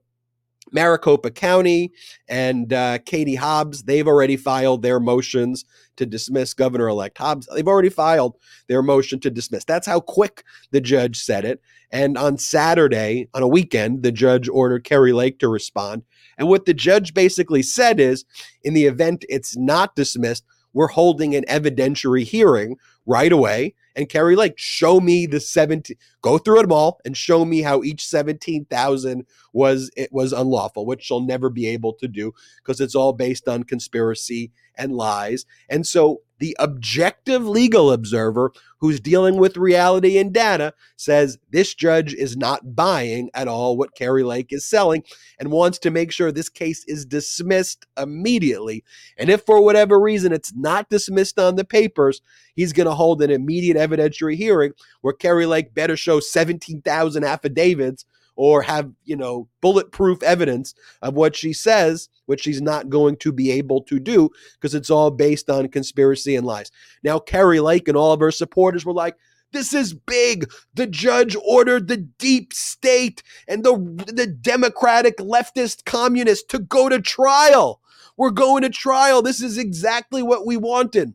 Maricopa 0.73 1.31
County 1.31 1.91
and 2.27 2.73
uh, 2.73 2.97
Katie 3.05 3.35
Hobbs, 3.35 3.83
they've 3.83 4.07
already 4.07 4.35
filed 4.35 4.81
their 4.81 4.99
motions 4.99 5.65
to 5.95 6.05
dismiss 6.05 6.53
Governor 6.53 6.87
elect 6.87 7.17
Hobbs. 7.17 7.47
They've 7.53 7.67
already 7.67 7.89
filed 7.89 8.35
their 8.67 8.81
motion 8.81 9.19
to 9.21 9.29
dismiss. 9.29 9.63
That's 9.63 9.87
how 9.87 9.99
quick 9.99 10.43
the 10.71 10.81
judge 10.81 11.19
said 11.19 11.45
it. 11.45 11.61
And 11.91 12.17
on 12.17 12.37
Saturday, 12.37 13.29
on 13.33 13.43
a 13.43 13.47
weekend, 13.47 14.01
the 14.01 14.11
judge 14.11 14.49
ordered 14.49 14.83
Kari 14.83 15.13
Lake 15.13 15.39
to 15.39 15.47
respond. 15.47 16.03
And 16.37 16.49
what 16.49 16.65
the 16.65 16.73
judge 16.73 17.13
basically 17.13 17.61
said 17.61 17.99
is 17.99 18.25
in 18.63 18.73
the 18.73 18.85
event 18.85 19.25
it's 19.29 19.55
not 19.55 19.95
dismissed, 19.95 20.43
we're 20.73 20.87
holding 20.87 21.35
an 21.35 21.45
evidentiary 21.45 22.23
hearing 22.23 22.77
right 23.05 23.31
away. 23.31 23.75
And 23.95 24.09
Kari 24.09 24.35
Lake, 24.35 24.57
show 24.57 24.99
me 24.99 25.27
the 25.27 25.39
17, 25.39 25.95
go 26.21 26.37
through 26.37 26.61
it 26.61 26.71
all 26.71 26.99
and 27.05 27.15
show 27.15 27.45
me 27.45 27.61
how 27.61 27.83
each 27.83 28.07
17,000 28.07 29.25
was, 29.51 29.91
it 29.95 30.11
was 30.11 30.33
unlawful, 30.33 30.85
which 30.85 31.03
she'll 31.03 31.21
never 31.21 31.49
be 31.49 31.67
able 31.67 31.93
to 31.93 32.07
do 32.07 32.33
because 32.57 32.81
it's 32.81 32.95
all 32.95 33.13
based 33.13 33.47
on 33.47 33.63
conspiracy 33.63 34.51
and 34.75 34.95
lies. 34.95 35.45
And 35.69 35.85
so 35.85 36.21
the 36.39 36.55
objective 36.59 37.47
legal 37.47 37.91
observer 37.91 38.51
who's 38.79 38.99
dealing 38.99 39.37
with 39.37 39.55
reality 39.55 40.17
and 40.17 40.33
data 40.33 40.73
says 40.97 41.37
this 41.51 41.73
judge 41.73 42.13
is 42.13 42.35
not 42.35 42.75
buying 42.75 43.29
at 43.33 43.47
all 43.47 43.77
what 43.77 43.95
Kari 43.95 44.23
Lake 44.23 44.47
is 44.49 44.67
selling 44.67 45.03
and 45.39 45.51
wants 45.51 45.79
to 45.79 45.91
make 45.91 46.11
sure 46.11 46.31
this 46.31 46.49
case 46.49 46.83
is 46.85 47.05
dismissed 47.05 47.85
immediately. 47.97 48.83
And 49.17 49.29
if 49.29 49.45
for 49.45 49.61
whatever 49.61 49.99
reason 49.99 50.33
it's 50.33 50.53
not 50.53 50.89
dismissed 50.89 51.39
on 51.39 51.55
the 51.55 51.63
papers, 51.63 52.21
he's 52.55 52.73
going 52.73 52.87
to 52.87 52.92
hold 52.95 53.21
an 53.21 53.31
immediate 53.31 53.77
evidentiary 53.77 54.35
hearing 54.35 54.73
where 55.01 55.13
Kari 55.13 55.45
Lake 55.45 55.73
better 55.73 55.97
show 55.97 56.19
17,000 56.19 57.23
affidavits 57.23 58.05
or 58.35 58.61
have, 58.63 58.91
you 59.03 59.15
know, 59.15 59.47
bulletproof 59.61 60.23
evidence 60.23 60.73
of 61.01 61.13
what 61.13 61.35
she 61.35 61.53
says, 61.53 62.09
which 62.25 62.41
she's 62.41 62.61
not 62.61 62.89
going 62.89 63.15
to 63.17 63.31
be 63.31 63.51
able 63.51 63.81
to 63.83 63.99
do 63.99 64.29
because 64.53 64.73
it's 64.73 64.89
all 64.89 65.11
based 65.11 65.49
on 65.49 65.67
conspiracy 65.67 66.35
and 66.35 66.45
lies. 66.45 66.71
Now, 67.03 67.19
Kari 67.19 67.59
Lake 67.59 67.87
and 67.87 67.97
all 67.97 68.11
of 68.11 68.19
her 68.19 68.31
supporters 68.31 68.85
were 68.85 68.93
like, 68.93 69.15
this 69.51 69.73
is 69.73 69.93
big. 69.93 70.51
The 70.73 70.87
judge 70.87 71.37
ordered 71.45 71.87
the 71.87 71.97
deep 71.97 72.53
state 72.53 73.21
and 73.47 73.63
the, 73.63 73.75
the 74.07 74.25
Democratic 74.25 75.17
leftist 75.17 75.85
communists 75.85 76.45
to 76.47 76.59
go 76.59 76.89
to 76.89 76.99
trial. 76.99 77.79
We're 78.17 78.31
going 78.31 78.63
to 78.63 78.69
trial. 78.69 79.21
This 79.21 79.41
is 79.41 79.57
exactly 79.57 80.23
what 80.23 80.45
we 80.45 80.57
wanted. 80.57 81.13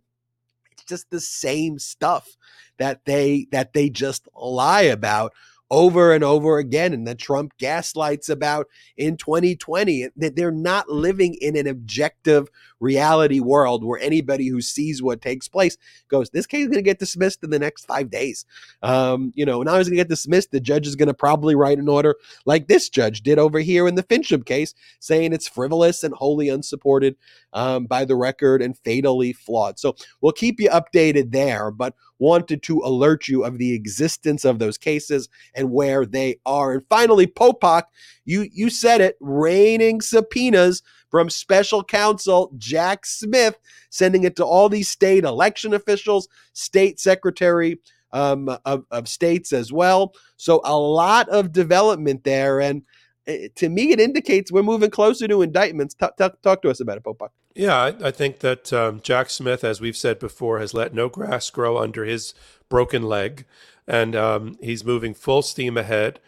Just 0.88 1.10
the 1.10 1.20
same 1.20 1.78
stuff 1.78 2.36
that 2.78 3.04
they 3.04 3.46
that 3.52 3.72
they 3.72 3.90
just 3.90 4.28
lie 4.34 4.82
about 4.82 5.32
over 5.70 6.12
and 6.12 6.24
over 6.24 6.58
again 6.58 6.94
and 6.94 7.06
that 7.06 7.18
Trump 7.18 7.52
gaslights 7.58 8.28
about 8.28 8.66
in 8.96 9.16
2020 9.16 10.08
that 10.16 10.34
they're 10.34 10.50
not 10.50 10.88
living 10.88 11.34
in 11.40 11.56
an 11.56 11.66
objective 11.66 12.48
reality 12.80 13.40
world 13.40 13.84
where 13.84 14.00
anybody 14.00 14.48
who 14.48 14.60
sees 14.60 15.02
what 15.02 15.20
takes 15.20 15.48
place 15.48 15.76
goes 16.08 16.30
this 16.30 16.46
case 16.46 16.62
is 16.62 16.66
going 16.66 16.76
to 16.76 16.82
get 16.82 16.98
dismissed 16.98 17.42
in 17.42 17.50
the 17.50 17.58
next 17.58 17.86
5 17.86 18.10
days 18.10 18.44
um, 18.82 19.32
you 19.34 19.44
know 19.44 19.62
now 19.62 19.76
he's 19.76 19.88
going 19.88 19.96
to 19.96 20.02
get 20.02 20.08
dismissed 20.08 20.50
the 20.50 20.60
judge 20.60 20.86
is 20.86 20.96
going 20.96 21.08
to 21.08 21.14
probably 21.14 21.54
write 21.54 21.78
an 21.78 21.88
order 21.88 22.16
like 22.46 22.68
this 22.68 22.88
judge 22.88 23.22
did 23.22 23.38
over 23.38 23.58
here 23.58 23.88
in 23.88 23.94
the 23.94 24.02
Finchem 24.02 24.44
case 24.44 24.74
saying 25.00 25.32
it's 25.32 25.48
frivolous 25.48 26.02
and 26.04 26.14
wholly 26.14 26.48
unsupported 26.48 27.16
um, 27.52 27.86
by 27.86 28.04
the 28.04 28.16
record 28.16 28.62
and 28.62 28.78
fatally 28.78 29.32
flawed 29.32 29.78
so 29.78 29.94
we'll 30.20 30.32
keep 30.32 30.60
you 30.60 30.68
updated 30.70 31.32
there 31.32 31.70
but 31.70 31.94
wanted 32.18 32.62
to 32.64 32.80
alert 32.84 33.28
you 33.28 33.44
of 33.44 33.58
the 33.58 33.72
existence 33.72 34.44
of 34.44 34.58
those 34.58 34.78
cases 34.78 35.28
and 35.54 35.70
where 35.70 36.04
they 36.04 36.38
are. 36.44 36.72
And 36.72 36.82
finally, 36.88 37.26
Popok, 37.26 37.84
you 38.24 38.48
you 38.52 38.70
said 38.70 39.00
it, 39.00 39.16
raining 39.20 40.00
subpoenas 40.00 40.82
from 41.10 41.30
special 41.30 41.82
counsel 41.82 42.52
Jack 42.58 43.06
Smith, 43.06 43.58
sending 43.90 44.24
it 44.24 44.36
to 44.36 44.44
all 44.44 44.68
these 44.68 44.88
state 44.88 45.24
election 45.24 45.74
officials, 45.74 46.28
state 46.52 47.00
secretary 47.00 47.78
um, 48.12 48.48
of, 48.64 48.84
of 48.90 49.08
states 49.08 49.52
as 49.52 49.72
well. 49.72 50.14
So 50.36 50.60
a 50.64 50.76
lot 50.78 51.28
of 51.28 51.52
development 51.52 52.24
there. 52.24 52.60
And 52.60 52.82
eh, 53.26 53.48
to 53.56 53.68
me, 53.68 53.92
it 53.92 54.00
indicates 54.00 54.52
we're 54.52 54.62
moving 54.62 54.90
closer 54.90 55.28
to 55.28 55.42
indictments. 55.42 55.94
Talk, 55.94 56.16
talk, 56.16 56.40
talk 56.42 56.62
to 56.62 56.70
us 56.70 56.80
about 56.80 56.98
it, 56.98 57.04
Popok. 57.04 57.30
Yeah, 57.54 57.76
I, 57.76 58.08
I 58.08 58.10
think 58.10 58.38
that 58.40 58.72
um, 58.72 59.00
Jack 59.02 59.30
Smith, 59.30 59.64
as 59.64 59.80
we've 59.80 59.96
said 59.96 60.18
before, 60.18 60.60
has 60.60 60.74
let 60.74 60.94
no 60.94 61.08
grass 61.08 61.50
grow 61.50 61.78
under 61.78 62.04
his 62.04 62.34
broken 62.68 63.02
leg, 63.02 63.46
and 63.86 64.14
um, 64.14 64.58
he's 64.60 64.84
moving 64.84 65.12
full 65.14 65.42
steam 65.42 65.76
ahead. 65.76 66.20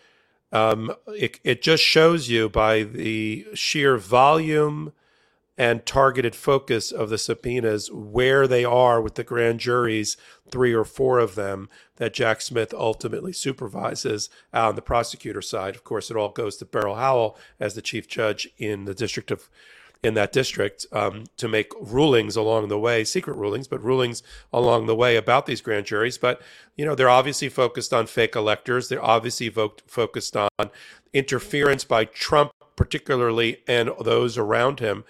Um, 0.53 0.95
it, 1.09 1.39
it 1.45 1.63
just 1.63 1.83
shows 1.83 2.29
you 2.29 2.49
by 2.49 2.83
the 2.83 3.47
sheer 3.55 3.97
volume 3.97 4.93
and 5.57 5.85
targeted 5.85 6.35
focus 6.35 6.91
of 6.91 7.11
the 7.11 7.19
subpoenas 7.19 7.91
where 7.93 8.49
they 8.49 8.65
are 8.65 9.01
with 9.01 9.17
the 9.17 9.23
grand 9.23 9.61
juries, 9.61 10.17
three 10.51 10.73
or 10.73 10.87
four 10.87 11.19
of 11.19 11.35
them 11.35 11.69
that 11.97 12.15
Jack 12.15 12.41
Smith 12.41 12.73
ultimately 12.73 13.33
supervises 13.33 14.31
on 14.55 14.75
the 14.75 14.81
prosecutor 14.81 15.43
side. 15.43 15.75
Of 15.77 15.85
course, 15.85 16.11
it 16.11 16.17
all 16.17 16.31
goes 16.31 16.57
to 16.57 16.65
Beryl 16.65 16.95
Howell 16.95 17.37
as 17.61 17.75
the 17.75 17.83
chief 17.83 18.09
judge 18.09 18.49
in 18.57 18.87
the 18.87 18.95
District 18.95 19.31
of 19.31 19.51
in 20.03 20.15
that 20.15 20.33
district 20.33 20.87
um, 20.93 21.25
to 21.37 21.47
make 21.47 21.73
rulings 21.81 22.37
along 22.37 22.69
the 22.69 22.79
way, 22.79 23.05
secret 23.05 23.37
rulings, 23.37 23.69
but 23.69 23.83
rulings 23.83 24.23
along 24.53 24.87
the 24.87 24.97
way 24.97 25.17
about 25.17 25.47
these 25.47 25.61
grand 25.61 25.87
juries. 25.87 26.17
But 26.17 26.41
you 26.77 26.85
know, 26.85 26.95
they're 26.95 27.11
obviously 27.11 27.49
focused 27.49 27.93
on 27.93 28.07
fake 28.07 28.35
electors. 28.35 28.89
They're 28.89 29.05
obviously 29.05 29.49
vote, 29.49 29.83
focused 29.87 30.37
on 30.37 30.49
interference 31.13 31.85
by 31.85 32.07
Trump, 32.07 32.53
particularly, 32.77 33.59
and 33.69 33.91
those 34.01 34.39
around 34.39 34.81
him 34.81 35.05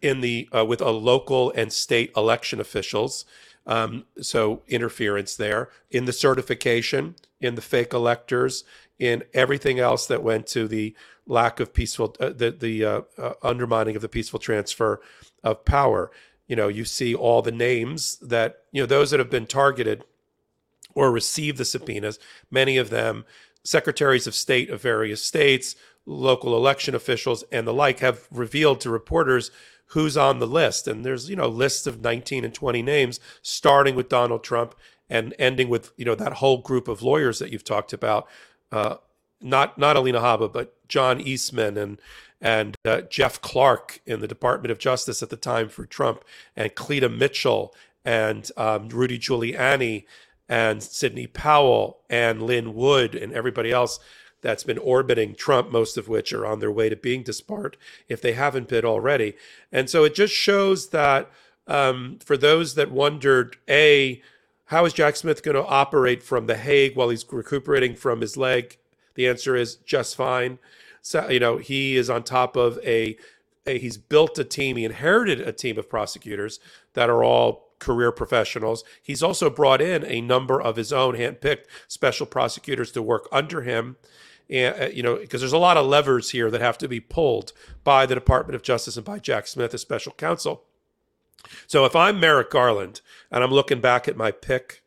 in 0.00 0.20
the 0.20 0.48
uh, 0.54 0.64
with 0.64 0.80
a 0.80 0.90
local 0.90 1.50
and 1.56 1.72
state 1.72 2.12
election 2.16 2.60
officials. 2.60 3.24
Um, 3.66 4.04
so 4.20 4.62
interference 4.68 5.36
there 5.36 5.68
in 5.90 6.04
the 6.04 6.12
certification, 6.12 7.16
in 7.40 7.56
the 7.56 7.62
fake 7.62 7.92
electors, 7.92 8.64
in 9.00 9.24
everything 9.32 9.80
else 9.80 10.06
that 10.06 10.22
went 10.22 10.46
to 10.46 10.68
the 10.68 10.94
lack 11.26 11.58
of 11.58 11.72
peaceful, 11.72 12.14
uh, 12.20 12.28
the 12.28 12.52
the 12.52 12.84
uh, 12.84 13.00
uh, 13.18 13.32
undermining 13.42 13.96
of 13.96 14.02
the 14.02 14.08
peaceful 14.08 14.38
transfer 14.38 15.00
of 15.42 15.64
power. 15.64 16.12
You 16.46 16.54
know, 16.54 16.68
you 16.68 16.84
see 16.84 17.14
all 17.14 17.42
the 17.42 17.50
names 17.50 18.18
that 18.18 18.64
you 18.70 18.82
know 18.82 18.86
those 18.86 19.10
that 19.10 19.18
have 19.18 19.30
been 19.30 19.46
targeted 19.46 20.04
or 20.94 21.10
received 21.10 21.58
the 21.58 21.64
subpoenas. 21.64 22.18
Many 22.50 22.76
of 22.76 22.90
them 22.90 23.24
secretaries 23.64 24.26
of 24.26 24.34
state 24.34 24.70
of 24.70 24.80
various 24.82 25.24
states, 25.24 25.76
local 26.06 26.56
election 26.56 26.94
officials, 26.94 27.42
and 27.50 27.66
the 27.66 27.74
like 27.74 28.00
have 28.00 28.26
revealed 28.30 28.80
to 28.80 28.90
reporters 28.90 29.50
who's 29.86 30.16
on 30.16 30.38
the 30.38 30.46
list. 30.46 30.86
And 30.86 31.04
there's 31.04 31.30
you 31.30 31.36
know 31.36 31.48
lists 31.48 31.86
of 31.86 32.02
19 32.02 32.44
and 32.44 32.52
20 32.54 32.82
names, 32.82 33.18
starting 33.40 33.94
with 33.94 34.10
Donald 34.10 34.44
Trump 34.44 34.74
and 35.08 35.34
ending 35.38 35.68
with 35.68 35.92
you 35.96 36.04
know 36.04 36.14
that 36.14 36.34
whole 36.34 36.58
group 36.58 36.86
of 36.86 37.02
lawyers 37.02 37.38
that 37.38 37.50
you've 37.50 37.64
talked 37.64 37.92
about. 37.92 38.28
Uh, 38.72 38.96
not 39.40 39.78
not 39.78 39.96
Alina 39.96 40.20
Habba, 40.20 40.52
but 40.52 40.74
John 40.88 41.20
Eastman 41.20 41.76
and 41.76 42.00
and 42.40 42.76
uh, 42.84 43.02
Jeff 43.02 43.40
Clark 43.40 44.00
in 44.06 44.20
the 44.20 44.28
Department 44.28 44.72
of 44.72 44.78
Justice 44.78 45.22
at 45.22 45.30
the 45.30 45.36
time 45.36 45.68
for 45.68 45.84
Trump, 45.86 46.24
and 46.56 46.74
Cleta 46.74 47.08
Mitchell 47.08 47.74
and 48.04 48.50
um, 48.56 48.88
Rudy 48.88 49.18
Giuliani 49.18 50.04
and 50.48 50.82
Sidney 50.82 51.26
Powell 51.26 52.00
and 52.08 52.42
Lin 52.42 52.74
Wood 52.74 53.14
and 53.14 53.32
everybody 53.32 53.70
else 53.70 54.00
that's 54.42 54.64
been 54.64 54.78
orbiting 54.78 55.34
Trump, 55.34 55.70
most 55.70 55.98
of 55.98 56.08
which 56.08 56.32
are 56.32 56.46
on 56.46 56.60
their 56.60 56.72
way 56.72 56.88
to 56.88 56.96
being 56.96 57.22
disbarred 57.22 57.76
if 58.08 58.22
they 58.22 58.32
haven't 58.32 58.68
been 58.68 58.84
already. 58.84 59.34
And 59.70 59.90
so 59.90 60.04
it 60.04 60.14
just 60.14 60.32
shows 60.32 60.88
that 60.88 61.30
um, 61.66 62.18
for 62.24 62.36
those 62.36 62.74
that 62.74 62.90
wondered, 62.90 63.58
A, 63.68 64.22
how 64.70 64.84
is 64.84 64.92
Jack 64.92 65.16
Smith 65.16 65.42
going 65.42 65.56
to 65.56 65.66
operate 65.66 66.22
from 66.22 66.46
The 66.46 66.56
Hague 66.56 66.94
while 66.94 67.08
he's 67.08 67.26
recuperating 67.30 67.96
from 67.96 68.20
his 68.20 68.36
leg? 68.36 68.78
The 69.14 69.26
answer 69.26 69.56
is 69.56 69.74
just 69.74 70.14
fine. 70.14 70.60
So, 71.02 71.28
you 71.28 71.40
know, 71.40 71.56
he 71.56 71.96
is 71.96 72.08
on 72.08 72.22
top 72.22 72.54
of 72.54 72.78
a, 72.84 73.16
a 73.66 73.78
he's 73.78 73.98
built 73.98 74.38
a 74.38 74.44
team, 74.44 74.76
he 74.76 74.84
inherited 74.84 75.40
a 75.40 75.52
team 75.52 75.76
of 75.76 75.90
prosecutors 75.90 76.60
that 76.94 77.10
are 77.10 77.24
all 77.24 77.70
career 77.80 78.12
professionals. 78.12 78.84
He's 79.02 79.24
also 79.24 79.50
brought 79.50 79.80
in 79.80 80.04
a 80.04 80.20
number 80.20 80.60
of 80.60 80.76
his 80.76 80.92
own 80.92 81.16
handpicked 81.16 81.64
special 81.88 82.26
prosecutors 82.26 82.92
to 82.92 83.02
work 83.02 83.28
under 83.32 83.62
him 83.62 83.96
and 84.48 84.82
uh, 84.82 84.86
you 84.86 85.02
know 85.02 85.16
because 85.16 85.40
there's 85.40 85.52
a 85.52 85.58
lot 85.58 85.76
of 85.76 85.86
levers 85.86 86.30
here 86.30 86.50
that 86.50 86.60
have 86.60 86.76
to 86.78 86.88
be 86.88 87.00
pulled 87.00 87.52
by 87.84 88.04
the 88.04 88.14
Department 88.14 88.54
of 88.54 88.62
Justice 88.62 88.96
and 88.96 89.06
by 89.06 89.18
Jack 89.18 89.46
Smith 89.46 89.72
as 89.72 89.80
special 89.80 90.12
counsel. 90.12 90.64
So 91.66 91.84
if 91.84 91.94
I'm 91.94 92.20
Merrick 92.20 92.50
Garland 92.50 93.00
and 93.30 93.42
I'm 93.42 93.50
looking 93.50 93.80
back 93.80 94.08
at 94.08 94.16
my 94.16 94.30
pick, 94.30 94.82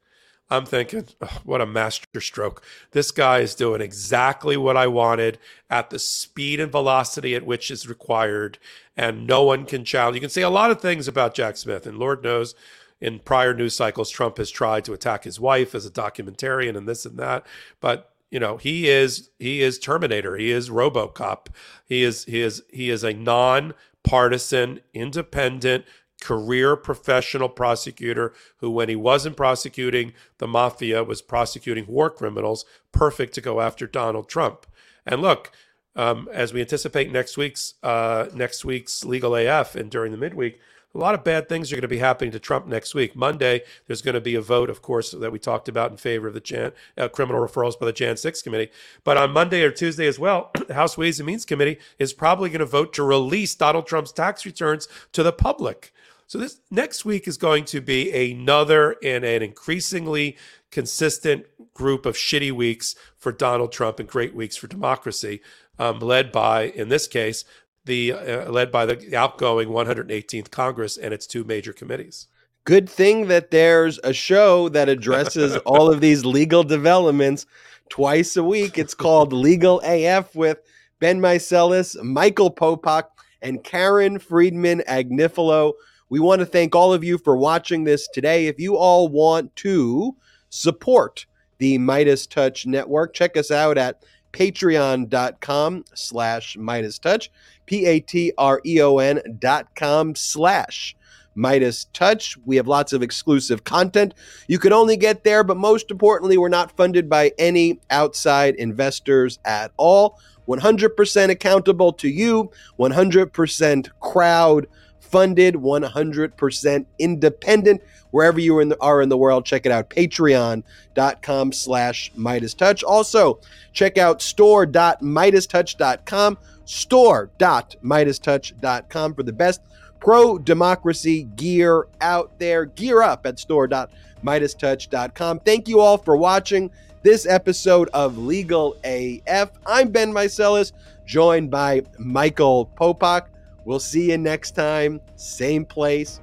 I'm 0.49 0.65
thinking, 0.65 1.07
oh, 1.21 1.39
what 1.43 1.61
a 1.61 1.65
master 1.65 2.21
stroke. 2.21 2.63
This 2.91 3.11
guy 3.11 3.39
is 3.39 3.55
doing 3.55 3.81
exactly 3.81 4.55
what 4.55 4.77
I 4.77 4.87
wanted 4.87 5.39
at 5.69 5.89
the 5.89 5.97
speed 5.97 6.59
and 6.59 6.71
velocity 6.71 7.33
at 7.33 7.45
which 7.45 7.71
is 7.71 7.87
required, 7.87 8.59
and 8.95 9.25
no 9.25 9.43
one 9.43 9.65
can 9.65 9.83
challenge. 9.83 10.15
You 10.15 10.21
can 10.21 10.29
say 10.29 10.43
a 10.43 10.49
lot 10.49 10.69
of 10.69 10.79
things 10.79 11.07
about 11.07 11.33
Jack 11.33 11.57
Smith, 11.57 11.87
and 11.87 11.97
Lord 11.97 12.23
knows 12.23 12.53
in 13.01 13.19
prior 13.19 13.53
news 13.53 13.75
cycles, 13.75 14.09
Trump 14.09 14.37
has 14.37 14.49
tried 14.49 14.85
to 14.85 14.93
attack 14.93 15.23
his 15.23 15.39
wife 15.39 15.75
as 15.75 15.85
a 15.85 15.91
documentarian 15.91 16.77
and 16.77 16.87
this 16.87 17.05
and 17.05 17.17
that. 17.17 17.45
But 17.81 18.13
you 18.29 18.39
know, 18.39 18.57
he 18.57 18.87
is 18.87 19.29
he 19.39 19.61
is 19.61 19.77
Terminator. 19.77 20.37
He 20.37 20.51
is 20.51 20.69
RoboCop. 20.69 21.47
He 21.85 22.03
is 22.03 22.23
he 22.25 22.41
is 22.41 22.63
he 22.71 22.89
is 22.89 23.03
a 23.03 23.13
non-partisan, 23.13 24.79
independent 24.93 25.85
career 26.23 26.77
professional 26.77 27.49
prosecutor 27.49 28.33
who, 28.57 28.71
when 28.71 28.87
he 28.87 28.95
wasn't 28.95 29.35
prosecuting 29.35 30.13
the 30.37 30.47
mafia, 30.47 31.03
was 31.03 31.21
prosecuting 31.21 31.85
war 31.85 32.09
criminals, 32.09 32.63
perfect 32.93 33.33
to 33.33 33.41
go 33.41 33.59
after 33.59 33.85
Donald 33.85 34.29
Trump. 34.29 34.65
And 35.05 35.21
look, 35.21 35.51
um, 35.95 36.29
as 36.31 36.53
we 36.53 36.61
anticipate 36.61 37.11
next 37.11 37.37
week's 37.37 37.75
uh, 37.83 38.27
next 38.33 38.63
week's 38.63 39.03
legal 39.03 39.35
AF 39.35 39.75
and 39.75 39.91
during 39.91 40.11
the 40.11 40.17
midweek, 40.17 40.59
a 40.95 40.97
lot 40.99 41.15
of 41.15 41.23
bad 41.23 41.49
things 41.49 41.71
are 41.71 41.75
going 41.75 41.81
to 41.81 41.87
be 41.87 41.97
happening 41.97 42.31
to 42.31 42.39
Trump 42.39 42.67
next 42.67 42.93
week. 42.93 43.15
Monday, 43.15 43.63
there's 43.87 44.03
going 44.03 44.13
to 44.13 44.21
be 44.21 44.35
a 44.35 44.41
vote, 44.41 44.69
of 44.69 44.81
course, 44.81 45.11
that 45.11 45.31
we 45.31 45.39
talked 45.39 45.67
about 45.67 45.89
in 45.89 45.97
favor 45.97 46.27
of 46.27 46.35
the 46.35 46.39
Jan, 46.39 46.71
uh, 46.97 47.07
criminal 47.07 47.41
referrals 47.45 47.79
by 47.79 47.87
the 47.87 47.93
Jan 47.93 48.15
6 48.15 48.41
committee. 48.43 48.71
But 49.03 49.17
on 49.17 49.31
Monday 49.31 49.63
or 49.63 49.71
Tuesday 49.71 50.05
as 50.05 50.19
well, 50.19 50.51
the 50.67 50.75
House 50.75 50.97
Ways 50.97 51.19
and 51.19 51.25
Means 51.25 51.45
Committee 51.45 51.79
is 51.97 52.13
probably 52.13 52.49
going 52.49 52.59
to 52.59 52.65
vote 52.65 52.93
to 52.93 53.03
release 53.03 53.55
Donald 53.55 53.87
Trump's 53.87 54.11
tax 54.11 54.45
returns 54.45 54.87
to 55.13 55.23
the 55.23 55.33
public. 55.33 55.91
So 56.27 56.37
this 56.37 56.59
next 56.71 57.05
week 57.05 57.27
is 57.27 57.37
going 57.37 57.65
to 57.65 57.81
be 57.81 58.31
another 58.31 58.95
and 59.03 59.23
an 59.23 59.41
increasingly 59.41 60.37
consistent 60.71 61.45
group 61.73 62.05
of 62.05 62.15
shitty 62.15 62.51
weeks 62.51 62.95
for 63.17 63.31
Donald 63.31 63.71
Trump 63.71 63.99
and 63.99 64.09
great 64.09 64.35
weeks 64.35 64.55
for 64.55 64.67
democracy, 64.67 65.41
um, 65.79 65.99
led 65.99 66.31
by, 66.31 66.63
in 66.63 66.89
this 66.89 67.07
case, 67.07 67.45
the 67.85 68.13
uh, 68.13 68.49
led 68.49 68.71
by 68.71 68.85
the 68.85 69.15
outgoing 69.15 69.69
118th 69.69 70.49
Congress 70.51 70.97
and 70.97 71.13
its 71.13 71.27
two 71.27 71.43
major 71.43 71.73
committees. 71.73 72.27
Good 72.65 72.89
thing 72.89 73.27
that 73.27 73.51
there's 73.51 73.99
a 74.05 74.13
show 74.13 74.69
that 74.69 74.87
addresses 74.87 75.57
all 75.65 75.91
of 75.91 75.99
these 75.99 76.23
legal 76.23 76.63
developments 76.63 77.45
twice 77.89 78.37
a 78.37 78.43
week. 78.43 78.77
It's 78.77 78.93
called 78.93 79.33
Legal 79.33 79.81
AF 79.83 80.33
with 80.33 80.59
Ben 80.99 81.19
Meiselas, 81.19 82.01
Michael 82.01 82.49
Popok, 82.49 83.03
and 83.41 83.63
Karen 83.63 84.17
Friedman 84.17 84.81
Agnifilo. 84.87 85.73
We 86.13 86.19
want 86.19 86.41
to 86.41 86.45
thank 86.45 86.75
all 86.75 86.93
of 86.93 87.03
you 87.03 87.17
for 87.17 87.35
watching 87.35 87.85
this 87.85 88.07
today. 88.07 88.45
If 88.45 88.59
you 88.59 88.77
all 88.77 89.07
want 89.07 89.55
to 89.55 90.15
support 90.49 91.25
the 91.57 91.79
MeidasTouch 91.79 92.67
Network, 92.67 93.15
check 93.15 93.35
us 93.35 93.49
out 93.49 93.79
at 93.79 94.03
patreon.com 94.31 95.85
slash 95.95 96.55
MeidasTouch, 96.55 97.29
P-A-T-R-E-O-N 97.65 99.21
dot 99.39 99.73
com 99.73 100.13
slash 100.13 100.95
MeidasTouch. 101.35 102.37
We 102.45 102.57
have 102.57 102.67
lots 102.67 102.93
of 102.93 103.01
exclusive 103.01 103.63
content 103.63 104.13
you 104.47 104.59
can 104.59 104.71
only 104.71 104.97
get 104.97 105.23
there, 105.23 105.43
but 105.43 105.57
most 105.57 105.89
importantly, 105.89 106.37
we're 106.37 106.47
not 106.47 106.77
funded 106.77 107.09
by 107.09 107.31
any 107.39 107.79
outside 107.89 108.53
investors 108.57 109.39
at 109.45 109.71
all. 109.77 110.19
100% 110.47 111.29
accountable 111.31 111.91
to 111.93 112.07
you, 112.07 112.51
100% 112.77 113.89
crowd 113.99 114.67
funded, 115.13 115.55
100% 115.55 116.85
independent. 116.97 117.81
Wherever 118.09 118.39
you 118.39 118.57
are 118.57 118.63
in 118.63 118.69
the, 118.69 118.81
are 118.81 119.03
in 119.03 119.09
the 119.09 119.17
world, 119.17 119.45
check 119.45 119.67
it 119.67 119.71
out. 119.71 119.91
Patreon.com 119.91 121.51
slash 121.51 122.11
MeidasTouch. 122.17 122.83
Also, 122.83 123.39
check 123.73 123.99
out 123.99 124.23
store.meidastouch.com, 124.23 126.37
store.meidastouch.com 126.65 129.13
for 129.13 129.23
the 129.23 129.33
best 129.33 129.61
pro-democracy 129.99 131.23
gear 131.35 131.85
out 132.01 132.31
there. 132.39 132.65
Gear 132.65 133.03
up 133.03 133.27
at 133.27 133.37
store.meidastouch.com. 133.37 135.39
Thank 135.41 135.67
you 135.67 135.79
all 135.79 135.99
for 135.99 136.17
watching 136.17 136.71
this 137.03 137.27
episode 137.27 137.87
of 137.93 138.17
Legal 138.17 138.75
AF. 138.83 139.51
I'm 139.67 139.91
Ben 139.91 140.11
Meiselas, 140.11 140.71
joined 141.05 141.51
by 141.51 141.83
Michael 141.99 142.71
Popok. 142.75 143.27
We'll 143.65 143.79
see 143.79 144.11
you 144.11 144.17
next 144.17 144.51
time, 144.51 144.99
same 145.15 145.65
place, 145.65 146.19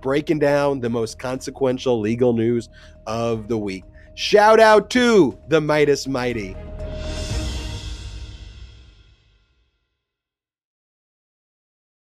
breaking 0.00 0.40
down 0.40 0.80
the 0.80 0.90
most 0.90 1.18
consequential 1.18 1.98
legal 2.00 2.32
news 2.32 2.68
of 3.06 3.48
the 3.48 3.56
week. 3.56 3.84
Shout 4.14 4.60
out 4.60 4.90
to 4.90 5.38
the 5.48 5.60
Meidas 5.60 6.06
Mighty. 6.06 6.54